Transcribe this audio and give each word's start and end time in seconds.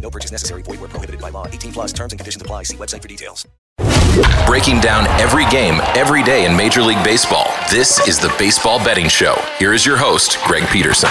No 0.00 0.10
purchase 0.10 0.32
necessary. 0.32 0.62
Void 0.62 0.80
where 0.80 0.88
prohibited 0.88 1.20
by 1.20 1.28
law. 1.30 1.46
18 1.46 1.72
plus 1.72 1.92
terms 1.92 2.12
and 2.12 2.18
conditions 2.18 2.42
apply. 2.42 2.64
See 2.64 2.76
website 2.76 3.02
for 3.02 3.08
details. 3.08 3.46
Breaking 4.46 4.80
down 4.80 5.06
every 5.20 5.46
game, 5.46 5.80
every 5.94 6.22
day 6.22 6.44
in 6.44 6.56
Major 6.56 6.82
League 6.82 7.02
Baseball. 7.04 7.46
This 7.70 8.06
is 8.08 8.18
the 8.18 8.34
Baseball 8.38 8.78
Betting 8.78 9.08
Show. 9.08 9.36
Here 9.58 9.72
is 9.72 9.86
your 9.86 9.96
host, 9.96 10.38
Greg 10.44 10.66
Peterson. 10.68 11.08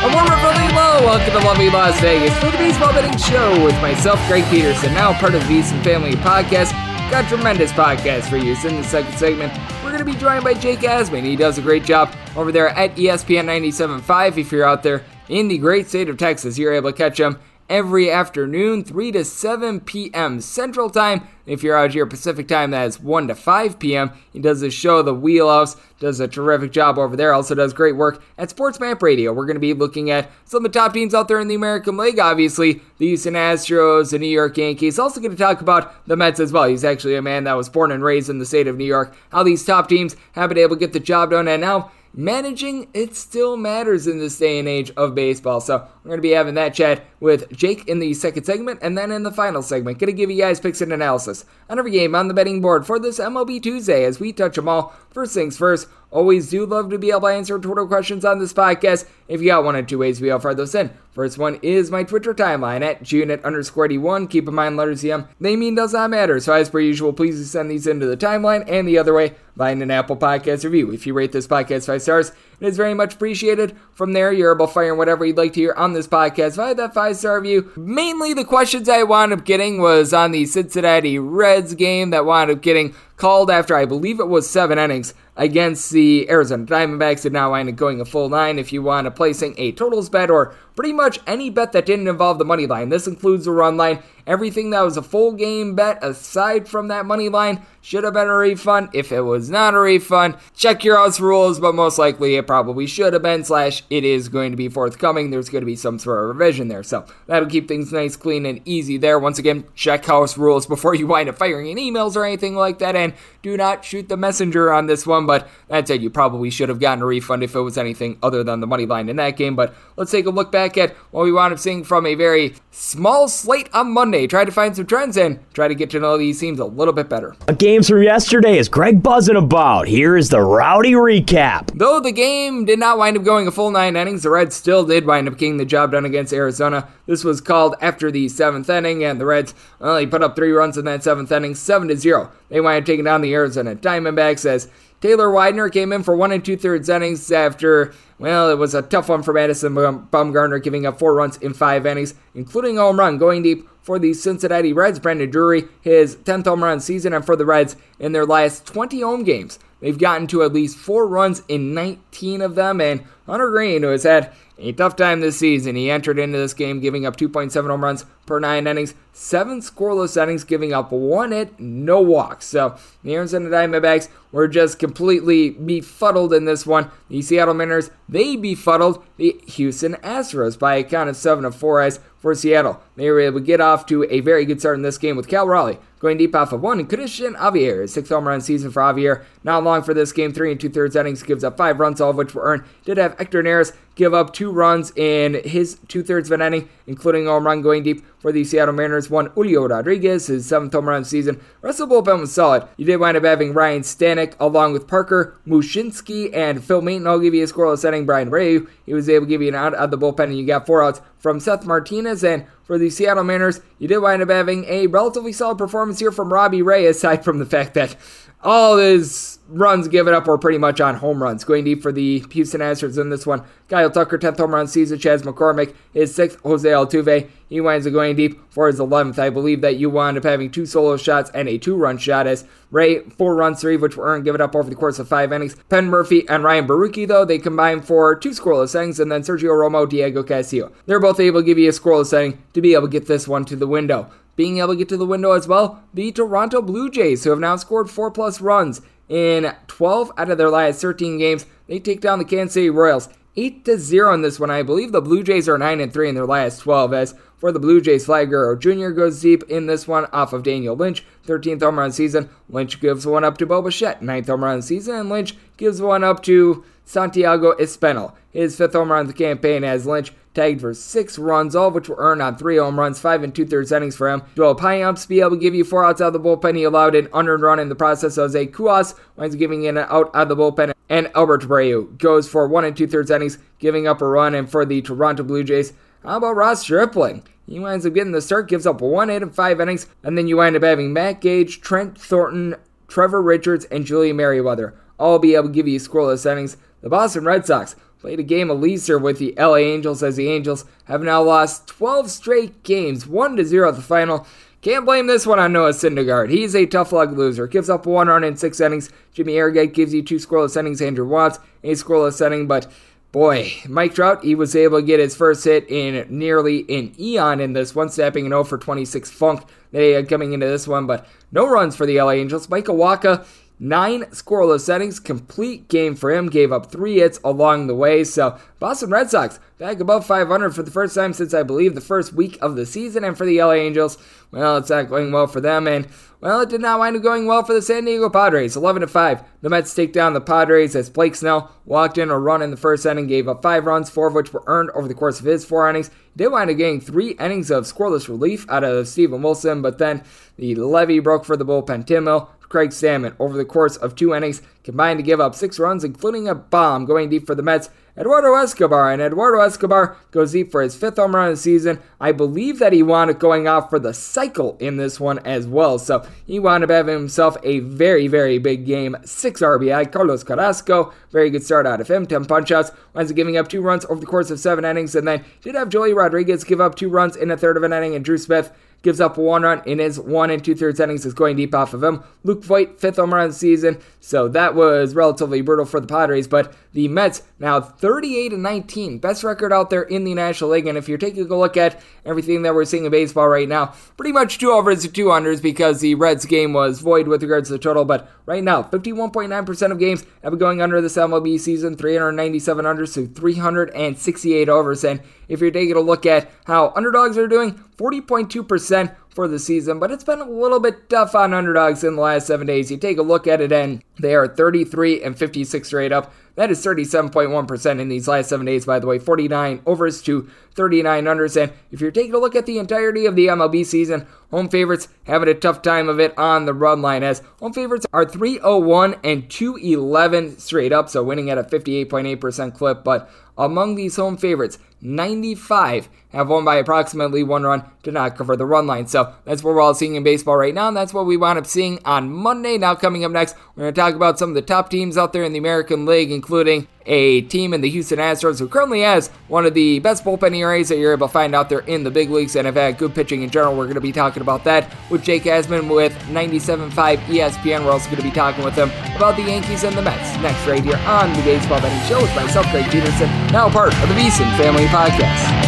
A 0.00 0.10
warm 0.12 0.26
friendly 0.26 0.66
hello. 0.72 1.06
Welcome 1.06 1.40
to 1.40 1.46
lovely 1.46 1.70
Las 1.70 2.00
Vegas 2.00 2.36
for 2.38 2.50
the 2.50 2.58
Baseball 2.58 2.92
Betting 2.92 3.16
Show 3.18 3.64
with 3.64 3.80
myself, 3.80 4.18
Greg 4.26 4.44
Peterson, 4.50 4.92
now 4.94 5.12
part 5.18 5.34
of 5.34 5.46
the 5.46 5.60
VSiN 5.60 5.82
Family 5.84 6.12
Podcast. 6.12 6.72
Got 7.10 7.24
a 7.24 7.28
tremendous 7.28 7.72
podcast 7.72 8.28
for 8.28 8.36
you. 8.36 8.54
So 8.54 8.68
in 8.68 8.76
the 8.76 8.84
second 8.84 9.16
segment, 9.16 9.52
we're 9.82 9.92
going 9.92 9.98
to 9.98 10.04
be 10.04 10.16
joined 10.16 10.44
by 10.44 10.54
Jake 10.54 10.80
Asman. 10.80 11.22
He 11.22 11.36
does 11.36 11.56
a 11.56 11.62
great 11.62 11.84
job 11.84 12.14
over 12.36 12.52
there 12.52 12.68
at 12.70 12.94
ESPN 12.96 13.44
97.5. 13.44 14.36
If 14.36 14.52
you're 14.52 14.64
out 14.64 14.82
there 14.82 15.04
in 15.28 15.48
the 15.48 15.58
great 15.58 15.88
state 15.88 16.08
of 16.08 16.16
Texas, 16.16 16.58
you're 16.58 16.72
able 16.72 16.90
to 16.90 16.96
catch 16.96 17.20
him 17.20 17.38
every 17.68 18.10
afternoon, 18.10 18.82
3 18.82 19.12
to 19.12 19.24
7 19.24 19.80
p.m. 19.80 20.40
Central 20.40 20.88
Time. 20.88 21.28
If 21.44 21.62
you're 21.62 21.76
out 21.76 21.92
here 21.92 22.06
Pacific 22.06 22.48
Time, 22.48 22.70
that 22.70 22.86
is 22.86 23.00
1 23.00 23.28
to 23.28 23.34
5 23.34 23.78
p.m. 23.78 24.12
He 24.32 24.38
does 24.38 24.60
the 24.60 24.70
show, 24.70 25.02
The 25.02 25.14
Wheelhouse, 25.14 25.76
does 25.98 26.20
a 26.20 26.28
terrific 26.28 26.72
job 26.72 26.98
over 26.98 27.16
there. 27.16 27.32
Also 27.32 27.54
does 27.54 27.72
great 27.72 27.96
work 27.96 28.22
at 28.36 28.50
Sports 28.50 28.80
Map 28.80 29.02
Radio. 29.02 29.32
We're 29.32 29.46
going 29.46 29.56
to 29.56 29.60
be 29.60 29.74
looking 29.74 30.10
at 30.10 30.30
some 30.44 30.64
of 30.64 30.72
the 30.72 30.78
top 30.78 30.94
teams 30.94 31.14
out 31.14 31.28
there 31.28 31.40
in 31.40 31.48
the 31.48 31.54
American 31.54 31.96
League, 31.96 32.18
obviously. 32.18 32.80
The 32.98 33.08
Houston 33.08 33.34
Astros, 33.34 34.10
the 34.10 34.18
New 34.18 34.26
York 34.26 34.56
Yankees. 34.56 34.98
Also 34.98 35.20
going 35.20 35.32
to 35.32 35.36
talk 35.36 35.60
about 35.60 36.06
the 36.06 36.16
Mets 36.16 36.40
as 36.40 36.52
well. 36.52 36.68
He's 36.68 36.84
actually 36.84 37.16
a 37.16 37.22
man 37.22 37.44
that 37.44 37.54
was 37.54 37.68
born 37.68 37.92
and 37.92 38.02
raised 38.02 38.30
in 38.30 38.38
the 38.38 38.46
state 38.46 38.68
of 38.68 38.76
New 38.76 38.84
York. 38.84 39.14
How 39.30 39.42
these 39.42 39.64
top 39.64 39.88
teams 39.88 40.16
have 40.32 40.48
been 40.48 40.58
able 40.58 40.76
to 40.76 40.80
get 40.80 40.92
the 40.92 41.00
job 41.00 41.30
done. 41.30 41.48
And 41.48 41.60
now 41.60 41.90
managing 42.18 42.88
it 42.94 43.14
still 43.14 43.56
matters 43.56 44.08
in 44.08 44.18
this 44.18 44.36
day 44.38 44.58
and 44.58 44.66
age 44.66 44.90
of 44.96 45.14
baseball. 45.14 45.60
So 45.60 45.86
we're 46.08 46.12
going 46.12 46.22
to 46.22 46.28
be 46.28 46.34
having 46.34 46.54
that 46.54 46.72
chat 46.72 47.04
with 47.20 47.52
Jake 47.54 47.86
in 47.86 47.98
the 47.98 48.14
second 48.14 48.44
segment, 48.44 48.78
and 48.80 48.96
then 48.96 49.12
in 49.12 49.24
the 49.24 49.30
final 49.30 49.60
segment, 49.60 49.98
going 49.98 50.06
to 50.06 50.16
give 50.16 50.30
you 50.30 50.40
guys 50.40 50.58
picks 50.58 50.80
and 50.80 50.90
analysis 50.90 51.44
on 51.68 51.78
every 51.78 51.90
game 51.90 52.14
on 52.14 52.28
the 52.28 52.34
betting 52.34 52.62
board 52.62 52.86
for 52.86 52.98
this 52.98 53.18
MLB 53.18 53.62
Tuesday 53.62 54.04
as 54.04 54.18
we 54.18 54.32
touch 54.32 54.56
them 54.56 54.68
all. 54.68 54.94
First 55.10 55.34
things 55.34 55.58
first, 55.58 55.86
always 56.10 56.48
do 56.48 56.64
love 56.64 56.88
to 56.90 56.98
be 56.98 57.10
able 57.10 57.22
to 57.22 57.26
answer 57.26 57.58
Twitter 57.58 57.84
questions 57.84 58.24
on 58.24 58.38
this 58.38 58.54
podcast. 58.54 59.06
If 59.26 59.42
you 59.42 59.48
got 59.48 59.64
one 59.64 59.76
or 59.76 59.82
two 59.82 59.98
ways, 59.98 60.20
we 60.20 60.30
fire 60.30 60.54
those 60.54 60.74
in. 60.74 60.90
First 61.10 61.36
one 61.36 61.58
is 61.62 61.90
my 61.90 62.04
Twitter 62.04 62.32
timeline 62.32 62.82
at 62.82 63.02
Junit 63.02 63.42
underscore 63.42 63.88
D1. 63.88 64.30
Keep 64.30 64.48
in 64.48 64.54
mind, 64.54 64.76
letters 64.76 65.04
EM, 65.04 65.28
they 65.40 65.56
mean 65.56 65.74
does 65.74 65.92
not 65.92 66.10
matter. 66.10 66.38
So 66.40 66.52
as 66.52 66.70
per 66.70 66.80
usual, 66.80 67.12
please 67.12 67.50
send 67.50 67.70
these 67.70 67.86
into 67.86 68.06
the 68.06 68.16
timeline 68.16 68.64
and 68.68 68.86
the 68.86 68.98
other 68.98 69.12
way, 69.12 69.34
find 69.56 69.82
an 69.82 69.90
Apple 69.90 70.16
Podcast 70.16 70.64
review. 70.64 70.92
If 70.92 71.06
you 71.06 71.14
rate 71.14 71.32
this 71.32 71.48
podcast 71.48 71.86
five 71.86 72.02
stars, 72.02 72.30
it 72.60 72.66
is 72.66 72.76
very 72.76 72.94
much 72.94 73.14
appreciated. 73.14 73.76
From 73.92 74.12
there, 74.12 74.32
you're 74.32 74.54
able 74.54 74.68
to 74.68 74.72
fire 74.72 74.94
whatever 74.94 75.26
you'd 75.26 75.36
like 75.36 75.54
to 75.54 75.60
hear 75.60 75.74
on 75.76 75.92
this 75.98 76.06
podcast 76.06 76.54
via 76.56 76.74
that 76.76 76.94
five 76.94 77.16
star 77.16 77.40
review. 77.40 77.70
Mainly 77.76 78.32
the 78.32 78.44
questions 78.44 78.88
I 78.88 79.02
wound 79.02 79.32
up 79.32 79.44
getting 79.44 79.80
was 79.80 80.14
on 80.14 80.30
the 80.30 80.46
Cincinnati 80.46 81.18
Reds 81.18 81.74
game 81.74 82.10
that 82.10 82.24
wound 82.24 82.50
up 82.50 82.62
getting 82.62 82.94
called 83.16 83.50
after 83.50 83.74
I 83.76 83.84
believe 83.84 84.20
it 84.20 84.28
was 84.28 84.48
seven 84.48 84.78
innings 84.78 85.12
against 85.38 85.90
the 85.90 86.28
Arizona 86.28 86.66
Diamondbacks. 86.66 87.22
Did 87.22 87.32
not 87.32 87.50
wind 87.50 87.70
up 87.70 87.76
going 87.76 88.02
a 88.02 88.04
full 88.04 88.28
nine 88.28 88.58
if 88.58 88.72
you 88.72 88.82
want 88.82 89.06
to 89.06 89.10
placing 89.10 89.54
a 89.56 89.72
totals 89.72 90.10
bet 90.10 90.28
or 90.28 90.54
pretty 90.78 90.92
much 90.92 91.18
any 91.26 91.50
bet 91.50 91.72
that 91.72 91.86
didn't 91.86 92.06
involve 92.06 92.38
the 92.38 92.44
money 92.44 92.66
line. 92.66 92.88
This 92.88 93.06
includes 93.08 93.46
the 93.46 93.50
run 93.50 93.76
line. 93.76 94.00
Everything 94.28 94.70
that 94.70 94.82
was 94.82 94.96
a 94.96 95.02
full 95.02 95.32
game 95.32 95.74
bet 95.74 95.98
aside 96.04 96.68
from 96.68 96.88
that 96.88 97.06
money 97.06 97.28
line 97.28 97.62
should 97.80 98.04
have 98.04 98.12
been 98.12 98.28
a 98.28 98.36
refund. 98.36 98.90
If 98.92 99.10
it 99.10 99.22
was 99.22 99.48
not 99.48 99.74
a 99.74 99.80
refund, 99.80 100.36
check 100.54 100.84
your 100.84 100.96
house 100.96 101.18
rules, 101.18 101.58
but 101.58 101.74
most 101.74 101.98
likely 101.98 102.36
it 102.36 102.46
probably 102.46 102.86
should 102.86 103.14
have 103.14 103.22
been, 103.22 103.42
slash, 103.42 103.82
it 103.88 104.04
is 104.04 104.28
going 104.28 104.50
to 104.50 104.56
be 104.56 104.68
forthcoming. 104.68 105.30
There's 105.30 105.48
going 105.48 105.62
to 105.62 105.66
be 105.66 105.74
some 105.74 105.98
sort 105.98 106.22
of 106.22 106.28
revision 106.28 106.68
there. 106.68 106.82
So 106.82 107.06
that'll 107.26 107.48
keep 107.48 107.66
things 107.66 107.90
nice, 107.90 108.14
clean, 108.14 108.44
and 108.44 108.60
easy 108.64 108.98
there. 108.98 109.18
Once 109.18 109.38
again, 109.38 109.64
check 109.74 110.04
house 110.04 110.36
rules 110.36 110.66
before 110.68 110.94
you 110.94 111.06
wind 111.06 111.28
up 111.28 111.38
firing 111.38 111.68
in 111.68 111.78
emails 111.78 112.14
or 112.14 112.24
anything 112.24 112.54
like 112.54 112.78
that. 112.78 112.94
And 112.94 113.14
do 113.42 113.56
not 113.56 113.84
shoot 113.84 114.08
the 114.08 114.16
messenger 114.16 114.72
on 114.72 114.86
this 114.86 115.06
one, 115.06 115.26
but 115.28 115.46
that 115.68 115.86
said, 115.86 116.02
you 116.02 116.08
probably 116.08 116.48
should 116.48 116.70
have 116.70 116.80
gotten 116.80 117.02
a 117.02 117.06
refund 117.06 117.42
if 117.42 117.54
it 117.54 117.60
was 117.60 117.76
anything 117.76 118.18
other 118.22 118.42
than 118.42 118.60
the 118.60 118.66
money 118.66 118.86
line 118.86 119.10
in 119.10 119.16
that 119.16 119.36
game. 119.36 119.54
But 119.54 119.74
let's 119.96 120.10
take 120.10 120.24
a 120.24 120.30
look 120.30 120.50
back 120.50 120.78
at 120.78 120.96
what 121.10 121.24
we 121.24 121.32
wound 121.32 121.52
up 121.52 121.58
seeing 121.58 121.84
from 121.84 122.06
a 122.06 122.14
very 122.14 122.54
small 122.70 123.28
slate 123.28 123.68
on 123.74 123.92
Monday. 123.92 124.26
Try 124.26 124.46
to 124.46 124.50
find 124.50 124.74
some 124.74 124.86
trends 124.86 125.18
and 125.18 125.38
try 125.52 125.68
to 125.68 125.74
get 125.74 125.90
to 125.90 126.00
know 126.00 126.16
these 126.16 126.40
teams 126.40 126.58
a 126.58 126.64
little 126.64 126.94
bit 126.94 127.10
better. 127.10 127.36
A 127.46 127.54
Games 127.54 127.90
from 127.90 128.02
yesterday 128.02 128.56
is 128.56 128.70
Greg 128.70 129.02
buzzing 129.02 129.36
about. 129.36 129.86
Here 129.86 130.16
is 130.16 130.30
the 130.30 130.40
rowdy 130.40 130.92
recap. 130.92 131.76
Though 131.76 132.00
the 132.00 132.12
game 132.12 132.64
did 132.64 132.78
not 132.78 132.96
wind 132.96 133.18
up 133.18 133.24
going 133.24 133.46
a 133.46 133.50
full 133.50 133.70
nine 133.70 133.94
innings, 133.94 134.22
the 134.22 134.30
Reds 134.30 134.56
still 134.56 134.86
did 134.86 135.04
wind 135.04 135.28
up 135.28 135.36
getting 135.36 135.58
the 135.58 135.66
job 135.66 135.92
done 135.92 136.06
against 136.06 136.32
Arizona. 136.32 136.88
This 137.04 137.24
was 137.24 137.42
called 137.42 137.74
after 137.82 138.10
the 138.10 138.28
seventh 138.30 138.70
inning, 138.70 139.04
and 139.04 139.20
the 139.20 139.26
Reds 139.26 139.54
only 139.80 140.06
put 140.06 140.22
up 140.22 140.36
three 140.36 140.52
runs 140.52 140.78
in 140.78 140.86
that 140.86 141.04
seventh 141.04 141.30
inning, 141.30 141.54
seven 141.54 141.88
to 141.88 141.96
zero. 141.96 142.30
They 142.48 142.60
wind 142.60 142.82
up 142.82 142.86
taking 142.86 143.04
down 143.04 143.20
the 143.20 143.34
Arizona 143.34 143.74
Diamondbacks 143.74 144.46
as 144.46 144.68
Taylor 145.00 145.30
Widener 145.30 145.68
came 145.68 145.92
in 145.92 146.02
for 146.02 146.16
one 146.16 146.32
and 146.32 146.44
two 146.44 146.56
thirds 146.56 146.88
innings 146.88 147.30
after, 147.30 147.94
well, 148.18 148.50
it 148.50 148.58
was 148.58 148.74
a 148.74 148.82
tough 148.82 149.08
one 149.08 149.22
for 149.22 149.32
Madison 149.32 149.74
Bumgarner, 149.74 150.62
giving 150.62 150.86
up 150.86 150.98
four 150.98 151.14
runs 151.14 151.36
in 151.36 151.54
five 151.54 151.86
innings, 151.86 152.14
including 152.34 152.78
a 152.78 152.80
home 152.80 152.98
run, 152.98 153.16
going 153.16 153.42
deep 153.42 153.68
for 153.80 153.98
the 153.98 154.12
Cincinnati 154.12 154.72
Reds. 154.72 154.98
Brandon 154.98 155.30
Drury, 155.30 155.64
his 155.80 156.16
10th 156.16 156.46
home 156.46 156.64
run 156.64 156.80
season, 156.80 157.12
and 157.12 157.24
for 157.24 157.36
the 157.36 157.46
Reds 157.46 157.76
in 158.00 158.12
their 158.12 158.26
last 158.26 158.66
20 158.66 159.00
home 159.00 159.22
games. 159.22 159.60
They've 159.80 159.96
gotten 159.96 160.26
to 160.28 160.42
at 160.42 160.52
least 160.52 160.76
four 160.76 161.06
runs 161.06 161.42
in 161.46 161.74
19 161.74 162.42
of 162.42 162.56
them, 162.56 162.80
and 162.80 163.04
Hunter 163.26 163.50
Greene, 163.50 163.82
who 163.82 163.90
has 163.90 164.02
had 164.02 164.32
a 164.58 164.72
tough 164.72 164.96
time 164.96 165.20
this 165.20 165.38
season. 165.38 165.76
He 165.76 165.90
entered 165.90 166.18
into 166.18 166.38
this 166.38 166.54
game 166.54 166.80
giving 166.80 167.06
up 167.06 167.16
2.7 167.16 167.68
home 167.68 167.84
runs 167.84 168.04
per 168.26 168.40
nine 168.40 168.66
innings, 168.66 168.94
seven 169.12 169.60
scoreless 169.60 170.20
innings, 170.20 170.44
giving 170.44 170.72
up 170.72 170.90
one 170.90 171.32
hit, 171.32 171.58
no 171.58 172.00
walks. 172.00 172.46
So 172.46 172.76
the 173.02 173.14
Arizona 173.14 173.48
Diamondbacks 173.48 174.08
were 174.32 174.48
just 174.48 174.78
completely 174.78 175.50
befuddled 175.50 176.32
in 176.32 176.44
this 176.44 176.66
one. 176.66 176.90
The 177.08 177.22
Seattle 177.22 177.54
Mariners, 177.54 177.90
they 178.08 178.36
befuddled 178.36 179.04
the 179.16 179.40
Houston 179.46 179.94
Astros 179.94 180.58
by 180.58 180.74
a 180.74 180.84
count 180.84 181.08
of 181.08 181.16
seven 181.16 181.44
of 181.44 181.54
four 181.54 181.80
as 181.80 182.00
for 182.18 182.34
Seattle. 182.34 182.82
They 182.96 183.10
were 183.10 183.20
able 183.20 183.40
to 183.40 183.46
get 183.46 183.60
off 183.60 183.86
to 183.86 184.04
a 184.10 184.20
very 184.20 184.44
good 184.44 184.60
start 184.60 184.76
in 184.76 184.82
this 184.82 184.98
game 184.98 185.16
with 185.16 185.28
Cal 185.28 185.46
Raleigh 185.46 185.78
going 185.98 186.18
deep 186.18 186.34
off 186.34 186.52
of 186.52 186.60
one, 186.60 186.78
and 186.78 186.88
Cristian 186.88 187.36
Javier, 187.36 187.88
sixth 187.88 188.10
home 188.10 188.28
run 188.28 188.40
season 188.40 188.70
for 188.70 188.82
Javier. 188.82 189.24
Not 189.48 189.64
long 189.64 189.82
for 189.82 189.94
this 189.94 190.12
game, 190.12 190.34
three 190.34 190.50
and 190.52 190.60
two 190.60 190.68
thirds 190.68 190.94
innings, 190.94 191.22
gives 191.22 191.42
up 191.42 191.56
five 191.56 191.80
runs, 191.80 192.02
all 192.02 192.10
of 192.10 192.16
which 192.16 192.34
were 192.34 192.42
earned. 192.42 192.64
Did 192.84 192.98
have 192.98 193.16
Hector 193.16 193.42
Neris 193.42 193.74
give 193.94 194.12
up 194.12 194.34
two 194.34 194.50
runs 194.50 194.92
in 194.94 195.40
his 195.42 195.78
two 195.88 196.02
thirds 196.02 196.28
of 196.28 196.38
an 196.38 196.46
inning, 196.46 196.68
including 196.86 197.26
a 197.26 197.30
home 197.30 197.46
run 197.46 197.62
going 197.62 197.82
deep 197.82 198.04
for 198.18 198.30
the 198.30 198.44
Seattle 198.44 198.74
Mariners. 198.74 199.08
One 199.08 199.28
Julio 199.28 199.66
Rodriguez, 199.66 200.26
his 200.26 200.44
seventh 200.44 200.74
home 200.74 200.86
run 200.86 201.02
season. 201.02 201.40
The 201.62 201.68
bullpen 201.68 202.20
was 202.20 202.34
solid. 202.34 202.68
You 202.76 202.84
did 202.84 202.98
wind 202.98 203.16
up 203.16 203.24
having 203.24 203.54
Ryne 203.54 203.80
Stanek 203.80 204.34
along 204.38 204.74
with 204.74 204.86
Parker 204.86 205.34
Mushinski 205.46 206.30
and 206.36 206.62
Phil 206.62 206.82
Maton. 206.82 207.06
I'll 207.06 207.18
give 207.18 207.32
you 207.32 207.42
a 207.42 207.46
scoreless 207.46 207.88
inning. 207.88 208.04
Brian 208.04 208.28
Ray, 208.28 208.60
he 208.84 208.92
was 208.92 209.08
able 209.08 209.24
to 209.24 209.30
give 209.30 209.40
you 209.40 209.48
an 209.48 209.54
out 209.54 209.72
of 209.72 209.90
the 209.90 209.96
bullpen, 209.96 210.24
and 210.24 210.36
you 210.36 210.46
got 210.46 210.66
four 210.66 210.82
outs 210.84 211.00
from 211.16 211.40
Seth 211.40 211.64
Martinez 211.64 212.22
and 212.22 212.44
for 212.64 212.76
the 212.76 212.90
Seattle 212.90 213.24
Mariners. 213.24 213.62
You 213.78 213.88
did 213.88 213.98
wind 214.00 214.20
up 214.20 214.28
having 214.28 214.66
a 214.66 214.88
relatively 214.88 215.32
solid 215.32 215.56
performance 215.56 216.00
here 216.00 216.12
from 216.12 216.34
Robbie 216.34 216.60
Ray, 216.60 216.84
aside 216.84 217.24
from 217.24 217.38
the 217.38 217.46
fact 217.46 217.72
that 217.72 217.96
all 218.42 218.76
his 218.76 219.38
runs 219.48 219.88
given 219.88 220.14
up 220.14 220.26
were 220.26 220.38
pretty 220.38 220.58
much 220.58 220.80
on 220.80 220.96
home 220.96 221.22
runs. 221.22 221.44
Going 221.44 221.64
deep 221.64 221.82
for 221.82 221.90
the 221.90 222.20
Houston 222.30 222.60
Astros 222.60 223.00
in 223.00 223.10
this 223.10 223.26
one. 223.26 223.42
Kyle 223.68 223.90
Tucker, 223.90 224.18
10th 224.18 224.38
home 224.38 224.54
run 224.54 224.68
season. 224.68 224.98
Chas 224.98 225.22
McCormick, 225.22 225.74
his 225.92 226.16
6th. 226.16 226.40
Jose 226.42 226.68
Altuve, 226.68 227.28
he 227.48 227.60
winds 227.60 227.86
up 227.86 227.92
going 227.92 228.14
deep 228.16 228.38
for 228.52 228.66
his 228.66 228.78
11th. 228.78 229.18
I 229.18 229.30
believe 229.30 229.60
that 229.62 229.76
you 229.76 229.90
wound 229.90 230.16
up 230.16 230.24
having 230.24 230.50
two 230.50 230.66
solo 230.66 230.96
shots 230.96 231.30
and 231.34 231.48
a 231.48 231.58
two 231.58 231.76
run 231.76 231.98
shot 231.98 232.26
as 232.26 232.44
Ray, 232.70 233.00
four 233.00 233.34
runs, 233.34 233.60
three 233.60 233.76
which 233.76 233.96
were 233.96 234.06
earned, 234.06 234.24
given 234.24 234.40
up 234.40 234.54
over 234.54 234.68
the 234.68 234.76
course 234.76 234.98
of 234.98 235.08
five 235.08 235.32
innings. 235.32 235.56
Penn 235.68 235.88
Murfee 235.88 236.26
and 236.28 236.44
Ryan 236.44 236.66
Borucki, 236.66 237.08
though, 237.08 237.24
they 237.24 237.38
combined 237.38 237.86
for 237.86 238.14
two 238.14 238.30
scoreless 238.30 238.74
innings, 238.74 239.00
and 239.00 239.10
then 239.10 239.22
Sergio 239.22 239.50
Romo, 239.50 239.88
Diego 239.88 240.22
Castillo. 240.22 240.70
They're 240.84 241.00
both 241.00 241.18
able 241.18 241.40
to 241.40 241.46
give 241.46 241.58
you 241.58 241.70
a 241.70 241.72
scoreless 241.72 242.12
inning 242.12 242.42
to 242.52 242.60
be 242.60 242.74
able 242.74 242.88
to 242.88 242.92
get 242.92 243.06
this 243.06 243.26
one 243.26 243.46
to 243.46 243.56
the 243.56 243.66
window. 243.66 244.10
Being 244.38 244.58
able 244.58 244.68
to 244.68 244.76
get 244.76 244.88
to 244.90 244.96
the 244.96 245.04
window 245.04 245.32
as 245.32 245.48
well, 245.48 245.82
the 245.92 246.12
Toronto 246.12 246.62
Blue 246.62 246.88
Jays, 246.88 247.24
who 247.24 247.30
have 247.30 247.40
now 247.40 247.56
scored 247.56 247.90
four 247.90 248.08
plus 248.12 248.40
runs 248.40 248.80
in 249.08 249.52
12 249.66 250.12
out 250.16 250.30
of 250.30 250.38
their 250.38 250.48
last 250.48 250.80
13 250.80 251.18
games. 251.18 251.44
They 251.66 251.80
take 251.80 252.00
down 252.00 252.20
the 252.20 252.24
Kansas 252.24 252.54
City 252.54 252.70
Royals 252.70 253.08
8 253.34 253.64
to 253.64 253.76
0 253.76 254.14
in 254.14 254.22
this 254.22 254.38
one. 254.38 254.48
I 254.48 254.62
believe 254.62 254.92
the 254.92 255.00
Blue 255.00 255.24
Jays 255.24 255.48
are 255.48 255.58
9 255.58 255.80
and 255.80 255.92
3 255.92 256.10
in 256.10 256.14
their 256.14 256.24
last 256.24 256.60
12 256.60 256.94
as 256.94 257.14
for 257.36 257.50
the 257.50 257.58
Blue 257.58 257.80
Jays, 257.80 258.06
Vlad 258.06 258.30
Guerrero 258.30 258.56
Jr. 258.56 258.90
goes 258.90 259.20
deep 259.20 259.42
in 259.48 259.66
this 259.66 259.88
one 259.88 260.06
off 260.12 260.32
of 260.32 260.44
Daniel 260.44 260.76
Lynch, 260.76 261.04
13th 261.26 261.62
home 261.62 261.80
run 261.80 261.90
season. 261.90 262.30
Lynch 262.48 262.80
gives 262.80 263.08
one 263.08 263.24
up 263.24 263.38
to 263.38 263.46
Bo 263.46 263.60
Bichette, 263.60 264.02
9th 264.02 264.28
home 264.28 264.44
run 264.44 264.62
season, 264.62 264.94
and 264.94 265.08
Lynch 265.08 265.34
gives 265.56 265.82
one 265.82 266.04
up 266.04 266.22
to 266.22 266.64
Santiago 266.88 267.52
Espinal, 267.56 268.14
his 268.30 268.56
fifth 268.56 268.72
home 268.72 268.90
run 268.90 269.02
of 269.02 269.08
the 269.08 269.12
campaign 269.12 269.62
as 269.62 269.86
Lynch 269.86 270.10
tagged 270.32 270.62
for 270.62 270.72
six 270.72 271.18
runs, 271.18 271.54
all 271.54 271.68
of 271.68 271.74
which 271.74 271.90
were 271.90 271.98
earned 271.98 272.22
on 272.22 272.34
three 272.34 272.56
home 272.56 272.80
runs, 272.80 272.98
five 272.98 273.22
and 273.22 273.34
two 273.34 273.44
thirds 273.44 273.70
innings 273.70 273.94
for 273.94 274.08
him. 274.08 274.22
Joel 274.34 274.54
Payamps 274.54 275.06
be 275.06 275.20
able 275.20 275.32
to 275.32 275.36
give 275.36 275.54
you 275.54 275.64
four 275.64 275.84
outs 275.84 276.00
out 276.00 276.06
of 276.06 276.12
the 276.14 276.20
bullpen. 276.20 276.56
He 276.56 276.64
allowed 276.64 276.94
an 276.94 277.10
unearned 277.12 277.42
run 277.42 277.58
in 277.58 277.68
the 277.68 277.74
process. 277.74 278.16
Jose 278.16 278.46
Cuas 278.46 278.98
winds 279.16 279.36
giving 279.36 279.64
in 279.64 279.76
an 279.76 279.86
out 279.90 280.10
of 280.14 280.30
the 280.30 280.36
bullpen. 280.36 280.72
And 280.88 281.10
Albert 281.14 281.42
Abreu 281.42 281.98
goes 281.98 282.26
for 282.26 282.48
one 282.48 282.64
and 282.64 282.74
two 282.74 282.86
thirds 282.86 283.10
innings, 283.10 283.36
giving 283.58 283.86
up 283.86 284.00
a 284.00 284.08
run. 284.08 284.34
And 284.34 284.50
for 284.50 284.64
the 284.64 284.80
Toronto 284.80 285.24
Blue 285.24 285.44
Jays, 285.44 285.74
how 286.02 286.16
about 286.16 286.36
Ross 286.36 286.62
Stripling? 286.62 287.22
He 287.46 287.60
winds 287.60 287.84
up 287.84 287.92
getting 287.92 288.12
the 288.12 288.22
start, 288.22 288.48
gives 288.48 288.66
up 288.66 288.80
one 288.80 289.10
hit 289.10 289.22
in 289.22 289.28
five 289.30 289.60
innings, 289.60 289.86
and 290.02 290.16
then 290.16 290.26
you 290.26 290.38
wind 290.38 290.56
up 290.56 290.62
having 290.62 290.94
Matt 290.94 291.20
Gage, 291.20 291.60
Trent 291.60 292.00
Thornton, 292.00 292.54
Trevor 292.86 293.20
Richards, 293.20 293.66
and 293.66 293.84
Julian 293.84 294.16
Merryweather 294.16 294.74
all 294.98 295.18
be 295.18 295.34
able 295.34 295.48
to 295.48 295.52
give 295.52 295.68
you 295.68 295.78
scoreless 295.78 296.30
innings. 296.30 296.56
The 296.80 296.88
Boston 296.88 297.24
Red 297.24 297.46
Sox 297.46 297.74
played 297.98 298.20
a 298.20 298.24
game 298.24 298.50
of 298.50 298.58
leaser 298.58 299.00
with 299.00 299.18
the 299.18 299.34
LA 299.36 299.56
Angels 299.56 300.02
as 300.02 300.16
the 300.16 300.30
Angels 300.30 300.64
have 300.84 301.02
now 301.02 301.22
lost 301.22 301.66
12 301.66 302.10
straight 302.10 302.62
games, 302.62 303.06
1 303.06 303.36
to 303.36 303.44
0 303.44 303.68
at 303.68 303.76
the 303.76 303.82
final. 303.82 304.26
Can't 304.60 304.84
blame 304.84 305.06
this 305.06 305.26
one 305.26 305.38
on 305.38 305.52
Noah 305.52 305.70
Syndergaard. 305.70 306.30
He's 306.30 306.54
a 306.56 306.66
tough 306.66 306.90
luck 306.92 307.10
loser. 307.10 307.46
Gives 307.46 307.70
up 307.70 307.86
one 307.86 308.08
run 308.08 308.24
in 308.24 308.36
six 308.36 308.60
innings. 308.60 308.90
Jimmy 309.12 309.34
Herget 309.34 309.72
gives 309.72 309.94
you 309.94 310.02
two 310.02 310.16
scoreless 310.16 310.56
innings. 310.56 310.82
Andrew 310.82 311.08
Wantz, 311.08 311.38
a 311.62 311.72
scoreless 311.72 312.24
inning. 312.24 312.48
But 312.48 312.66
boy, 313.12 313.52
Mike 313.68 313.94
Trout, 313.94 314.24
he 314.24 314.34
was 314.34 314.56
able 314.56 314.80
to 314.80 314.86
get 314.86 314.98
his 314.98 315.14
first 315.14 315.44
hit 315.44 315.70
in 315.70 316.06
nearly 316.10 316.66
an 316.68 316.92
eon 316.98 317.38
in 317.38 317.52
this 317.52 317.72
one, 317.72 317.88
snapping 317.88 318.26
an 318.26 318.32
0 318.32 318.42
for 318.42 318.58
26 318.58 319.08
funk 319.10 319.44
they 319.70 320.02
coming 320.04 320.32
into 320.32 320.46
this 320.46 320.66
one. 320.66 320.88
But 320.88 321.06
no 321.30 321.48
runs 321.48 321.76
for 321.76 321.86
the 321.86 322.00
LA 322.00 322.12
Angels. 322.12 322.48
Michael 322.48 322.76
Wacha, 322.76 323.24
Nine 323.60 324.04
scoreless 324.04 324.60
settings, 324.60 325.00
complete 325.00 325.68
game 325.68 325.96
for 325.96 326.12
him. 326.12 326.28
Gave 326.28 326.52
up 326.52 326.70
three 326.70 326.98
hits 326.98 327.18
along 327.24 327.66
the 327.66 327.74
way. 327.74 328.04
So, 328.04 328.38
Boston 328.60 328.90
Red 328.90 329.10
Sox 329.10 329.40
back 329.58 329.80
above 329.80 330.06
500 330.06 330.54
for 330.54 330.62
the 330.62 330.70
first 330.70 330.94
time 330.94 331.12
since 331.12 331.34
I 331.34 331.42
believe 331.42 331.74
the 331.74 331.80
first 331.80 332.12
week 332.12 332.38
of 332.40 332.54
the 332.54 332.64
season. 332.64 333.02
And 333.02 333.18
for 333.18 333.26
the 333.26 333.42
LA 333.42 333.54
Angels, 333.54 333.98
well, 334.30 334.58
it's 334.58 334.70
not 334.70 334.88
going 334.88 335.10
well 335.10 335.26
for 335.26 335.40
them. 335.40 335.66
And, 335.66 335.88
well, 336.20 336.40
it 336.40 336.50
did 336.50 336.60
not 336.60 336.78
wind 336.78 336.96
up 336.96 337.02
going 337.02 337.26
well 337.26 337.42
for 337.42 337.52
the 337.52 337.60
San 337.60 337.84
Diego 337.84 338.08
Padres. 338.08 338.56
11 338.56 338.82
to 338.82 338.86
5. 338.86 339.24
The 339.42 339.50
Mets 339.50 339.74
take 339.74 339.92
down 339.92 340.12
the 340.12 340.20
Padres 340.20 340.76
as 340.76 340.88
Blake 340.88 341.16
Snell 341.16 341.50
walked 341.64 341.98
in 341.98 342.10
a 342.10 342.18
run 342.18 342.42
in 342.42 342.52
the 342.52 342.56
first 342.56 342.86
inning, 342.86 343.08
gave 343.08 343.26
up 343.26 343.42
five 343.42 343.66
runs, 343.66 343.90
four 343.90 344.06
of 344.06 344.14
which 344.14 344.32
were 344.32 344.44
earned 344.46 344.70
over 344.70 344.86
the 344.86 344.94
course 344.94 345.18
of 345.18 345.26
his 345.26 345.44
four 345.44 345.68
innings. 345.68 345.88
He 345.88 346.24
did 346.24 346.28
wind 346.28 346.50
up 346.50 346.56
getting 346.56 346.80
three 346.80 347.10
innings 347.12 347.50
of 347.50 347.64
scoreless 347.64 348.08
relief 348.08 348.48
out 348.48 348.62
of 348.62 348.86
Steven 348.86 349.20
Wilson, 349.20 349.62
but 349.62 349.78
then 349.78 350.04
the 350.36 350.54
levy 350.54 351.00
broke 351.00 351.24
for 351.24 351.36
the 351.36 351.44
bullpen. 351.44 351.86
Tim 351.86 352.04
Craig 352.48 352.70
Stammen 352.70 353.14
over 353.18 353.36
the 353.36 353.44
course 353.44 353.76
of 353.76 353.94
two 353.94 354.14
innings 354.14 354.42
combined 354.64 354.98
to 354.98 355.02
give 355.02 355.20
up 355.20 355.34
six 355.34 355.58
runs, 355.58 355.84
including 355.84 356.28
a 356.28 356.34
bomb 356.34 356.84
going 356.84 357.08
deep 357.08 357.26
for 357.26 357.34
the 357.34 357.42
Mets. 357.42 357.70
Eduardo 357.98 358.34
Escobar, 358.34 358.92
and 358.92 359.02
Eduardo 359.02 359.40
Escobar 359.40 359.96
goes 360.12 360.30
deep 360.30 360.52
for 360.52 360.62
his 360.62 360.76
fifth 360.76 360.98
home 360.98 361.16
run 361.16 361.30
of 361.30 361.32
the 361.32 361.36
season. 361.36 361.80
I 362.00 362.12
believe 362.12 362.60
that 362.60 362.72
he 362.72 362.80
wound 362.80 363.10
up 363.10 363.18
going 363.18 363.48
off 363.48 363.70
for 363.70 363.80
the 363.80 363.92
cycle 363.92 364.56
in 364.60 364.76
this 364.76 365.00
one 365.00 365.18
as 365.20 365.48
well. 365.48 365.80
So 365.80 366.06
he 366.24 366.38
wound 366.38 366.62
up 366.62 366.70
having 366.70 366.94
himself 366.94 367.36
a 367.42 367.58
very, 367.58 368.06
very 368.06 368.38
big 368.38 368.66
game. 368.66 368.96
Six 369.04 369.40
RBI. 369.40 369.90
Carlos 369.90 370.22
Carrasco, 370.22 370.92
very 371.10 371.28
good 371.28 371.42
start 371.42 371.66
out 371.66 371.80
of 371.80 371.88
him. 371.88 372.06
10 372.06 372.26
punchouts. 372.26 372.72
Winds 372.94 373.10
up 373.10 373.16
giving 373.16 373.36
up 373.36 373.48
two 373.48 373.62
runs 373.62 373.84
over 373.86 373.98
the 373.98 374.06
course 374.06 374.30
of 374.30 374.38
seven 374.38 374.64
innings. 374.64 374.94
And 374.94 375.08
then 375.08 375.24
did 375.40 375.56
have 375.56 375.68
Joey 375.68 375.92
Rodriguez 375.92 376.44
give 376.44 376.60
up 376.60 376.76
two 376.76 376.88
runs 376.88 377.16
in 377.16 377.32
a 377.32 377.36
third 377.36 377.56
of 377.56 377.64
an 377.64 377.72
inning. 377.72 377.96
And 377.96 378.04
Drew 378.04 378.18
Smith 378.18 378.52
gives 378.82 379.00
up 379.00 379.16
one 379.16 379.42
run 379.42 379.62
in 379.66 379.78
his 379.78 379.98
one 379.98 380.30
and 380.30 380.44
two 380.44 380.54
thirds 380.54 380.80
innings 380.80 381.04
is 381.04 381.14
going 381.14 381.36
deep 381.36 381.54
off 381.54 381.74
of 381.74 381.82
him. 381.82 382.02
Luke 382.22 382.44
Voit, 382.44 382.78
fifth 382.80 382.96
home 382.96 383.12
run 383.12 383.32
season, 383.32 383.78
so 384.00 384.28
that 384.28 384.54
was 384.54 384.94
relatively 384.94 385.40
brutal 385.40 385.64
for 385.64 385.80
the 385.80 385.86
Padres. 385.86 386.28
But 386.28 386.54
the 386.72 386.88
Mets 386.88 387.22
now 387.38 387.60
38 387.60 388.32
and 388.32 388.42
19, 388.42 388.98
best 388.98 389.24
record 389.24 389.52
out 389.52 389.70
there 389.70 389.82
in 389.82 390.04
the 390.04 390.14
National 390.14 390.50
League. 390.50 390.66
And 390.66 390.78
if 390.78 390.88
you're 390.88 390.98
taking 390.98 391.30
a 391.30 391.36
look 391.36 391.56
at 391.56 391.80
everything 392.04 392.42
that 392.42 392.54
we're 392.54 392.64
seeing 392.64 392.84
in 392.84 392.90
baseball 392.90 393.28
right 393.28 393.48
now, 393.48 393.74
pretty 393.96 394.12
much 394.12 394.38
two 394.38 394.50
overs 394.50 394.82
to 394.82 394.88
two 394.88 395.06
unders 395.06 395.42
because 395.42 395.80
the 395.80 395.94
Reds 395.94 396.24
game 396.24 396.52
was 396.52 396.80
void 396.80 397.08
with 397.08 397.22
regards 397.22 397.48
to 397.48 397.54
the 397.54 397.58
total. 397.58 397.84
But 397.84 398.08
right 398.28 398.44
now, 398.44 398.62
51.9% 398.62 399.72
of 399.72 399.78
games 399.78 400.04
have 400.22 400.32
been 400.32 400.38
going 400.38 400.60
under 400.60 400.82
this 400.82 400.96
MLB 400.96 401.40
season, 401.40 401.76
397 401.76 402.66
unders 402.66 402.92
to 402.92 403.06
368 403.06 404.48
overs. 404.50 404.84
And 404.84 405.00
if 405.28 405.40
you're 405.40 405.50
taking 405.50 405.76
a 405.76 405.80
look 405.80 406.04
at 406.04 406.30
how 406.44 406.74
underdogs 406.76 407.16
are 407.16 407.26
doing, 407.26 407.54
40.2% 407.78 408.94
for 409.18 409.26
the 409.26 409.40
season, 409.40 409.80
but 409.80 409.90
it's 409.90 410.04
been 410.04 410.20
a 410.20 410.30
little 410.30 410.60
bit 410.60 410.88
tough 410.88 411.12
on 411.12 411.34
underdogs 411.34 411.82
in 411.82 411.96
the 411.96 412.00
last 412.00 412.28
seven 412.28 412.46
days. 412.46 412.70
You 412.70 412.76
take 412.76 412.98
a 412.98 413.02
look 413.02 413.26
at 413.26 413.40
it, 413.40 413.50
and 413.50 413.82
they 413.98 414.14
are 414.14 414.28
33 414.28 415.02
and 415.02 415.18
56 415.18 415.66
straight 415.66 415.90
up. 415.90 416.14
That 416.36 416.52
is 416.52 416.64
37.1% 416.64 417.80
in 417.80 417.88
these 417.88 418.06
last 418.06 418.28
seven 418.28 418.46
days, 418.46 418.64
by 418.64 418.78
the 418.78 418.86
way. 418.86 419.00
49 419.00 419.60
overs 419.66 420.02
to 420.02 420.30
39 420.54 421.06
unders. 421.06 421.36
And 421.36 421.52
if 421.72 421.80
you're 421.80 421.90
taking 421.90 422.14
a 422.14 422.18
look 422.18 422.36
at 422.36 422.46
the 422.46 422.58
entirety 422.58 423.06
of 423.06 423.16
the 423.16 423.26
MLB 423.26 423.66
season, 423.66 424.06
home 424.30 424.48
favorites 424.48 424.86
having 425.02 425.28
a 425.28 425.34
tough 425.34 425.62
time 425.62 425.88
of 425.88 425.98
it 425.98 426.16
on 426.16 426.46
the 426.46 426.54
run 426.54 426.80
line 426.80 427.02
as 427.02 427.20
home 427.40 427.52
favorites 427.52 427.86
are 427.92 428.04
301 428.04 429.00
and 429.02 429.28
211 429.28 430.38
straight 430.38 430.72
up, 430.72 430.88
so 430.88 431.02
winning 431.02 431.28
at 431.28 431.38
a 431.38 431.42
58.8% 431.42 432.54
clip. 432.54 432.84
But 432.84 433.10
among 433.38 433.76
these 433.76 433.96
home 433.96 434.16
favorites, 434.16 434.58
95 434.80 435.88
have 436.10 436.28
won 436.28 436.44
by 436.44 436.56
approximately 436.56 437.22
one 437.22 437.42
run 437.42 437.64
to 437.82 437.90
not 437.90 438.16
cover 438.16 438.36
the 438.36 438.46
run 438.46 438.66
line. 438.66 438.86
So 438.86 439.14
that's 439.24 439.42
what 439.42 439.54
we're 439.54 439.60
all 439.60 439.74
seeing 439.74 439.94
in 439.94 440.02
baseball 440.02 440.36
right 440.36 440.54
now, 440.54 440.68
and 440.68 440.76
that's 440.76 440.94
what 440.94 441.06
we 441.06 441.16
wound 441.16 441.38
up 441.38 441.46
seeing 441.46 441.80
on 441.84 442.12
Monday. 442.12 442.58
Now, 442.58 442.74
coming 442.74 443.04
up 443.04 443.12
next, 443.12 443.36
we're 443.54 443.64
going 443.64 443.74
to 443.74 443.80
talk 443.80 443.94
about 443.94 444.18
some 444.18 444.30
of 444.30 444.34
the 444.34 444.42
top 444.42 444.70
teams 444.70 444.96
out 444.96 445.12
there 445.12 445.24
in 445.24 445.32
the 445.32 445.38
American 445.38 445.86
League, 445.86 446.10
including 446.10 446.38
including 446.38 446.68
a 446.88 447.20
team 447.22 447.54
in 447.54 447.60
the 447.60 447.70
Houston 447.70 447.98
Astros 447.98 448.40
who 448.40 448.48
currently 448.48 448.80
has 448.80 449.08
one 449.28 449.46
of 449.46 449.54
the 449.54 449.78
best 449.78 450.04
bullpen 450.04 450.34
ERAs 450.34 450.70
that 450.70 450.78
you're 450.78 450.92
able 450.92 451.06
to 451.06 451.12
find 451.12 451.34
out 451.34 451.48
there 451.48 451.60
in 451.60 451.84
the 451.84 451.90
big 451.90 452.10
leagues 452.10 452.34
and 452.34 452.46
have 452.46 452.56
had 452.56 452.78
good 452.78 452.94
pitching 452.94 453.22
in 453.22 453.30
general. 453.30 453.54
We're 453.54 453.64
going 453.64 453.74
to 453.74 453.80
be 453.80 453.92
talking 453.92 454.22
about 454.22 454.42
that 454.44 454.74
with 454.90 455.04
Jake 455.04 455.24
Asman 455.24 455.72
with 455.72 455.92
97.5 456.08 456.70
ESPN. 456.96 457.64
We're 457.64 457.72
also 457.72 457.86
going 457.86 457.98
to 457.98 458.02
be 458.02 458.10
talking 458.10 458.42
with 458.42 458.54
him 458.54 458.70
about 458.96 459.16
the 459.16 459.22
Yankees 459.22 459.62
and 459.64 459.76
the 459.76 459.82
Mets 459.82 460.20
next 460.22 460.46
right 460.46 460.64
here 460.64 460.80
on 460.86 461.12
the 461.12 461.22
Baseball 461.22 461.60
Betting 461.60 461.88
Show 461.88 462.00
with 462.00 462.14
myself, 462.16 462.50
Greg 462.50 462.70
Peterson, 462.70 463.08
now 463.30 463.48
part 463.50 463.74
of 463.74 463.88
the 463.88 463.94
VSiN 463.94 464.36
Family 464.38 464.64
Podcast. 464.66 465.47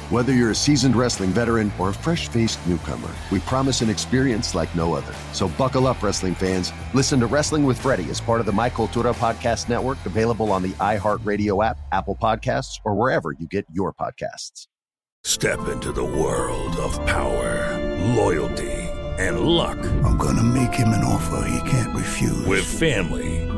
Whether 0.11 0.33
you're 0.33 0.51
a 0.51 0.55
seasoned 0.55 0.97
wrestling 0.97 1.29
veteran 1.29 1.71
or 1.79 1.87
a 1.87 1.93
fresh 1.93 2.27
faced 2.27 2.59
newcomer, 2.67 3.07
we 3.31 3.39
promise 3.39 3.79
an 3.79 3.89
experience 3.89 4.53
like 4.53 4.75
no 4.75 4.93
other. 4.93 5.13
So 5.31 5.47
buckle 5.47 5.87
up, 5.87 6.03
wrestling 6.03 6.35
fans. 6.35 6.73
Listen 6.93 7.17
to 7.21 7.27
Wrestling 7.27 7.63
with 7.63 7.79
Freddie 7.79 8.09
as 8.09 8.19
part 8.19 8.41
of 8.41 8.45
the 8.45 8.51
My 8.51 8.69
Cultura 8.69 9.15
Podcast 9.15 9.69
Network, 9.69 9.97
available 10.05 10.51
on 10.51 10.63
the 10.63 10.73
iHeartRadio 10.81 11.63
app, 11.65 11.79
Apple 11.93 12.17
Podcasts, 12.21 12.81
or 12.83 12.93
wherever 12.93 13.31
you 13.31 13.47
get 13.47 13.65
your 13.71 13.93
podcasts. 13.93 14.67
Step 15.23 15.69
into 15.69 15.93
the 15.93 16.03
world 16.03 16.75
of 16.75 16.93
power, 17.05 17.79
loyalty, 18.13 18.89
and 19.17 19.39
luck. 19.39 19.77
I'm 20.03 20.17
going 20.17 20.35
to 20.35 20.43
make 20.43 20.73
him 20.73 20.89
an 20.89 21.05
offer 21.05 21.47
he 21.47 21.69
can't 21.69 21.95
refuse. 21.95 22.45
With 22.45 22.65
family, 22.65 23.49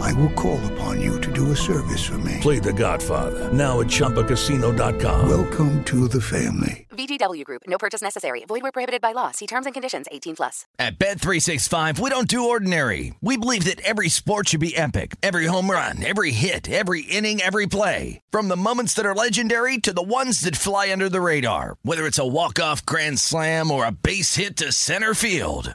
I 0.00 0.12
will 0.14 0.30
call 0.30 0.64
upon 0.72 1.00
you 1.00 1.20
to 1.20 1.32
do 1.32 1.52
a 1.52 1.56
service 1.56 2.04
for 2.04 2.18
me. 2.18 2.38
Play 2.40 2.58
The 2.58 2.72
Godfather 2.72 3.52
now 3.52 3.80
at 3.80 3.86
ChumbaCasino.com. 3.86 5.28
Welcome 5.28 5.84
to 5.84 6.08
the 6.08 6.20
family. 6.20 6.86
VGW 6.90 7.44
Group. 7.44 7.62
No 7.66 7.78
purchase 7.78 8.02
necessary. 8.02 8.44
Void 8.48 8.62
where 8.62 8.72
prohibited 8.72 9.00
by 9.02 9.12
law. 9.12 9.30
See 9.30 9.46
terms 9.46 9.66
and 9.66 9.74
conditions. 9.74 10.06
18 10.10 10.36
plus. 10.36 10.64
At 10.78 10.98
Bet365, 10.98 11.98
we 11.98 12.10
don't 12.10 12.28
do 12.28 12.48
ordinary. 12.48 13.14
We 13.20 13.36
believe 13.36 13.64
that 13.64 13.80
every 13.82 14.08
sport 14.08 14.48
should 14.48 14.60
be 14.60 14.76
epic. 14.76 15.16
Every 15.22 15.46
home 15.46 15.70
run, 15.70 16.04
every 16.04 16.30
hit, 16.30 16.70
every 16.70 17.02
inning, 17.02 17.40
every 17.40 17.66
play. 17.66 18.20
From 18.30 18.48
the 18.48 18.56
moments 18.56 18.94
that 18.94 19.06
are 19.06 19.14
legendary 19.14 19.78
to 19.78 19.92
the 19.92 20.02
ones 20.02 20.40
that 20.40 20.56
fly 20.56 20.90
under 20.90 21.08
the 21.08 21.20
radar. 21.20 21.76
Whether 21.82 22.06
it's 22.06 22.18
a 22.18 22.26
walk-off 22.26 22.84
grand 22.84 23.18
slam 23.18 23.70
or 23.70 23.84
a 23.86 23.92
base 23.92 24.36
hit 24.36 24.56
to 24.58 24.72
center 24.72 25.14
field. 25.14 25.74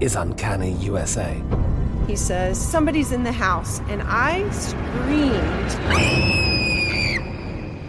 is 0.00 0.16
Uncanny 0.16 0.72
USA. 0.72 1.42
He 2.06 2.16
says, 2.16 2.60
Somebody's 2.60 3.12
in 3.12 3.22
the 3.22 3.32
house, 3.32 3.80
and 3.88 4.02
I 4.04 4.48
screamed. 4.50 5.76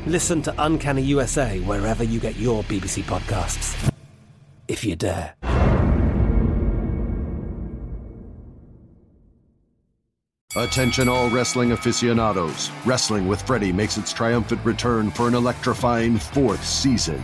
Listen 0.07 0.41
to 0.41 0.53
Uncanny 0.57 1.03
USA 1.03 1.59
wherever 1.61 2.03
you 2.03 2.19
get 2.19 2.35
your 2.35 2.63
BBC 2.63 3.03
podcasts, 3.03 3.91
if 4.67 4.83
you 4.83 4.95
dare. 4.95 5.35
Attention, 10.55 11.07
all 11.07 11.29
wrestling 11.29 11.73
aficionados. 11.73 12.71
Wrestling 12.83 13.27
with 13.27 13.39
Freddie 13.43 13.71
makes 13.71 13.97
its 13.97 14.11
triumphant 14.11 14.65
return 14.65 15.11
for 15.11 15.27
an 15.27 15.35
electrifying 15.35 16.17
fourth 16.17 16.65
season. 16.65 17.23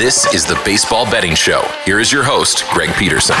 This 0.00 0.32
is 0.32 0.46
the 0.46 0.58
Baseball 0.64 1.04
Betting 1.04 1.34
Show. 1.34 1.60
Here 1.84 2.00
is 2.00 2.10
your 2.10 2.22
host, 2.22 2.64
Greg 2.72 2.88
Peterson. 2.94 3.36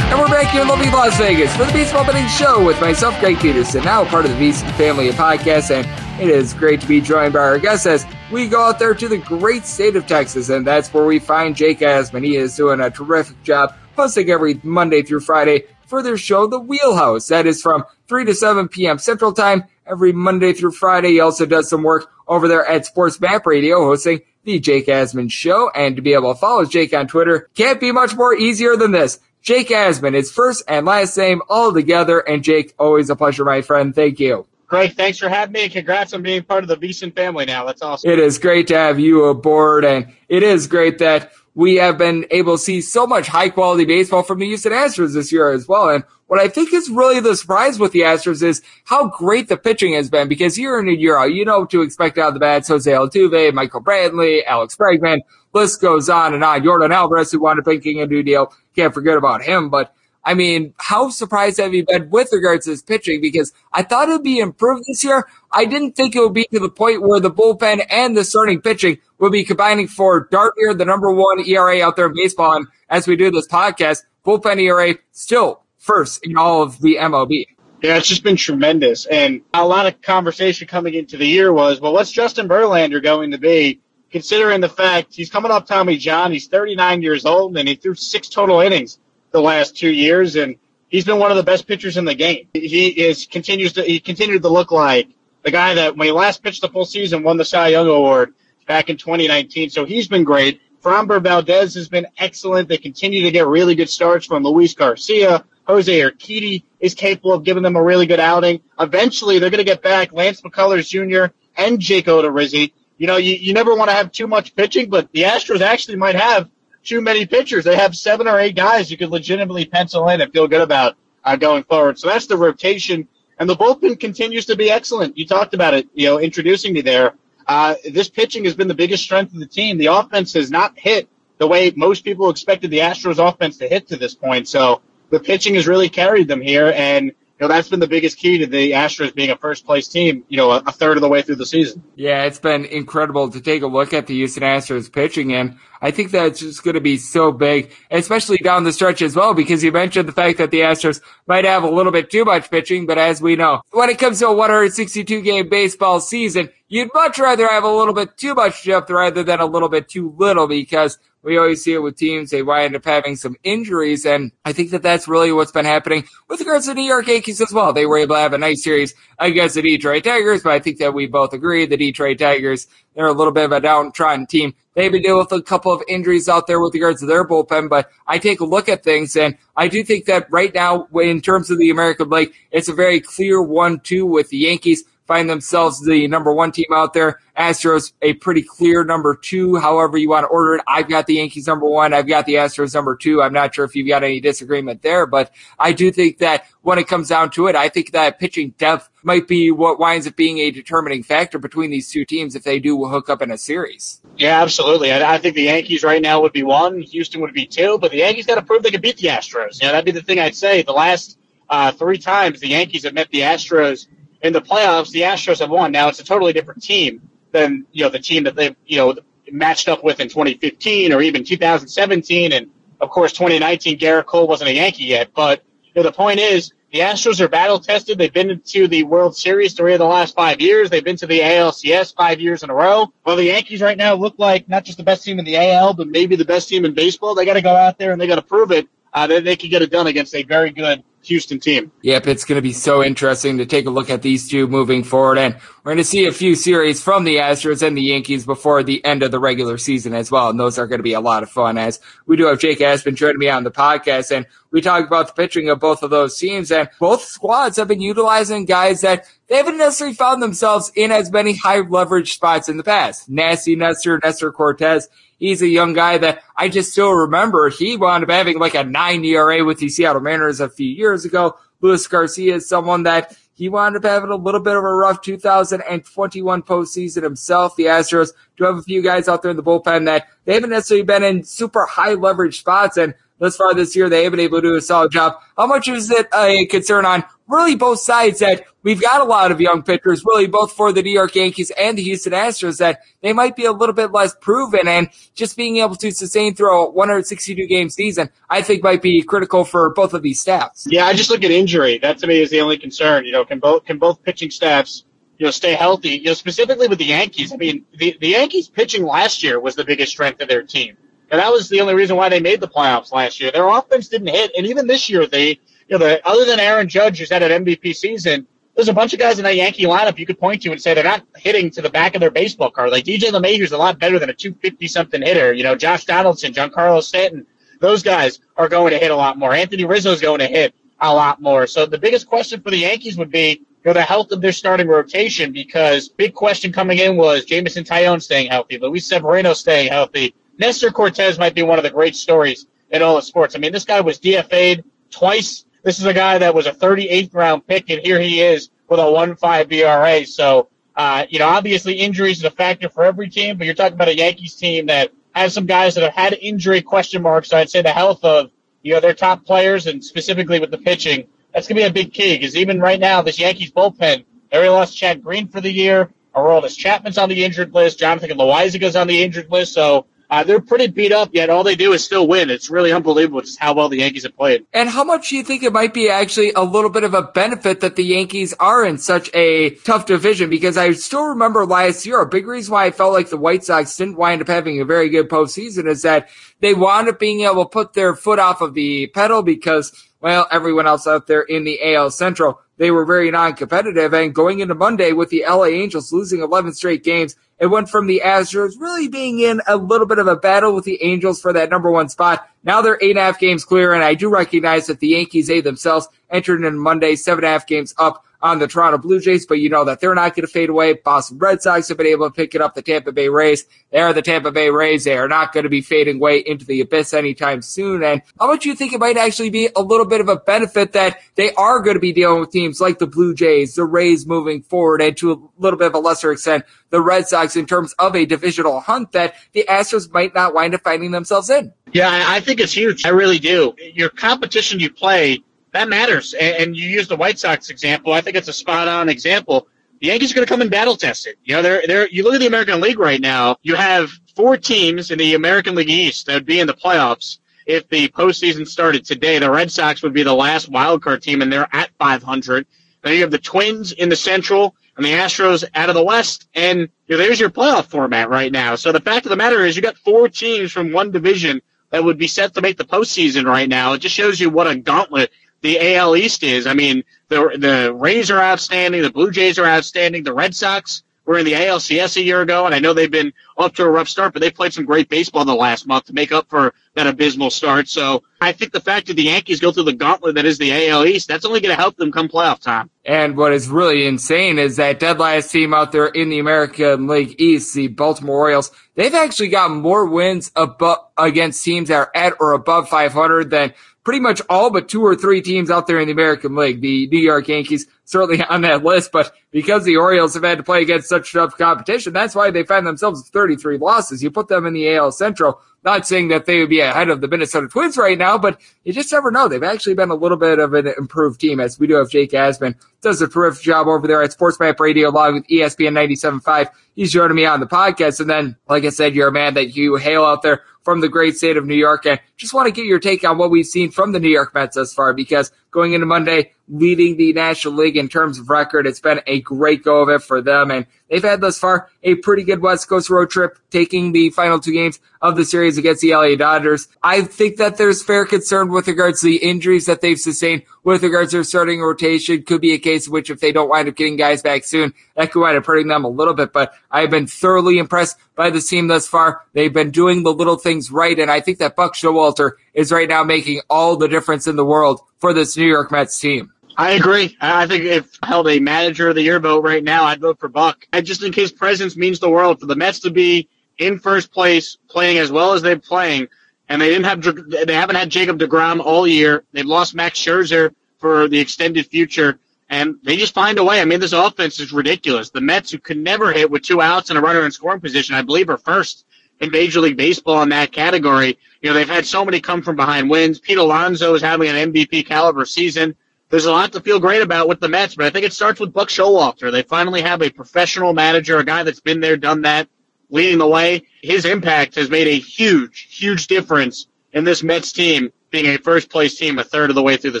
And 0.06 0.16
we're 0.16 0.28
back 0.28 0.52
here 0.52 0.62
in 0.62 0.68
lovely 0.68 0.86
Las 0.90 1.18
Vegas 1.18 1.50
for 1.56 1.64
the 1.64 1.72
Baseball 1.72 2.04
Betting 2.04 2.28
Show 2.28 2.64
with 2.64 2.80
myself, 2.80 3.18
Greg 3.18 3.40
Peterson, 3.40 3.82
now 3.82 4.04
part 4.04 4.26
of 4.26 4.30
the 4.30 4.36
VSiN 4.36 4.72
family 4.76 5.08
of 5.08 5.16
podcasts. 5.16 5.72
And 5.72 5.84
it 6.22 6.30
is 6.30 6.54
great 6.54 6.80
to 6.82 6.86
be 6.86 7.00
joined 7.00 7.32
by 7.32 7.40
our 7.40 7.58
guests 7.58 7.84
as 7.84 8.06
we 8.30 8.46
go 8.46 8.62
out 8.62 8.78
there 8.78 8.94
to 8.94 9.08
the 9.08 9.18
great 9.18 9.64
state 9.64 9.96
of 9.96 10.06
Texas. 10.06 10.50
And 10.50 10.64
that's 10.64 10.94
where 10.94 11.04
we 11.04 11.18
find 11.18 11.56
Jake 11.56 11.80
Asman. 11.80 12.24
He 12.24 12.36
is 12.36 12.54
doing 12.54 12.78
a 12.78 12.90
terrific 12.90 13.42
job 13.42 13.74
hosting 13.96 14.30
every 14.30 14.60
Monday 14.62 15.02
through 15.02 15.18
Friday 15.18 15.64
for 15.88 16.00
their 16.00 16.16
show, 16.16 16.46
The 16.46 16.60
Wheelhouse. 16.60 17.26
That 17.26 17.48
is 17.48 17.60
from 17.60 17.84
3 18.06 18.26
to 18.26 18.34
7 18.34 18.68
p.m. 18.68 18.98
Central 18.98 19.32
Time 19.32 19.64
every 19.84 20.12
Monday 20.12 20.52
through 20.52 20.72
Friday. 20.72 21.08
He 21.08 21.20
also 21.20 21.44
does 21.44 21.68
some 21.68 21.82
work 21.82 22.08
over 22.28 22.46
there 22.46 22.64
at 22.64 22.86
Sports 22.86 23.20
Map 23.20 23.44
Radio 23.44 23.78
hosting 23.84 24.20
the 24.44 24.58
Jake 24.58 24.86
Asman 24.86 25.30
Show. 25.30 25.70
And 25.74 25.96
to 25.96 26.02
be 26.02 26.14
able 26.14 26.34
to 26.34 26.40
follow 26.40 26.64
Jake 26.64 26.94
on 26.94 27.06
Twitter 27.06 27.48
can't 27.54 27.80
be 27.80 27.92
much 27.92 28.14
more 28.14 28.34
easier 28.34 28.76
than 28.76 28.92
this. 28.92 29.20
Jake 29.42 29.68
Asman, 29.68 30.14
his 30.14 30.30
first 30.30 30.64
and 30.68 30.86
last 30.86 31.16
name 31.16 31.42
all 31.48 31.72
together. 31.72 32.20
And 32.20 32.42
Jake, 32.42 32.74
always 32.78 33.10
a 33.10 33.16
pleasure, 33.16 33.44
my 33.44 33.62
friend. 33.62 33.94
Thank 33.94 34.20
you. 34.20 34.46
Great. 34.66 34.94
thanks 34.94 35.18
for 35.18 35.30
having 35.30 35.52
me 35.52 35.64
and 35.64 35.72
congrats 35.72 36.12
on 36.12 36.22
being 36.22 36.42
part 36.42 36.62
of 36.62 36.68
the 36.68 36.76
VSiN 36.76 37.14
family 37.14 37.46
now. 37.46 37.64
That's 37.64 37.80
awesome. 37.80 38.10
It 38.10 38.18
is 38.18 38.38
great 38.38 38.66
to 38.66 38.76
have 38.76 39.00
you 39.00 39.24
aboard 39.24 39.84
and 39.84 40.12
it 40.28 40.42
is 40.42 40.66
great 40.66 40.98
that 40.98 41.32
we 41.58 41.74
have 41.74 41.98
been 41.98 42.24
able 42.30 42.56
to 42.56 42.62
see 42.62 42.80
so 42.80 43.04
much 43.04 43.26
high 43.26 43.48
quality 43.48 43.84
baseball 43.84 44.22
from 44.22 44.38
the 44.38 44.46
Houston 44.46 44.70
Astros 44.70 45.12
this 45.12 45.32
year 45.32 45.50
as 45.50 45.66
well. 45.66 45.90
And 45.90 46.04
what 46.28 46.38
I 46.38 46.46
think 46.46 46.72
is 46.72 46.88
really 46.88 47.18
the 47.18 47.34
surprise 47.34 47.80
with 47.80 47.90
the 47.90 48.02
Astros 48.02 48.44
is 48.44 48.62
how 48.84 49.08
great 49.08 49.48
the 49.48 49.56
pitching 49.56 49.94
has 49.94 50.08
been 50.08 50.28
because 50.28 50.56
year 50.56 50.78
in 50.78 50.88
and 50.88 51.00
year 51.00 51.18
out, 51.18 51.32
you 51.32 51.44
know 51.44 51.58
what 51.58 51.70
to 51.70 51.82
expect 51.82 52.16
out 52.16 52.28
of 52.28 52.34
the 52.34 52.40
bats, 52.40 52.68
Jose 52.68 52.88
Altuve, 52.88 53.52
Michael 53.54 53.82
Brantley, 53.82 54.44
Alex 54.46 54.76
Bregman, 54.76 55.18
list 55.52 55.80
goes 55.80 56.08
on 56.08 56.32
and 56.32 56.44
on. 56.44 56.62
Yordan 56.62 56.94
Alvarez, 56.94 57.32
who 57.32 57.40
wanted 57.40 57.66
making 57.66 58.00
a 58.00 58.06
new 58.06 58.22
deal. 58.22 58.54
Can't 58.76 58.94
forget 58.94 59.16
about 59.16 59.42
him, 59.42 59.68
but 59.68 59.92
I 60.24 60.34
mean, 60.34 60.74
how 60.76 61.08
surprised 61.08 61.58
have 61.58 61.74
you 61.74 61.84
been 61.84 62.08
with 62.10 62.28
regards 62.32 62.66
to 62.66 62.70
his 62.70 62.82
pitching? 62.82 63.20
Because 63.20 63.52
I 63.72 63.82
thought 63.82 64.08
it 64.08 64.12
would 64.12 64.22
be 64.22 64.38
improved 64.38 64.84
this 64.86 65.02
year. 65.02 65.26
I 65.50 65.64
didn't 65.64 65.96
think 65.96 66.14
it 66.14 66.20
would 66.20 66.34
be 66.34 66.46
to 66.52 66.60
the 66.60 66.68
point 66.68 67.02
where 67.02 67.18
the 67.18 67.32
bullpen 67.32 67.84
and 67.90 68.16
the 68.16 68.22
starting 68.22 68.60
pitching 68.60 68.98
would 69.18 69.32
be 69.32 69.44
combining 69.44 69.88
for 69.88 70.28
Darvier, 70.28 70.76
the 70.76 70.84
number 70.84 71.10
one 71.10 71.40
ERA 71.46 71.82
out 71.84 71.96
there 71.96 72.06
in 72.06 72.14
baseball. 72.14 72.56
And 72.56 72.66
as 72.88 73.06
we 73.06 73.16
do 73.16 73.30
this 73.30 73.48
podcast, 73.48 74.04
bullpen 74.24 74.60
ERA 74.60 74.94
still 75.12 75.62
first 75.78 76.24
in 76.24 76.36
all 76.36 76.62
of 76.62 76.80
the 76.80 76.96
MLB. 76.96 77.46
Yeah, 77.82 77.96
it's 77.96 78.08
just 78.08 78.24
been 78.24 78.36
tremendous. 78.36 79.06
And 79.06 79.42
a 79.54 79.66
lot 79.66 79.86
of 79.86 80.00
conversation 80.02 80.66
coming 80.66 80.94
into 80.94 81.16
the 81.16 81.26
year 81.26 81.52
was, 81.52 81.80
well, 81.80 81.92
what's 81.92 82.10
Justin 82.10 82.48
Verlander 82.48 83.02
going 83.02 83.30
to 83.30 83.38
be? 83.38 83.80
Considering 84.10 84.60
the 84.60 84.68
fact 84.68 85.14
he's 85.14 85.30
coming 85.30 85.50
off 85.50 85.66
Tommy 85.66 85.96
John, 85.96 86.32
he's 86.32 86.48
39 86.48 87.02
years 87.02 87.26
old 87.26 87.56
and 87.56 87.68
he 87.68 87.74
threw 87.76 87.94
six 87.94 88.28
total 88.28 88.60
innings 88.60 88.98
the 89.30 89.40
last 89.40 89.76
two 89.76 89.90
years, 89.90 90.36
and 90.36 90.56
he's 90.88 91.04
been 91.04 91.18
one 91.18 91.30
of 91.30 91.36
the 91.36 91.42
best 91.42 91.66
pitchers 91.66 91.96
in 91.96 92.04
the 92.04 92.14
game. 92.14 92.48
He 92.54 92.88
is 92.88 93.26
continues 93.26 93.74
to 93.74 93.82
he 93.82 94.00
continued 94.00 94.42
to 94.42 94.48
look 94.48 94.70
like 94.70 95.08
the 95.42 95.50
guy 95.50 95.74
that 95.74 95.96
when 95.96 96.06
he 96.06 96.12
last 96.12 96.42
pitched 96.42 96.62
the 96.62 96.68
full 96.68 96.84
season 96.84 97.22
won 97.22 97.36
the 97.36 97.44
Cy 97.44 97.68
Young 97.68 97.88
Award 97.88 98.34
back 98.68 98.88
in 98.88 98.96
2019. 98.96 99.70
So 99.70 99.84
he's 99.84 100.06
been 100.06 100.22
great. 100.22 100.60
Framber 100.82 101.20
Valdez 101.20 101.74
has 101.74 101.88
been 101.88 102.06
excellent. 102.18 102.68
They 102.68 102.78
continue 102.78 103.22
to 103.22 103.32
get 103.32 103.46
really 103.48 103.74
good 103.74 103.90
starts 103.90 104.26
from 104.26 104.44
Luis 104.44 104.74
Garcia. 104.74 105.44
Jose 105.66 106.00
Urquidy 106.00 106.62
is 106.78 106.94
capable 106.94 107.32
of 107.32 107.42
giving 107.42 107.64
them 107.64 107.74
a 107.74 107.82
really 107.82 108.06
good 108.06 108.20
outing. 108.20 108.60
Eventually, 108.78 109.38
they're 109.38 109.50
going 109.50 109.58
to 109.58 109.64
get 109.64 109.82
back 109.82 110.12
Lance 110.12 110.40
McCullers 110.42 110.88
Jr. 110.88 111.34
and 111.56 111.80
Jake 111.80 112.06
Odorizzi. 112.06 112.72
You 112.96 113.06
know, 113.06 113.16
you, 113.16 113.34
you 113.34 113.52
never 113.52 113.74
want 113.74 113.90
to 113.90 113.96
have 113.96 114.12
too 114.12 114.26
much 114.26 114.54
pitching, 114.54 114.88
but 114.88 115.10
the 115.12 115.22
Astros 115.22 115.60
actually 115.60 115.96
might 115.96 116.14
have 116.14 116.48
too 116.84 117.00
many 117.00 117.26
pitchers. 117.26 117.64
They 117.64 117.76
have 117.76 117.96
seven 117.96 118.28
or 118.28 118.38
eight 118.38 118.56
guys 118.56 118.90
you 118.90 118.96
could 118.96 119.10
legitimately 119.10 119.66
pencil 119.66 120.08
in 120.08 120.20
and 120.20 120.32
feel 120.32 120.48
good 120.48 120.62
about 120.62 120.96
uh, 121.24 121.36
going 121.36 121.64
forward. 121.64 121.98
So 121.98 122.08
that's 122.08 122.26
the 122.26 122.36
rotation. 122.36 123.08
And 123.38 123.48
the 123.48 123.56
bullpen 123.56 124.00
continues 124.00 124.46
to 124.46 124.56
be 124.56 124.70
excellent. 124.70 125.18
You 125.18 125.26
talked 125.26 125.54
about 125.54 125.74
it, 125.74 125.88
you 125.94 126.06
know, 126.06 126.18
introducing 126.18 126.72
me 126.72 126.80
there. 126.80 127.14
Uh, 127.48 127.74
this 127.90 128.08
pitching 128.10 128.44
has 128.44 128.54
been 128.54 128.68
the 128.68 128.74
biggest 128.74 129.02
strength 129.02 129.32
of 129.32 129.40
the 129.40 129.46
team. 129.46 129.78
The 129.78 129.86
offense 129.86 130.34
has 130.34 130.50
not 130.50 130.78
hit 130.78 131.08
the 131.38 131.46
way 131.46 131.72
most 131.74 132.04
people 132.04 132.28
expected 132.28 132.70
the 132.70 132.80
Astros 132.80 133.18
offense 133.26 133.56
to 133.58 133.68
hit 133.68 133.88
to 133.88 133.96
this 133.96 134.14
point. 134.14 134.46
So 134.46 134.82
the 135.10 135.18
pitching 135.18 135.54
has 135.54 135.66
really 135.66 135.88
carried 135.88 136.28
them 136.28 136.42
here. 136.42 136.72
And 136.76 137.06
you 137.06 137.14
know, 137.46 137.48
that's 137.48 137.68
been 137.68 137.80
the 137.80 137.88
biggest 137.88 138.18
key 138.18 138.38
to 138.38 138.46
the 138.46 138.72
Astros 138.72 139.14
being 139.14 139.30
a 139.30 139.36
first 139.36 139.64
place 139.64 139.86
team, 139.86 140.24
you 140.28 140.36
know, 140.36 140.50
a, 140.50 140.56
a, 140.66 140.72
third 140.72 140.96
of 140.96 141.02
the 141.02 141.08
way 141.08 141.22
through 141.22 141.36
the 141.36 141.46
season. 141.46 141.82
Yeah, 141.94 142.24
it's 142.24 142.40
been 142.40 142.64
incredible 142.64 143.30
to 143.30 143.40
take 143.40 143.62
a 143.62 143.68
look 143.68 143.94
at 143.94 144.08
the 144.08 144.14
Houston 144.14 144.42
Astros 144.42 144.92
pitching. 144.92 145.32
And 145.32 145.58
I 145.80 145.90
think 145.90 146.10
that's 146.10 146.40
just 146.40 146.64
going 146.64 146.74
to 146.74 146.80
be 146.80 146.96
so 146.96 147.32
big, 147.32 147.72
especially 147.90 148.38
down 148.38 148.64
the 148.64 148.72
stretch 148.72 149.02
as 149.02 149.14
well, 149.14 149.34
because 149.34 149.62
you 149.62 149.72
mentioned 149.72 150.08
the 150.08 150.12
fact 150.12 150.38
that 150.38 150.50
the 150.50 150.60
Astros 150.60 151.00
might 151.26 151.44
have 151.44 151.62
a 151.62 151.70
little 151.70 151.92
bit 151.92 152.10
too 152.10 152.24
much 152.24 152.50
pitching. 152.50 152.86
But 152.86 152.98
as 152.98 153.20
we 153.20 153.36
know, 153.36 153.62
when 153.70 153.90
it 153.90 153.98
comes 153.98 154.18
to 154.20 154.28
a 154.28 154.34
162 154.34 155.22
game 155.22 155.48
baseball 155.48 156.00
season, 156.00 156.50
you'd 156.68 156.90
much 156.94 157.18
rather 157.18 157.46
have 157.48 157.64
a 157.64 157.70
little 157.72 157.94
bit 157.94 158.16
too 158.16 158.34
much 158.34 158.64
depth 158.64 158.90
rather 158.90 159.22
than 159.22 159.40
a 159.40 159.46
little 159.46 159.68
bit 159.68 159.88
too 159.88 160.14
little 160.18 160.46
because 160.46 160.98
we 161.22 161.36
always 161.36 161.62
see 161.62 161.72
it 161.72 161.82
with 161.82 161.96
teams. 161.96 162.30
They 162.30 162.42
wind 162.42 162.76
up 162.76 162.84
having 162.84 163.16
some 163.16 163.36
injuries. 163.42 164.06
And 164.06 164.32
I 164.44 164.52
think 164.52 164.70
that 164.70 164.82
that's 164.82 165.08
really 165.08 165.32
what's 165.32 165.52
been 165.52 165.64
happening 165.64 166.04
with 166.28 166.40
regards 166.40 166.66
to 166.66 166.74
the 166.74 166.80
New 166.80 166.86
York 166.86 167.08
Yankees 167.08 167.40
as 167.40 167.52
well. 167.52 167.72
They 167.72 167.86
were 167.86 167.98
able 167.98 168.14
to 168.14 168.20
have 168.20 168.32
a 168.32 168.38
nice 168.38 168.62
series 168.62 168.94
against 169.18 169.56
the 169.56 169.62
Detroit 169.62 170.04
Tigers, 170.04 170.42
but 170.42 170.52
I 170.52 170.58
think 170.60 170.78
that 170.78 170.94
we 170.94 171.06
both 171.06 171.32
agree 171.32 171.66
the 171.66 171.76
Detroit 171.76 172.18
Tigers, 172.18 172.68
they're 172.98 173.06
a 173.06 173.12
little 173.12 173.32
bit 173.32 173.44
of 173.44 173.52
a 173.52 173.60
downtrodden 173.60 174.26
team. 174.26 174.52
They've 174.74 174.90
been 174.90 175.02
dealing 175.02 175.20
with 175.20 175.30
a 175.30 175.40
couple 175.40 175.72
of 175.72 175.80
injuries 175.86 176.28
out 176.28 176.48
there 176.48 176.60
with 176.60 176.74
regards 176.74 176.98
to 176.98 177.06
their 177.06 177.24
bullpen, 177.24 177.68
but 177.68 177.88
I 178.08 178.18
take 178.18 178.40
a 178.40 178.44
look 178.44 178.68
at 178.68 178.82
things 178.82 179.16
and 179.16 179.38
I 179.56 179.68
do 179.68 179.84
think 179.84 180.06
that 180.06 180.26
right 180.32 180.52
now, 180.52 180.88
in 180.94 181.20
terms 181.20 181.48
of 181.48 181.58
the 181.58 181.70
American 181.70 182.10
League, 182.10 182.32
it's 182.50 182.68
a 182.68 182.74
very 182.74 182.98
clear 182.98 183.40
one-two 183.40 184.04
with 184.04 184.30
the 184.30 184.38
Yankees 184.38 184.82
find 185.08 185.28
themselves 185.28 185.84
the 185.84 186.06
number 186.06 186.32
one 186.32 186.52
team 186.52 186.66
out 186.72 186.92
there. 186.92 187.18
Astros, 187.36 187.92
a 188.02 188.12
pretty 188.14 188.42
clear 188.42 188.84
number 188.84 189.16
two, 189.16 189.56
however 189.56 189.96
you 189.96 190.10
want 190.10 190.24
to 190.24 190.28
order 190.28 190.56
it. 190.56 190.62
I've 190.68 190.88
got 190.88 191.06
the 191.06 191.14
Yankees 191.14 191.46
number 191.46 191.66
one. 191.66 191.94
I've 191.94 192.06
got 192.06 192.26
the 192.26 192.34
Astros 192.34 192.74
number 192.74 192.94
two. 192.94 193.22
I'm 193.22 193.32
not 193.32 193.54
sure 193.54 193.64
if 193.64 193.74
you've 193.74 193.88
got 193.88 194.04
any 194.04 194.20
disagreement 194.20 194.82
there, 194.82 195.06
but 195.06 195.32
I 195.58 195.72
do 195.72 195.90
think 195.90 196.18
that 196.18 196.44
when 196.60 196.78
it 196.78 196.86
comes 196.86 197.08
down 197.08 197.30
to 197.30 197.46
it, 197.46 197.56
I 197.56 197.70
think 197.70 197.92
that 197.92 198.18
pitching 198.18 198.54
depth 198.58 198.90
might 199.02 199.26
be 199.26 199.50
what 199.50 199.78
winds 199.78 200.06
up 200.06 200.14
being 200.14 200.38
a 200.38 200.50
determining 200.50 201.02
factor 201.02 201.38
between 201.38 201.70
these 201.70 201.90
two 201.90 202.04
teams 202.04 202.34
if 202.34 202.44
they 202.44 202.58
do 202.58 202.84
hook 202.84 203.08
up 203.08 203.22
in 203.22 203.30
a 203.30 203.38
series. 203.38 204.02
Yeah, 204.18 204.42
absolutely. 204.42 204.92
I, 204.92 205.14
I 205.14 205.18
think 205.18 205.36
the 205.36 205.44
Yankees 205.44 205.82
right 205.84 206.02
now 206.02 206.20
would 206.20 206.32
be 206.34 206.42
one, 206.42 206.82
Houston 206.82 207.22
would 207.22 207.32
be 207.32 207.46
two, 207.46 207.78
but 207.78 207.92
the 207.92 207.98
Yankees 207.98 208.26
got 208.26 208.34
to 208.34 208.42
prove 208.42 208.62
they 208.62 208.70
can 208.70 208.82
beat 208.82 208.98
the 208.98 209.08
Astros. 209.08 209.62
You 209.62 209.68
know, 209.68 209.72
that'd 209.72 209.86
be 209.86 209.92
the 209.92 210.02
thing 210.02 210.18
I'd 210.18 210.34
say. 210.34 210.62
The 210.62 210.72
last 210.72 211.16
uh, 211.48 211.72
three 211.72 211.98
times 211.98 212.40
the 212.40 212.48
Yankees 212.48 212.84
have 212.84 212.92
met 212.92 213.08
the 213.10 213.20
Astros 213.20 213.86
in 214.22 214.32
the 214.32 214.40
playoffs, 214.40 214.90
the 214.90 215.02
Astros 215.02 215.40
have 215.40 215.50
won. 215.50 215.72
Now 215.72 215.88
it's 215.88 216.00
a 216.00 216.04
totally 216.04 216.32
different 216.32 216.62
team 216.62 217.08
than 217.32 217.66
you 217.72 217.84
know 217.84 217.90
the 217.90 217.98
team 217.98 218.24
that 218.24 218.34
they 218.34 218.56
you 218.66 218.78
know 218.78 218.96
matched 219.30 219.68
up 219.68 219.84
with 219.84 220.00
in 220.00 220.08
2015 220.08 220.92
or 220.92 221.00
even 221.02 221.24
2017, 221.24 222.32
and 222.32 222.50
of 222.80 222.90
course 222.90 223.12
2019. 223.12 223.78
Gerrit 223.78 224.06
Cole 224.06 224.26
wasn't 224.26 224.50
a 224.50 224.54
Yankee 224.54 224.84
yet, 224.84 225.10
but 225.14 225.42
you 225.64 225.72
know, 225.76 225.82
the 225.82 225.92
point 225.92 226.18
is 226.18 226.52
the 226.72 226.80
Astros 226.80 227.20
are 227.20 227.28
battle 227.28 227.58
tested. 227.58 227.98
They've 227.98 228.12
been 228.12 228.40
to 228.40 228.68
the 228.68 228.82
World 228.82 229.16
Series 229.16 229.54
three 229.54 229.72
of 229.72 229.78
the 229.78 229.86
last 229.86 230.14
five 230.14 230.40
years. 230.40 230.68
They've 230.68 230.84
been 230.84 230.96
to 230.96 231.06
the 231.06 231.20
ALCS 231.20 231.94
five 231.94 232.20
years 232.20 232.42
in 232.42 232.50
a 232.50 232.54
row. 232.54 232.92
Well, 233.06 233.16
the 233.16 233.24
Yankees 233.24 233.62
right 233.62 233.76
now 233.76 233.94
look 233.94 234.14
like 234.18 234.48
not 234.48 234.64
just 234.64 234.78
the 234.78 234.84
best 234.84 235.04
team 235.04 235.18
in 235.18 235.24
the 235.24 235.36
AL, 235.36 235.74
but 235.74 235.88
maybe 235.88 236.16
the 236.16 236.24
best 236.24 236.48
team 236.48 236.64
in 236.64 236.74
baseball. 236.74 237.14
They 237.14 237.24
got 237.24 237.34
to 237.34 237.42
go 237.42 237.54
out 237.54 237.78
there 237.78 237.92
and 237.92 238.00
they 238.00 238.06
got 238.06 238.16
to 238.16 238.22
prove 238.22 238.50
it 238.52 238.68
uh, 238.92 239.06
that 239.06 239.24
they 239.24 239.36
can 239.36 239.50
get 239.50 239.62
it 239.62 239.70
done 239.70 239.86
against 239.86 240.14
a 240.14 240.22
very 240.24 240.50
good 240.50 240.82
Houston 241.02 241.38
team. 241.40 241.72
Yep, 241.82 242.06
it's 242.06 242.24
going 242.24 242.36
to 242.36 242.42
be 242.42 242.52
so 242.52 242.82
interesting 242.82 243.38
to 243.38 243.46
take 243.46 243.66
a 243.66 243.70
look 243.70 243.90
at 243.90 244.02
these 244.02 244.28
two 244.28 244.46
moving 244.46 244.84
forward. 244.84 245.18
And 245.18 245.34
we're 245.62 245.72
going 245.72 245.78
to 245.78 245.84
see 245.84 246.06
a 246.06 246.12
few 246.12 246.34
series 246.34 246.82
from 246.82 247.04
the 247.04 247.16
Astros 247.16 247.66
and 247.66 247.76
the 247.76 247.82
Yankees 247.82 248.26
before 248.26 248.62
the 248.62 248.84
end 248.84 249.02
of 249.02 249.10
the 249.10 249.18
regular 249.18 249.58
season 249.58 249.94
as 249.94 250.10
well. 250.10 250.28
And 250.28 250.38
those 250.38 250.58
are 250.58 250.66
going 250.66 250.78
to 250.78 250.84
be 250.84 250.92
a 250.92 251.00
lot 251.00 251.22
of 251.22 251.30
fun 251.30 251.56
as 251.58 251.80
we 252.06 252.16
do 252.16 252.26
have 252.26 252.38
Jake 252.38 252.58
Asman 252.58 252.94
joining 252.94 253.18
me 253.18 253.28
on 253.28 253.44
the 253.44 253.50
podcast. 253.50 254.14
And 254.14 254.26
we 254.50 254.60
talk 254.60 254.86
about 254.86 255.08
the 255.08 255.12
pitching 255.12 255.48
of 255.50 255.60
both 255.60 255.82
of 255.82 255.90
those 255.90 256.18
teams 256.18 256.50
and 256.50 256.68
both 256.80 257.02
squads 257.02 257.56
have 257.56 257.68
been 257.68 257.80
utilizing 257.80 258.44
guys 258.44 258.80
that 258.80 259.04
they 259.28 259.36
haven't 259.36 259.58
necessarily 259.58 259.94
found 259.94 260.22
themselves 260.22 260.72
in 260.74 260.90
as 260.90 261.10
many 261.10 261.36
high 261.36 261.60
leverage 261.60 262.14
spots 262.14 262.48
in 262.48 262.56
the 262.56 262.64
past. 262.64 263.08
Nasty 263.08 263.56
Nestor, 263.56 264.00
Nestor 264.02 264.32
Cortes 264.32 264.88
He's 265.18 265.42
a 265.42 265.48
young 265.48 265.72
guy 265.72 265.98
that 265.98 266.22
I 266.36 266.48
just 266.48 266.72
still 266.72 266.92
remember. 266.92 267.48
He 267.48 267.76
wound 267.76 268.04
up 268.04 268.10
having 268.10 268.38
like 268.38 268.54
a 268.54 268.64
nine 268.64 269.04
ERA 269.04 269.44
with 269.44 269.58
the 269.58 269.68
Seattle 269.68 270.00
Mariners 270.00 270.40
a 270.40 270.48
few 270.48 270.68
years 270.68 271.04
ago. 271.04 271.36
Luis 271.60 271.86
Garcia 271.88 272.36
is 272.36 272.48
someone 272.48 272.84
that 272.84 273.16
he 273.34 273.48
wound 273.48 273.76
up 273.76 273.84
having 273.84 274.10
a 274.10 274.16
little 274.16 274.40
bit 274.40 274.56
of 274.56 274.64
a 274.64 274.72
rough 274.72 275.00
2021 275.00 276.42
postseason 276.42 277.02
himself. 277.02 277.56
The 277.56 277.64
Astros 277.64 278.12
do 278.36 278.44
have 278.44 278.58
a 278.58 278.62
few 278.62 278.82
guys 278.82 279.08
out 279.08 279.22
there 279.22 279.30
in 279.30 279.36
the 279.36 279.42
bullpen 279.42 279.86
that 279.86 280.08
they 280.24 280.34
haven't 280.34 280.50
necessarily 280.50 280.84
been 280.84 281.02
in 281.02 281.24
super 281.24 281.66
high 281.66 281.94
leverage 281.94 282.38
spots. 282.38 282.76
And 282.76 282.94
thus 283.18 283.36
far 283.36 283.54
this 283.54 283.74
year, 283.74 283.88
they 283.88 284.04
haven't 284.04 284.18
been 284.18 284.24
able 284.24 284.40
to 284.40 284.48
do 284.48 284.56
a 284.56 284.60
solid 284.60 284.92
job. 284.92 285.14
How 285.36 285.46
much 285.46 285.68
is 285.68 285.90
it 285.90 286.08
a 286.14 286.46
concern 286.46 286.84
on 286.84 287.04
really 287.28 287.54
both 287.54 287.78
sides 287.78 288.18
that 288.20 288.44
we've 288.62 288.80
got 288.80 289.00
a 289.00 289.04
lot 289.04 289.30
of 289.30 289.40
young 289.40 289.62
pitchers, 289.62 290.04
really 290.04 290.26
both 290.26 290.52
for 290.52 290.72
the 290.72 290.82
New 290.82 290.92
York 290.92 291.14
Yankees 291.14 291.52
and 291.58 291.78
the 291.78 291.82
Houston 291.82 292.12
Astros 292.12 292.58
that 292.58 292.80
they 293.02 293.12
might 293.12 293.36
be 293.36 293.44
a 293.44 293.52
little 293.52 293.74
bit 293.74 293.92
less 293.92 294.14
proven 294.20 294.66
and 294.66 294.88
just 295.14 295.36
being 295.36 295.58
able 295.58 295.76
to 295.76 295.90
sustain 295.92 296.34
through 296.34 296.52
a 296.52 296.70
162 296.70 297.46
game 297.46 297.68
season, 297.68 298.10
I 298.28 298.42
think 298.42 298.62
might 298.62 298.82
be 298.82 299.02
critical 299.02 299.44
for 299.44 299.70
both 299.70 299.94
of 299.94 300.02
these 300.02 300.20
staffs. 300.20 300.66
Yeah, 300.68 300.86
I 300.86 300.94
just 300.94 301.10
look 301.10 301.22
at 301.24 301.30
injury. 301.30 301.78
That 301.78 301.98
to 301.98 302.06
me 302.06 302.20
is 302.20 302.30
the 302.30 302.40
only 302.40 302.58
concern. 302.58 303.04
You 303.04 303.12
know, 303.12 303.24
can 303.24 303.38
both, 303.38 303.64
can 303.64 303.78
both 303.78 304.02
pitching 304.02 304.30
staffs 304.30 304.84
you 305.18 305.26
know, 305.26 305.30
stay 305.30 305.54
healthy. 305.54 305.98
You 305.98 306.04
know, 306.04 306.14
specifically 306.14 306.68
with 306.68 306.78
the 306.78 306.86
Yankees. 306.86 307.32
I 307.32 307.36
mean, 307.36 307.64
the, 307.76 307.96
the 308.00 308.08
Yankees 308.08 308.48
pitching 308.48 308.84
last 308.84 309.22
year 309.22 309.38
was 309.38 309.56
the 309.56 309.64
biggest 309.64 309.92
strength 309.92 310.20
of 310.22 310.28
their 310.28 310.42
team. 310.42 310.76
And 311.10 311.20
that 311.20 311.32
was 311.32 311.48
the 311.48 311.60
only 311.60 311.74
reason 311.74 311.96
why 311.96 312.08
they 312.08 312.20
made 312.20 312.40
the 312.40 312.48
playoffs 312.48 312.92
last 312.92 313.20
year. 313.20 313.30
Their 313.30 313.48
offense 313.48 313.88
didn't 313.88 314.08
hit. 314.08 314.32
And 314.36 314.46
even 314.46 314.66
this 314.66 314.88
year, 314.88 315.06
they, 315.06 315.40
you 315.68 315.78
know, 315.78 315.84
the, 315.84 316.06
other 316.06 316.24
than 316.24 316.40
Aaron 316.40 316.68
Judge, 316.68 316.98
who's 316.98 317.10
had 317.10 317.22
an 317.22 317.44
MVP 317.44 317.74
season, 317.74 318.26
there's 318.54 318.68
a 318.68 318.74
bunch 318.74 318.92
of 318.92 318.98
guys 318.98 319.18
in 319.18 319.24
that 319.24 319.36
Yankee 319.36 319.64
lineup 319.64 319.98
you 319.98 320.06
could 320.06 320.18
point 320.18 320.42
to 320.42 320.50
and 320.50 320.60
say 320.60 320.74
they're 320.74 320.82
not 320.82 321.04
hitting 321.16 321.50
to 321.52 321.62
the 321.62 321.70
back 321.70 321.94
of 321.94 322.00
their 322.00 322.10
baseball 322.10 322.50
card. 322.50 322.70
Like 322.70 322.84
DJ 322.84 323.10
LeMahieu's 323.10 323.52
a 323.52 323.58
lot 323.58 323.78
better 323.78 323.98
than 323.98 324.10
a 324.10 324.14
250 324.14 324.66
something 324.66 325.00
hitter. 325.00 325.32
You 325.32 325.44
know, 325.44 325.54
Josh 325.54 325.84
Donaldson, 325.84 326.32
Giancarlo 326.32 326.82
Stanton, 326.82 327.26
those 327.60 327.82
guys 327.82 328.18
are 328.36 328.48
going 328.48 328.72
to 328.72 328.78
hit 328.78 328.90
a 328.90 328.96
lot 328.96 329.18
more. 329.18 329.32
Anthony 329.32 329.64
Rizzo 329.64 329.92
is 329.92 330.00
going 330.00 330.18
to 330.20 330.26
hit 330.26 330.54
a 330.80 330.92
lot 330.92 331.20
more. 331.20 331.46
So 331.46 331.66
the 331.66 331.78
biggest 331.78 332.08
question 332.08 332.40
for 332.40 332.50
the 332.50 332.58
Yankees 332.58 332.96
would 332.96 333.10
be, 333.10 333.30
you 333.30 333.46
know, 333.64 333.72
the 333.74 333.82
health 333.82 334.12
of 334.12 334.20
their 334.20 334.32
starting 334.32 334.68
rotation 334.68 335.32
because 335.32 335.88
big 335.88 336.14
question 336.14 336.52
coming 336.52 336.78
in 336.78 336.96
was 336.96 337.24
Jameson 337.24 337.64
Taillon 337.64 338.02
staying 338.02 338.30
healthy, 338.30 338.58
Luis 338.58 338.88
Severino 338.88 339.34
staying 339.34 339.68
healthy. 339.68 340.14
Nestor 340.38 340.70
Cortes 340.70 341.18
might 341.18 341.34
be 341.34 341.42
one 341.42 341.58
of 341.58 341.64
the 341.64 341.70
great 341.70 341.96
stories 341.96 342.46
in 342.70 342.82
all 342.82 342.96
of 342.96 343.04
sports. 343.04 343.34
I 343.34 343.38
mean, 343.38 343.52
this 343.52 343.64
guy 343.64 343.80
was 343.80 343.98
DFA'd 343.98 344.64
twice. 344.90 345.44
This 345.68 345.80
is 345.80 345.84
a 345.84 345.92
guy 345.92 346.16
that 346.16 346.34
was 346.34 346.46
a 346.46 346.52
38th 346.52 347.14
round 347.14 347.46
pick, 347.46 347.68
and 347.68 347.78
here 347.82 348.00
he 348.00 348.22
is 348.22 348.48
with 348.70 348.80
a 348.80 348.84
1.5 348.84 349.52
ERA. 349.52 350.06
So, 350.06 350.48
uh, 350.74 351.04
you 351.10 351.18
know, 351.18 351.28
obviously 351.28 351.74
injuries 351.74 352.16
is 352.16 352.24
a 352.24 352.30
factor 352.30 352.70
for 352.70 352.84
every 352.84 353.10
team, 353.10 353.36
but 353.36 353.44
you're 353.44 353.54
talking 353.54 353.74
about 353.74 353.88
a 353.88 353.94
Yankees 353.94 354.34
team 354.34 354.64
that 354.68 354.92
has 355.14 355.34
some 355.34 355.44
guys 355.44 355.74
that 355.74 355.84
have 355.84 355.92
had 355.92 356.14
injury 356.14 356.62
question 356.62 357.02
marks. 357.02 357.28
So 357.28 357.36
I'd 357.36 357.50
say 357.50 357.60
the 357.60 357.68
health 357.68 358.02
of, 358.02 358.30
you 358.62 358.72
know, 358.72 358.80
their 358.80 358.94
top 358.94 359.26
players 359.26 359.66
and 359.66 359.84
specifically 359.84 360.40
with 360.40 360.50
the 360.50 360.56
pitching, 360.56 361.06
that's 361.34 361.46
going 361.46 361.56
to 361.56 361.64
be 361.64 361.68
a 361.68 361.84
big 361.84 361.92
key 361.92 362.16
because 362.16 362.34
even 362.34 362.60
right 362.60 362.80
now, 362.80 363.02
this 363.02 363.18
Yankees 363.18 363.52
bullpen, 363.52 364.06
they 364.30 364.38
already 364.38 364.48
lost 364.48 364.74
Chad 364.74 365.02
Green 365.02 365.28
for 365.28 365.42
the 365.42 365.52
year. 365.52 365.90
Aroldis 366.16 366.56
Chapman's 366.56 366.96
on 366.96 367.10
the 367.10 367.26
injured 367.26 367.52
list. 367.52 367.78
Jonathan 367.78 368.08
Loáisiga's 368.16 368.74
on 368.74 368.86
the 368.86 369.02
injured 369.02 369.30
list. 369.30 369.52
So 369.52 369.84
uh, 370.10 370.24
they're 370.24 370.40
pretty 370.40 370.68
beat 370.68 370.92
up, 370.92 371.10
yet 371.12 371.28
all 371.28 371.44
they 371.44 371.56
do 371.56 371.72
is 371.72 371.84
still 371.84 372.08
win. 372.08 372.30
It's 372.30 372.48
really 372.48 372.72
unbelievable 372.72 373.20
just 373.20 373.38
how 373.38 373.54
well 373.54 373.68
the 373.68 373.78
Yankees 373.78 374.04
have 374.04 374.16
played. 374.16 374.46
And 374.54 374.68
how 374.68 374.82
much 374.82 375.10
do 375.10 375.16
you 375.16 375.22
think 375.22 375.42
it 375.42 375.52
might 375.52 375.74
be 375.74 375.90
actually 375.90 376.32
a 376.32 376.42
little 376.42 376.70
bit 376.70 376.84
of 376.84 376.94
a 376.94 377.02
benefit 377.02 377.60
that 377.60 377.76
the 377.76 377.84
Yankees 377.84 378.32
are 378.40 378.64
in 378.64 378.78
such 378.78 379.10
a 379.14 379.50
tough 379.64 379.84
division? 379.84 380.30
Because 380.30 380.56
I 380.56 380.72
still 380.72 381.08
remember 381.08 381.44
last 381.44 381.84
year, 381.84 382.00
a 382.00 382.06
big 382.06 382.26
reason 382.26 382.52
why 382.52 382.64
I 382.66 382.70
felt 382.70 382.94
like 382.94 383.10
the 383.10 383.18
White 383.18 383.44
Sox 383.44 383.76
didn't 383.76 383.96
wind 383.96 384.22
up 384.22 384.28
having 384.28 384.60
a 384.60 384.64
very 384.64 384.88
good 384.88 385.10
postseason 385.10 385.66
is 385.66 385.82
that 385.82 386.08
they 386.40 386.54
wound 386.54 386.88
up 386.88 386.98
being 386.98 387.22
able 387.22 387.44
to 387.44 387.50
put 387.50 387.74
their 387.74 387.94
foot 387.94 388.18
off 388.18 388.40
of 388.40 388.54
the 388.54 388.86
pedal 388.88 389.22
because, 389.22 389.72
well, 390.00 390.26
everyone 390.30 390.66
else 390.66 390.86
out 390.86 391.06
there 391.06 391.22
in 391.22 391.44
the 391.44 391.74
AL 391.74 391.90
Central, 391.90 392.40
they 392.56 392.70
were 392.70 392.86
very 392.86 393.10
non-competitive. 393.10 393.92
And 393.92 394.14
going 394.14 394.40
into 394.40 394.54
Monday 394.54 394.92
with 394.92 395.10
the 395.10 395.24
LA 395.28 395.46
Angels 395.46 395.92
losing 395.92 396.20
11 396.20 396.54
straight 396.54 396.82
games, 396.82 397.14
it 397.38 397.46
went 397.46 397.68
from 397.68 397.86
the 397.86 398.02
Astros 398.04 398.58
really 398.58 398.88
being 398.88 399.20
in 399.20 399.40
a 399.46 399.56
little 399.56 399.86
bit 399.86 399.98
of 399.98 400.06
a 400.06 400.16
battle 400.16 400.54
with 400.54 400.64
the 400.64 400.82
Angels 400.82 401.20
for 401.20 401.32
that 401.32 401.50
number 401.50 401.70
one 401.70 401.88
spot. 401.88 402.28
Now 402.42 402.62
they're 402.62 402.78
eight 402.80 402.90
and 402.90 402.98
a 402.98 403.02
half 403.02 403.18
games 403.18 403.44
clear, 403.44 403.72
and 403.72 403.84
I 403.84 403.94
do 403.94 404.08
recognize 404.08 404.66
that 404.66 404.80
the 404.80 404.88
Yankees, 404.88 405.28
they 405.28 405.40
themselves 405.40 405.88
entered 406.10 406.44
in 406.44 406.58
Monday 406.58 406.96
seven 406.96 407.24
and 407.24 407.30
a 407.30 407.32
half 407.32 407.46
games 407.46 407.74
up 407.78 408.04
on 408.20 408.38
the 408.38 408.48
Toronto 408.48 408.78
Blue 408.78 409.00
Jays, 409.00 409.26
but 409.26 409.38
you 409.38 409.48
know 409.48 409.64
that 409.64 409.80
they're 409.80 409.94
not 409.94 410.14
going 410.14 410.26
to 410.26 410.32
fade 410.32 410.48
away. 410.48 410.72
Boston 410.74 411.18
Red 411.18 411.40
Sox 411.40 411.68
have 411.68 411.76
been 411.76 411.86
able 411.86 412.08
to 412.08 412.14
pick 412.14 412.34
it 412.34 412.40
up. 412.40 412.54
The 412.54 412.62
Tampa 412.62 412.92
Bay 412.92 413.08
Rays, 413.08 413.46
they 413.70 413.78
are 413.78 413.92
the 413.92 414.02
Tampa 414.02 414.32
Bay 414.32 414.50
Rays. 414.50 414.84
They 414.84 414.96
are 414.96 415.08
not 415.08 415.32
going 415.32 415.44
to 415.44 415.50
be 415.50 415.60
fading 415.60 415.96
away 415.96 416.18
into 416.18 416.44
the 416.44 416.60
abyss 416.60 416.92
anytime 416.92 417.42
soon. 417.42 417.82
And 417.82 418.02
how 418.18 418.26
much 418.26 418.44
you 418.44 418.54
think 418.54 418.72
it 418.72 418.80
might 418.80 418.96
actually 418.96 419.30
be 419.30 419.48
a 419.54 419.62
little 419.62 419.86
bit 419.86 420.00
of 420.00 420.08
a 420.08 420.16
benefit 420.16 420.72
that 420.72 421.00
they 421.14 421.32
are 421.34 421.60
going 421.60 421.76
to 421.76 421.80
be 421.80 421.92
dealing 421.92 422.20
with 422.20 422.30
teams 422.30 422.60
like 422.60 422.78
the 422.78 422.86
Blue 422.86 423.14
Jays, 423.14 423.54
the 423.54 423.64
Rays 423.64 424.06
moving 424.06 424.42
forward, 424.42 424.82
and 424.82 424.96
to 424.96 425.12
a 425.12 425.16
little 425.40 425.58
bit 425.58 425.68
of 425.68 425.74
a 425.74 425.78
lesser 425.78 426.10
extent, 426.10 426.44
the 426.70 426.80
Red 426.80 427.06
Sox 427.06 427.36
in 427.36 427.46
terms 427.46 427.72
of 427.78 427.94
a 427.94 428.04
divisional 428.04 428.60
hunt 428.60 428.92
that 428.92 429.14
the 429.32 429.44
Astros 429.48 429.92
might 429.92 430.14
not 430.14 430.34
wind 430.34 430.54
up 430.54 430.62
finding 430.62 430.90
themselves 430.90 431.30
in? 431.30 431.52
Yeah, 431.72 431.88
I 432.06 432.20
think 432.20 432.40
it's 432.40 432.52
huge. 432.52 432.84
I 432.84 432.90
really 432.90 433.18
do. 433.18 433.54
Your 433.74 433.90
competition 433.90 434.60
you 434.60 434.70
play 434.70 435.22
that 435.52 435.68
matters. 435.68 436.14
And, 436.14 436.56
you 436.56 436.68
use 436.68 436.88
the 436.88 436.96
White 436.96 437.18
Sox 437.18 437.50
example. 437.50 437.92
I 437.92 438.00
think 438.00 438.16
it's 438.16 438.28
a 438.28 438.32
spot 438.32 438.68
on 438.68 438.88
example. 438.88 439.48
The 439.80 439.88
Yankees 439.88 440.12
are 440.12 440.14
going 440.14 440.26
to 440.26 440.30
come 440.32 440.40
and 440.40 440.50
battle 440.50 440.76
tested. 440.76 441.16
You 441.24 441.36
know, 441.36 441.42
they're, 441.42 441.62
they're, 441.66 441.88
you 441.88 442.02
look 442.02 442.14
at 442.14 442.20
the 442.20 442.26
American 442.26 442.60
League 442.60 442.78
right 442.78 443.00
now, 443.00 443.36
you 443.42 443.54
have 443.54 443.90
four 444.16 444.36
teams 444.36 444.90
in 444.90 444.98
the 444.98 445.14
American 445.14 445.54
League 445.54 445.70
East 445.70 446.06
that 446.06 446.14
would 446.14 446.26
be 446.26 446.40
in 446.40 446.46
the 446.46 446.54
playoffs. 446.54 447.18
If 447.46 447.68
the 447.68 447.88
postseason 447.88 448.46
started 448.46 448.84
today, 448.84 449.18
the 449.18 449.30
Red 449.30 449.50
Sox 449.50 449.82
would 449.82 449.94
be 449.94 450.02
the 450.02 450.14
last 450.14 450.50
wild 450.50 450.82
card 450.82 451.02
team 451.02 451.22
and 451.22 451.32
they're 451.32 451.48
at 451.52 451.70
500. 451.78 452.46
Then 452.82 452.92
you 452.94 453.00
have 453.00 453.10
the 453.10 453.18
Twins 453.18 453.72
in 453.72 453.88
the 453.88 453.96
Central 453.96 454.54
and 454.76 454.84
the 454.84 454.92
Astros 454.92 455.44
out 455.54 455.68
of 455.68 455.74
the 455.74 455.84
West. 455.84 456.28
And 456.34 456.60
you 456.60 456.68
know, 456.90 456.98
there's 456.98 457.20
your 457.20 457.30
playoff 457.30 457.66
format 457.66 458.10
right 458.10 458.30
now. 458.30 458.54
So 458.54 458.72
the 458.72 458.80
fact 458.80 459.06
of 459.06 459.10
the 459.10 459.16
matter 459.16 459.44
is 459.44 459.56
you 459.56 459.62
got 459.62 459.78
four 459.78 460.08
teams 460.08 460.52
from 460.52 460.72
one 460.72 460.90
division 460.90 461.40
that 461.70 461.84
would 461.84 461.98
be 461.98 462.06
set 462.06 462.34
to 462.34 462.40
make 462.40 462.56
the 462.56 462.64
postseason 462.64 463.24
right 463.24 463.48
now. 463.48 463.72
It 463.72 463.78
just 463.78 463.94
shows 463.94 464.20
you 464.20 464.30
what 464.30 464.46
a 464.46 464.56
gauntlet 464.56 465.10
the 465.40 465.76
AL 465.76 465.96
East 465.96 466.22
is. 466.22 466.46
I 466.46 466.54
mean, 466.54 466.84
the 467.08 467.36
the 467.38 467.74
Rays 467.74 468.10
are 468.10 468.20
outstanding, 468.20 468.82
the 468.82 468.90
Blue 468.90 469.10
Jays 469.10 469.38
are 469.38 469.46
outstanding, 469.46 470.04
the 470.04 470.14
Red 470.14 470.34
Sox 470.34 470.82
were 471.08 471.18
in 471.18 471.24
the 471.24 471.32
ALCS 471.32 471.96
a 471.96 472.02
year 472.02 472.20
ago, 472.20 472.44
and 472.44 472.54
I 472.54 472.58
know 472.58 472.74
they've 472.74 472.90
been 472.90 473.14
off 473.38 473.54
to 473.54 473.64
a 473.64 473.68
rough 473.68 473.88
start, 473.88 474.12
but 474.12 474.20
they 474.20 474.30
played 474.30 474.52
some 474.52 474.66
great 474.66 474.90
baseball 474.90 475.22
in 475.22 475.26
the 475.26 475.34
last 475.34 475.66
month 475.66 475.86
to 475.86 475.94
make 475.94 476.12
up 476.12 476.28
for 476.28 476.52
that 476.74 476.86
abysmal 476.86 477.30
start. 477.30 477.66
So 477.66 478.02
I 478.20 478.32
think 478.32 478.52
the 478.52 478.60
fact 478.60 478.88
that 478.88 478.94
the 478.94 479.04
Yankees 479.04 479.40
go 479.40 479.50
through 479.50 479.64
the 479.64 479.72
gauntlet 479.72 480.16
that 480.16 480.26
is 480.26 480.36
the 480.36 480.68
AL 480.68 480.84
East, 480.84 481.08
that's 481.08 481.24
only 481.24 481.40
going 481.40 481.56
to 481.56 481.60
help 481.60 481.78
them 481.78 481.90
come 481.90 482.08
playoff 482.08 482.40
time. 482.40 482.68
And 482.84 483.16
what 483.16 483.32
is 483.32 483.48
really 483.48 483.86
insane 483.86 484.38
is 484.38 484.56
that 484.56 484.80
dead 484.80 484.98
last 484.98 485.30
team 485.30 485.54
out 485.54 485.72
there 485.72 485.86
in 485.86 486.10
the 486.10 486.18
American 486.18 486.86
League 486.86 487.18
East, 487.18 487.54
the 487.54 487.68
Baltimore 487.68 488.18
Orioles, 488.18 488.50
they've 488.74 488.94
actually 488.94 489.28
got 489.28 489.50
more 489.50 489.86
wins 489.86 490.30
above, 490.36 490.80
against 490.98 491.42
teams 491.42 491.68
that 491.68 491.76
are 491.76 491.90
at 491.94 492.14
or 492.20 492.32
above 492.32 492.68
500 492.68 493.30
than 493.30 493.54
pretty 493.88 494.00
much 494.00 494.20
all 494.28 494.50
but 494.50 494.68
two 494.68 494.84
or 494.84 494.94
three 494.94 495.22
teams 495.22 495.50
out 495.50 495.66
there 495.66 495.80
in 495.80 495.86
the 495.86 495.92
American 495.92 496.36
League. 496.36 496.60
The 496.60 496.88
New 496.88 496.98
York 496.98 497.26
Yankees 497.26 497.66
certainly 497.86 498.22
on 498.28 498.42
that 498.42 498.62
list, 498.62 498.92
but 498.92 499.14
because 499.30 499.64
the 499.64 499.76
Orioles 499.76 500.12
have 500.12 500.24
had 500.24 500.36
to 500.36 500.44
play 500.44 500.60
against 500.60 500.90
such 500.90 501.10
tough 501.10 501.38
competition, 501.38 501.94
that's 501.94 502.14
why 502.14 502.30
they 502.30 502.42
find 502.42 502.66
themselves 502.66 503.00
with 503.00 503.08
33 503.14 503.56
losses. 503.56 504.02
You 504.02 504.10
put 504.10 504.28
them 504.28 504.44
in 504.44 504.52
the 504.52 504.76
AL 504.76 504.92
Central. 504.92 505.40
Not 505.64 505.86
saying 505.86 506.08
that 506.08 506.26
they 506.26 506.38
would 506.40 506.50
be 506.50 506.60
ahead 506.60 506.90
of 506.90 507.00
the 507.00 507.08
Minnesota 507.08 507.48
Twins 507.48 507.78
right 507.78 507.96
now, 507.96 508.18
but 508.18 508.38
you 508.62 508.74
just 508.74 508.92
never 508.92 509.10
know. 509.10 509.26
They've 509.26 509.42
actually 509.42 509.74
been 509.74 509.90
a 509.90 509.94
little 509.94 510.18
bit 510.18 510.38
of 510.38 510.52
an 510.52 510.66
improved 510.76 511.18
team 511.18 511.40
as 511.40 511.58
we 511.58 511.66
do 511.66 511.76
have 511.76 511.88
Jake 511.88 512.10
Asman. 512.10 512.56
Does 512.82 513.00
a 513.00 513.08
terrific 513.08 513.42
job 513.42 513.68
over 513.68 513.88
there 513.88 514.02
at 514.02 514.12
Sports 514.12 514.38
Map 514.38 514.60
Radio 514.60 514.90
along 514.90 515.14
with 515.14 515.26
ESPN 515.28 515.72
97.5. 515.72 516.50
He's 516.76 516.92
joining 516.92 517.16
me 517.16 517.24
on 517.24 517.40
the 517.40 517.46
podcast. 517.46 518.00
And 518.00 518.08
then, 518.08 518.36
like 518.48 518.64
I 518.64 518.68
said, 518.68 518.94
you're 518.94 519.08
a 519.08 519.12
man 519.12 519.34
that 519.34 519.56
you 519.56 519.76
hail 519.76 520.04
out 520.04 520.22
there 520.22 520.42
from 520.68 520.82
the 520.82 520.88
great 520.90 521.16
state 521.16 521.38
of 521.38 521.46
New 521.46 521.54
York. 521.54 521.86
And 521.86 521.98
just 522.18 522.34
want 522.34 522.44
to 522.44 522.52
get 522.52 522.66
your 522.66 522.78
take 522.78 523.02
on 523.02 523.16
what 523.16 523.30
we've 523.30 523.46
seen 523.46 523.70
from 523.70 523.92
the 523.92 523.98
New 523.98 524.10
York 524.10 524.34
Mets 524.34 524.54
thus 524.54 524.74
far 524.74 524.92
because 524.92 525.32
going 525.50 525.72
into 525.72 525.86
Monday, 525.86 526.32
leading 526.48 526.96
the 526.96 527.12
National 527.12 527.54
League 527.54 527.76
in 527.76 527.88
terms 527.88 528.18
of 528.18 528.30
record. 528.30 528.66
It's 528.66 528.80
been 528.80 529.00
a 529.06 529.20
great 529.20 529.62
go 529.62 529.82
of 529.82 529.88
it 529.88 530.02
for 530.02 530.20
them, 530.20 530.50
and 530.50 530.66
they've 530.88 531.02
had 531.02 531.20
thus 531.20 531.38
far 531.38 531.68
a 531.82 531.96
pretty 531.96 532.24
good 532.24 532.40
West 532.40 532.68
Coast 532.68 532.90
road 532.90 533.10
trip, 533.10 533.38
taking 533.50 533.92
the 533.92 534.10
final 534.10 534.40
two 534.40 534.52
games 534.52 534.80
of 535.00 535.16
the 535.16 535.24
series 535.24 535.58
against 535.58 535.80
the 535.80 535.94
LA 535.94 536.16
Dodgers. 536.16 536.68
I 536.82 537.02
think 537.02 537.36
that 537.36 537.56
there's 537.56 537.82
fair 537.82 538.04
concern 538.04 538.50
with 538.50 538.66
regards 538.66 539.00
to 539.00 539.06
the 539.06 539.16
injuries 539.16 539.66
that 539.66 539.80
they've 539.80 539.98
sustained 539.98 540.42
with 540.64 540.82
regards 540.82 541.10
to 541.12 541.18
their 541.18 541.24
starting 541.24 541.60
rotation. 541.60 542.22
Could 542.22 542.40
be 542.40 542.52
a 542.52 542.58
case 542.58 542.86
in 542.86 542.92
which 542.92 543.10
if 543.10 543.20
they 543.20 543.32
don't 543.32 543.48
wind 543.48 543.68
up 543.68 543.76
getting 543.76 543.96
guys 543.96 544.22
back 544.22 544.44
soon, 544.44 544.74
that 544.96 545.12
could 545.12 545.20
wind 545.20 545.36
up 545.36 545.46
hurting 545.46 545.68
them 545.68 545.84
a 545.84 545.88
little 545.88 546.14
bit, 546.14 546.32
but 546.32 546.52
I've 546.70 546.90
been 546.90 547.06
thoroughly 547.06 547.58
impressed 547.58 547.96
by 548.16 548.30
this 548.30 548.48
team 548.48 548.66
thus 548.66 548.88
far. 548.88 549.22
They've 549.32 549.52
been 549.52 549.70
doing 549.70 550.02
the 550.02 550.12
little 550.12 550.36
things 550.36 550.70
right, 550.70 550.98
and 550.98 551.10
I 551.10 551.20
think 551.20 551.38
that 551.38 551.56
Buck 551.56 551.74
Showalter 551.74 552.32
is 552.58 552.72
right 552.72 552.88
now 552.88 553.04
making 553.04 553.40
all 553.48 553.76
the 553.76 553.86
difference 553.86 554.26
in 554.26 554.34
the 554.34 554.44
world 554.44 554.80
for 554.98 555.12
this 555.12 555.36
New 555.36 555.46
York 555.46 555.70
Mets 555.70 556.00
team. 556.00 556.32
I 556.56 556.72
agree. 556.72 557.16
I 557.20 557.46
think 557.46 557.62
if 557.62 557.88
I 558.02 558.08
held 558.08 558.26
a 558.26 558.40
manager 558.40 558.88
of 558.88 558.96
the 558.96 559.02
year 559.02 559.20
vote 559.20 559.44
right 559.44 559.62
now, 559.62 559.84
I'd 559.84 560.00
vote 560.00 560.18
for 560.18 560.28
Buck. 560.28 560.66
And 560.72 560.84
just 560.84 561.04
in 561.04 561.12
case 561.12 561.30
presence 561.30 561.76
means 561.76 562.00
the 562.00 562.10
world 562.10 562.40
for 562.40 562.46
the 562.46 562.56
Mets 562.56 562.80
to 562.80 562.90
be 562.90 563.28
in 563.58 563.78
first 563.78 564.10
place, 564.10 564.58
playing 564.68 564.98
as 564.98 565.12
well 565.12 565.34
as 565.34 565.42
they're 565.42 565.56
playing, 565.56 566.08
and 566.48 566.60
they 566.60 566.68
didn't 566.68 566.86
have 566.86 567.46
they 567.46 567.54
haven't 567.54 567.76
had 567.76 567.90
Jacob 567.90 568.18
Degrom 568.18 568.58
all 568.58 568.88
year. 568.88 569.22
They've 569.32 569.46
lost 569.46 569.76
Max 569.76 570.00
Scherzer 570.00 570.52
for 570.78 571.06
the 571.06 571.20
extended 571.20 571.68
future, 571.68 572.18
and 572.50 572.74
they 572.82 572.96
just 572.96 573.14
find 573.14 573.38
a 573.38 573.44
way. 573.44 573.60
I 573.60 573.66
mean, 573.66 573.78
this 573.78 573.92
offense 573.92 574.40
is 574.40 574.52
ridiculous. 574.52 575.10
The 575.10 575.20
Mets, 575.20 575.52
who 575.52 575.58
could 575.58 575.78
never 575.78 576.12
hit 576.12 576.28
with 576.28 576.42
two 576.42 576.60
outs 576.60 576.90
and 576.90 576.98
a 576.98 577.02
runner 577.02 577.24
in 577.24 577.30
scoring 577.30 577.60
position, 577.60 577.94
I 577.94 578.02
believe, 578.02 578.28
are 578.30 578.36
first 578.36 578.84
in 579.20 579.30
Major 579.30 579.60
League 579.60 579.76
Baseball 579.76 580.22
in 580.22 580.30
that 580.30 580.50
category. 580.50 581.18
You 581.40 581.50
know, 581.50 581.54
they've 581.54 581.68
had 581.68 581.86
so 581.86 582.04
many 582.04 582.20
come 582.20 582.42
from 582.42 582.56
behind 582.56 582.90
wins. 582.90 583.20
Pete 583.20 583.38
Alonso 583.38 583.94
is 583.94 584.02
having 584.02 584.28
an 584.28 584.52
MVP 584.52 584.86
caliber 584.86 585.24
season. 585.24 585.76
There's 586.10 586.24
a 586.24 586.32
lot 586.32 586.52
to 586.52 586.60
feel 586.60 586.80
great 586.80 587.02
about 587.02 587.28
with 587.28 587.40
the 587.40 587.48
Mets, 587.48 587.74
but 587.74 587.86
I 587.86 587.90
think 587.90 588.06
it 588.06 588.12
starts 588.12 588.40
with 588.40 588.52
Buck 588.52 588.68
Showalter. 588.68 589.30
They 589.30 589.42
finally 589.42 589.82
have 589.82 590.02
a 590.02 590.10
professional 590.10 590.72
manager, 590.72 591.18
a 591.18 591.24
guy 591.24 591.42
that's 591.42 591.60
been 591.60 591.80
there, 591.80 591.96
done 591.96 592.22
that, 592.22 592.48
leading 592.90 593.18
the 593.18 593.28
way. 593.28 593.66
His 593.82 594.04
impact 594.04 594.54
has 594.54 594.70
made 594.70 594.86
a 594.86 594.98
huge, 594.98 595.68
huge 595.70 596.06
difference 596.06 596.66
in 596.92 597.04
this 597.04 597.22
Mets 597.22 597.52
team 597.52 597.92
being 598.10 598.26
a 598.26 598.38
first 598.38 598.70
place 598.70 598.96
team 598.96 599.18
a 599.18 599.24
third 599.24 599.50
of 599.50 599.56
the 599.56 599.62
way 599.62 599.76
through 599.76 599.90
the 599.90 600.00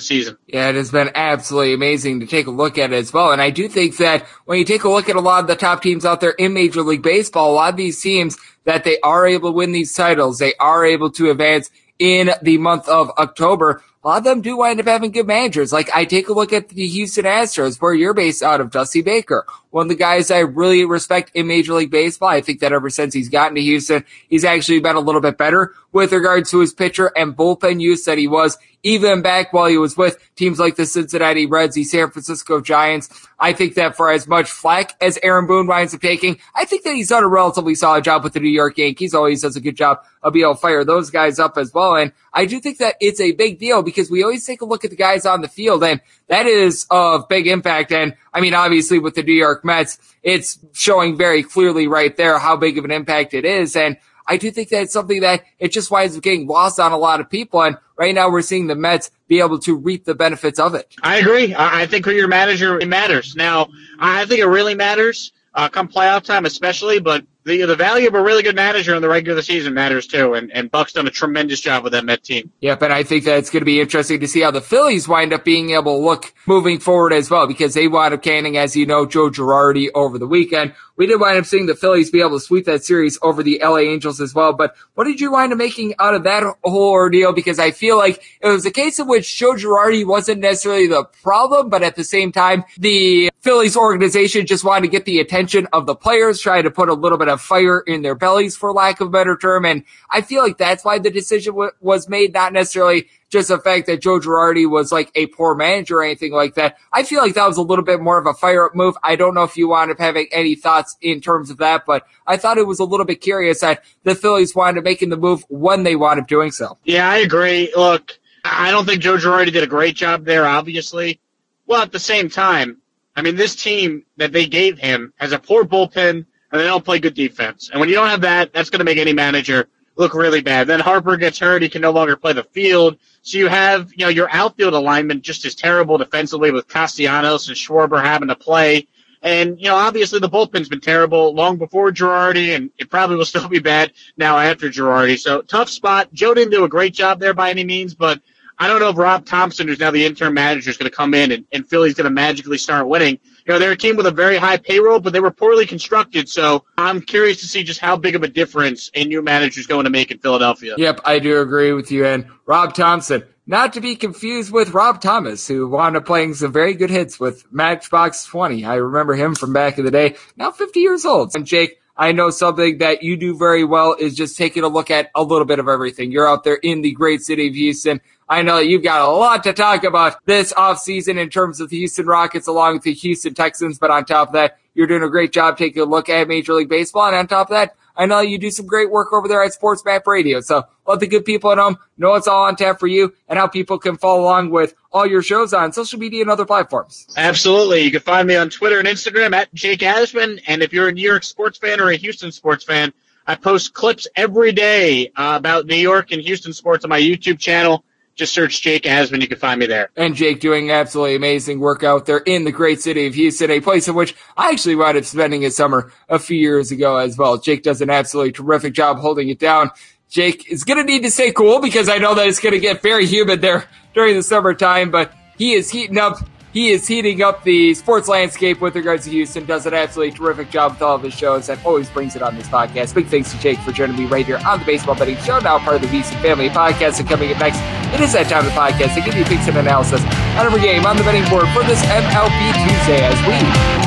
season. 0.00 0.36
Yeah, 0.46 0.68
it 0.68 0.74
has 0.76 0.90
been 0.90 1.10
absolutely 1.14 1.74
amazing 1.74 2.20
to 2.20 2.26
take 2.26 2.46
a 2.46 2.50
look 2.50 2.78
at 2.78 2.92
it 2.92 2.96
as 2.96 3.12
well. 3.12 3.32
And 3.32 3.42
I 3.42 3.50
do 3.50 3.68
think 3.68 3.98
that 3.98 4.26
when 4.46 4.58
you 4.58 4.64
take 4.64 4.84
a 4.84 4.88
look 4.88 5.08
at 5.08 5.16
a 5.16 5.20
lot 5.20 5.40
of 5.40 5.46
the 5.46 5.56
top 5.56 5.82
teams 5.82 6.04
out 6.04 6.20
there 6.20 6.30
in 6.30 6.54
Major 6.54 6.82
League 6.82 7.02
Baseball, 7.02 7.52
a 7.52 7.54
lot 7.54 7.70
of 7.70 7.76
these 7.76 8.00
teams 8.00 8.38
that 8.68 8.84
they 8.84 9.00
are 9.00 9.26
able 9.26 9.48
to 9.48 9.56
win 9.56 9.72
these 9.72 9.94
titles, 9.94 10.38
they 10.38 10.52
are 10.60 10.84
able 10.84 11.10
to 11.10 11.30
advance 11.30 11.70
in 11.98 12.30
the 12.42 12.58
month 12.58 12.86
of 12.86 13.10
October. 13.16 13.82
a 14.04 14.08
lot 14.08 14.18
of 14.18 14.24
them 14.24 14.42
do 14.42 14.58
wind 14.58 14.78
up 14.78 14.86
having 14.86 15.10
good 15.10 15.26
managers. 15.26 15.72
Like 15.72 15.88
I 15.94 16.04
take 16.04 16.28
a 16.28 16.34
look 16.34 16.52
at 16.52 16.68
the 16.68 16.86
Houston 16.86 17.24
Astros, 17.24 17.80
where 17.80 17.94
you're 17.94 18.12
based 18.12 18.42
out 18.42 18.60
of 18.60 18.70
Dusty 18.70 19.00
Baker, 19.00 19.46
one 19.70 19.86
of 19.86 19.88
the 19.88 19.94
guys 19.94 20.30
I 20.30 20.38
really 20.40 20.84
respect 20.84 21.30
in 21.34 21.46
Major 21.46 21.74
League 21.74 21.90
Baseball. 21.90 22.28
I 22.28 22.40
think 22.40 22.60
that 22.60 22.72
ever 22.72 22.90
since 22.90 23.14
he's 23.14 23.28
gotten 23.28 23.54
to 23.56 23.60
Houston, 23.60 24.04
he's 24.28 24.44
actually 24.44 24.80
been 24.80 24.96
a 24.96 25.00
little 25.00 25.20
bit 25.20 25.38
better 25.38 25.74
with 25.92 26.12
regards 26.12 26.50
to 26.50 26.60
his 26.60 26.72
pitcher 26.72 27.12
and 27.16 27.36
bullpen 27.36 27.80
use 27.80 28.04
that 28.04 28.18
he 28.18 28.28
was 28.28 28.58
even 28.82 29.22
back 29.22 29.52
while 29.52 29.66
he 29.66 29.76
was 29.76 29.96
with 29.96 30.18
teams 30.36 30.58
like 30.58 30.76
the 30.76 30.86
Cincinnati 30.86 31.46
Reds, 31.46 31.74
the 31.74 31.84
San 31.84 32.10
Francisco 32.10 32.60
Giants. 32.60 33.26
I 33.38 33.52
think 33.52 33.74
that 33.74 33.96
for 33.96 34.10
as 34.10 34.28
much 34.28 34.50
flack 34.50 34.94
as 35.00 35.18
Aaron 35.22 35.46
Boone 35.46 35.66
winds 35.66 35.94
up 35.94 36.00
taking, 36.00 36.38
I 36.54 36.64
think 36.64 36.84
that 36.84 36.94
he's 36.94 37.08
done 37.08 37.24
a 37.24 37.28
relatively 37.28 37.74
solid 37.74 38.04
job 38.04 38.22
with 38.22 38.34
the 38.34 38.40
New 38.40 38.48
York 38.48 38.78
Yankees. 38.78 39.14
Always 39.14 39.42
does 39.42 39.56
a 39.56 39.60
good 39.60 39.76
job 39.76 39.98
of 40.22 40.32
being 40.32 40.44
able 40.44 40.54
to 40.54 40.60
fire 40.60 40.84
those 40.84 41.10
guys 41.10 41.38
up 41.38 41.58
as 41.58 41.72
well. 41.72 41.96
And 41.96 42.12
I 42.32 42.44
do 42.44 42.60
think 42.60 42.78
that 42.78 42.96
it's 43.00 43.20
a 43.20 43.32
big 43.32 43.58
deal 43.58 43.82
because 43.82 44.10
we 44.10 44.22
always 44.22 44.46
take 44.46 44.60
a 44.60 44.64
look 44.64 44.84
at 44.84 44.90
the 44.90 44.96
guys 44.96 45.26
on 45.26 45.40
the 45.40 45.48
field 45.48 45.82
and 45.82 46.00
that 46.28 46.46
is 46.46 46.86
of 46.90 47.28
big 47.28 47.46
impact. 47.46 47.92
And 47.92 48.14
I 48.32 48.40
mean, 48.40 48.54
obviously 48.54 48.98
with 48.98 49.14
the 49.14 49.22
New 49.22 49.32
York 49.32 49.64
Mets, 49.64 49.98
it's 50.22 50.58
showing 50.72 51.16
very 51.16 51.42
clearly 51.42 51.88
right 51.88 52.16
there 52.16 52.38
how 52.38 52.56
big 52.56 52.78
of 52.78 52.84
an 52.84 52.90
impact 52.90 53.34
it 53.34 53.44
is. 53.44 53.76
And 53.76 53.96
I 54.26 54.36
do 54.36 54.50
think 54.50 54.68
that 54.68 54.82
it's 54.82 54.92
something 54.92 55.22
that 55.22 55.42
it 55.58 55.72
just 55.72 55.90
winds 55.90 56.16
up 56.16 56.22
getting 56.22 56.46
lost 56.46 56.78
on 56.78 56.92
a 56.92 56.98
lot 56.98 57.20
of 57.20 57.30
people. 57.30 57.62
And 57.62 57.78
right 57.96 58.14
now 58.14 58.30
we're 58.30 58.42
seeing 58.42 58.66
the 58.66 58.74
Mets 58.74 59.10
be 59.26 59.40
able 59.40 59.58
to 59.60 59.74
reap 59.74 60.04
the 60.04 60.14
benefits 60.14 60.58
of 60.58 60.74
it. 60.74 60.94
I 61.02 61.18
agree. 61.18 61.54
I 61.56 61.86
think 61.86 62.04
for 62.04 62.12
your 62.12 62.28
manager, 62.28 62.78
it 62.78 62.88
matters. 62.88 63.34
Now, 63.34 63.68
I 63.98 64.26
think 64.26 64.40
it 64.40 64.46
really 64.46 64.74
matters 64.74 65.32
uh, 65.54 65.68
come 65.68 65.88
playoff 65.88 66.22
time, 66.22 66.44
especially, 66.44 67.00
but 67.00 67.24
the 67.44 67.64
the 67.64 67.76
value 67.76 68.08
of 68.08 68.14
a 68.14 68.22
really 68.22 68.42
good 68.42 68.56
manager 68.56 68.94
in 68.94 69.02
the 69.02 69.08
regular 69.08 69.42
season 69.42 69.74
matters 69.74 70.06
too. 70.06 70.34
And 70.34 70.52
and 70.52 70.70
Buck's 70.70 70.92
done 70.92 71.06
a 71.06 71.10
tremendous 71.10 71.60
job 71.60 71.84
with 71.84 71.92
that 71.92 72.04
Met 72.04 72.22
team. 72.24 72.52
Yep, 72.60 72.82
and 72.82 72.92
I 72.92 73.02
think 73.02 73.24
that 73.24 73.38
it's 73.38 73.50
going 73.50 73.60
to 73.60 73.66
be 73.66 73.80
interesting 73.80 74.20
to 74.20 74.28
see 74.28 74.40
how 74.40 74.50
the 74.50 74.60
Phillies 74.60 75.08
wind 75.08 75.32
up 75.32 75.44
being 75.44 75.70
able 75.70 75.98
to 75.98 76.04
look 76.04 76.32
moving 76.46 76.78
forward 76.78 77.12
as 77.12 77.30
well, 77.30 77.46
because 77.46 77.74
they 77.74 77.88
wound 77.88 78.14
up 78.14 78.22
canning, 78.22 78.56
as 78.56 78.76
you 78.76 78.86
know, 78.86 79.06
Joe 79.06 79.30
Girardi 79.30 79.88
over 79.94 80.18
the 80.18 80.26
weekend. 80.26 80.74
We 80.96 81.06
did 81.06 81.20
wind 81.20 81.38
up 81.38 81.46
seeing 81.46 81.66
the 81.66 81.76
Phillies 81.76 82.10
be 82.10 82.20
able 82.20 82.40
to 82.40 82.44
sweep 82.44 82.64
that 82.64 82.84
series 82.84 83.18
over 83.22 83.42
the 83.42 83.60
LA 83.62 83.78
Angels 83.78 84.20
as 84.20 84.34
well. 84.34 84.52
But 84.52 84.74
what 84.94 85.04
did 85.04 85.20
you 85.20 85.30
wind 85.30 85.52
up 85.52 85.58
making 85.58 85.94
out 86.00 86.14
of 86.14 86.24
that 86.24 86.42
whole 86.64 86.90
ordeal? 86.90 87.32
Because 87.32 87.60
I 87.60 87.70
feel 87.70 87.96
like 87.96 88.20
it 88.40 88.48
was 88.48 88.66
a 88.66 88.70
case 88.72 88.98
in 88.98 89.06
which 89.06 89.36
Joe 89.38 89.52
Girardi 89.52 90.04
wasn't 90.04 90.40
necessarily 90.40 90.88
the 90.88 91.04
problem, 91.22 91.68
but 91.68 91.84
at 91.84 91.94
the 91.94 92.02
same 92.02 92.32
time, 92.32 92.64
the 92.76 93.30
Phillies 93.40 93.76
organization 93.76 94.46
just 94.46 94.64
wanted 94.64 94.82
to 94.82 94.88
get 94.88 95.04
the 95.04 95.20
attention 95.20 95.68
of 95.72 95.86
the 95.86 95.94
players, 95.94 96.40
try 96.40 96.60
to 96.60 96.70
put 96.70 96.88
a 96.88 96.94
little 96.94 97.16
bit 97.16 97.28
of 97.28 97.37
fire 97.38 97.80
in 97.80 98.02
their 98.02 98.14
bellies, 98.14 98.56
for 98.56 98.72
lack 98.72 99.00
of 99.00 99.08
a 99.08 99.10
better 99.10 99.36
term. 99.36 99.64
And 99.64 99.84
I 100.10 100.20
feel 100.20 100.42
like 100.42 100.58
that's 100.58 100.84
why 100.84 100.98
the 100.98 101.10
decision 101.10 101.54
w- 101.54 101.70
was 101.80 102.08
made, 102.08 102.32
not 102.34 102.52
necessarily 102.52 103.08
just 103.30 103.48
the 103.48 103.58
fact 103.58 103.86
that 103.86 104.00
Joe 104.00 104.18
Girardi 104.18 104.68
was 104.68 104.90
like 104.90 105.10
a 105.14 105.26
poor 105.26 105.54
manager 105.54 105.96
or 105.96 106.04
anything 106.04 106.32
like 106.32 106.54
that. 106.54 106.76
I 106.92 107.02
feel 107.02 107.20
like 107.20 107.34
that 107.34 107.46
was 107.46 107.56
a 107.56 107.62
little 107.62 107.84
bit 107.84 108.00
more 108.00 108.18
of 108.18 108.26
a 108.26 108.34
fire 108.34 108.66
up 108.66 108.74
move. 108.74 108.96
I 109.02 109.16
don't 109.16 109.34
know 109.34 109.44
if 109.44 109.56
you 109.56 109.68
wound 109.68 109.90
up 109.90 109.98
having 109.98 110.28
any 110.32 110.54
thoughts 110.54 110.96
in 111.00 111.20
terms 111.20 111.50
of 111.50 111.58
that, 111.58 111.84
but 111.86 112.06
I 112.26 112.36
thought 112.36 112.58
it 112.58 112.66
was 112.66 112.80
a 112.80 112.84
little 112.84 113.06
bit 113.06 113.20
curious 113.20 113.60
that 113.60 113.84
the 114.04 114.14
Phillies 114.14 114.54
wound 114.54 114.78
up 114.78 114.84
making 114.84 115.10
the 115.10 115.16
move 115.16 115.44
when 115.48 115.82
they 115.82 115.96
wound 115.96 116.20
up 116.20 116.26
doing 116.26 116.50
so. 116.50 116.78
Yeah, 116.84 117.08
I 117.08 117.18
agree. 117.18 117.72
Look, 117.76 118.18
I 118.44 118.70
don't 118.70 118.86
think 118.86 119.02
Joe 119.02 119.16
Girardi 119.16 119.52
did 119.52 119.62
a 119.62 119.68
great 119.68 119.96
job 119.96 120.24
there, 120.24 120.46
obviously. 120.46 121.20
Well, 121.66 121.82
at 121.82 121.92
the 121.92 121.98
same 121.98 122.30
time, 122.30 122.78
I 123.14 123.22
mean, 123.22 123.36
this 123.36 123.56
team 123.56 124.04
that 124.16 124.32
they 124.32 124.46
gave 124.46 124.78
him 124.78 125.12
has 125.16 125.32
a 125.32 125.38
poor 125.38 125.64
bullpen 125.64 126.24
and 126.50 126.60
they 126.60 126.66
don't 126.66 126.84
play 126.84 126.98
good 126.98 127.14
defense. 127.14 127.70
And 127.70 127.80
when 127.80 127.88
you 127.88 127.94
don't 127.94 128.08
have 128.08 128.22
that, 128.22 128.52
that's 128.52 128.70
going 128.70 128.78
to 128.80 128.84
make 128.84 128.98
any 128.98 129.12
manager 129.12 129.68
look 129.96 130.14
really 130.14 130.40
bad. 130.40 130.66
Then 130.68 130.80
Harper 130.80 131.16
gets 131.16 131.38
hurt. 131.38 131.62
He 131.62 131.68
can 131.68 131.82
no 131.82 131.90
longer 131.90 132.16
play 132.16 132.32
the 132.32 132.44
field. 132.44 132.98
So 133.22 133.36
you 133.36 133.48
have, 133.48 133.90
you 133.92 134.04
know, 134.04 134.08
your 134.08 134.30
outfield 134.30 134.74
alignment 134.74 135.22
just 135.22 135.44
as 135.44 135.54
terrible 135.54 135.98
defensively 135.98 136.52
with 136.52 136.68
Castellanos 136.68 137.48
and 137.48 137.56
Schwarber 137.56 138.02
having 138.02 138.28
to 138.28 138.36
play. 138.36 138.86
And, 139.20 139.58
you 139.60 139.66
know, 139.66 139.74
obviously 139.74 140.20
the 140.20 140.28
bullpen's 140.28 140.68
been 140.68 140.80
terrible 140.80 141.34
long 141.34 141.56
before 141.56 141.90
Girardi, 141.90 142.54
and 142.54 142.70
it 142.78 142.88
probably 142.88 143.16
will 143.16 143.24
still 143.24 143.48
be 143.48 143.58
bad 143.58 143.92
now 144.16 144.38
after 144.38 144.68
Girardi. 144.68 145.18
So 145.18 145.42
tough 145.42 145.68
spot. 145.68 146.12
Joe 146.12 146.34
didn't 146.34 146.52
do 146.52 146.64
a 146.64 146.68
great 146.68 146.94
job 146.94 147.18
there 147.18 147.34
by 147.34 147.50
any 147.50 147.64
means, 147.64 147.94
but 147.94 148.20
I 148.60 148.68
don't 148.68 148.80
know 148.80 148.90
if 148.90 148.96
Rob 148.96 149.26
Thomson, 149.26 149.66
who's 149.66 149.80
now 149.80 149.90
the 149.90 150.06
interim 150.06 150.34
manager, 150.34 150.70
is 150.70 150.76
going 150.76 150.90
to 150.90 150.96
come 150.96 151.14
in 151.14 151.32
and, 151.32 151.44
and 151.52 151.68
Philly's 151.68 151.94
going 151.94 152.04
to 152.04 152.10
magically 152.10 152.58
start 152.58 152.88
winning. 152.88 153.18
You 153.48 153.54
know, 153.54 153.60
they're 153.60 153.72
a 153.72 153.78
team 153.78 153.96
with 153.96 154.04
a 154.04 154.10
very 154.10 154.36
high 154.36 154.58
payroll, 154.58 155.00
but 155.00 155.14
they 155.14 155.20
were 155.20 155.30
poorly 155.30 155.64
constructed. 155.64 156.28
So 156.28 156.66
I'm 156.76 157.00
curious 157.00 157.40
to 157.40 157.46
see 157.46 157.62
just 157.62 157.80
how 157.80 157.96
big 157.96 158.14
of 158.14 158.22
a 158.22 158.28
difference 158.28 158.90
a 158.94 159.04
new 159.04 159.22
manager 159.22 159.58
is 159.58 159.66
going 159.66 159.84
to 159.84 159.90
make 159.90 160.10
in 160.10 160.18
Philadelphia. 160.18 160.74
Yep, 160.76 161.00
I 161.06 161.18
do 161.18 161.40
agree 161.40 161.72
with 161.72 161.90
you. 161.90 162.04
And 162.04 162.26
Rob 162.44 162.74
Thomson, 162.74 163.24
not 163.46 163.72
to 163.72 163.80
be 163.80 163.96
confused 163.96 164.52
with 164.52 164.74
Rob 164.74 165.00
Thomas, 165.00 165.48
who 165.48 165.66
wound 165.66 165.96
up 165.96 166.04
playing 166.04 166.34
some 166.34 166.52
very 166.52 166.74
good 166.74 166.90
hits 166.90 167.18
with 167.18 167.50
Matchbox 167.50 168.26
20. 168.26 168.66
I 168.66 168.74
remember 168.74 169.14
him 169.14 169.34
from 169.34 169.54
back 169.54 169.78
in 169.78 169.86
the 169.86 169.90
day, 169.90 170.16
now 170.36 170.50
50 170.50 170.80
years 170.80 171.06
old. 171.06 171.34
And 171.34 171.46
Jake, 171.46 171.80
I 171.96 172.12
know 172.12 172.28
something 172.28 172.78
that 172.78 173.02
you 173.02 173.16
do 173.16 173.34
very 173.34 173.64
well 173.64 173.96
is 173.98 174.14
just 174.14 174.36
taking 174.36 174.62
a 174.62 174.68
look 174.68 174.90
at 174.90 175.10
a 175.14 175.22
little 175.22 175.46
bit 175.46 175.58
of 175.58 175.68
everything. 175.68 176.12
You're 176.12 176.28
out 176.28 176.44
there 176.44 176.54
in 176.54 176.82
the 176.82 176.92
great 176.92 177.22
city 177.22 177.48
of 177.48 177.54
Houston. 177.54 178.02
I 178.28 178.42
know 178.42 178.58
you've 178.58 178.82
got 178.82 179.00
a 179.00 179.10
lot 179.10 179.44
to 179.44 179.52
talk 179.52 179.84
about 179.84 180.24
this 180.26 180.52
offseason 180.52 181.18
in 181.18 181.30
terms 181.30 181.60
of 181.60 181.70
the 181.70 181.78
Houston 181.78 182.06
Rockets 182.06 182.46
along 182.46 182.74
with 182.74 182.82
the 182.82 182.92
Houston 182.92 183.34
Texans. 183.34 183.78
But 183.78 183.90
on 183.90 184.04
top 184.04 184.28
of 184.28 184.34
that, 184.34 184.58
you're 184.74 184.86
doing 184.86 185.02
a 185.02 185.08
great 185.08 185.32
job 185.32 185.56
taking 185.56 185.82
a 185.82 185.86
look 185.86 186.08
at 186.08 186.28
Major 186.28 186.52
League 186.54 186.68
Baseball. 186.68 187.06
And 187.06 187.16
on 187.16 187.26
top 187.26 187.48
of 187.48 187.54
that, 187.54 187.74
I 187.96 188.06
know 188.06 188.20
you 188.20 188.38
do 188.38 188.50
some 188.50 188.66
great 188.66 188.90
work 188.90 189.12
over 189.12 189.26
there 189.26 189.42
at 189.42 189.52
Sports 189.52 189.84
Map 189.84 190.06
Radio. 190.06 190.40
So 190.40 190.64
let 190.86 191.00
the 191.00 191.08
good 191.08 191.24
people 191.24 191.50
at 191.50 191.58
home 191.58 191.78
know 191.96 192.14
it's 192.14 192.28
all 192.28 192.44
on 192.44 192.54
tap 192.54 192.78
for 192.78 192.86
you 192.86 193.12
and 193.28 193.38
how 193.38 193.48
people 193.48 193.78
can 193.78 193.96
follow 193.96 194.20
along 194.20 194.50
with 194.50 194.74
all 194.92 195.04
your 195.04 195.20
shows 195.20 195.52
on 195.52 195.72
social 195.72 195.98
media 195.98 196.20
and 196.20 196.30
other 196.30 196.44
platforms. 196.44 197.08
Absolutely. 197.16 197.80
You 197.80 197.90
can 197.90 198.00
find 198.00 198.28
me 198.28 198.36
on 198.36 198.50
Twitter 198.50 198.78
and 198.78 198.86
Instagram 198.86 199.34
at 199.34 199.52
Jake 199.52 199.80
Asman. 199.80 200.40
And 200.46 200.62
if 200.62 200.72
you're 200.72 200.88
a 200.88 200.92
New 200.92 201.02
York 201.02 201.24
sports 201.24 201.58
fan 201.58 201.80
or 201.80 201.90
a 201.90 201.96
Houston 201.96 202.30
sports 202.30 202.62
fan, 202.62 202.92
I 203.26 203.34
post 203.34 203.74
clips 203.74 204.06
every 204.14 204.52
day 204.52 205.08
uh, 205.16 205.34
about 205.36 205.66
New 205.66 205.76
York 205.76 206.12
and 206.12 206.22
Houston 206.22 206.52
sports 206.52 206.84
on 206.84 206.90
my 206.90 207.00
YouTube 207.00 207.40
channel. 207.40 207.84
Just 208.18 208.34
search 208.34 208.62
Jake 208.62 208.82
Asman. 208.82 209.20
You 209.20 209.28
can 209.28 209.38
find 209.38 209.60
me 209.60 209.66
there. 209.66 209.90
And 209.96 210.16
Jake 210.16 210.40
doing 210.40 210.72
absolutely 210.72 211.14
amazing 211.14 211.60
work 211.60 211.84
out 211.84 212.06
there 212.06 212.18
in 212.18 212.42
the 212.42 212.50
great 212.50 212.80
city 212.80 213.06
of 213.06 213.14
Houston, 213.14 213.48
a 213.48 213.60
place 213.60 213.86
in 213.86 213.94
which 213.94 214.16
I 214.36 214.50
actually 214.50 214.74
wound 214.74 214.98
up 214.98 215.04
spending 215.04 215.44
a 215.44 215.52
summer 215.52 215.92
a 216.08 216.18
few 216.18 216.36
years 216.36 216.72
ago 216.72 216.96
as 216.96 217.16
well. 217.16 217.38
Jake 217.38 217.62
does 217.62 217.80
an 217.80 217.90
absolutely 217.90 218.32
terrific 218.32 218.74
job 218.74 218.98
holding 218.98 219.28
it 219.28 219.38
down. 219.38 219.70
Jake 220.10 220.50
is 220.50 220.64
going 220.64 220.78
to 220.78 220.84
need 220.84 221.04
to 221.04 221.12
stay 221.12 221.30
cool 221.30 221.60
because 221.60 221.88
I 221.88 221.98
know 221.98 222.16
that 222.16 222.26
it's 222.26 222.40
going 222.40 222.54
to 222.54 222.58
get 222.58 222.82
very 222.82 223.06
humid 223.06 223.40
there 223.40 223.68
during 223.94 224.16
the 224.16 224.22
summertime, 224.24 224.90
but 224.90 225.12
he 225.36 225.52
is 225.52 225.70
heating 225.70 225.98
up 225.98 226.18
he 226.58 226.70
is 226.70 226.88
heating 226.88 227.22
up 227.22 227.44
the 227.44 227.72
sports 227.72 228.08
landscape 228.08 228.60
with 228.60 228.74
regards 228.74 229.04
to 229.04 229.10
Houston, 229.10 229.46
does 229.46 229.64
an 229.64 229.74
absolutely 229.74 230.10
terrific 230.10 230.50
job 230.50 230.72
with 230.72 230.82
all 230.82 230.96
of 230.96 231.02
his 231.04 231.14
shows, 231.14 231.48
and 231.48 231.60
always 231.64 231.88
brings 231.88 232.16
it 232.16 232.22
on 232.22 232.34
this 232.34 232.48
podcast. 232.48 232.96
Big 232.96 233.06
thanks 233.06 233.30
to 233.30 233.38
Jake 233.38 233.60
for 233.60 233.70
joining 233.70 233.96
me 233.96 234.06
right 234.06 234.26
here 234.26 234.40
on 234.44 234.58
the 234.58 234.64
Baseball 234.64 234.96
Betting 234.96 235.18
Show, 235.18 235.38
now 235.38 235.60
part 235.60 235.76
of 235.76 235.82
the 235.82 235.86
VSiN 235.86 236.20
Family 236.20 236.48
Podcast. 236.48 236.98
And 236.98 237.08
coming 237.08 237.30
up 237.30 237.38
next, 237.38 237.60
it 237.94 238.00
is 238.00 238.12
that 238.14 238.28
time 238.28 238.44
of 238.44 238.46
the 238.46 238.58
podcast 238.58 238.96
to 238.96 239.00
give 239.02 239.14
you 239.14 239.24
picks 239.24 239.46
and 239.46 239.56
analysis 239.56 240.02
on 240.02 240.46
every 240.46 240.60
game 240.60 240.84
on 240.84 240.96
the 240.96 241.04
betting 241.04 241.30
board 241.30 241.46
for 241.54 241.62
this 241.62 241.80
MLB 241.82 242.40
Tuesday 242.66 243.06
as 243.06 243.18
we 243.22 243.38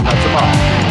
touch 0.07 0.23
them 0.23 0.35
all. 0.39 0.90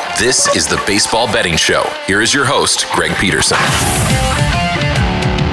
This 0.21 0.55
is 0.55 0.67
the 0.67 0.79
Baseball 0.85 1.25
Betting 1.33 1.57
Show. 1.57 1.81
Here 2.05 2.21
is 2.21 2.31
your 2.31 2.45
host, 2.45 2.85
Greg 2.91 3.17
Peterson. 3.17 3.57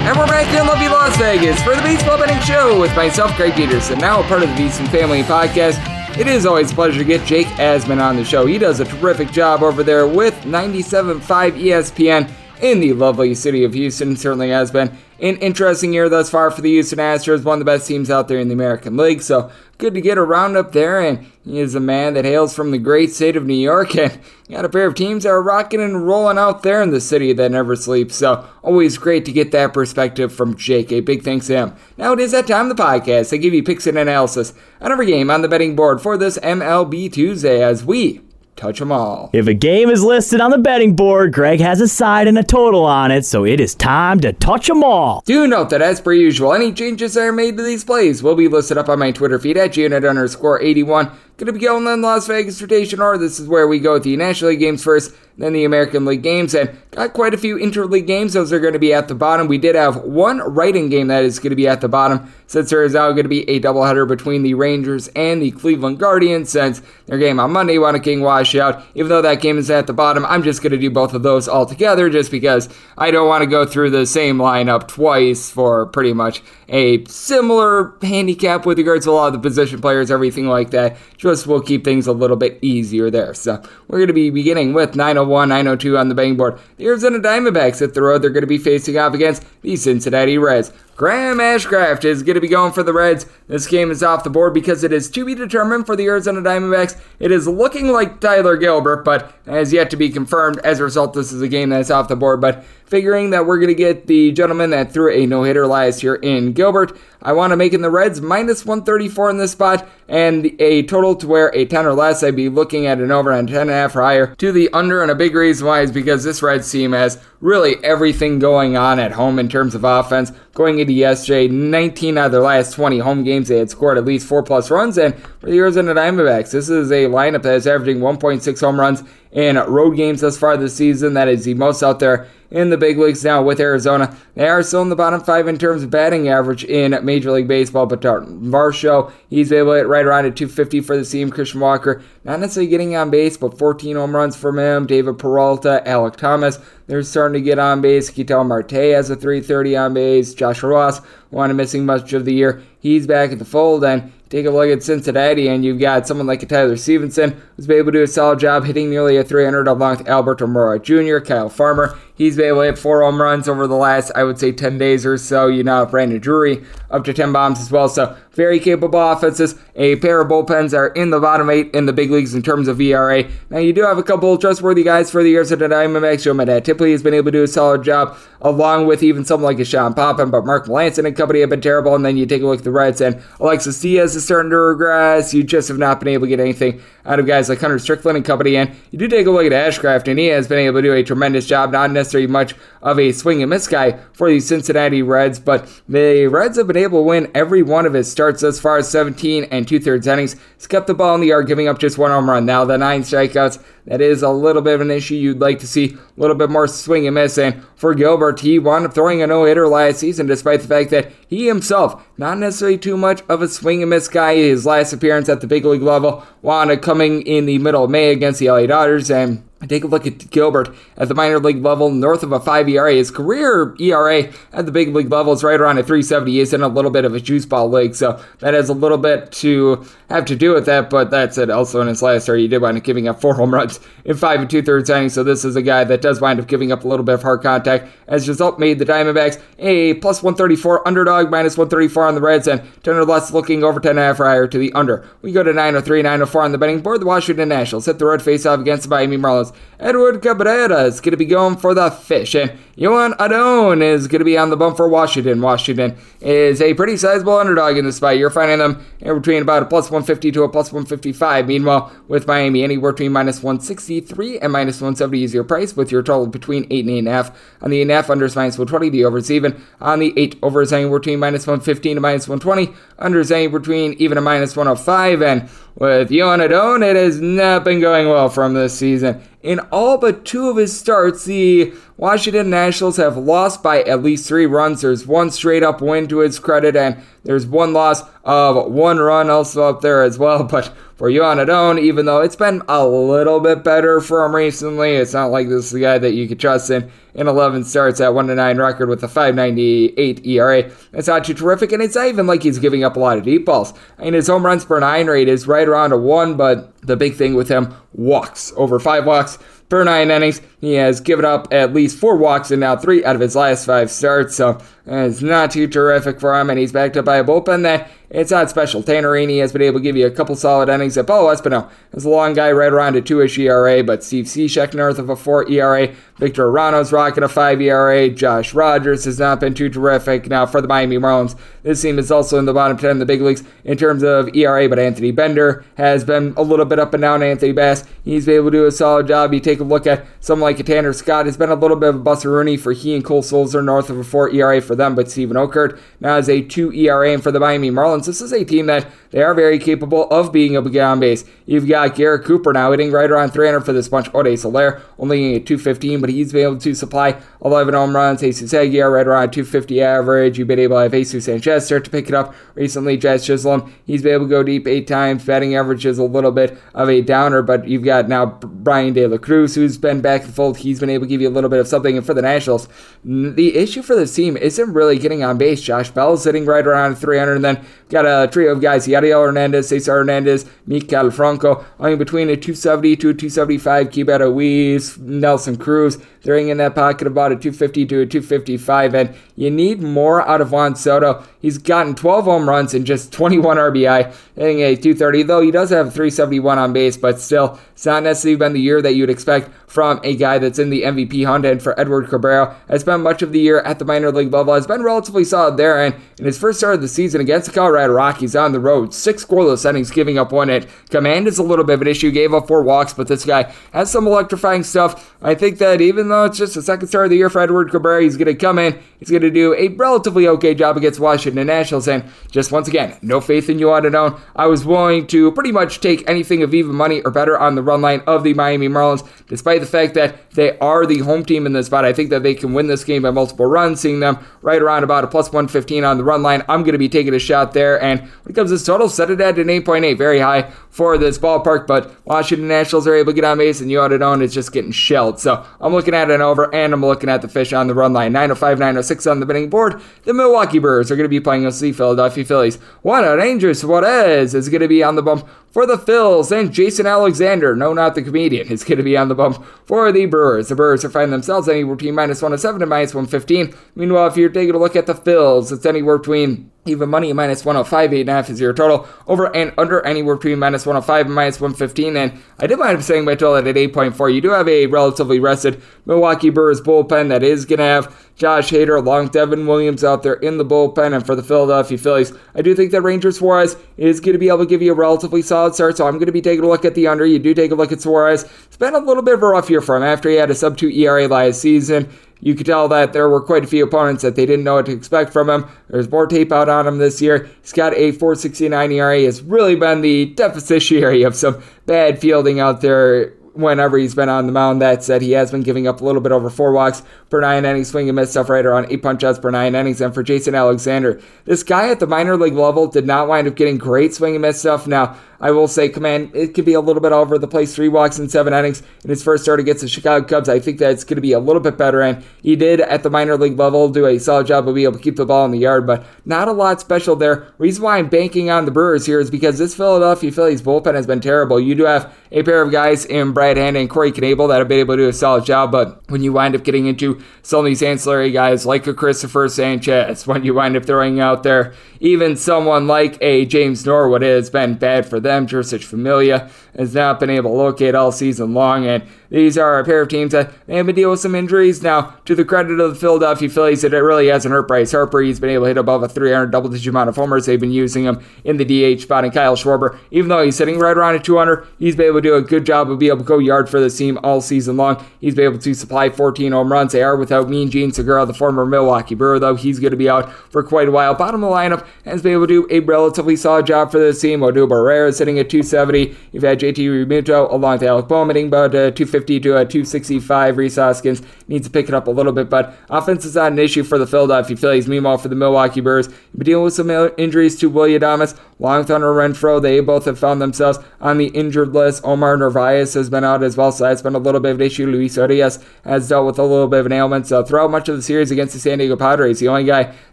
And 0.04 0.18
we're 0.18 0.26
back 0.26 0.46
in 0.52 0.66
lovely 0.66 0.88
Las 0.88 1.16
Vegas 1.16 1.62
for 1.62 1.74
the 1.74 1.80
Baseball 1.80 2.18
Betting 2.18 2.38
Show 2.40 2.78
with 2.78 2.94
myself, 2.94 3.34
Greg 3.38 3.54
Peterson, 3.54 3.98
now 3.98 4.20
a 4.20 4.24
part 4.24 4.42
of 4.42 4.50
the 4.50 4.54
VSiN 4.56 4.86
Family 4.88 5.22
Podcast. 5.22 5.78
It 6.18 6.26
is 6.26 6.44
always 6.44 6.70
a 6.70 6.74
pleasure 6.74 6.98
to 6.98 7.04
get 7.04 7.26
Jake 7.26 7.46
Asman 7.46 7.98
on 7.98 8.16
the 8.16 8.26
show. 8.26 8.44
He 8.44 8.58
does 8.58 8.80
a 8.80 8.84
terrific 8.84 9.30
job 9.30 9.62
over 9.62 9.82
there 9.82 10.06
with 10.06 10.34
97.5 10.42 11.22
ESPN 11.58 12.30
in 12.60 12.80
the 12.80 12.92
lovely 12.92 13.34
city 13.34 13.64
of 13.64 13.72
Houston. 13.72 14.16
Certainly 14.16 14.50
has 14.50 14.70
been 14.70 14.94
an 15.20 15.36
interesting 15.38 15.92
year 15.92 16.08
thus 16.08 16.30
far 16.30 16.50
for 16.50 16.60
the 16.60 16.70
Houston 16.70 16.98
Astros, 16.98 17.44
one 17.44 17.54
of 17.54 17.58
the 17.58 17.64
best 17.64 17.88
teams 17.88 18.10
out 18.10 18.28
there 18.28 18.38
in 18.38 18.48
the 18.48 18.54
American 18.54 18.96
League. 18.96 19.22
So 19.22 19.50
good 19.76 19.94
to 19.94 20.00
get 20.00 20.18
a 20.18 20.22
roundup 20.22 20.72
there. 20.72 21.00
And 21.00 21.26
he 21.44 21.58
is 21.58 21.74
a 21.74 21.80
man 21.80 22.14
that 22.14 22.24
hails 22.24 22.54
from 22.54 22.70
the 22.70 22.78
great 22.78 23.10
state 23.10 23.36
of 23.36 23.46
New 23.46 23.54
York 23.54 23.96
and 23.96 24.18
got 24.48 24.64
a 24.64 24.68
pair 24.68 24.86
of 24.86 24.94
teams 24.94 25.24
that 25.24 25.30
are 25.30 25.42
rocking 25.42 25.80
and 25.80 26.06
rolling 26.06 26.38
out 26.38 26.62
there 26.62 26.82
in 26.82 26.90
the 26.90 27.00
city 27.00 27.32
that 27.32 27.50
never 27.50 27.74
sleeps. 27.74 28.14
So 28.16 28.48
always 28.62 28.98
great 28.98 29.24
to 29.24 29.32
get 29.32 29.50
that 29.52 29.74
perspective 29.74 30.32
from 30.32 30.56
Jake. 30.56 30.92
A 30.92 31.00
big 31.00 31.22
thanks 31.22 31.48
to 31.48 31.56
him. 31.56 31.76
Now 31.96 32.12
it 32.12 32.20
is 32.20 32.32
that 32.32 32.46
time 32.46 32.70
of 32.70 32.76
the 32.76 32.82
podcast. 32.82 33.32
I 33.32 33.38
give 33.38 33.54
you 33.54 33.62
picks 33.62 33.86
and 33.86 33.98
analysis 33.98 34.52
on 34.80 34.92
every 34.92 35.06
game 35.06 35.30
on 35.30 35.42
the 35.42 35.48
betting 35.48 35.74
board 35.74 36.00
for 36.00 36.16
this 36.16 36.38
MLB 36.38 37.12
Tuesday 37.12 37.62
as 37.62 37.84
we 37.84 38.20
touch 38.58 38.78
them 38.78 38.92
all. 38.92 39.30
If 39.32 39.46
a 39.46 39.54
game 39.54 39.88
is 39.88 40.02
listed 40.02 40.40
on 40.40 40.50
the 40.50 40.58
betting 40.58 40.94
board, 40.94 41.32
Greg 41.32 41.60
has 41.60 41.80
a 41.80 41.88
side 41.88 42.26
and 42.26 42.36
a 42.36 42.42
total 42.42 42.84
on 42.84 43.10
it, 43.10 43.24
so 43.24 43.44
it 43.44 43.60
is 43.60 43.74
time 43.74 44.20
to 44.20 44.32
touch 44.32 44.66
them 44.66 44.84
all. 44.84 45.22
Do 45.24 45.46
note 45.46 45.70
that, 45.70 45.80
as 45.80 46.00
per 46.00 46.12
usual, 46.12 46.52
any 46.52 46.72
changes 46.72 47.14
that 47.14 47.22
are 47.22 47.32
made 47.32 47.56
to 47.56 47.62
these 47.62 47.84
plays 47.84 48.22
will 48.22 48.34
be 48.34 48.48
listed 48.48 48.76
up 48.76 48.88
on 48.88 48.98
my 48.98 49.12
Twitter 49.12 49.38
feed 49.38 49.56
at 49.56 49.76
unit 49.76 50.04
underscore 50.04 50.60
81. 50.60 51.10
Gonna 51.38 51.52
be 51.52 51.60
going 51.60 51.86
in 51.86 52.02
Las 52.02 52.26
Vegas 52.26 52.60
rotation 52.60 53.00
order. 53.00 53.16
This 53.16 53.38
is 53.38 53.46
where 53.46 53.68
we 53.68 53.78
go 53.78 53.92
with 53.92 54.02
the 54.02 54.16
National 54.16 54.50
League 54.50 54.58
games 54.58 54.82
first, 54.82 55.14
then 55.36 55.52
the 55.52 55.62
American 55.62 56.04
League 56.04 56.24
games, 56.24 56.52
and 56.52 56.76
got 56.90 57.12
quite 57.12 57.32
a 57.32 57.38
few 57.38 57.54
interleague 57.54 58.08
games. 58.08 58.32
Those 58.32 58.52
are 58.52 58.58
going 58.58 58.72
to 58.72 58.80
be 58.80 58.92
at 58.92 59.06
the 59.06 59.14
bottom. 59.14 59.46
We 59.46 59.56
did 59.56 59.76
have 59.76 60.02
one 60.02 60.38
writing 60.40 60.88
game 60.88 61.06
that 61.06 61.22
is 61.22 61.38
going 61.38 61.50
to 61.50 61.56
be 61.56 61.68
at 61.68 61.80
the 61.80 61.86
bottom, 61.86 62.32
since 62.48 62.70
there 62.70 62.82
is 62.82 62.94
now 62.94 63.12
going 63.12 63.22
to 63.22 63.28
be 63.28 63.48
a 63.48 63.60
doubleheader 63.60 64.08
between 64.08 64.42
the 64.42 64.54
Rangers 64.54 65.06
and 65.14 65.40
the 65.40 65.52
Cleveland 65.52 66.00
Guardians, 66.00 66.50
since 66.50 66.82
their 67.06 67.18
game 67.18 67.38
on 67.38 67.52
Monday 67.52 67.78
won 67.78 67.94
a 67.94 68.00
king 68.00 68.20
washout. 68.20 68.84
Even 68.96 69.08
though 69.08 69.22
that 69.22 69.40
game 69.40 69.58
is 69.58 69.70
at 69.70 69.86
the 69.86 69.92
bottom, 69.92 70.26
I'm 70.26 70.42
just 70.42 70.60
going 70.60 70.72
to 70.72 70.76
do 70.76 70.90
both 70.90 71.14
of 71.14 71.22
those 71.22 71.46
all 71.46 71.66
together, 71.66 72.10
just 72.10 72.32
because 72.32 72.68
I 72.96 73.12
don't 73.12 73.28
want 73.28 73.42
to 73.42 73.46
go 73.48 73.64
through 73.64 73.90
the 73.90 74.06
same 74.06 74.38
lineup 74.38 74.88
twice 74.88 75.50
for 75.50 75.86
pretty 75.86 76.14
much 76.14 76.42
a 76.68 77.04
similar 77.04 77.94
handicap 78.02 78.66
with 78.66 78.76
regards 78.76 79.04
to 79.04 79.10
a 79.10 79.12
lot 79.12 79.28
of 79.28 79.34
the 79.34 79.48
position 79.48 79.80
players, 79.80 80.10
everything 80.10 80.48
like 80.48 80.70
that. 80.70 80.96
Just 81.28 81.46
will 81.46 81.60
keep 81.60 81.84
things 81.84 82.06
a 82.06 82.12
little 82.12 82.36
bit 82.36 82.58
easier 82.62 83.10
there. 83.10 83.34
So 83.34 83.62
we're 83.86 83.98
going 83.98 84.08
to 84.08 84.14
be 84.14 84.30
beginning 84.30 84.72
with 84.72 84.96
901, 84.96 85.48
902 85.48 85.98
on 85.98 86.08
the 86.08 86.14
betting 86.14 86.36
board. 86.36 86.58
The 86.76 86.86
Arizona 86.86 87.18
Diamondbacks 87.18 87.82
at 87.82 87.94
the 87.94 88.02
road, 88.02 88.22
they're 88.22 88.30
going 88.30 88.42
to 88.42 88.46
be 88.46 88.58
facing 88.58 88.98
off 88.98 89.14
against 89.14 89.44
the 89.62 89.76
Cincinnati 89.76 90.38
Reds. 90.38 90.72
Graham 90.98 91.38
Ashcraft 91.38 92.04
is 92.04 92.24
going 92.24 92.34
to 92.34 92.40
be 92.40 92.48
going 92.48 92.72
for 92.72 92.82
the 92.82 92.92
Reds. 92.92 93.24
This 93.46 93.68
game 93.68 93.92
is 93.92 94.02
off 94.02 94.24
the 94.24 94.30
board 94.30 94.52
because 94.52 94.82
it 94.82 94.92
is 94.92 95.08
to 95.10 95.24
be 95.24 95.32
determined 95.32 95.86
for 95.86 95.94
the 95.94 96.06
Arizona 96.06 96.40
Diamondbacks. 96.40 97.00
It 97.20 97.30
is 97.30 97.46
looking 97.46 97.92
like 97.92 98.18
Tyler 98.18 98.56
Gilbert, 98.56 99.04
but 99.04 99.32
has 99.46 99.72
yet 99.72 99.90
to 99.90 99.96
be 99.96 100.10
confirmed. 100.10 100.58
As 100.64 100.80
a 100.80 100.84
result, 100.84 101.14
this 101.14 101.32
is 101.32 101.40
a 101.40 101.46
game 101.46 101.68
that's 101.68 101.92
off 101.92 102.08
the 102.08 102.16
board. 102.16 102.40
But 102.40 102.64
figuring 102.84 103.30
that 103.30 103.46
we're 103.46 103.58
going 103.58 103.68
to 103.68 103.74
get 103.74 104.08
the 104.08 104.32
gentleman 104.32 104.70
that 104.70 104.92
threw 104.92 105.12
a 105.12 105.24
no 105.24 105.44
hitter 105.44 105.68
last 105.68 106.02
year 106.02 106.16
in 106.16 106.52
Gilbert, 106.52 106.98
I 107.22 107.32
want 107.32 107.52
to 107.52 107.56
make 107.56 107.74
in 107.74 107.82
the 107.82 107.90
Reds 107.90 108.20
minus 108.20 108.64
134 108.64 109.30
in 109.30 109.38
this 109.38 109.52
spot 109.52 109.88
and 110.08 110.46
a 110.60 110.82
total 110.84 111.14
to 111.16 111.26
where 111.26 111.54
a 111.54 111.64
10 111.64 111.86
or 111.86 111.92
less. 111.92 112.22
I'd 112.22 112.36
be 112.36 112.48
looking 112.48 112.86
at 112.86 112.98
an 112.98 113.10
over 113.10 113.32
on 113.32 113.46
10.5 113.46 113.96
or 113.96 114.02
higher 114.02 114.34
to 114.36 114.52
the 114.52 114.68
under. 114.72 115.02
And 115.02 115.10
a 115.10 115.14
big 115.14 115.34
reason 115.34 115.66
why 115.66 115.82
is 115.82 115.92
because 115.92 116.24
this 116.24 116.42
Reds 116.42 116.70
team 116.70 116.92
has 116.92 117.22
really 117.40 117.76
everything 117.84 118.38
going 118.38 118.76
on 118.76 118.98
at 118.98 119.12
home 119.12 119.38
in 119.38 119.48
terms 119.48 119.74
of 119.74 119.84
offense. 119.84 120.32
Going 120.54 120.80
yesterday, 120.94 121.48
19 121.48 122.18
out 122.18 122.26
of 122.26 122.32
their 122.32 122.40
last 122.40 122.74
20 122.74 122.98
home 122.98 123.24
games, 123.24 123.48
they 123.48 123.58
had 123.58 123.70
scored 123.70 123.98
at 123.98 124.04
least 124.04 124.26
four 124.26 124.42
plus 124.42 124.70
runs. 124.70 124.98
And 124.98 125.16
for 125.40 125.46
the 125.46 125.58
Arizona 125.58 125.94
Diamondbacks, 125.94 126.50
this 126.50 126.68
is 126.68 126.90
a 126.90 127.04
lineup 127.06 127.42
that 127.42 127.54
is 127.54 127.66
averaging 127.66 128.00
1.6 128.00 128.60
home 128.60 128.80
runs 128.80 129.02
in 129.32 129.56
road 129.56 129.96
games 129.96 130.20
thus 130.20 130.38
far 130.38 130.56
this 130.56 130.74
season. 130.74 131.14
That 131.14 131.28
is 131.28 131.44
the 131.44 131.54
most 131.54 131.82
out 131.82 131.98
there 132.00 132.28
in 132.50 132.70
the 132.70 132.78
big 132.78 132.98
leagues 132.98 133.24
now 133.24 133.42
with 133.42 133.60
Arizona. 133.60 134.16
They 134.34 134.48
are 134.48 134.62
still 134.62 134.82
in 134.82 134.88
the 134.88 134.96
bottom 134.96 135.20
five 135.20 135.48
in 135.48 135.58
terms 135.58 135.82
of 135.82 135.90
batting 135.90 136.28
average 136.28 136.64
in 136.64 136.98
Major 137.04 137.32
League 137.32 137.48
Baseball, 137.48 137.86
but 137.86 138.00
Varsho, 138.00 139.12
he's 139.28 139.52
able 139.52 139.72
to 139.72 139.78
hit 139.78 139.86
right 139.86 140.04
around 140.04 140.26
at 140.26 140.36
250 140.36 140.80
for 140.80 140.96
the 140.96 141.04
team. 141.04 141.30
Christian 141.30 141.60
Walker, 141.60 142.02
not 142.24 142.40
necessarily 142.40 142.70
getting 142.70 142.96
on 142.96 143.10
base, 143.10 143.36
but 143.36 143.58
14 143.58 143.96
home 143.96 144.14
runs 144.14 144.36
from 144.36 144.58
him. 144.58 144.86
David 144.86 145.18
Peralta, 145.18 145.82
Alek 145.86 146.16
Thomas, 146.16 146.58
they're 146.86 147.02
starting 147.02 147.34
to 147.34 147.44
get 147.44 147.58
on 147.58 147.80
base. 147.80 148.10
Ketel 148.10 148.44
Marte 148.44 148.70
has 148.72 149.10
a 149.10 149.16
330 149.16 149.76
on 149.76 149.94
base. 149.94 150.34
Josh 150.34 150.62
Rojas, 150.62 151.00
one 151.30 151.54
missing 151.54 151.84
much 151.84 152.12
of 152.12 152.24
the 152.24 152.32
year. 152.32 152.62
He's 152.80 153.06
back 153.06 153.32
at 153.32 153.38
the 153.38 153.44
fold, 153.44 153.84
and 153.84 154.12
take 154.28 154.46
a 154.46 154.50
look 154.50 154.68
at 154.68 154.82
Cincinnati, 154.82 155.48
and 155.48 155.64
you've 155.64 155.80
got 155.80 156.06
someone 156.06 156.26
like 156.26 156.42
a 156.42 156.46
Tyler 156.46 156.76
Stephenson 156.76 157.40
who's 157.56 157.66
been 157.66 157.78
able 157.78 157.92
to 157.92 157.98
do 157.98 158.04
a 158.04 158.06
solid 158.06 158.38
job 158.38 158.64
hitting 158.64 158.90
nearly 158.90 159.16
a 159.16 159.24
300 159.24 159.66
along 159.66 159.98
with 159.98 160.08
Albert 160.08 160.40
Almora 160.40 160.82
Jr., 160.82 161.24
Kyle 161.24 161.48
Farmer. 161.48 161.98
He's 162.18 162.36
been 162.36 162.46
able 162.46 162.62
to 162.62 162.66
hit 162.66 162.78
four 162.78 163.02
home 163.02 163.22
runs 163.22 163.48
over 163.48 163.66
the 163.66 163.76
last, 163.76 164.10
I 164.14 164.24
would 164.24 164.38
say, 164.38 164.52
10 164.52 164.76
days 164.76 165.06
or 165.06 165.16
so. 165.16 165.46
You 165.46 165.62
know, 165.62 165.86
Brandon 165.86 166.20
Drury 166.20 166.64
up 166.90 167.04
to 167.04 167.14
10 167.14 167.32
bombs 167.32 167.60
as 167.60 167.70
well. 167.70 167.88
So 167.88 168.16
very 168.32 168.60
capable 168.60 169.00
offenses. 169.00 169.56
A 169.74 169.96
pair 169.96 170.20
of 170.20 170.28
bullpens 170.28 170.72
are 170.72 170.88
in 170.88 171.10
the 171.10 171.20
bottom 171.20 171.50
eight 171.50 171.74
in 171.74 171.86
the 171.86 171.92
big 171.92 172.10
leagues 172.10 172.34
in 172.34 172.42
terms 172.42 172.68
of 172.68 172.80
ERA. 172.80 173.28
Now, 173.50 173.58
you 173.58 173.72
do 173.72 173.82
have 173.82 173.98
a 173.98 174.02
couple 174.02 174.32
of 174.32 174.40
trustworthy 174.40 174.82
guys 174.82 175.10
for 175.10 175.22
the 175.22 175.30
years 175.30 175.52
at 175.52 175.58
the 175.58 175.66
Diamondbacks. 175.66 176.22
Joe 176.22 176.34
Mantiply 176.34 176.92
has 176.92 177.02
been 177.02 177.14
able 177.14 177.26
to 177.26 177.38
do 177.38 177.42
a 177.42 177.48
solid 177.48 177.82
job, 177.82 178.16
along 178.40 178.86
with 178.86 179.02
even 179.02 179.24
someone 179.24 179.52
like 179.52 179.60
a 179.60 179.64
Sean 179.64 179.94
Poppen, 179.94 180.30
but 180.30 180.44
Mark 180.44 180.66
Melancon 180.66 181.06
and 181.06 181.16
company 181.16 181.40
have 181.40 181.50
been 181.50 181.60
terrible. 181.60 181.94
And 181.94 182.04
then 182.04 182.16
you 182.16 182.26
take 182.26 182.42
a 182.42 182.46
look 182.46 182.58
at 182.58 182.64
the 182.64 182.70
Reds, 182.70 183.00
and 183.00 183.22
Alexis 183.40 183.80
Diaz 183.80 184.16
is 184.16 184.24
starting 184.24 184.50
to 184.50 184.56
regress. 184.56 185.34
You 185.34 185.42
just 185.42 185.68
have 185.68 185.78
not 185.78 185.98
been 185.98 186.08
able 186.08 186.26
to 186.26 186.28
get 186.28 186.40
anything 186.40 186.80
out 187.06 187.18
of 187.18 187.26
guys 187.26 187.48
like 187.48 187.60
Hunter 187.60 187.78
Strickland 187.78 188.16
and 188.16 188.24
company. 188.24 188.56
And 188.56 188.70
you 188.90 188.98
do 188.98 189.08
take 189.08 189.26
a 189.26 189.30
look 189.30 189.46
at 189.46 189.52
Ashcraft, 189.52 190.08
and 190.08 190.18
he 190.18 190.26
has 190.26 190.46
been 190.46 190.58
able 190.58 190.78
to 190.78 190.82
do 190.82 190.92
a 190.92 191.02
tremendous 191.02 191.46
job, 191.46 191.72
not 191.72 191.90
necessarily 191.90 192.07
much 192.26 192.54
of 192.82 192.98
a 192.98 193.12
swing 193.12 193.42
and 193.42 193.50
miss 193.50 193.66
guy 193.66 193.98
for 194.12 194.30
the 194.30 194.40
Cincinnati 194.40 195.02
Reds, 195.02 195.38
but 195.38 195.68
the 195.88 196.26
Reds 196.26 196.56
have 196.56 196.66
been 196.66 196.76
able 196.76 197.00
to 197.00 197.08
win 197.08 197.30
every 197.34 197.62
one 197.62 197.86
of 197.86 197.94
his 197.94 198.10
starts 198.10 198.42
as 198.42 198.60
far 198.60 198.78
as 198.78 198.90
17 198.90 199.44
and 199.44 199.66
two 199.66 199.80
thirds 199.80 200.06
innings. 200.06 200.36
He's 200.56 200.66
kept 200.66 200.86
the 200.86 200.94
ball 200.94 201.14
in 201.14 201.20
the 201.20 201.28
yard, 201.28 201.46
giving 201.46 201.68
up 201.68 201.78
just 201.78 201.98
one 201.98 202.10
home 202.10 202.28
run. 202.28 202.46
Now, 202.46 202.64
the 202.64 202.78
nine 202.78 203.02
strikeouts, 203.02 203.62
that 203.86 204.00
is 204.00 204.22
a 204.22 204.30
little 204.30 204.62
bit 204.62 204.74
of 204.74 204.80
an 204.80 204.90
issue. 204.90 205.14
You'd 205.14 205.40
like 205.40 205.58
to 205.60 205.66
see 205.66 205.94
a 205.94 206.20
little 206.20 206.36
bit 206.36 206.50
more 206.50 206.66
swing 206.66 207.06
and 207.06 207.14
miss. 207.14 207.38
And 207.38 207.64
for 207.74 207.94
Gilbert, 207.94 208.40
he 208.40 208.58
wound 208.58 208.84
up 208.84 208.94
throwing 208.94 209.22
a 209.22 209.26
no 209.26 209.44
hitter 209.44 209.66
last 209.66 210.00
season, 210.00 210.26
despite 210.26 210.60
the 210.60 210.68
fact 210.68 210.90
that 210.90 211.10
he 211.26 211.46
himself, 211.46 212.06
not 212.18 212.38
necessarily 212.38 212.78
too 212.78 212.96
much 212.96 213.22
of 213.28 213.40
a 213.40 213.48
swing 213.48 213.82
and 213.82 213.90
miss 213.90 214.08
guy. 214.08 214.36
His 214.36 214.66
last 214.66 214.92
appearance 214.92 215.28
at 215.28 215.40
the 215.40 215.46
big 215.46 215.64
league 215.64 215.82
level 215.82 216.26
wound 216.42 216.70
up 216.70 216.82
coming 216.82 217.22
in 217.22 217.46
the 217.46 217.58
middle 217.58 217.84
of 217.84 217.90
May 217.90 218.12
against 218.12 218.40
the 218.40 218.50
LA 218.50 218.66
Dodgers. 218.66 219.10
And 219.10 219.47
Take 219.66 219.82
a 219.82 219.88
look 219.88 220.06
at 220.06 220.30
Gilbert 220.30 220.72
at 220.96 221.08
the 221.08 221.14
minor 221.14 221.40
league 221.40 221.64
level, 221.64 221.90
north 221.90 222.22
of 222.22 222.30
a 222.30 222.38
5 222.38 222.68
ERA. 222.68 222.92
His 222.94 223.10
career 223.10 223.74
ERA 223.80 224.32
at 224.52 224.66
the 224.66 224.72
big 224.72 224.94
league 224.94 225.10
level 225.10 225.32
is 225.32 225.42
right 225.42 225.60
around 225.60 225.78
a 225.78 225.82
370. 225.82 226.30
He's 226.30 226.52
in 226.52 226.62
a 226.62 226.68
little 226.68 226.92
bit 226.92 227.04
of 227.04 227.12
a 227.12 227.20
juice 227.20 227.44
ball 227.44 227.68
league, 227.68 227.96
so 227.96 228.22
that 228.38 228.54
has 228.54 228.68
a 228.68 228.74
little 228.74 228.98
bit 228.98 229.32
to 229.32 229.84
have 230.10 230.26
to 230.26 230.36
do 230.36 230.54
with 230.54 230.66
that, 230.66 230.90
but 230.90 231.10
that's 231.10 231.38
it. 231.38 231.50
Also, 231.50 231.80
in 231.80 231.88
his 231.88 232.02
last 232.02 232.24
start, 232.24 232.38
he 232.38 232.46
did 232.46 232.62
wind 232.62 232.78
up 232.78 232.84
giving 232.84 233.08
up 233.08 233.20
four 233.20 233.34
home 233.34 233.52
runs 233.52 233.80
in 234.04 234.16
five 234.16 234.40
and 234.40 234.48
two 234.48 234.62
thirds 234.62 234.90
innings, 234.90 235.14
so 235.14 235.24
this 235.24 235.44
is 235.44 235.56
a 235.56 235.62
guy 235.62 235.82
that 235.82 236.02
does 236.02 236.20
wind 236.20 236.38
up 236.38 236.46
giving 236.46 236.70
up 236.70 236.84
a 236.84 236.88
little 236.88 237.04
bit 237.04 237.16
of 237.16 237.22
hard 237.22 237.42
contact. 237.42 237.88
As 238.06 238.28
a 238.28 238.30
result, 238.30 238.60
made 238.60 238.78
the 238.78 238.86
Diamondbacks 238.86 239.40
a 239.58 239.94
plus 239.94 240.22
134 240.22 240.86
underdog, 240.86 241.30
minus 241.30 241.58
134 241.58 242.06
on 242.06 242.14
the 242.14 242.20
Reds, 242.20 242.46
and 242.46 242.62
10 242.84 242.94
or 242.94 243.04
less 243.04 243.32
looking 243.32 243.64
over 243.64 243.80
10 243.80 243.90
and 243.90 243.98
a 243.98 244.02
half 244.02 244.18
higher 244.18 244.46
to 244.46 244.58
the 244.58 244.72
under. 244.72 245.04
We 245.20 245.32
go 245.32 245.42
to 245.42 245.52
903, 245.52 246.02
904 246.02 246.42
on 246.42 246.52
the 246.52 246.58
betting 246.58 246.80
board. 246.80 247.00
The 247.00 247.06
Washington 247.06 247.48
Nationals 247.48 247.86
hit 247.86 247.98
the 247.98 248.06
road 248.06 248.22
face 248.22 248.46
off 248.46 248.60
against 248.60 248.84
the 248.84 248.90
Miami 248.90 249.16
Marlins. 249.16 249.47
Edward 249.80 250.22
Cabrera 250.22 250.82
is 250.84 251.00
going 251.00 251.12
to 251.12 251.16
be 251.16 251.24
going 251.24 251.56
for 251.56 251.72
the 251.72 251.90
fish, 251.90 252.34
and 252.34 252.52
Joan 252.76 253.14
Adon 253.20 253.80
is 253.80 254.08
going 254.08 254.18
to 254.18 254.24
be 254.24 254.36
on 254.36 254.50
the 254.50 254.56
bump 254.56 254.76
for 254.76 254.88
Washington. 254.88 255.40
Washington 255.40 255.96
is 256.20 256.60
a 256.60 256.74
pretty 256.74 256.96
sizable 256.96 257.36
underdog 257.36 257.76
in 257.76 257.84
this 257.84 258.00
fight. 258.00 258.18
You're 258.18 258.30
finding 258.30 258.58
them 258.58 258.84
in 259.00 259.14
between 259.14 259.42
about 259.42 259.62
a 259.62 259.66
plus 259.66 259.90
150 259.90 260.32
to 260.32 260.42
a 260.42 260.48
plus 260.48 260.72
155. 260.72 261.46
Meanwhile, 261.46 261.92
with 262.08 262.26
Miami, 262.26 262.64
anywhere 262.64 262.92
between 262.92 263.12
minus 263.12 263.42
163 263.42 264.40
and 264.40 264.52
minus 264.52 264.76
170 264.76 265.22
is 265.22 265.34
your 265.34 265.44
price, 265.44 265.76
with 265.76 265.92
your 265.92 266.02
total 266.02 266.26
between 266.26 266.66
8 266.70 266.84
and 266.84 267.06
8.5. 267.06 267.34
On 267.62 267.70
the 267.70 267.84
8.5, 267.84 268.04
unders 268.06 268.36
minus 268.36 268.58
120, 268.58 268.90
the 268.90 269.04
overs 269.04 269.30
even. 269.30 269.62
On 269.80 270.00
the 270.00 270.12
8, 270.16 270.38
overs 270.42 270.72
anywhere 270.72 270.98
between 270.98 271.20
minus 271.20 271.46
115 271.46 271.94
to 271.94 272.00
minus 272.00 272.28
120, 272.28 272.76
unders 272.98 273.30
anywhere 273.30 273.60
between 273.60 273.92
even 273.94 274.18
a 274.18 274.20
minus 274.20 274.56
105, 274.56 275.22
and 275.22 275.48
with 275.78 276.10
Joan 276.10 276.40
Adon, 276.40 276.82
it 276.82 276.96
has 276.96 277.20
not 277.20 277.64
been 277.64 277.80
going 277.80 278.08
well 278.08 278.28
from 278.28 278.54
this 278.54 278.76
season. 278.76 279.22
In 279.42 279.60
all 279.70 279.96
but 279.96 280.24
two 280.24 280.50
of 280.50 280.56
his 280.56 280.76
starts, 280.76 281.24
the 281.24 281.72
Washington 281.98 282.48
Nationals 282.48 282.96
have 282.98 283.16
lost 283.16 283.60
by 283.60 283.82
at 283.82 284.04
least 284.04 284.28
three 284.28 284.46
runs. 284.46 284.82
There's 284.82 285.04
one 285.04 285.32
straight 285.32 285.64
up 285.64 285.80
win 285.82 286.06
to 286.06 286.18
his 286.18 286.38
credit, 286.38 286.76
and 286.76 286.96
there's 287.24 287.44
one 287.44 287.72
loss 287.72 288.04
of 288.22 288.70
one 288.70 288.98
run 288.98 289.28
also 289.30 289.68
up 289.68 289.80
there 289.80 290.04
as 290.04 290.16
well. 290.16 290.44
But 290.48 290.72
for 290.94 291.10
Joan 291.10 291.40
Adon, 291.40 291.80
even 291.80 292.06
though 292.06 292.20
it's 292.20 292.36
been 292.36 292.62
a 292.68 292.86
little 292.86 293.40
bit 293.40 293.64
better 293.64 294.00
for 294.00 294.24
him 294.24 294.34
recently, 294.34 294.92
it's 294.92 295.12
not 295.12 295.32
like 295.32 295.48
this 295.48 295.66
is 295.66 295.74
a 295.74 295.80
guy 295.80 295.98
that 295.98 296.14
you 296.14 296.28
could 296.28 296.38
trust 296.38 296.70
in. 296.70 296.88
In 297.14 297.26
11 297.26 297.64
starts 297.64 298.00
at 298.00 298.14
1 298.14 298.32
9 298.32 298.58
record 298.58 298.88
with 298.88 299.02
a 299.02 299.08
598 299.08 300.24
ERA. 300.24 300.70
It's 300.92 301.08
not 301.08 301.24
too 301.24 301.34
terrific, 301.34 301.72
and 301.72 301.82
it's 301.82 301.96
not 301.96 302.06
even 302.06 302.28
like 302.28 302.44
he's 302.44 302.60
giving 302.60 302.84
up 302.84 302.94
a 302.94 303.00
lot 303.00 303.18
of 303.18 303.24
deep 303.24 303.44
balls. 303.44 303.74
I 303.98 304.04
mean, 304.04 304.14
his 304.14 304.28
home 304.28 304.46
runs 304.46 304.64
per 304.64 304.78
nine 304.78 305.08
rate 305.08 305.28
is 305.28 305.48
right 305.48 305.66
around 305.66 305.90
a 305.90 305.96
1, 305.96 306.36
but 306.36 306.80
the 306.82 306.96
big 306.96 307.16
thing 307.16 307.34
with 307.34 307.48
him 307.48 307.74
walks. 307.92 308.52
Over 308.56 308.78
five 308.78 309.04
walks 309.04 309.38
per 309.68 309.84
nine 309.84 310.10
innings. 310.10 310.40
He 310.60 310.74
has 310.74 311.00
given 311.00 311.24
up 311.24 311.48
at 311.52 311.72
least 311.72 311.98
four 311.98 312.16
walks 312.16 312.50
and 312.50 312.60
now 312.60 312.76
three 312.76 313.04
out 313.04 313.14
of 313.14 313.20
his 313.20 313.36
last 313.36 313.66
five 313.66 313.90
starts, 313.90 314.36
so 314.36 314.60
it's 314.86 315.22
not 315.22 315.50
too 315.50 315.66
terrific 315.66 316.20
for 316.20 316.38
him, 316.38 316.50
and 316.50 316.58
he's 316.58 316.72
backed 316.72 316.96
up 316.96 317.04
by 317.04 317.16
a 317.16 317.24
bullpen 317.24 317.62
that 317.62 317.90
it's 318.10 318.30
not 318.30 318.48
special. 318.48 318.82
Tanner 318.82 319.10
Rainey 319.10 319.38
has 319.38 319.52
been 319.52 319.62
able 319.62 319.78
to 319.78 319.82
give 319.82 319.96
you 319.96 320.06
a 320.06 320.10
couple 320.10 320.34
solid 320.34 320.68
innings. 320.68 320.96
At 320.96 321.06
Paolo 321.06 321.32
Espino 321.32 321.70
is 321.92 322.04
a 322.04 322.08
long 322.08 322.32
guy 322.32 322.50
right 322.50 322.72
around 322.72 322.96
a 322.96 323.02
two-ish 323.02 323.38
ERA, 323.38 323.84
but 323.84 324.02
Steve 324.02 324.24
Cishek 324.24 324.74
north 324.74 324.98
of 324.98 325.10
a 325.10 325.16
four 325.16 325.48
ERA. 325.50 325.94
Victor 326.18 326.50
Arano's 326.50 326.92
rocking 326.92 327.22
a 327.22 327.28
five 327.28 327.60
ERA. 327.60 328.08
Josh 328.08 328.52
Rogers 328.52 329.04
has 329.04 329.18
not 329.18 329.38
been 329.38 329.54
too 329.54 329.68
terrific. 329.68 330.26
Now 330.26 330.46
for 330.46 330.60
the 330.60 330.66
Miami 330.66 330.96
Marlins, 330.96 331.38
this 331.62 331.80
team 331.80 331.98
is 331.98 332.10
also 332.10 332.38
in 332.38 332.44
the 332.44 332.52
bottom 332.52 332.76
ten 332.76 332.90
in 332.90 332.98
the 332.98 333.06
big 333.06 333.20
leagues 333.20 333.44
in 333.64 333.78
terms 333.78 334.02
of 334.02 334.34
ERA, 334.34 334.68
but 334.68 334.78
Anthony 334.78 335.12
Bender 335.12 335.64
has 335.76 336.04
been 336.04 336.34
a 336.36 336.42
little 336.42 336.64
bit 336.64 336.78
up 336.78 336.92
and 336.92 337.02
down. 337.02 337.22
Anthony 337.22 337.52
Bass, 337.52 337.84
he's 338.04 338.26
been 338.26 338.36
able 338.36 338.50
to 338.50 338.58
do 338.58 338.66
a 338.66 338.72
solid 338.72 339.06
job. 339.06 339.32
You 339.32 339.40
take 339.40 339.60
a 339.60 339.64
look 339.64 339.86
at 339.86 340.06
someone 340.20 340.50
like 340.50 340.60
a 340.60 340.64
Tanner 340.64 340.92
Scott, 340.92 341.28
it's 341.28 341.36
been 341.36 341.50
a 341.50 341.54
little 341.54 341.76
bit 341.76 341.90
of 341.90 341.96
a 341.96 342.00
buster 342.00 342.30
Rooney 342.30 342.56
for 342.56 342.72
he 342.72 342.94
and 342.94 343.04
Cole 343.04 343.22
Sulser 343.22 343.64
north 343.64 343.88
of 343.88 343.98
a 343.98 344.04
four 344.04 344.30
ERA 344.30 344.60
for 344.60 344.74
them, 344.74 344.94
but 344.94 345.10
Steven 345.10 345.36
Okert 345.36 345.78
now 346.00 346.16
has 346.16 346.28
a 346.28 346.42
two 346.42 346.72
ERA, 346.72 347.12
and 347.12 347.22
for 347.22 347.30
the 347.30 347.40
Miami 347.40 347.70
Marlins, 347.70 348.06
this 348.06 348.20
is 348.20 348.32
a 348.32 348.44
team 348.44 348.66
that 348.66 348.86
they 349.10 349.22
are 349.22 349.34
very 349.34 349.58
capable 349.58 350.08
of 350.10 350.32
being 350.32 350.54
able 350.54 350.64
to 350.64 350.70
get 350.70 350.84
on 350.84 351.00
base. 351.00 351.24
You've 351.46 351.68
got 351.68 351.94
Garrett 351.94 352.24
Cooper 352.24 352.52
now 352.52 352.70
hitting 352.70 352.90
right 352.90 353.10
around 353.10 353.30
300 353.30 353.60
for 353.60 353.72
this 353.72 353.88
bunch. 353.88 354.08
Ode 354.14 354.38
Soler 354.38 354.82
only 354.98 355.36
at 355.36 355.46
215, 355.46 356.00
but 356.00 356.07
but 356.08 356.14
he's 356.14 356.32
been 356.32 356.42
able 356.42 356.56
to 356.56 356.74
supply 356.74 357.20
11 357.44 357.74
home 357.74 357.94
runs. 357.94 358.22
Jesus 358.22 358.54
Aguilar 358.54 358.90
right 358.90 359.06
around 359.06 359.30
250 359.30 359.82
average. 359.82 360.38
You've 360.38 360.48
been 360.48 360.58
able 360.58 360.76
to 360.76 360.84
have 360.84 360.92
Jesus 360.92 361.26
Sanchez 361.26 361.66
start 361.66 361.84
to 361.84 361.90
pick 361.90 362.08
it 362.08 362.14
up 362.14 362.34
recently. 362.54 362.96
Jazz 362.96 363.26
Chisholm, 363.26 363.70
he's 363.84 364.02
been 364.02 364.14
able 364.14 364.24
to 364.24 364.30
go 364.30 364.42
deep 364.42 364.66
eight 364.66 364.86
times. 364.86 365.22
Batting 365.22 365.54
average 365.54 365.84
is 365.84 365.98
a 365.98 366.04
little 366.04 366.32
bit 366.32 366.56
of 366.72 366.88
a 366.88 367.02
downer, 367.02 367.42
but 367.42 367.68
you've 367.68 367.84
got 367.84 368.08
now 368.08 368.24
Bryan 368.24 368.94
De 368.94 369.06
La 369.06 369.18
Cruz, 369.18 369.54
who's 369.54 369.76
been 369.76 370.00
back 370.00 370.22
in 370.22 370.28
fold. 370.28 370.56
He's 370.56 370.80
been 370.80 370.88
able 370.88 371.04
to 371.04 371.10
give 371.10 371.20
you 371.20 371.28
a 371.28 371.30
little 371.30 371.50
bit 371.50 371.60
of 371.60 371.68
something. 371.68 371.98
And 371.98 372.06
for 372.06 372.14
the 372.14 372.22
Nationals, 372.22 372.70
the 373.04 373.54
issue 373.54 373.82
for 373.82 373.94
this 373.94 374.14
team 374.14 374.38
isn't 374.38 374.72
really 374.72 374.98
getting 374.98 375.22
on 375.22 375.36
base. 375.36 375.60
Josh 375.60 375.90
Bell's 375.90 376.22
sitting 376.22 376.46
right 376.46 376.66
around 376.66 376.96
300, 376.96 377.34
and 377.34 377.44
then 377.44 377.66
got 377.90 378.06
a 378.06 378.28
trio 378.32 378.52
of 378.52 378.62
guys: 378.62 378.86
Yadiel 378.86 379.26
Hernandez, 379.26 379.68
Cesar 379.68 379.98
Hernandez, 379.98 380.46
Maikel 380.66 381.12
Franco, 381.12 381.66
only 381.78 381.96
between 381.96 382.30
a 382.30 382.36
270 382.36 382.96
to 382.96 383.10
a 383.10 383.12
275. 383.12 383.90
Keibert 383.90 384.20
Ruiz, 384.20 384.96
Nelson 384.96 385.58
Cruz 385.58 385.97
was 385.98 386.06
they're 386.22 386.36
in 386.36 386.58
that 386.58 386.74
pocket 386.74 387.06
about 387.06 387.32
a 387.32 387.36
250 387.36 387.86
to 387.86 388.00
a 388.00 388.06
255, 388.06 388.94
and 388.94 389.14
you 389.36 389.50
need 389.50 389.80
more 389.80 390.26
out 390.26 390.40
of 390.40 390.52
Juan 390.52 390.76
Soto. 390.76 391.24
He's 391.40 391.58
gotten 391.58 391.94
12 391.94 392.24
home 392.24 392.48
runs 392.48 392.74
and 392.74 392.86
just 392.86 393.12
21 393.12 393.56
RBI, 393.56 394.14
hitting 394.34 394.60
a 394.60 394.74
230, 394.74 395.22
though 395.24 395.40
he 395.40 395.50
does 395.50 395.70
have 395.70 395.92
371 395.92 396.58
on 396.58 396.72
base, 396.72 396.96
but 396.96 397.20
still, 397.20 397.58
it's 397.72 397.86
not 397.86 398.02
necessarily 398.02 398.36
been 398.36 398.52
the 398.54 398.60
year 398.60 398.82
that 398.82 398.94
you'd 398.94 399.10
expect 399.10 399.50
from 399.68 400.00
a 400.02 400.16
guy 400.16 400.38
that's 400.38 400.58
in 400.58 400.70
the 400.70 400.82
MVP 400.82 401.24
hunt. 401.24 401.44
And 401.44 401.62
for 401.62 401.78
Edward 401.78 402.08
Cabrera, 402.08 402.56
has 402.68 402.80
spent 402.80 403.02
much 403.02 403.22
of 403.22 403.32
the 403.32 403.38
year 403.38 403.60
at 403.60 403.78
the 403.78 403.84
minor 403.84 404.10
league 404.10 404.32
level, 404.32 404.54
has 404.54 404.66
been 404.66 404.82
relatively 404.82 405.22
solid 405.22 405.56
there. 405.56 405.84
And 405.84 405.94
in 406.18 406.24
his 406.24 406.38
first 406.38 406.58
start 406.58 406.74
of 406.74 406.80
the 406.80 406.88
season 406.88 407.20
against 407.20 407.46
the 407.46 407.54
Colorado 407.54 407.92
Rockies 407.92 408.34
on 408.34 408.50
the 408.50 408.58
road, 408.58 408.92
six 408.92 409.24
scoreless 409.24 409.68
innings, 409.68 409.92
giving 409.92 410.18
up 410.18 410.32
one 410.32 410.48
hit. 410.48 410.68
Command 410.90 411.28
is 411.28 411.38
a 411.38 411.42
little 411.42 411.64
bit 411.64 411.74
of 411.74 411.82
an 411.82 411.88
issue, 411.88 412.10
gave 412.10 412.34
up 412.34 412.48
four 412.48 412.62
walks, 412.62 412.92
but 412.92 413.06
this 413.06 413.24
guy 413.24 413.52
has 413.72 413.90
some 413.90 414.06
electrifying 414.06 414.64
stuff. 414.64 415.14
I 415.22 415.34
think 415.34 415.58
that 415.58 415.80
even 415.80 416.07
though 416.08 416.24
it's 416.24 416.38
just 416.38 416.54
the 416.54 416.62
second 416.62 416.88
start 416.88 417.06
of 417.06 417.10
the 417.10 417.16
year 417.16 417.30
for 417.30 417.40
Edward 417.40 417.70
Cabrera, 417.70 418.02
he's 418.02 418.16
going 418.16 418.26
to 418.26 418.34
come 418.34 418.58
in, 418.58 418.78
he's 418.98 419.10
going 419.10 419.22
to 419.22 419.30
do 419.30 419.54
a 419.54 419.68
relatively 419.68 420.28
okay 420.28 420.54
job 420.54 420.76
against 420.76 421.00
Washington 421.00 421.46
Nationals. 421.46 421.88
And 421.88 422.04
just 422.30 422.52
once 422.52 422.68
again, 422.68 422.96
no 423.00 423.20
faith 423.20 423.48
in 423.48 423.58
Joan 423.58 423.86
Adon. 423.86 424.20
I 424.36 424.46
was 424.46 424.64
willing 424.64 425.06
to 425.08 425.32
pretty 425.32 425.52
much 425.52 425.80
take 425.80 426.08
anything 426.08 426.42
of 426.42 426.52
even 426.52 426.74
money 426.74 427.00
or 427.02 427.10
better 427.10 427.38
on 427.38 427.54
the 427.54 427.62
run 427.62 427.80
line 427.80 428.02
of 428.06 428.22
the 428.22 428.34
Miami 428.34 428.68
Marlins, 428.68 429.08
despite 429.26 429.60
the 429.60 429.66
fact 429.66 429.94
that 429.94 430.30
they 430.32 430.58
are 430.58 430.86
the 430.86 430.98
home 430.98 431.24
team 431.24 431.46
in 431.46 431.54
this 431.54 431.66
spot. 431.66 431.84
I 431.84 431.92
think 431.92 432.10
that 432.10 432.22
they 432.22 432.34
can 432.34 432.52
win 432.52 432.66
this 432.66 432.84
game 432.84 433.02
by 433.02 433.10
multiple 433.10 433.46
runs, 433.46 433.80
seeing 433.80 434.00
them 434.00 434.18
right 434.42 434.60
around 434.60 434.84
about 434.84 435.04
a 435.04 435.06
plus 435.06 435.28
115 435.28 435.84
on 435.84 435.96
the 435.96 436.04
run 436.04 436.22
line. 436.22 436.44
I'm 436.48 436.62
going 436.62 436.72
to 436.72 436.78
be 436.78 436.88
taking 436.88 437.14
a 437.14 437.18
shot 437.18 437.52
there. 437.54 437.82
And 437.82 438.00
when 438.00 438.10
it 438.30 438.34
comes 438.34 438.50
to 438.50 438.54
this 438.54 438.66
total, 438.66 438.88
set 438.88 439.10
it 439.10 439.20
at 439.20 439.38
an 439.38 439.48
8.8, 439.48 439.96
very 439.96 440.20
high 440.20 440.50
for 440.70 440.98
this 440.98 441.18
ballpark. 441.18 441.66
But 441.66 441.94
Washington 442.06 442.48
Nationals 442.48 442.86
are 442.86 442.94
able 442.94 443.12
to 443.12 443.16
get 443.16 443.24
on 443.24 443.38
base, 443.38 443.60
and 443.60 443.70
you 443.70 443.80
ought 443.80 443.88
to 443.88 443.98
know 443.98 444.14
it's 444.20 444.34
just 444.34 444.52
getting 444.52 444.72
shelled. 444.72 445.20
So 445.20 445.44
I'm 445.60 445.72
looking 445.72 445.94
at 445.94 445.97
an 446.02 446.22
over, 446.22 446.54
and 446.54 446.72
I'm 446.72 446.84
looking 446.84 447.10
at 447.10 447.22
the 447.22 447.28
fish 447.28 447.52
on 447.52 447.66
the 447.66 447.74
run 447.74 447.92
line. 447.92 448.12
905, 448.12 448.58
906 448.58 449.06
on 449.06 449.20
the 449.20 449.26
betting 449.26 449.50
board. 449.50 449.80
The 450.04 450.14
Milwaukee 450.14 450.58
Brewers 450.58 450.90
are 450.90 450.96
going 450.96 451.04
to 451.04 451.08
be 451.08 451.20
playing 451.20 451.42
against 451.42 451.60
the 451.60 451.72
Philadelphia 451.72 452.24
Phillies. 452.24 452.56
Juan 452.82 453.04
Ranger 453.04 453.52
Suarez 453.54 454.34
is 454.34 454.48
going 454.48 454.62
to 454.62 454.68
be 454.68 454.82
on 454.82 454.96
the 454.96 455.02
bump 455.02 455.26
for 455.58 455.66
the 455.66 455.74
Phils, 455.74 456.30
and 456.30 456.52
Jason 456.52 456.86
Alexander, 456.86 457.56
no, 457.56 457.72
not 457.72 457.96
the 457.96 458.02
comedian, 458.02 458.46
is 458.46 458.62
going 458.62 458.78
to 458.78 458.84
be 458.84 458.96
on 458.96 459.08
the 459.08 459.14
bump 459.16 459.44
for 459.64 459.90
the 459.90 460.06
Brewers. 460.06 460.46
The 460.46 460.54
Brewers 460.54 460.84
are 460.84 460.88
finding 460.88 461.10
themselves 461.10 461.48
anywhere 461.48 461.74
between 461.74 461.96
minus 461.96 462.22
107 462.22 462.62
and 462.62 462.70
minus 462.70 462.94
115. 462.94 463.52
Meanwhile, 463.74 464.06
if 464.06 464.16
you're 464.16 464.28
taking 464.28 464.54
a 464.54 464.58
look 464.58 464.76
at 464.76 464.86
the 464.86 464.94
Phils, 464.94 465.50
it's 465.50 465.66
anywhere 465.66 465.98
between 465.98 466.52
even 466.64 466.88
money 466.88 467.12
minus 467.12 467.44
105, 467.44 467.90
8.5 467.90 468.30
is 468.30 468.40
your 468.40 468.52
total. 468.52 468.86
Over 469.08 469.34
and 469.34 469.52
under 469.58 469.84
anywhere 469.84 470.14
between 470.14 470.38
minus 470.38 470.64
105 470.64 471.06
and 471.06 471.14
minus 471.16 471.40
115. 471.40 471.96
And 471.96 472.22
I 472.38 472.46
did 472.46 472.60
mind 472.60 472.84
saying 472.84 473.04
my 473.04 473.16
total 473.16 473.36
at 473.36 473.56
8.4. 473.56 474.14
You 474.14 474.20
do 474.20 474.30
have 474.30 474.46
a 474.46 474.66
relatively 474.66 475.18
rested 475.18 475.60
Milwaukee 475.86 476.30
Brewers 476.30 476.60
bullpen 476.60 477.08
that 477.08 477.24
is 477.24 477.46
going 477.46 477.58
to 477.58 477.64
have 477.64 478.07
Josh 478.18 478.50
Hader 478.50 478.76
along 478.76 479.08
Devin 479.08 479.46
Williams 479.46 479.84
out 479.84 480.02
there 480.02 480.14
in 480.14 480.38
the 480.38 480.44
bullpen. 480.44 480.92
And 480.94 481.06
for 481.06 481.14
the 481.14 481.22
Philadelphia 481.22 481.78
Phillies, 481.78 482.12
I 482.34 482.42
do 482.42 482.54
think 482.54 482.72
that 482.72 482.82
Ranger 482.82 483.12
Suarez 483.12 483.56
is 483.76 484.00
going 484.00 484.12
to 484.12 484.18
be 484.18 484.28
able 484.28 484.40
to 484.40 484.46
give 484.46 484.60
you 484.60 484.72
a 484.72 484.74
relatively 484.74 485.22
solid 485.22 485.54
start. 485.54 485.76
So 485.76 485.86
I'm 485.86 485.94
going 485.94 486.06
to 486.06 486.12
be 486.12 486.20
taking 486.20 486.44
a 486.44 486.48
look 486.48 486.64
at 486.64 486.74
the 486.74 486.88
under. 486.88 487.06
You 487.06 487.20
do 487.20 487.32
take 487.32 487.52
a 487.52 487.54
look 487.54 487.70
at 487.70 487.80
Suarez. 487.80 488.24
It's 488.44 488.56
been 488.56 488.74
a 488.74 488.80
little 488.80 489.04
bit 489.04 489.14
of 489.14 489.22
a 489.22 489.26
rough 489.26 489.48
year 489.48 489.60
for 489.60 489.76
him 489.76 489.84
after 489.84 490.10
he 490.10 490.16
had 490.16 490.30
a 490.30 490.34
sub 490.34 490.58
2 490.58 490.68
ERA 490.68 491.06
last 491.06 491.40
season. 491.40 491.88
You 492.20 492.34
could 492.34 492.46
tell 492.46 492.66
that 492.68 492.92
there 492.92 493.08
were 493.08 493.20
quite 493.20 493.44
a 493.44 493.46
few 493.46 493.62
opponents 493.62 494.02
that 494.02 494.16
they 494.16 494.26
didn't 494.26 494.44
know 494.44 494.56
what 494.56 494.66
to 494.66 494.72
expect 494.72 495.12
from 495.12 495.30
him. 495.30 495.46
There's 495.68 495.88
more 495.88 496.08
tape 496.08 496.32
out 496.32 496.48
on 496.48 496.66
him 496.66 496.78
this 496.78 497.00
year. 497.00 497.30
He's 497.42 497.52
got 497.52 497.74
a 497.74 497.92
469 497.92 498.72
ERA. 498.72 499.02
Has 499.02 499.22
really 499.22 499.54
been 499.54 499.82
the 499.82 500.06
deficitary 500.06 501.04
of 501.04 501.14
some 501.14 501.40
bad 501.66 502.00
fielding 502.00 502.40
out 502.40 502.60
there 502.60 503.12
whenever 503.38 503.78
he's 503.78 503.94
been 503.94 504.08
on 504.08 504.26
the 504.26 504.32
mound. 504.32 504.60
That 504.60 504.84
said, 504.84 505.02
he 505.02 505.12
has 505.12 505.30
been 505.30 505.42
giving 505.42 505.66
up 505.66 505.80
a 505.80 505.84
little 505.84 506.00
bit 506.00 506.12
over 506.12 506.28
four 506.28 506.52
walks 506.52 506.82
per 507.08 507.20
nine 507.20 507.44
innings, 507.44 507.68
swing 507.68 507.88
and 507.88 507.96
miss 507.96 508.10
stuff 508.10 508.28
right 508.28 508.44
around 508.44 508.66
eight 508.70 508.82
punch 508.82 509.04
outs 509.04 509.18
per 509.18 509.30
nine 509.30 509.54
innings. 509.54 509.80
And 509.80 509.94
for 509.94 510.02
Jason 510.02 510.34
Alexander, 510.34 511.00
this 511.24 511.42
guy 511.42 511.70
at 511.70 511.80
the 511.80 511.86
minor 511.86 512.16
league 512.16 512.34
level 512.34 512.66
did 512.66 512.86
not 512.86 513.08
wind 513.08 513.28
up 513.28 513.36
getting 513.36 513.58
great 513.58 513.94
swing 513.94 514.14
and 514.14 514.22
miss 514.22 514.40
stuff. 514.40 514.66
Now, 514.66 514.96
I 515.20 515.32
will 515.32 515.48
say, 515.48 515.68
command, 515.68 516.12
it 516.14 516.34
could 516.34 516.44
be 516.44 516.54
a 516.54 516.60
little 516.60 516.80
bit 516.80 516.92
all 516.92 517.02
over 517.02 517.18
the 517.18 517.26
place. 517.26 517.54
Three 517.54 517.68
walks 517.68 517.98
in 517.98 518.08
seven 518.08 518.32
innings 518.32 518.62
in 518.84 518.90
his 518.90 519.02
first 519.02 519.24
start 519.24 519.40
against 519.40 519.62
the 519.62 519.68
Chicago 519.68 520.06
Cubs. 520.06 520.28
I 520.28 520.38
think 520.38 520.58
that 520.58 520.70
it's 520.70 520.84
going 520.84 520.96
to 520.96 521.02
be 521.02 521.12
a 521.12 521.18
little 521.18 521.40
bit 521.40 521.58
better. 521.58 521.82
And 521.82 522.04
he 522.22 522.36
did 522.36 522.60
at 522.60 522.82
the 522.82 522.90
minor 522.90 523.16
league 523.16 523.38
level 523.38 523.68
do 523.68 523.86
a 523.86 523.98
solid 523.98 524.28
job 524.28 524.48
of 524.48 524.54
being 524.54 524.66
able 524.66 524.76
to 524.76 524.82
keep 524.82 524.96
the 524.96 525.06
ball 525.06 525.24
in 525.24 525.32
the 525.32 525.38
yard, 525.38 525.66
but 525.66 525.84
not 526.04 526.28
a 526.28 526.32
lot 526.32 526.60
special 526.60 526.94
there. 526.94 527.32
Reason 527.38 527.62
why 527.62 527.78
I'm 527.78 527.88
banking 527.88 528.30
on 528.30 528.44
the 528.44 528.50
Brewers 528.50 528.86
here 528.86 529.00
is 529.00 529.10
because 529.10 529.38
this 529.38 529.56
Philadelphia 529.56 530.12
Phillies 530.12 530.42
bullpen 530.42 530.74
has 530.74 530.86
been 530.86 531.00
terrible. 531.00 531.40
You 531.40 531.54
do 531.54 531.64
have 531.64 531.92
a 532.12 532.22
pair 532.22 532.40
of 532.40 532.52
guys 532.52 532.84
in 532.84 533.12
Brad 533.12 533.36
Hand 533.36 533.56
and 533.56 533.68
Corey 533.68 533.92
Knebel 533.92 534.28
that 534.28 534.38
have 534.38 534.48
been 534.48 534.60
able 534.60 534.76
to 534.76 534.82
do 534.82 534.88
a 534.88 534.92
solid 534.92 535.24
job, 535.24 535.52
but 535.52 535.82
when 535.90 536.02
you 536.02 536.12
wind 536.12 536.34
up 536.34 536.44
getting 536.44 536.66
into 536.66 537.02
some 537.22 537.40
of 537.40 537.44
these 537.46 537.62
ancillary 537.62 538.10
guys 538.10 538.46
like 538.46 538.66
a 538.66 538.72
Christopher 538.72 539.28
Sanchez, 539.28 540.06
when 540.06 540.24
you 540.24 540.34
wind 540.34 540.56
up 540.56 540.64
throwing 540.64 541.00
out 541.00 541.22
there 541.22 541.54
even 541.80 542.16
someone 542.16 542.66
like 542.66 542.98
a 543.00 543.24
James 543.26 543.64
Norwood, 543.64 544.02
it 544.02 544.14
has 544.14 544.30
been 544.30 544.54
bad 544.54 544.86
for 544.86 545.00
them. 545.00 545.07
Jeurys 545.26 545.64
Familia 545.64 546.30
has 546.58 546.74
not 546.74 547.00
been 547.00 547.10
able 547.10 547.30
to 547.30 547.36
locate 547.36 547.74
all 547.74 547.92
season 547.92 548.34
long, 548.34 548.66
and 548.66 548.82
these 549.10 549.38
are 549.38 549.58
a 549.58 549.64
pair 549.64 549.80
of 549.80 549.88
teams 549.88 550.12
that 550.12 550.32
may 550.46 550.56
have 550.56 550.66
been 550.66 550.74
dealing 550.74 550.90
with 550.90 551.00
some 551.00 551.14
injuries. 551.14 551.62
Now, 551.62 551.94
to 552.04 552.14
the 552.14 552.24
credit 552.24 552.60
of 552.60 552.74
the 552.74 552.78
Philadelphia 552.78 553.28
Phillies, 553.30 553.64
it 553.64 553.72
really 553.72 554.08
hasn't 554.08 554.32
hurt 554.32 554.48
Bryce 554.48 554.72
Harper. 554.72 555.00
He's 555.00 555.18
been 555.18 555.30
able 555.30 555.44
to 555.44 555.48
hit 555.48 555.56
above 555.56 555.82
a 555.82 555.88
300 555.88 556.30
double 556.30 556.50
digit 556.50 556.68
amount 556.68 556.90
of 556.90 556.96
homers. 556.96 557.24
They've 557.24 557.40
been 557.40 557.50
using 557.50 557.84
him 557.84 558.04
in 558.24 558.36
the 558.36 558.44
DH 558.44 558.82
spot. 558.82 559.04
And 559.04 559.12
Kyle 559.12 559.36
Schwarber, 559.36 559.78
even 559.90 560.08
though 560.08 560.22
he's 560.22 560.36
sitting 560.36 560.58
right 560.58 560.76
around 560.76 560.96
at 560.96 561.04
200, 561.04 561.46
he's 561.58 561.76
been 561.76 561.86
able 561.86 562.02
to 562.02 562.08
do 562.08 562.14
a 562.16 562.22
good 562.22 562.44
job 562.44 562.70
of 562.70 562.78
being 562.78 562.90
able 562.90 562.98
to 562.98 563.04
go 563.04 563.18
yard 563.18 563.48
for 563.48 563.60
the 563.60 563.70
team 563.70 563.98
all 564.02 564.20
season 564.20 564.56
long. 564.56 564.84
He's 565.00 565.14
been 565.14 565.24
able 565.24 565.38
to 565.38 565.54
supply 565.54 565.88
14 565.88 566.32
home 566.32 566.52
runs. 566.52 566.72
They 566.72 566.82
are 566.82 566.96
without 566.96 567.30
Mean 567.30 567.50
Jean 567.50 567.72
Segura, 567.72 568.04
the 568.04 568.14
former 568.14 568.44
Milwaukee 568.44 568.94
Brewer, 568.94 569.18
though 569.18 569.36
he's 569.36 569.58
going 569.58 569.70
to 569.70 569.76
be 569.76 569.88
out 569.88 570.12
for 570.30 570.42
quite 570.42 570.68
a 570.68 570.70
while. 570.70 570.94
Bottom 570.94 571.24
of 571.24 571.30
the 571.30 571.36
lineup 571.36 571.66
has 571.84 572.02
been 572.02 572.12
able 572.12 572.26
to 572.26 572.46
do 572.46 572.48
a 572.50 572.60
relatively 572.60 573.16
solid 573.16 573.46
job 573.46 573.70
for 573.70 573.78
this 573.78 574.00
team. 574.00 574.20
Odubel 574.20 574.50
Herrera 574.50 574.92
sitting 574.92 575.18
at 575.18 575.30
270. 575.30 575.96
You've 576.12 576.22
had 576.22 576.38
JT 576.52 576.86
Realmuto 576.86 577.30
along 577.32 577.58
with 577.58 577.62
Alec 577.62 577.88
hitting 578.08 578.28
about 578.28 578.54
a 578.54 578.68
uh, 578.68 578.70
250 578.70 579.20
to 579.20 579.36
uh, 579.36 579.40
a 579.40 579.44
265. 579.44 580.36
Rhys 580.36 580.56
Hoskins 580.56 581.02
needs 581.28 581.46
to 581.46 581.52
pick 581.52 581.68
it 581.68 581.74
up 581.74 581.86
a 581.86 581.90
little 581.90 582.12
bit, 582.12 582.30
but 582.30 582.56
offense 582.70 583.04
is 583.04 583.14
not 583.14 583.32
an 583.32 583.38
issue 583.38 583.62
for 583.62 583.78
the 583.78 583.86
Philadelphia 583.86 584.36
Phillies. 584.36 584.68
Meanwhile, 584.68 584.98
for 584.98 585.08
the 585.08 585.14
Milwaukee 585.14 585.60
Brewers, 585.60 585.88
been 585.88 586.24
dealing 586.24 586.44
with 586.44 586.54
some 586.54 586.70
injuries 586.96 587.36
to 587.36 587.48
Willy 587.48 587.78
Adames, 587.78 588.18
along 588.40 588.60
with 588.60 588.68
Hunter 588.68 588.92
Renfroe. 588.92 589.40
They 589.40 589.60
both 589.60 589.84
have 589.84 589.98
found 589.98 590.20
themselves 590.20 590.58
on 590.80 590.98
the 590.98 591.08
injured 591.08 591.52
list. 591.52 591.82
Omar 591.84 592.16
Narvaez 592.16 592.74
has 592.74 592.90
been 592.90 593.04
out 593.04 593.22
as 593.22 593.36
well, 593.36 593.52
so 593.52 593.64
that's 593.64 593.82
been 593.82 593.94
a 593.94 593.98
little 593.98 594.20
bit 594.20 594.32
of 594.32 594.40
an 594.40 594.46
issue. 594.46 594.66
Luis 594.66 594.96
Urias 594.96 595.44
has 595.64 595.88
dealt 595.88 596.06
with 596.06 596.18
a 596.18 596.22
little 596.22 596.48
bit 596.48 596.60
of 596.60 596.66
an 596.66 596.72
ailment. 596.72 597.06
So 597.06 597.24
throughout 597.24 597.50
much 597.50 597.68
of 597.68 597.76
the 597.76 597.82
series 597.82 598.10
against 598.10 598.34
the 598.34 598.40
San 598.40 598.58
Diego 598.58 598.76
Padres, 598.76 599.20
the 599.20 599.28
only 599.28 599.44
guy 599.44 599.74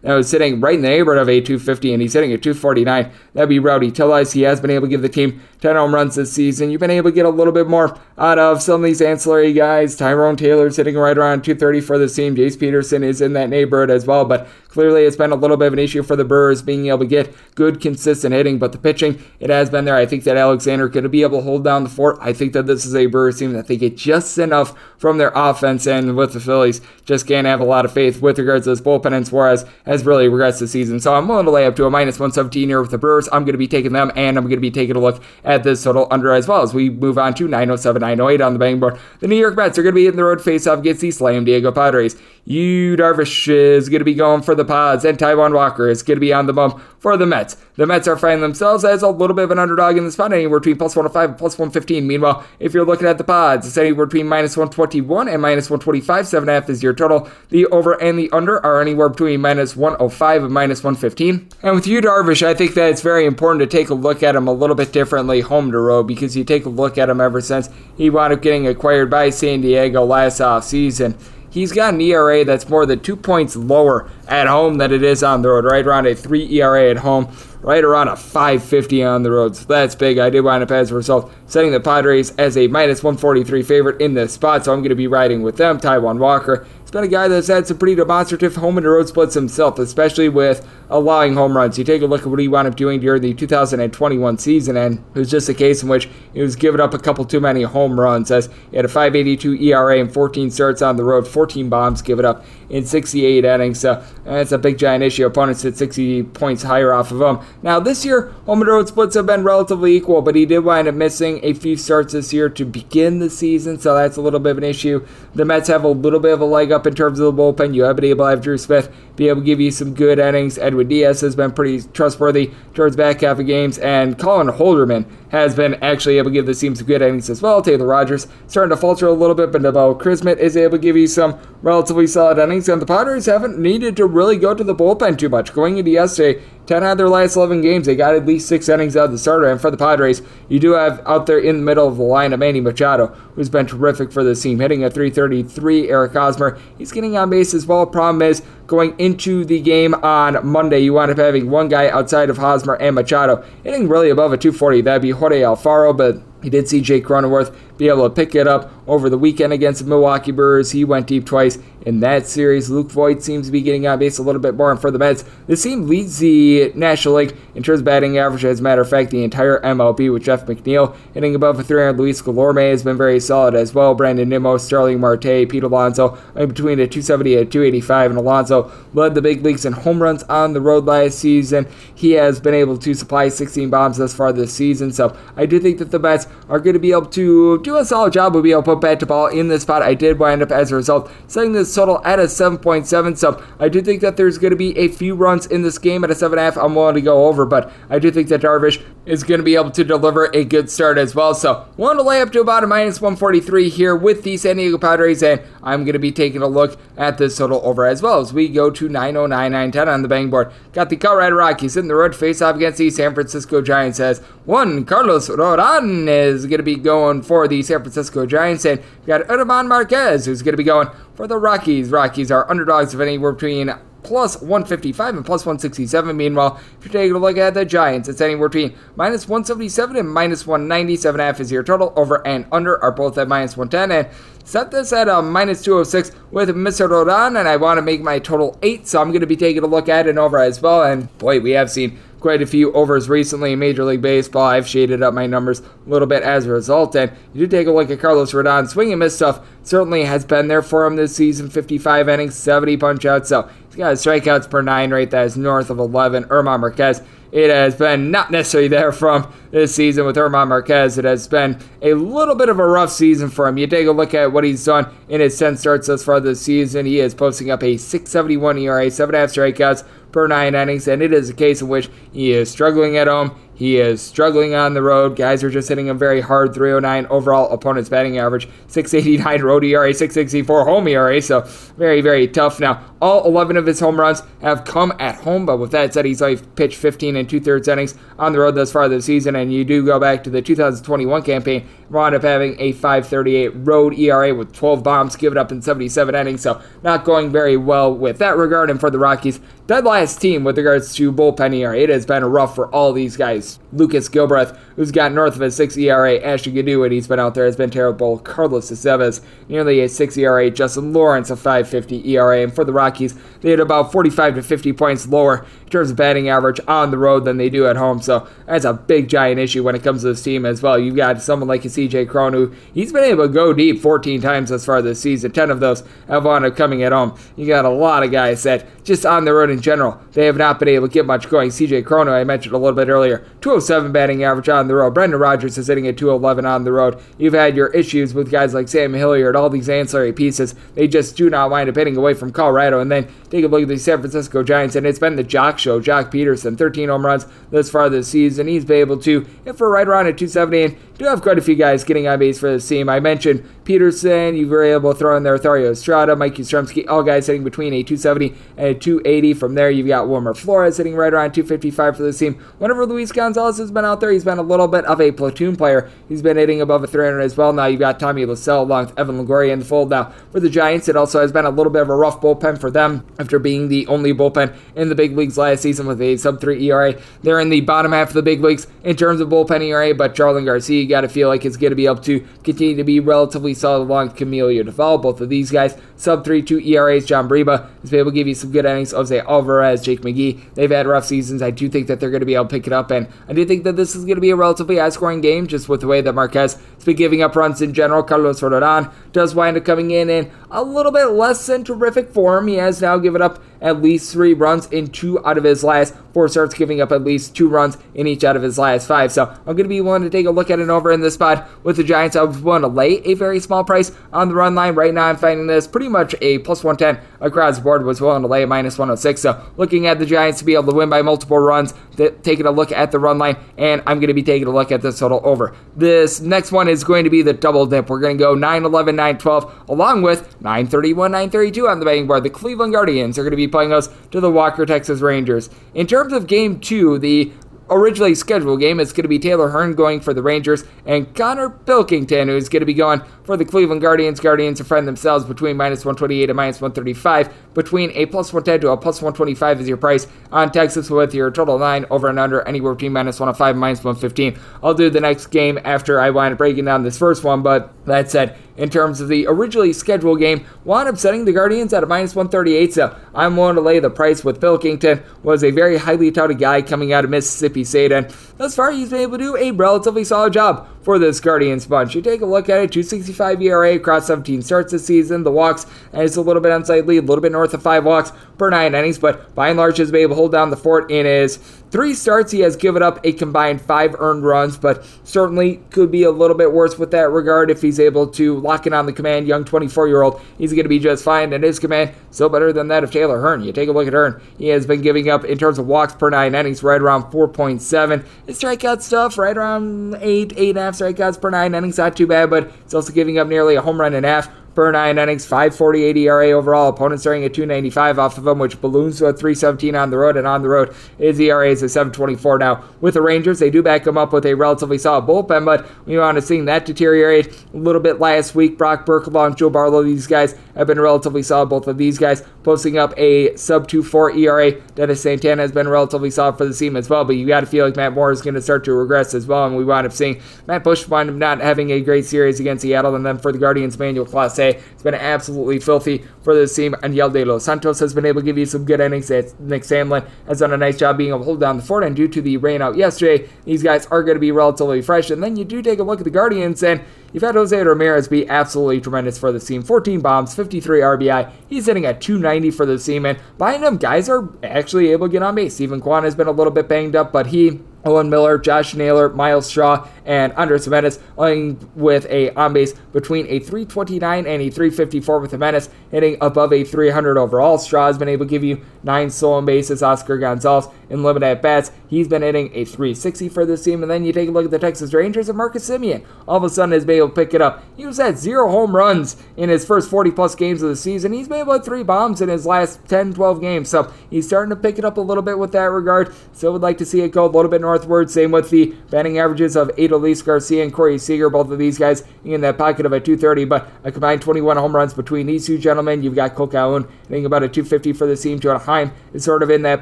that 0.02 0.14
was 0.14 0.30
sitting 0.30 0.62
right 0.62 0.76
in 0.76 0.82
the 0.82 0.90
neighborhood 0.90 1.22
of 1.22 1.30
a 1.30 1.42
250, 1.42 1.94
and 1.94 2.02
he's 2.02 2.14
hitting 2.14 2.32
at 2.32 2.42
249. 2.42 3.12
That'd 3.34 3.50
be 3.50 3.60
Rowdy 3.60 3.92
Tellez. 3.92 4.34
He 4.34 4.44
has 4.44 4.62
been 4.62 4.72
able 4.72 4.88
to 4.88 4.92
give 4.92 5.02
the 5.02 5.10
team 5.10 5.42
10 5.62 5.76
home 5.76 5.94
runs 5.94 6.16
this 6.16 6.32
season. 6.32 6.45
You've 6.50 6.80
been 6.80 6.92
able 6.92 7.10
to 7.10 7.16
get 7.16 7.26
a 7.26 7.30
little 7.30 7.54
bit 7.54 7.68
more 7.68 7.98
out 8.18 8.40
of 8.40 8.62
some 8.62 8.82
of 8.82 8.84
these 8.84 9.02
ancillary 9.02 9.54
guys. 9.54 9.96
Tyrone 9.96 10.36
Taylor 10.36 10.70
sitting 10.70 10.96
right 10.96 11.18
around 11.18 11.44
230 11.44 11.82
for 11.82 11.98
the 11.98 12.08
team. 12.08 12.36
Jace 12.36 12.60
Peterson 12.60 13.04
is 13.04 13.22
in 13.22 13.34
that 13.34 13.50
neighborhood 13.50 13.90
as 13.90 14.06
well, 14.06 14.26
but 14.26 14.48
clearly 14.68 15.04
it's 15.04 15.16
been 15.16 15.32
a 15.32 15.36
little 15.36 15.58
bit 15.58 15.68
of 15.68 15.74
an 15.74 15.80
issue 15.80 16.04
for 16.04 16.16
the 16.16 16.26
Brewers 16.26 16.62
being 16.62 16.88
able 16.88 17.00
to 17.00 17.06
get 17.06 17.34
good, 17.56 17.82
consistent 17.82 18.34
hitting. 18.34 18.60
But 18.60 18.72
the 18.72 18.78
pitching, 18.78 19.24
it 19.40 19.50
has 19.50 19.70
been 19.70 19.86
there. 19.86 19.96
I 19.96 20.06
think 20.06 20.24
that 20.26 20.38
Alexander 20.38 20.90
could 20.90 21.10
be 21.12 21.24
able 21.24 21.40
to 21.40 21.44
hold 21.44 21.64
down 21.64 21.84
the 21.84 21.90
fort. 21.90 22.18
I 22.22 22.34
think 22.34 22.54
that 22.54 22.68
this 22.68 22.86
is 22.86 22.96
a 22.96 23.06
Brewers 23.08 23.40
team 23.40 23.54
that 23.54 23.68
they 23.68 23.78
get 23.78 23.98
just 23.98 24.38
enough 24.38 24.78
from 24.98 25.18
their 25.18 25.32
offense, 25.36 25.88
and 25.88 26.16
with 26.16 26.34
the 26.34 26.40
Phillies, 26.40 26.82
just 27.06 27.28
can't 27.28 27.48
have 27.48 27.60
a 27.60 27.66
lot 27.66 27.86
of 27.86 27.92
faith 27.92 28.22
with 28.22 28.40
regards 28.40 28.66
to 28.66 28.72
this 28.72 28.82
bullpen. 28.82 29.14
And 29.14 29.28
Suarez 29.28 29.66
has 29.86 30.06
really 30.06 30.28
regressed 30.28 30.60
the 30.60 30.68
season. 30.68 31.00
So 31.00 31.16
I'm 31.16 31.28
willing 31.28 31.46
to 31.46 31.52
lay 31.52 31.66
up 31.66 31.76
to 31.78 31.86
a 31.86 31.90
minus 31.90 32.20
117 32.20 32.68
here 32.68 32.82
with 32.82 32.92
the 32.92 32.98
Brewers. 32.98 33.30
I'm 33.32 33.44
going 33.44 33.54
to 33.54 33.58
be 33.58 33.68
taking 33.68 33.94
them, 33.94 34.12
and 34.16 34.38
I'm 34.38 34.44
going 34.44 34.58
to 34.58 34.62
be 34.62 34.72
taking 34.72 34.96
a 34.96 35.00
look 35.00 35.24
at 35.44 35.64
this 35.64 35.84
total 35.84 36.08
under 36.12 36.25
as 36.34 36.48
well 36.48 36.62
as 36.62 36.74
we 36.74 36.90
move 36.90 37.18
on 37.18 37.34
to 37.36 37.48
907, 37.48 38.00
908 38.00 38.42
on 38.42 38.54
the 38.54 38.60
betting 38.60 38.80
board. 38.80 38.98
The 39.20 39.28
New 39.28 39.36
York 39.36 39.56
Mets 39.56 39.78
are 39.78 39.84
going 39.84 39.94
to 39.94 40.02
be 40.02 40.08
in 40.08 40.16
the 40.16 40.24
road 40.24 40.42
face 40.42 40.68
off 40.68 40.80
against 40.80 41.02
the 41.02 41.12
Slam 41.12 41.46
Diego 41.46 41.72
Padres. 41.72 42.16
Yu 42.46 42.96
Darvish 42.96 43.48
is 43.48 43.90
going 43.90 44.00
to 44.00 44.06
be 44.06 44.14
going 44.14 44.42
for 44.42 44.56
the 44.56 44.66
Pods, 44.66 45.06
and 45.06 45.18
Taijuan 45.18 45.54
Walker 45.54 45.90
is 45.90 46.04
going 46.04 46.18
to 46.18 46.22
be 46.22 46.34
on 46.34 46.46
the 46.46 46.54
bump 46.54 46.80
for 47.00 47.18
the 47.18 47.26
Mets. 47.26 47.58
The 47.78 47.86
Mets 47.86 48.08
are 48.08 48.16
finding 48.16 48.42
themselves 48.42 48.86
as 48.86 49.04
a 49.04 49.10
little 49.10 49.36
bit 49.36 49.44
of 49.44 49.52
an 49.52 49.60
underdog 49.60 49.98
in 49.98 50.06
this 50.06 50.14
spot, 50.14 50.32
anywhere 50.32 50.60
between 50.60 50.78
plus 50.78 50.96
105 50.96 51.32
and 51.32 51.38
plus 51.38 51.58
115. 51.58 52.08
Meanwhile, 52.08 52.46
if 52.60 52.74
you're 52.74 52.86
looking 52.86 53.08
at 53.08 53.18
the 53.18 53.26
Pods, 53.26 53.68
it's 53.68 53.78
anywhere 53.78 54.06
between 54.06 54.28
minus 54.28 54.56
121 54.56 55.28
and 55.28 55.42
minus 55.42 55.70
125. 55.70 56.26
7.5 56.26 56.70
is 56.70 56.82
your 56.82 56.94
total. 56.94 57.30
The 57.50 57.66
over 57.68 58.02
and 58.02 58.18
the 58.18 58.32
under 58.32 58.66
are 58.66 58.80
anywhere 58.80 59.10
between 59.10 59.42
minus 59.42 59.76
105 59.76 60.44
and 60.44 60.54
minus 60.54 60.84
115. 60.84 61.50
And 61.64 61.76
with 61.76 61.86
Yu 61.86 62.00
Darvish, 62.00 62.46
I 62.46 62.54
think 62.54 62.76
that 62.76 62.92
it's 62.92 63.02
very 63.02 63.26
important 63.26 63.70
to 63.70 63.78
take 63.78 63.90
a 63.90 63.94
look 63.94 64.24
at 64.24 64.36
him 64.36 64.48
a 64.48 64.54
little 64.54 64.76
bit 64.76 64.94
differently 64.94 65.42
home 65.42 65.72
to 65.72 65.80
road 65.80 66.04
because 66.04 66.38
you 66.38 66.46
take 66.46 66.66
a 66.66 66.70
look 66.70 66.98
at 66.98 67.10
him 67.10 67.20
ever 67.20 67.42
since 67.42 67.70
he 67.98 68.10
wound 68.10 68.32
up 68.32 68.42
getting 68.42 68.68
acquired 68.68 69.10
by 69.10 69.30
San 69.30 69.60
Diego 69.62 70.06
last 70.06 70.40
offseason 70.40 71.18
he's 71.56 71.72
got 71.72 71.94
an 71.94 72.02
ERA 72.02 72.44
that's 72.46 72.70
more 72.70 72.86
than 72.86 73.00
two 73.00 73.16
points 73.16 73.56
lower 73.56 74.10
at 74.28 74.46
home 74.46 74.78
than 74.78 74.92
it 74.92 75.02
is 75.02 75.24
on 75.24 75.42
the 75.42 75.50
road, 75.50 75.66
right 75.66 75.88
around 75.88 76.06
a 76.06 76.14
3 76.14 76.54
ERA 76.54 76.92
at 76.92 76.98
home, 76.98 77.34
right 77.62 77.84
around 77.84 78.10
a 78.10 78.16
550 78.16 79.04
on 79.04 79.24
the 79.24 79.32
road. 79.32 79.56
So 79.56 79.66
that's 79.66 79.96
big. 79.96 80.20
I 80.20 80.30
did 80.30 80.42
wind 80.42 80.62
up 80.62 80.70
as 80.70 80.92
a 80.92 80.96
result 80.96 81.32
setting 81.48 81.72
the 81.72 81.80
Padres 81.80 82.36
as 82.36 82.58
a 82.58 82.68
minus 82.68 83.02
143 83.02 83.64
favorite 83.64 84.02
in 84.02 84.14
this 84.14 84.34
spot, 84.34 84.66
so 84.66 84.74
I'm 84.74 84.80
going 84.80 84.90
to 84.90 84.96
be 84.96 85.08
riding 85.08 85.42
with 85.42 85.58
them. 85.58 85.80
Taijuan 85.80 86.20
Walker 86.20 86.68
been 86.96 87.04
a 87.04 87.08
guy 87.10 87.28
that's 87.28 87.48
had 87.48 87.68
some 87.68 87.78
pretty 87.78 87.94
demonstrative 87.94 88.56
home 88.56 88.78
and 88.78 88.88
road 88.88 89.06
splits 89.06 89.34
himself, 89.34 89.78
especially 89.80 90.30
with 90.30 90.66
allowing 90.90 91.34
home 91.34 91.56
runs. 91.56 91.78
You 91.78 91.84
take 91.84 92.02
a 92.02 92.06
look 92.06 92.22
at 92.22 92.28
what 92.28 92.40
he 92.40 92.48
wound 92.48 92.70
up 92.70 92.78
doing 92.78 93.02
during 93.02 93.22
the 93.22 93.34
2021 93.34 94.38
season, 94.38 94.78
and 94.78 95.04
it 95.14 95.20
was 95.20 95.30
just 95.30 95.50
a 95.50 95.54
case 95.54 95.84
in 95.84 95.90
which 95.90 96.08
he 96.34 96.42
was 96.42 96.56
giving 96.56 96.80
up 96.80 96.94
a 96.94 96.98
couple 96.98 97.26
too 97.26 97.42
many 97.42 97.64
home 97.64 98.00
runs, 98.00 98.32
as 98.32 98.50
he 98.72 98.78
had 98.78 98.86
a 98.86 98.88
5.82 98.88 99.62
ERA 99.62 100.00
and 100.00 100.14
14 100.14 100.50
starts 100.50 100.82
on 100.82 100.96
the 100.96 101.04
road, 101.04 101.28
14 101.28 101.68
bombs 101.68 102.02
given 102.02 102.24
up 102.24 102.46
in 102.70 102.86
68 102.86 103.44
innings. 103.44 103.82
So 103.82 104.02
that's 104.24 104.54
a 104.54 104.58
big 104.58 104.78
giant 104.78 105.04
issue. 105.04 105.26
Opponents 105.26 105.64
hit 105.64 105.76
60 105.76 106.24
points 106.24 106.64
higher 106.64 106.94
off 106.94 107.12
of 107.12 107.22
him. 107.22 107.46
Now 107.62 107.82
this 107.82 108.06
year, 108.06 108.34
home 108.46 108.62
and 108.62 108.70
road 108.70 108.88
splits 108.88 109.16
have 109.16 109.26
been 109.26 109.44
relatively 109.44 109.96
equal, 109.98 110.22
but 110.22 110.36
he 110.36 110.46
did 110.46 110.60
wind 110.60 110.88
up 110.88 110.96
missing 110.96 111.42
a 111.44 111.54
few 111.54 111.76
starts 111.76 112.14
this 112.14 112.32
year 112.32 112.48
to 112.50 112.64
begin 112.64 113.20
the 113.20 113.30
season, 113.30 113.80
so 113.80 113.94
that's 113.94 114.16
a 114.16 114.22
little 114.22 114.40
bit 114.40 114.52
of 114.52 114.58
an 114.60 114.64
issue. 114.64 115.06
The 115.34 115.44
Mets 115.44 115.68
have 115.68 115.84
a 115.84 115.90
little 115.90 116.22
bit 116.22 116.32
of 116.32 116.40
a 116.40 116.46
leg 116.46 116.72
up 116.72 116.85
in 116.86 116.96
terms 116.96 117.20
of 117.20 117.36
the 117.36 117.42
bullpen. 117.42 117.74
You 117.74 117.84
have 117.84 117.96
been 117.96 118.06
able 118.06 118.26
to 118.26 118.30
have 118.30 118.42
Drew 118.42 118.58
Smith 118.58 118.92
be 119.16 119.30
able 119.30 119.42
to 119.42 119.46
give 119.46 119.62
you 119.62 119.72
some 119.72 119.94
good 119.94 120.20
innings. 120.20 120.58
Edwin 120.58 120.88
Diaz 120.88 121.22
has 121.22 121.36
been 121.36 121.52
pretty 121.52 121.82
trustworthy 121.94 122.52
towards 122.74 122.96
back 122.96 123.22
half 123.22 123.40
of 123.40 123.46
games, 123.46 123.78
and 123.78 124.20
Colin 124.20 124.48
Holderman 124.48 125.06
has 125.30 125.56
been 125.56 125.76
actually 125.76 126.18
able 126.18 126.30
to 126.30 126.34
give 126.34 126.46
the 126.46 126.54
team 126.54 126.76
some 126.76 126.88
good 126.88 127.02
innings 127.02 127.30
as 127.30 127.42
well. 127.42 127.62
Taylor 127.62 127.88
Rogers 127.88 128.28
starting 128.48 128.76
to 128.76 128.78
falter 128.78 129.08
a 129.08 129.14
little 129.14 129.36
bit, 129.36 129.52
but 129.52 129.62
Nabil 129.62 130.00
Crismatt 130.00 130.38
is 130.38 130.58
able 130.58 130.72
to 130.72 130.78
give 130.78 130.98
you 130.98 131.08
some 131.08 131.40
relatively 131.62 132.08
solid 132.08 132.38
innings, 132.38 132.70
and 132.70 132.82
the 132.82 132.86
Padres 132.86 133.26
haven't 133.26 133.58
needed 133.58 133.96
to 133.98 134.06
really 134.06 134.38
go 134.38 134.54
to 134.54 134.64
the 134.64 134.76
bullpen 134.76 135.18
too 135.18 135.30
much. 135.30 135.54
Going 135.54 135.78
into 135.78 135.92
yesterday, 135.92 136.42
10 136.68 136.84
out 136.84 136.94
of 136.94 136.98
their 136.98 137.10
last 137.10 137.36
11 137.36 137.62
games, 137.62 137.86
they 137.86 137.96
got 137.96 138.16
at 138.16 138.26
least 138.26 138.48
six 138.48 138.68
innings 138.70 138.98
out 138.98 139.06
of 139.06 139.12
the 139.12 139.18
starter. 139.18 139.50
And 139.50 139.62
for 139.62 139.70
the 139.70 139.78
Padres, 139.78 140.22
you 140.50 140.60
do 140.60 140.74
have 140.74 141.02
out 141.06 141.26
there 141.26 141.40
in 141.40 141.58
the 141.58 141.64
middle 141.64 141.88
of 141.88 141.98
the 141.98 142.04
lineup 142.04 142.40
Manny 142.40 142.62
Machado, 142.62 143.08
who's 143.36 143.50
been 143.50 143.66
terrific 143.66 144.12
for 144.12 144.24
this 144.24 144.42
team, 144.42 144.60
hitting 144.60 144.84
a 144.84 144.90
333. 144.90 145.90
Eric 145.90 146.14
Hosmer, 146.14 146.58
he's 146.78 146.92
getting 146.92 147.18
on 147.18 147.30
base 147.30 147.54
as 147.54 147.66
well. 147.66 147.86
Problem 147.86 148.22
is, 148.22 148.42
going 148.68 148.98
into 149.00 149.46
the 149.46 149.62
game 149.62 149.94
on 149.96 150.46
Monday, 150.46 150.80
you 150.80 150.94
wind 150.94 151.12
up 151.12 151.18
having 151.18 151.50
one 151.50 151.70
guy 151.70 151.88
outside 151.90 152.30
of 152.30 152.38
Hosmer 152.38 152.76
and 152.76 152.96
Machado 152.96 153.44
hitting 153.64 153.88
really 153.88 154.10
above 154.10 154.34
a 154.34 154.38
240. 154.38 154.82
That'd 154.82 155.02
be 155.02 155.12
Jorge 155.12 155.42
Alfaro, 155.42 155.96
but 155.96 156.22
he 156.46 156.52
did 156.52 156.68
see 156.68 156.80
Jake 156.80 157.06
Cronenworth 157.06 157.56
be 157.76 157.88
able 157.88 158.08
to 158.08 158.16
pick 158.16 158.36
it 158.36 158.48
up 158.48 158.72
over 158.88 159.10
the 159.10 159.18
weekend 159.18 159.52
against 159.52 159.82
the 159.82 159.90
Milwaukee 159.90 160.32
Brewers. 160.32 160.70
He 160.70 160.86
went 160.86 161.08
deep 161.08 161.26
twice 161.26 161.58
in 161.86 162.02
that 162.02 162.28
series. 162.28 162.70
Luke 162.70 162.92
Voit 162.92 163.24
seems 163.24 163.48
to 163.48 163.52
be 163.52 163.62
getting 163.62 163.88
on 163.88 163.98
base 163.98 164.20
a 164.20 164.22
little 164.22 164.40
bit 164.40 164.54
more. 164.56 164.72
And 164.72 164.80
for 164.80 164.92
the 164.92 165.00
Mets, 165.00 165.24
this 165.48 165.64
team 165.64 165.88
leads 165.88 166.20
the 166.20 166.72
National 166.76 167.16
League 167.16 167.36
in 167.56 167.64
terms 167.64 167.80
of 167.80 167.86
batting 167.86 168.20
average. 168.20 168.46
As 168.46 168.60
a 168.60 168.64
matter 168.64 168.82
of 168.82 168.90
fact, 168.90 169.10
the 169.10 169.24
entire 169.24 169.60
MLB 169.62 170.14
with 170.14 170.24
Jeff 170.24 170.46
McNeil 170.46 170.96
hitting 171.16 171.34
above 171.34 171.60
a 171.60 171.64
300. 171.64 171.98
Luis 171.98 172.22
Guillorme 172.22 172.70
has 172.70 172.84
been 172.84 172.96
very 172.98 173.20
solid 173.20 173.56
as 173.56 173.74
well. 173.74 173.96
Brandon 173.96 174.30
Nimmo, 174.30 174.58
Starling 174.58 175.00
Marte, 175.00 175.50
Pete 175.50 175.64
Alonso 175.64 176.18
in 176.36 176.50
between 176.50 176.80
a 176.80 176.86
270 176.86 177.38
and 177.38 177.52
285. 177.52 178.12
And 178.12 178.20
Alonso 178.20 178.72
led 178.94 179.16
the 179.16 179.22
big 179.22 179.44
leagues 179.44 179.66
in 179.66 179.74
home 179.74 180.02
runs 180.02 180.22
on 180.24 180.54
the 180.54 180.62
road 180.62 180.86
last 180.86 181.18
season. 181.18 181.68
He 181.96 182.12
has 182.12 182.40
been 182.40 182.54
able 182.54 182.78
to 182.78 182.94
supply 182.94 183.30
16 183.30 183.70
bombs 183.70 183.98
thus 183.98 184.14
far 184.14 184.32
this 184.32 184.54
season. 184.54 184.92
So 184.92 185.18
I 185.36 185.46
do 185.46 185.60
think 185.60 185.80
that 185.80 185.92
the 185.92 186.00
Mets 186.00 186.28
are 186.48 186.60
going 186.60 186.76
to 186.76 186.80
be 186.80 186.92
able 186.92 187.08
to 187.08 187.60
do 187.62 187.78
a 187.78 187.86
solid 187.86 188.14
job 188.14 188.36
We'll 188.36 188.44
be 188.44 188.52
able 188.52 188.64
to 188.64 188.72
put 188.74 188.82
bat 188.82 189.00
to 189.00 189.06
ball 189.06 189.28
in 189.28 189.48
this 189.48 189.62
spot. 189.62 189.82
I 189.82 189.94
did 189.94 190.20
wind 190.20 190.42
up 190.42 190.52
as 190.52 190.70
a 190.70 190.76
result 190.76 191.10
setting 191.28 191.54
this 191.54 191.74
total 191.74 192.04
at 192.04 192.20
a 192.20 192.24
7.7. 192.24 193.18
So 193.18 193.42
I 193.60 193.70
do 193.70 193.82
think 193.82 194.02
that 194.02 194.18
there's 194.18 194.38
going 194.38 194.52
to 194.52 194.58
be 194.58 194.78
a 194.78 194.90
few 194.90 195.16
runs 195.16 195.46
in 195.46 195.62
this 195.62 195.78
game 195.78 196.04
at 196.04 196.12
a 196.12 196.14
7.5. 196.14 196.62
I'm 196.62 196.76
willing 196.76 196.96
to 196.96 197.02
go 197.02 197.28
over, 197.28 197.46
but 197.46 197.72
I 197.90 197.98
do 197.98 198.12
think 198.12 198.28
that 198.28 198.42
Darvish 198.42 198.84
is 199.06 199.24
going 199.24 199.40
to 199.40 199.44
be 199.44 199.56
able 199.56 199.72
to 199.72 199.84
deliver 199.86 200.26
a 200.34 200.44
good 200.44 200.70
start 200.70 200.98
as 200.98 201.16
well. 201.16 201.34
So 201.34 201.66
willing 201.78 201.98
to 201.98 202.04
lay 202.04 202.20
up 202.20 202.32
to 202.34 202.42
about 202.42 202.66
a 202.66 202.68
minus 202.68 203.00
143 203.00 203.70
here 203.70 203.96
with 203.96 204.24
the 204.24 204.36
San 204.36 204.58
Diego 204.58 204.78
Padres, 204.78 205.24
and 205.24 205.42
I'm 205.64 205.84
going 205.84 205.94
to 205.94 206.00
be 206.00 206.12
taking 206.12 206.42
a 206.42 206.48
look 206.48 206.78
at 206.98 207.18
this 207.18 207.38
total 207.38 207.62
over 207.64 207.86
as 207.86 208.02
well 208.02 208.20
as 208.20 208.34
we 208.34 208.50
go 208.50 208.70
to 208.70 208.90
909, 208.90 209.30
910 209.30 209.88
on 209.88 210.02
the 210.02 210.08
bang 210.08 210.30
board. 210.30 210.52
Got 210.74 210.90
the 210.90 210.98
Colorado 210.98 211.36
Rockies 211.38 211.78
in 211.78 211.88
the 211.88 211.96
road 211.96 212.16
face 212.16 212.42
off 212.42 212.56
against 212.56 212.80
the 212.80 212.90
San 212.90 213.14
Francisco 213.14 213.62
Giants 213.62 214.00
as 214.00 214.20
one 214.46 214.84
Carlos 214.84 215.30
Rodon 215.30 216.08
is 216.16 216.46
going 216.46 216.58
to 216.60 216.64
be 216.64 216.76
going 216.76 217.22
for 217.22 217.48
the 217.48 217.62
San 217.64 217.80
Francisco 217.80 218.26
Giants, 218.26 218.66
and 218.66 218.80
we 218.80 219.08
got 219.08 219.28
German 219.28 219.68
Marquez 219.68 220.26
who's 220.26 220.42
going 220.42 220.54
to 220.54 220.58
be 220.58 220.64
going 220.64 220.90
for 221.14 221.28
the 221.28 221.38
Rockies. 221.38 221.90
Rockies 221.90 222.32
are 222.32 222.50
underdogs 222.50 222.94
of 222.94 223.02
anywhere 223.02 223.32
between 223.32 223.74
plus 224.06 224.40
155 224.40 225.16
and 225.16 225.26
plus 225.26 225.46
167. 225.46 226.16
Meanwhile, 226.16 226.60
if 226.78 226.86
you're 226.86 226.94
taking 226.94 227.16
a 227.16 227.20
look 227.20 227.38
at 227.38 227.54
the 227.54 227.66
Giants, 227.66 228.08
it's 228.08 228.22
anywhere 228.22 228.50
between 228.50 228.78
minus 228.96 229.28
177 229.28 229.98
and 229.98 230.10
minus 230.10 230.48
197 230.48 231.20
half 231.20 231.40
is 231.40 231.52
your 231.52 231.64
total. 231.64 231.92
Over 231.96 232.26
and 232.26 232.46
under 232.52 232.82
are 232.84 232.92
both 232.92 233.18
at 233.18 233.28
minus 233.28 233.58
110. 233.58 234.06
And 234.06 234.16
set 234.44 234.72
this 234.72 234.94
at 234.94 235.10
a 235.10 235.22
minus 235.22 235.64
206 235.64 236.12
with 236.32 236.50
Mr. 236.50 236.88
Rodon, 236.88 237.40
and 237.40 237.48
I 237.48 237.58
want 237.58 237.80
to 237.80 237.82
make 237.82 238.02
my 238.02 238.20
total 238.20 238.58
8, 238.62 238.88
so 238.88 239.02
I'm 239.02 239.10
going 239.10 239.22
to 239.22 239.28
be 239.28 239.36
taking 239.36 239.64
a 239.64 239.68
look 239.68 239.90
at 239.90 240.08
it 240.08 240.18
over 240.18 240.38
as 240.38 240.62
well. 240.62 240.84
And 240.84 241.16
boy, 241.18 241.40
we 241.40 241.52
have 241.52 241.72
seen 241.72 242.00
quite 242.26 242.42
a 242.42 242.48
few 242.48 242.74
overs 242.74 243.08
recently 243.08 243.54
in 243.54 243.60
Major 243.60 243.84
League 243.84 244.02
Baseball. 244.02 244.48
I've 244.48 244.68
shaded 244.68 245.04
up 245.04 245.14
my 245.14 245.28
numbers 245.28 245.60
a 245.60 245.66
little 245.86 246.08
bit 246.08 246.24
as 246.24 246.48
a 246.48 246.50
result. 246.50 246.96
And 246.96 247.12
you 247.36 247.46
do 247.46 247.56
take 247.56 247.68
a 247.68 247.72
look 247.72 247.92
at 247.92 248.00
Carlos 248.00 248.34
Rodon. 248.34 248.68
Swing 248.68 248.92
and 248.92 248.98
miss 248.98 249.16
stuff 249.16 249.46
certainly 249.62 250.06
has 250.06 250.26
been 250.26 250.48
there 250.48 250.64
for 250.64 250.88
him 250.88 250.96
this 250.96 251.16
season 251.16 251.52
55 251.52 252.10
innings, 252.10 252.34
70 252.34 252.78
punch 252.78 253.06
outs. 253.06 253.30
So 253.30 253.48
got 253.76 253.96
strikeouts 253.96 254.50
per 254.50 254.62
nine 254.62 254.92
rate 254.92 255.12
that 255.12 255.26
is 255.26 255.38
north 255.38 255.70
of 255.70 255.80
11. 255.80 256.28
German 256.30 256.62
Marquez 256.62 257.02
it 257.36 257.50
has 257.50 257.76
been 257.76 258.12
not 258.12 258.32
necessarily 258.32 258.70
there 258.70 258.94
from 258.94 259.30
this 259.52 259.76
season 259.76 260.06
with 260.06 260.16
German 260.16 260.48
Marquez. 260.48 260.98
It 260.98 261.04
has 261.04 261.28
been 261.28 261.60
a 261.82 261.94
little 261.94 262.34
bit 262.34 262.48
of 262.48 262.60
a 262.60 262.66
rough 262.66 262.92
season 262.92 263.30
for 263.30 263.46
him. 263.46 263.58
You 263.58 263.68
take 263.68 263.88
a 263.88 263.92
look 263.92 264.14
at 264.14 264.32
what 264.32 264.46
he's 264.46 264.64
done 264.64 264.88
in 265.10 265.20
his 265.20 265.38
10 265.38 265.58
starts 265.58 265.88
thus 265.88 266.02
far 266.02 266.22
this 266.22 266.42
season. 266.42 266.86
He 266.86 267.02
is 267.02 267.14
posting 267.14 267.52
up 267.52 267.62
a 267.62 267.76
671 267.76 268.60
ERA, 268.60 268.86
7.5 268.86 269.54
strikeouts 269.54 269.86
per 270.14 270.28
nine 270.28 270.56
innings, 270.56 270.88
and 270.88 271.02
it 271.02 271.12
is 271.12 271.30
a 271.30 271.34
case 271.34 271.62
in 271.62 271.68
which 271.68 271.90
he 272.14 272.32
is 272.32 272.50
struggling 272.50 272.96
at 272.96 273.08
home. 273.08 273.38
He 273.56 273.78
is 273.78 274.02
struggling 274.02 274.54
on 274.54 274.74
the 274.74 274.82
road. 274.82 275.16
Guys 275.16 275.42
are 275.42 275.50
just 275.50 275.70
hitting 275.70 275.88
him 275.88 275.98
very 275.98 276.20
hard 276.20 276.54
309 276.54 277.06
overall 277.10 277.52
opponent's 277.54 277.88
batting 277.88 278.18
average, 278.18 278.50
689 278.68 279.42
road 279.42 279.64
ERA, 279.64 279.94
664 279.94 280.66
home 280.66 280.88
ERA. 280.90 281.22
So 281.22 281.42
very, 281.78 282.02
very 282.02 282.28
tough. 282.28 282.60
Now, 282.60 282.84
all 283.02 283.26
11 283.26 283.56
of 283.56 283.66
his 283.66 283.80
home 283.80 283.98
runs 283.98 284.22
have 284.42 284.66
come 284.66 284.92
at 285.00 285.16
home, 285.16 285.46
but 285.46 285.58
with 285.58 285.72
that 285.72 285.94
said, 285.94 286.04
he's 286.04 286.22
only 286.22 286.38
pitched 286.56 286.78
15 286.78 287.16
and 287.16 287.30
two 287.30 287.40
thirds 287.40 287.70
innings 287.70 287.96
on 288.20 288.34
the 288.34 288.40
road 288.40 288.56
thus 288.56 288.74
far 288.74 288.90
this 288.90 289.06
season. 289.06 289.38
And 289.38 289.54
you 289.54 289.64
do 289.64 289.86
go 289.86 290.00
back 290.02 290.24
to 290.26 290.30
the 290.30 290.42
2021 290.42 291.24
campaign, 291.24 291.66
wound 291.90 292.14
up 292.14 292.24
having 292.24 292.60
a 292.60 292.74
538 292.74 293.50
road 293.56 293.98
ERA 293.98 294.36
with 294.36 294.54
12 294.54 294.84
bombs 294.84 295.16
given 295.16 295.38
up 295.38 295.54
in 295.54 295.62
77 295.62 296.14
innings. 296.14 296.42
So 296.42 296.62
not 296.84 297.06
going 297.06 297.32
very 297.32 297.56
well 297.56 297.94
with 297.94 298.18
that 298.18 298.36
regard. 298.36 298.70
And 298.70 298.82
for 298.82 298.90
the 298.90 299.00
Rockies, 299.00 299.40
dead 299.68 299.84
last 299.84 300.22
team 300.22 300.44
with 300.44 300.58
regards 300.58 300.94
to 300.94 301.12
bullpen 301.12 301.56
ERA. 301.56 301.78
It 301.78 301.90
has 301.90 302.06
been 302.06 302.24
rough 302.24 302.54
for 302.54 302.68
all 302.68 302.94
these 302.94 303.18
guys. 303.18 303.60
Lucas 303.74 304.08
Gilbreath, 304.08 304.58
who's 304.76 304.92
got 304.92 305.12
north 305.12 305.36
of 305.36 305.42
a 305.42 305.50
6 305.50 305.78
ERA. 305.78 306.20
Ashton 306.20 306.54
Goudeau, 306.54 306.82
when 306.82 306.92
he's 306.92 307.08
been 307.08 307.20
out 307.20 307.34
there, 307.34 307.46
has 307.46 307.56
been 307.56 307.72
terrible. 307.72 308.20
Carlos 308.20 308.70
Aceves, 308.70 309.22
nearly 309.50 309.82
a 309.82 309.90
6 309.90 310.18
ERA. 310.18 310.52
Justin 310.52 310.94
Lawrence, 310.94 311.32
a 311.32 311.36
5.50 311.36 312.06
ERA. 312.06 312.44
And 312.44 312.54
for 312.54 312.64
the 312.64 312.74
Rockies, 312.74 313.16
they 313.42 313.50
had 313.50 313.60
about 313.60 313.92
45 313.92 314.36
to 314.36 314.44
50 314.44 314.74
points 314.74 315.08
lower 315.08 315.46
in 315.64 315.70
terms 315.70 315.90
of 315.90 315.98
batting 315.98 316.30
average 316.30 316.60
on 316.68 316.92
the 316.92 316.98
road 316.98 317.26
than 317.26 317.38
they 317.38 317.50
do 317.50 317.68
at 317.68 317.76
home. 317.76 318.02
So 318.02 318.28
that's 318.46 318.66
a 318.66 318.74
big, 318.74 319.10
giant 319.10 319.40
issue 319.40 319.64
when 319.64 319.76
it 319.76 319.84
comes 319.84 320.02
to 320.02 320.10
this 320.10 320.24
team 320.24 320.46
as 320.46 320.62
well. 320.62 320.78
You've 320.78 320.96
got 320.96 321.22
someone 321.22 321.50
like 321.50 321.66
a 321.66 321.70
CJ 321.70 322.08
Cron, 322.08 322.34
who 322.34 322.54
he's 322.74 322.94
been 322.94 323.04
able 323.04 323.28
to 323.28 323.34
go 323.34 323.52
deep 323.52 323.82
14 323.82 324.22
times 324.22 324.52
as 324.52 324.66
far 324.66 324.82
this 324.82 325.02
season. 325.02 325.32
10 325.32 325.50
of 325.50 325.60
those 325.60 325.84
have 326.08 326.26
wound 326.26 326.46
up 326.46 326.56
coming 326.56 326.84
at 326.84 326.92
home. 326.92 327.18
You 327.36 327.48
got 327.48 327.66
a 327.66 327.70
lot 327.70 328.04
of 328.04 328.12
guys 328.12 328.44
that 328.44 328.66
just 328.84 329.06
on 329.06 329.26
the 329.26 329.34
road 329.34 329.55
in 329.56 329.62
general, 329.62 330.00
they 330.12 330.26
have 330.26 330.38
not 330.38 330.60
been 330.60 330.68
able 330.68 330.88
to 330.88 330.94
get 330.94 331.06
much 331.06 331.30
going. 331.30 331.50
CJ 331.50 331.84
Crono, 331.84 332.12
I 332.12 332.24
mentioned 332.24 332.54
a 332.54 332.58
little 332.58 332.76
bit 332.76 332.90
earlier, 332.90 333.26
207 333.42 333.92
batting 333.92 334.24
average 334.24 334.50
on 334.50 334.68
the 334.68 334.76
road. 334.76 334.94
Brendan 334.94 335.20
Rodgers 335.20 335.58
is 335.58 335.68
hitting 335.68 335.88
at 335.88 335.98
211 335.98 336.46
on 336.46 336.64
the 336.64 336.72
road. 336.72 337.02
You've 337.18 337.34
had 337.34 337.56
your 337.56 337.68
issues 337.68 338.14
with 338.14 338.32
guys 338.32 338.54
like 338.54 338.68
Sam 338.68 338.94
Hilliard, 338.94 339.36
all 339.36 339.50
these 339.50 339.70
ancillary 339.70 340.14
pieces. 340.14 340.56
They 340.76 340.88
just 340.88 341.16
do 341.16 341.30
not 341.30 341.50
wind 341.50 341.70
up 341.70 341.76
hitting 341.76 341.96
away 341.98 342.14
from 342.14 342.32
Colorado. 342.32 342.80
And 342.80 342.92
then 342.92 343.08
take 343.30 343.46
a 343.46 343.48
look 343.48 343.64
at 343.64 343.68
the 343.68 343.78
San 343.78 344.00
Francisco 344.00 344.44
Giants, 344.44 344.76
and 344.76 344.86
it's 344.86 345.00
been 345.00 345.16
the 345.16 345.24
Joc 345.24 345.58
show. 345.58 345.80
Joc 345.80 346.12
Pederson, 346.12 346.58
13 346.58 346.90
home 346.90 347.06
runs 347.06 347.26
thus 347.50 347.70
far 347.70 347.90
this 347.90 348.10
season. 348.10 348.48
He's 348.48 348.66
been 348.66 348.78
able 348.78 348.98
to 349.00 349.26
hit 349.46 349.58
for 349.58 349.70
right 349.70 349.88
around 349.88 350.08
at 350.08 350.18
270 350.18 350.64
and 350.64 350.78
do 350.98 351.06
have 351.06 351.22
quite 351.22 351.38
a 351.38 351.42
few 351.42 351.56
guys 351.56 351.84
getting 351.84 352.08
on 352.08 352.20
base 352.20 352.40
for 352.40 352.52
this 352.52 352.68
team. 352.68 352.88
I 352.88 353.00
mentioned 353.00 353.44
Pederson. 353.66 354.38
you 354.38 354.48
were 354.48 354.64
able 354.64 354.94
to 354.94 355.00
throw 355.00 355.18
in 355.18 355.24
there 355.24 355.38
Thairo 355.38 355.72
Estrada, 355.72 356.16
Mike 356.16 356.36
Yastrzemski, 356.36 356.86
all 356.88 357.04
guys 357.04 357.28
hitting 357.28 357.44
between 357.44 357.74
a 357.74 357.84
270 357.84 358.34
and 358.58 358.68
a 358.68 358.74
280. 358.74 359.34
From 359.46 359.54
there, 359.54 359.70
you've 359.70 359.86
got 359.86 360.10
Wilmer 360.10 360.34
Flores 360.34 360.78
hitting 360.78 360.96
right 360.96 361.14
around 361.14 361.34
255 361.36 361.98
for 361.98 362.02
this 362.02 362.18
team. 362.18 362.34
Whenever 362.58 362.84
Luis 362.88 363.12
Gonzalez 363.12 363.60
has 363.60 363.70
been 363.70 363.86
out 363.86 364.00
there, 364.00 364.10
he's 364.10 364.24
been 364.24 364.40
a 364.40 364.42
little 364.42 364.68
bit 364.68 364.86
of 364.86 365.00
a 365.00 365.12
platoon 365.12 365.56
player. 365.56 365.88
He's 366.10 366.24
been 366.24 366.36
hitting 366.36 366.62
above 366.62 366.84
a 366.84 366.88
300 366.88 367.22
as 367.22 367.38
well. 367.38 367.54
Now 367.54 367.68
you've 367.68 367.80
got 367.80 368.00
Tommy 368.00 368.26
La 368.26 368.34
Stella 368.34 368.64
along 368.64 368.88
with 368.88 368.98
Evan 368.98 369.24
Longoria 369.24 369.52
in 369.52 369.60
the 369.60 369.66
fold. 369.66 369.92
Now 369.92 370.12
for 370.32 370.40
the 370.40 370.50
Giants, 370.50 370.88
it 370.88 370.96
also 370.96 371.22
has 371.22 371.32
been 371.32 371.46
a 371.46 371.52
little 371.52 371.72
bit 371.72 371.84
of 371.84 371.90
a 371.92 371.96
rough 371.96 372.22
bullpen 372.22 372.60
for 372.60 372.72
them 372.72 373.06
after 373.20 373.38
being 373.38 373.68
the 373.68 373.86
only 373.86 374.16
bullpen 374.16 374.56
in 374.76 374.90
the 374.90 374.96
big 374.96 375.16
leagues 375.16 375.38
last 375.38 375.62
season 375.62 375.86
with 375.86 376.02
a 376.02 376.18
sub 376.18 376.42
3 376.42 376.72
ERA. 376.72 377.00
They're 377.22 377.40
in 377.40 377.50
the 377.50 377.62
bottom 377.62 377.92
half 377.92 378.08
of 378.08 378.16
the 378.16 378.24
big 378.24 378.44
leagues 378.44 378.66
in 378.84 378.96
terms 378.96 379.22
of 379.22 379.30
bullpen 379.30 379.62
ERA, 379.62 379.94
but 379.94 380.16
Jarlin 380.16 380.46
Garcia, 380.46 380.82
you 380.82 380.90
got 380.90 381.02
to 381.02 381.10
feel 381.10 381.28
like 381.28 381.46
is 381.46 381.56
going 381.56 381.70
to 381.70 381.76
be 381.76 381.86
able 381.86 381.98
to 381.98 382.26
continue 382.44 382.78
to 382.78 382.84
be 382.84 383.00
relatively 383.00 383.54
solid 383.54 383.84
along 383.84 384.08
with 384.08 384.18
Camilo 384.18 384.68
Doval. 384.68 385.00
Both 385.04 385.22
of 385.22 385.30
these 385.30 385.52
guys, 385.52 385.78
sub 385.98 386.24
3 386.24 386.42
2 386.42 386.60
ERAs. 386.60 387.06
John 387.06 387.28
Brebbia 387.28 387.70
is 387.84 387.94
able 387.94 388.12
to 388.12 388.16
give 388.16 388.28
you 388.28 388.36
some 388.36 388.52
good 388.52 388.66
innings. 388.66 388.92
Jose 388.92 389.20
Alvarez, 389.20 389.82
Jake 389.82 390.02
McGee, 390.02 390.40
they've 390.56 390.72
had 390.72 390.88
rough 390.88 391.06
seasons. 391.06 391.42
I 391.42 391.52
do 391.52 391.70
think 391.70 391.88
that 391.88 392.00
they're 392.00 392.12
going 392.12 392.22
to 392.22 392.26
be 392.26 392.36
able 392.36 392.46
to 392.46 392.50
pick 392.50 392.68
it 392.68 392.74
up, 392.74 392.92
and 392.92 393.08
I 393.28 393.34
do 393.34 393.46
think 393.46 393.64
that 393.64 393.76
this 393.76 393.96
is 393.96 394.06
going 394.06 394.16
to 394.16 394.22
be 394.22 394.30
a 394.30 394.36
relatively 394.36 394.78
high 394.78 394.90
scoring 394.90 395.22
game 395.22 395.48
just 395.48 395.70
with 395.70 395.82
the 395.82 395.88
way 395.88 396.02
that 396.02 396.14
Marquez 396.14 396.56
has 396.56 396.86
been 396.86 396.96
giving 396.96 397.22
up 397.22 397.36
runs 397.36 397.62
in 397.62 397.74
general. 397.74 398.04
Carlos 398.04 398.42
Rodon 398.42 398.92
does 399.12 399.36
wind 399.36 399.58
up 399.58 399.66
coming 399.66 399.92
in 399.92 400.10
in 400.10 400.32
a 400.52 400.64
little 400.64 400.92
bit 400.92 401.06
less 401.08 401.46
than 401.46 401.64
terrific 401.64 402.10
form. 402.10 402.48
He 402.48 402.56
has 402.56 402.82
now 402.82 402.98
given 402.98 403.22
up 403.22 403.40
at 403.66 403.82
least 403.82 404.14
three 404.14 404.34
runs 404.34 404.68
in 404.68 404.88
two 404.88 405.26
out 405.26 405.40
of 405.40 405.44
his 405.44 405.64
last 405.64 405.96
four 406.14 406.30
starts, 406.30 406.54
giving 406.54 406.80
up 406.80 406.94
at 406.94 407.04
least 407.04 407.36
two 407.36 407.50
runs 407.50 407.78
in 407.96 408.08
each 408.08 408.24
out 408.24 408.38
of 408.38 408.44
his 408.44 408.58
last 408.58 408.88
five. 408.88 409.12
So 409.12 409.26
I'm 409.26 409.44
going 409.44 409.64
to 409.64 409.68
be 409.68 409.82
willing 409.82 410.04
to 410.04 410.10
take 410.10 410.28
a 410.28 410.32
look 410.32 410.50
at 410.50 410.60
an 410.60 410.70
over 410.70 410.92
in 410.92 411.02
this 411.02 411.16
spot 411.16 411.50
with 411.64 411.76
the 411.76 411.84
Giants. 411.84 412.16
I 412.16 412.24
was 412.24 412.40
willing 412.40 412.62
to 412.62 412.68
lay 412.68 413.00
a 413.00 413.16
very 413.16 413.40
small 413.40 413.64
price 413.64 413.92
on 414.14 414.30
the 414.30 414.36
run 414.36 414.54
line. 414.54 414.76
Right 414.76 414.94
now, 414.94 415.08
I'm 415.08 415.18
finding 415.18 415.48
this 415.48 415.68
pretty 415.68 415.90
much 415.90 416.16
a 416.22 416.38
plus 416.40 416.64
110 416.64 417.04
across 417.20 417.58
the 417.58 417.64
board. 417.64 417.84
Was 417.84 418.00
willing 418.00 418.22
to 418.22 418.28
lay 418.28 418.44
a 418.44 418.48
minus 418.48 418.78
106. 418.78 419.20
So 419.20 419.44
looking 419.58 419.88
at 419.88 420.00
the 420.00 420.06
Giants 420.06 420.40
to 420.40 420.46
be 420.46 420.54
able 420.54 420.72
to 420.72 420.76
win 420.76 420.90
by 420.90 421.02
multiple 421.02 421.40
runs, 421.40 421.74
th- 421.98 422.14
taking 422.22 422.46
a 422.46 422.52
look 422.52 422.72
at 422.72 422.92
the 422.92 423.00
run 423.00 423.18
line, 423.18 423.36
and 423.58 423.82
I'm 423.88 423.98
going 423.98 424.08
to 424.08 424.14
be 424.14 424.24
taking 424.24 424.48
a 424.48 424.52
look 424.52 424.72
at 424.72 424.84
this 424.84 425.00
total 425.00 425.22
over. 425.24 425.56
This 425.76 426.22
next 426.22 426.52
one 426.52 426.70
is 426.70 426.84
going 426.84 427.04
to 427.04 427.10
be 427.10 427.24
the 427.24 427.34
double 427.34 427.66
dip. 427.66 427.90
We're 427.90 428.00
going 428.00 428.18
to 428.18 428.24
go 428.24 428.36
9 428.36 428.64
11, 428.64 428.96
9 428.96 429.18
12, 429.18 429.70
along 429.70 430.04
with 430.04 430.40
9 430.40 430.68
31, 430.68 431.12
9 431.12 431.30
32 431.32 431.68
on 431.68 431.80
the 431.80 431.86
betting 431.86 432.06
board. 432.06 432.24
The 432.24 432.30
Cleveland 432.30 432.74
Guardians 432.74 433.18
are 433.18 433.24
going 433.24 433.32
to 433.32 433.38
be 433.38 433.48
playing 433.56 433.72
us 433.72 433.88
to 434.12 434.20
the 434.20 434.30
Walker, 434.30 434.66
Texas 434.66 435.00
Rangers. 435.00 435.50
In 435.74 435.88
terms 435.88 436.12
of 436.12 436.28
game 436.28 436.60
two, 436.60 437.00
the 437.00 437.32
originally 437.70 438.14
scheduled 438.14 438.60
game. 438.60 438.80
It's 438.80 438.92
going 438.92 439.04
to 439.04 439.10
be 439.10 439.18
Taylor 439.18 439.50
Hearn 439.50 439.74
going 439.74 440.00
for 440.02 440.14
the 440.14 440.22
Rangers 440.22 440.64
and 440.86 441.14
Konnor 441.16 441.50
Pilkington, 441.66 442.28
who's 442.28 442.50
going 442.50 442.60
to 442.60 442.66
be 442.66 442.74
going 442.74 443.02
for 443.24 443.38
the 443.38 443.46
Cleveland 443.46 443.82
Guardians. 443.82 444.20
Guardians 444.20 444.62
are 444.62 444.66
friend 444.66 444.88
themselves 444.88 445.26
between 445.26 445.58
minus 445.58 445.86
128 445.86 446.30
and 446.30 446.38
minus 446.38 446.62
135. 446.62 447.34
Between 447.54 447.92
a 447.92 448.06
plus 448.08 448.34
110 448.34 448.62
to 448.62 448.72
a 448.72 448.78
plus 448.78 449.02
125 449.02 449.62
is 449.62 449.68
your 449.68 449.78
price 449.78 450.08
on 450.32 450.52
Texas 450.52 450.90
with 450.90 451.14
your 451.14 451.32
total 451.32 451.58
line 451.58 451.86
over 451.90 452.08
and 452.08 452.20
under 452.20 452.48
anywhere 452.48 452.74
between 452.74 452.94
minus 452.94 453.20
105 453.20 453.52
and 453.52 453.60
minus 453.60 453.84
115. 453.84 454.38
I'll 454.62 454.74
do 454.74 454.90
the 454.90 455.02
next 455.02 455.28
game 455.28 455.60
after 455.64 456.00
I 456.00 456.10
wind 456.10 456.34
up 456.34 456.38
breaking 456.38 456.66
down 456.66 456.84
this 456.84 456.98
first 456.98 457.24
one, 457.24 457.42
but 457.42 457.74
that 457.86 458.12
said, 458.12 458.38
in 458.58 458.70
terms 458.70 459.02
of 459.02 459.10
the 459.10 459.28
originally 459.28 459.74
scheduled 459.74 460.20
game, 460.20 460.46
wound 460.64 460.90
up 460.90 460.98
setting 460.98 461.26
the 461.26 461.34
Guardians 461.34 461.74
at 461.74 461.84
a 461.84 461.86
minus 461.86 462.16
138, 462.16 462.74
so 462.74 462.96
I'm 463.14 463.38
willing 463.38 463.56
to 463.56 463.62
lay 463.62 463.80
the 463.80 463.90
price 463.90 464.24
with 464.24 464.42
Phil 464.42 464.56
Pilkington. 464.56 465.04
Was 465.24 465.44
a 465.44 465.52
very 465.52 465.78
highly 465.78 466.12
touted 466.12 466.40
guy 466.40 466.62
coming 466.62 466.94
out 466.94 467.04
of 467.04 467.10
Mississippi 467.10 467.64
State, 467.64 467.92
and 467.92 468.08
thus 468.38 468.56
far 468.56 468.72
he's 468.72 468.90
been 468.90 469.02
able 469.02 469.18
to 469.18 469.24
do 469.24 469.38
a 469.38 469.52
relatively 469.52 470.04
solid 470.04 470.34
job 470.34 470.68
for 470.82 471.00
this 471.00 471.20
Guardians 471.20 471.66
bunch. 471.66 471.96
You 471.96 472.02
take 472.02 472.22
a 472.22 472.26
look 472.26 472.48
at 472.48 472.60
it, 472.60 472.72
265 472.72 473.42
ERA 473.42 473.76
across 473.76 474.08
17 474.08 474.44
starts 474.44 474.72
this 474.72 474.86
season. 474.86 475.24
The 475.24 475.32
walks, 475.32 475.66
and 475.92 476.04
it's 476.04 476.16
a 476.16 476.22
little 476.22 476.42
bit 476.42 476.52
unsightly, 476.52 476.98
a 476.98 477.02
little 477.02 477.22
bit 477.22 477.32
north 477.32 477.54
of 477.54 477.64
five 477.64 477.84
walks 477.84 478.12
per 478.38 478.50
nine 478.50 478.76
innings, 478.76 479.00
but 479.00 479.34
by 479.34 479.50
and 479.50 479.58
large 479.58 479.78
has 479.78 479.92
been 479.92 480.02
able 480.02 480.12
to 480.12 480.16
hold 480.16 480.32
down 480.32 480.52
the 480.52 480.58
fort 480.58 480.92
in 480.92 481.06
his 481.06 481.38
three 481.72 481.94
starts. 481.94 482.32
He 482.32 482.42
has 482.42 482.56
given 482.56 482.84
up 482.84 483.00
a 483.04 483.14
combined 483.14 483.62
five 483.62 483.96
earned 484.00 484.24
runs, 484.24 484.58
but 484.58 484.86
certainly 485.04 485.58
could 485.72 485.92
be 485.92 486.04
a 486.04 486.12
little 486.12 486.38
bit 486.38 486.54
worse 486.54 486.78
with 486.78 486.92
that 486.92 487.10
regard 487.10 487.50
if 487.50 487.62
he's 487.62 487.80
able 487.80 488.08
to 488.08 488.40
lock 488.46 488.66
in 488.66 488.74
on 488.74 488.86
the 488.86 488.94
command. 488.94 489.28
Young 489.28 489.44
24 489.44 489.88
year 489.88 490.02
old, 490.02 490.22
he's 490.38 490.52
going 490.52 490.64
to 490.64 490.70
be 490.70 490.80
just 490.80 491.04
fine, 491.04 491.34
and 491.34 491.44
his 491.44 491.60
command 491.60 491.92
still 492.12 492.30
better 492.30 492.54
than 492.54 492.70
that 492.70 492.84
of 492.84 492.92
Taylor 492.92 493.20
Hearn. 493.20 493.44
You 493.44 493.52
take 493.52 493.68
a 493.68 493.72
look 493.72 493.88
at 493.88 493.94
Hearn, 493.94 494.22
he 494.38 494.48
has 494.48 494.66
been 494.66 494.82
giving 494.82 495.10
up 495.10 495.26
in 495.26 495.38
terms 495.38 495.60
of 495.60 495.68
walks 495.68 495.94
per 495.94 496.10
nine 496.10 496.36
innings 496.36 496.64
right 496.64 496.82
around 496.82 497.12
4.7. 497.12 498.06
His 498.26 498.40
strikeout 498.40 498.82
stuff 498.82 499.18
right 499.18 499.38
around 499.38 499.96
eight, 500.00 500.34
eight 500.38 500.50
and 500.50 500.60
a 500.60 500.62
half 500.62 500.76
strikeouts 500.76 501.20
per 501.20 501.30
nine 501.30 501.54
innings, 501.54 501.78
not 501.78 501.98
too 501.98 502.08
bad, 502.08 502.30
but 502.30 502.52
it's 502.64 502.74
also 502.74 502.94
giving 502.94 503.18
up 503.18 503.28
nearly 503.28 503.56
a 503.56 503.62
home 503.62 503.82
run 503.82 503.94
and 503.94 504.06
a 504.06 504.10
half 504.10 504.30
per 504.56 504.72
nine 504.72 504.98
innings, 504.98 505.26
548 505.26 505.98
ERA 505.98 506.32
overall. 506.32 506.70
Opponents 506.70 507.04
starting 507.04 507.26
at 507.26 507.34
295 507.34 508.00
off 508.00 508.18
of 508.18 508.26
him, 508.26 508.40
which 508.40 508.60
balloons 508.62 509.00
to 509.00 509.08
a 509.08 509.14
317 509.14 509.76
on 509.76 509.90
the 509.90 509.98
road. 509.98 510.18
And 510.18 510.26
on 510.26 510.42
the 510.42 510.50
road, 510.50 510.74
his 510.98 511.20
ERA 511.20 511.50
is 511.50 511.62
a 511.62 511.70
724 511.70 512.40
now. 512.40 512.64
With 512.82 512.96
the 512.96 513.02
Rangers, 513.02 513.40
they 513.40 513.50
do 513.50 513.62
back 513.62 513.86
him 513.86 513.98
up 513.98 514.14
with 514.14 514.26
a 514.26 514.34
relatively 514.34 514.78
solid 514.78 515.06
bullpen, 515.06 515.46
but 515.46 515.68
we 515.86 515.98
want 515.98 516.16
to 516.16 516.22
see 516.22 516.42
that 516.42 516.66
deteriorate 516.66 517.46
a 517.54 517.58
little 517.58 517.82
bit 517.82 518.00
last 518.00 518.34
week. 518.34 518.58
Brock 518.58 518.86
Birkelbaum, 518.86 519.36
Joe 519.36 519.50
Barlow, 519.50 519.84
these 519.84 520.08
guys 520.08 520.36
have 520.56 520.68
been 520.68 520.80
relatively 520.80 521.22
solid. 521.22 521.50
Both 521.50 521.68
of 521.68 521.78
these 521.78 521.98
guys 521.98 522.24
posting 522.44 522.78
up 522.78 522.94
a 522.98 523.36
sub 523.36 523.68
2-4 523.68 524.18
ERA. 524.18 524.52
Dennis 524.76 525.02
Santana 525.02 525.42
has 525.42 525.52
been 525.52 525.68
relatively 525.68 526.10
solid 526.12 526.38
for 526.38 526.46
the 526.46 526.54
team 526.54 526.76
as 526.76 526.90
well, 526.90 527.04
but 527.04 527.16
you 527.18 527.28
got 527.28 527.42
to 527.42 527.46
feel 527.46 527.66
like 527.66 527.76
Matt 527.76 527.94
Moore 527.94 528.12
is 528.12 528.22
going 528.22 528.36
to 528.36 528.42
start 528.42 528.64
to 528.66 528.74
regress 528.74 529.14
as 529.14 529.26
well. 529.26 529.46
And 529.46 529.58
we 529.58 529.66
wind 529.66 529.86
up 529.86 529.94
seeing 529.94 530.22
Matt 530.48 530.64
Bush 530.64 530.88
wind 530.88 531.10
up 531.10 531.16
not 531.16 531.42
having 531.42 531.72
a 531.72 531.82
great 531.82 532.06
series 532.06 532.40
against 532.40 532.62
Seattle, 532.62 532.96
and 532.96 533.06
then 533.06 533.18
for 533.18 533.32
the 533.32 533.38
Guardians, 533.38 533.78
Manuel 533.78 534.06
Clase 534.54 534.62
it's 534.74 534.84
been 534.84 534.94
absolutely 534.94 535.60
filthy 535.60 536.04
for 536.22 536.36
this 536.36 536.56
team. 536.56 536.76
And 536.84 536.96
Yel 536.96 537.10
De 537.10 537.24
Los 537.24 537.44
Santos 537.44 537.80
has 537.80 537.94
been 537.94 538.06
able 538.06 538.22
to 538.22 538.26
give 538.26 538.38
you 538.38 538.46
some 538.46 538.66
good 538.66 538.80
innings. 538.80 539.10
Nick 539.10 539.64
Sandlin 539.64 540.08
has 540.28 540.40
done 540.40 540.54
a 540.54 540.58
nice 540.58 540.78
job 540.78 540.98
being 540.98 541.10
able 541.10 541.20
to 541.20 541.26
hold 541.26 541.40
down 541.40 541.58
the 541.58 541.64
fort. 541.64 541.84
And 541.84 541.96
due 541.96 542.08
to 542.08 542.22
the 542.22 542.38
rain 542.38 542.62
out 542.62 542.76
yesterday, 542.76 543.28
these 543.46 543.64
guys 543.64 543.86
are 543.88 544.04
going 544.04 544.16
to 544.16 544.20
be 544.20 544.32
relatively 544.32 544.82
fresh. 544.82 545.10
And 545.10 545.24
then 545.24 545.36
you 545.36 545.46
do 545.46 545.62
take 545.62 545.80
a 545.80 545.84
look 545.84 546.00
at 546.00 546.06
the 546.06 546.12
Guardians, 546.12 546.64
and 546.64 546.82
you've 547.14 547.24
had 547.24 547.36
Jose 547.36 547.58
Ramirez 547.58 548.08
be 548.08 548.28
absolutely 548.28 548.82
tremendous 548.82 549.18
for 549.18 549.32
the 549.32 549.40
team. 549.40 549.64
14 549.64 550.02
bombs, 550.02 550.36
53 550.36 550.80
RBI. 550.80 551.32
He's 551.48 551.66
hitting 551.66 551.86
at 551.86 552.02
290 552.02 552.52
for 552.52 552.66
the 552.66 552.78
team. 552.78 553.06
And 553.06 553.20
behind 553.38 553.64
him, 553.64 553.78
guys 553.78 554.10
are 554.10 554.30
actually 554.44 554.92
able 554.92 555.08
to 555.08 555.12
get 555.12 555.24
on 555.24 555.36
base. 555.36 555.56
Steven 555.56 555.82
Kwan 555.82 556.04
has 556.04 556.16
been 556.16 556.28
a 556.28 556.32
little 556.32 556.52
bit 556.52 556.68
banged 556.68 556.96
up, 556.96 557.12
but 557.12 557.28
he 557.28 557.62
Owen 557.86 558.10
Miller, 558.10 558.38
Josh 558.38 558.74
Naylor, 558.74 559.10
Myles 559.10 559.46
Straw, 559.46 559.88
and 560.06 560.34
Andres 560.34 560.66
Gimenez 560.66 561.00
owing 561.18 561.70
with 561.76 562.06
a 562.08 562.32
on 562.32 562.54
base 562.54 562.74
between 562.92 563.28
a 563.28 563.40
329 563.40 564.26
and 564.26 564.42
a 564.42 564.50
354 564.50 565.20
with 565.20 565.32
Gimenez 565.32 565.70
hitting 565.92 566.18
above 566.20 566.52
a 566.52 566.64
300 566.64 567.18
overall. 567.18 567.58
Straw 567.58 567.88
has 567.88 567.98
been 567.98 568.10
able 568.10 568.26
to 568.26 568.30
give 568.30 568.44
you 568.44 568.62
nine 568.84 569.10
stolen 569.10 569.46
bases. 569.46 569.84
Oscar 569.84 570.18
Gonzalez 570.18 570.68
in 570.90 571.04
limited 571.04 571.26
at 571.26 571.42
bats, 571.42 571.72
he's 571.90 572.08
been 572.08 572.22
hitting 572.22 572.52
a 572.54 572.66
360 572.66 573.30
for 573.30 573.46
this 573.46 573.64
team. 573.64 573.82
And 573.82 573.92
then 573.92 574.06
you 574.06 574.14
take 574.14 574.30
a 574.30 574.32
look 574.32 574.46
at 574.46 574.52
the 574.52 574.60
Texas 574.60 574.94
Rangers 574.94 575.30
and 575.30 575.38
Marcus 575.38 575.70
Semien. 575.70 576.06
All 576.28 576.38
of 576.38 576.44
a 576.44 576.50
sudden 576.50 576.74
has 576.74 576.86
been 576.86 576.98
able 576.98 577.10
to 577.10 577.16
pick 577.16 577.34
it 577.34 577.42
up. 577.42 577.64
He 577.78 577.86
was 577.86 578.00
at 578.00 578.18
zero 578.18 578.50
home 578.50 578.76
runs 578.76 579.18
in 579.38 579.50
his 579.50 579.66
first 579.66 579.90
40 579.90 580.12
plus 580.12 580.36
games 580.36 580.62
of 580.62 580.70
the 580.70 580.76
season. 580.76 581.14
He's 581.14 581.28
been 581.28 581.40
able 581.40 581.58
to 581.58 581.64
three 581.64 581.84
bombs 581.84 582.22
in 582.22 582.30
his 582.30 582.46
last 582.46 582.86
10, 582.88 583.14
12 583.14 583.42
games. 583.42 583.70
So 583.70 583.92
he's 584.10 584.28
starting 584.28 584.50
to 584.50 584.56
pick 584.56 584.78
it 584.80 584.86
up 584.86 584.98
a 584.98 585.02
little 585.02 585.24
bit 585.24 585.40
with 585.40 585.52
that 585.54 585.66
regard. 585.66 586.14
Still 586.34 586.54
would 586.54 586.62
like 586.62 586.78
to 586.80 586.86
see 586.86 587.02
it 587.02 587.10
go 587.10 587.26
a 587.26 587.28
little 587.28 587.52
bit 587.52 587.62
northward. 587.62 588.10
Same 588.10 588.32
with 588.32 588.50
the 588.50 588.76
batting 588.90 589.20
averages 589.20 589.56
of 589.56 589.70
Adolis 589.70 590.24
Garcia 590.24 590.64
and 590.64 590.74
Corey 590.74 590.98
Seager. 590.98 591.30
Both 591.30 591.52
of 591.52 591.60
these 591.60 591.78
guys 591.78 592.04
in 592.24 592.42
that 592.42 592.58
pocket 592.58 592.86
of 592.86 592.94
a 592.94 593.00
230, 593.00 593.46
but 593.46 593.70
a 593.84 593.92
combined 593.92 594.22
21 594.22 594.58
home 594.58 594.76
runs 594.76 594.94
between 594.94 595.28
these 595.28 595.46
two 595.46 595.58
gentlemen. 595.58 596.04
You've 596.04 596.16
got 596.16 596.36
Cole 596.36 596.48
Calhoun 596.48 596.88
hitting 597.08 597.26
about 597.26 597.44
a 597.44 597.48
250 597.48 597.94
for 597.94 598.08
the 598.08 598.16
team. 598.16 598.40
Jonah 598.40 598.60
Heim 598.60 598.92
is 599.14 599.24
sort 599.24 599.44
of 599.44 599.50
in 599.50 599.62
that 599.64 599.82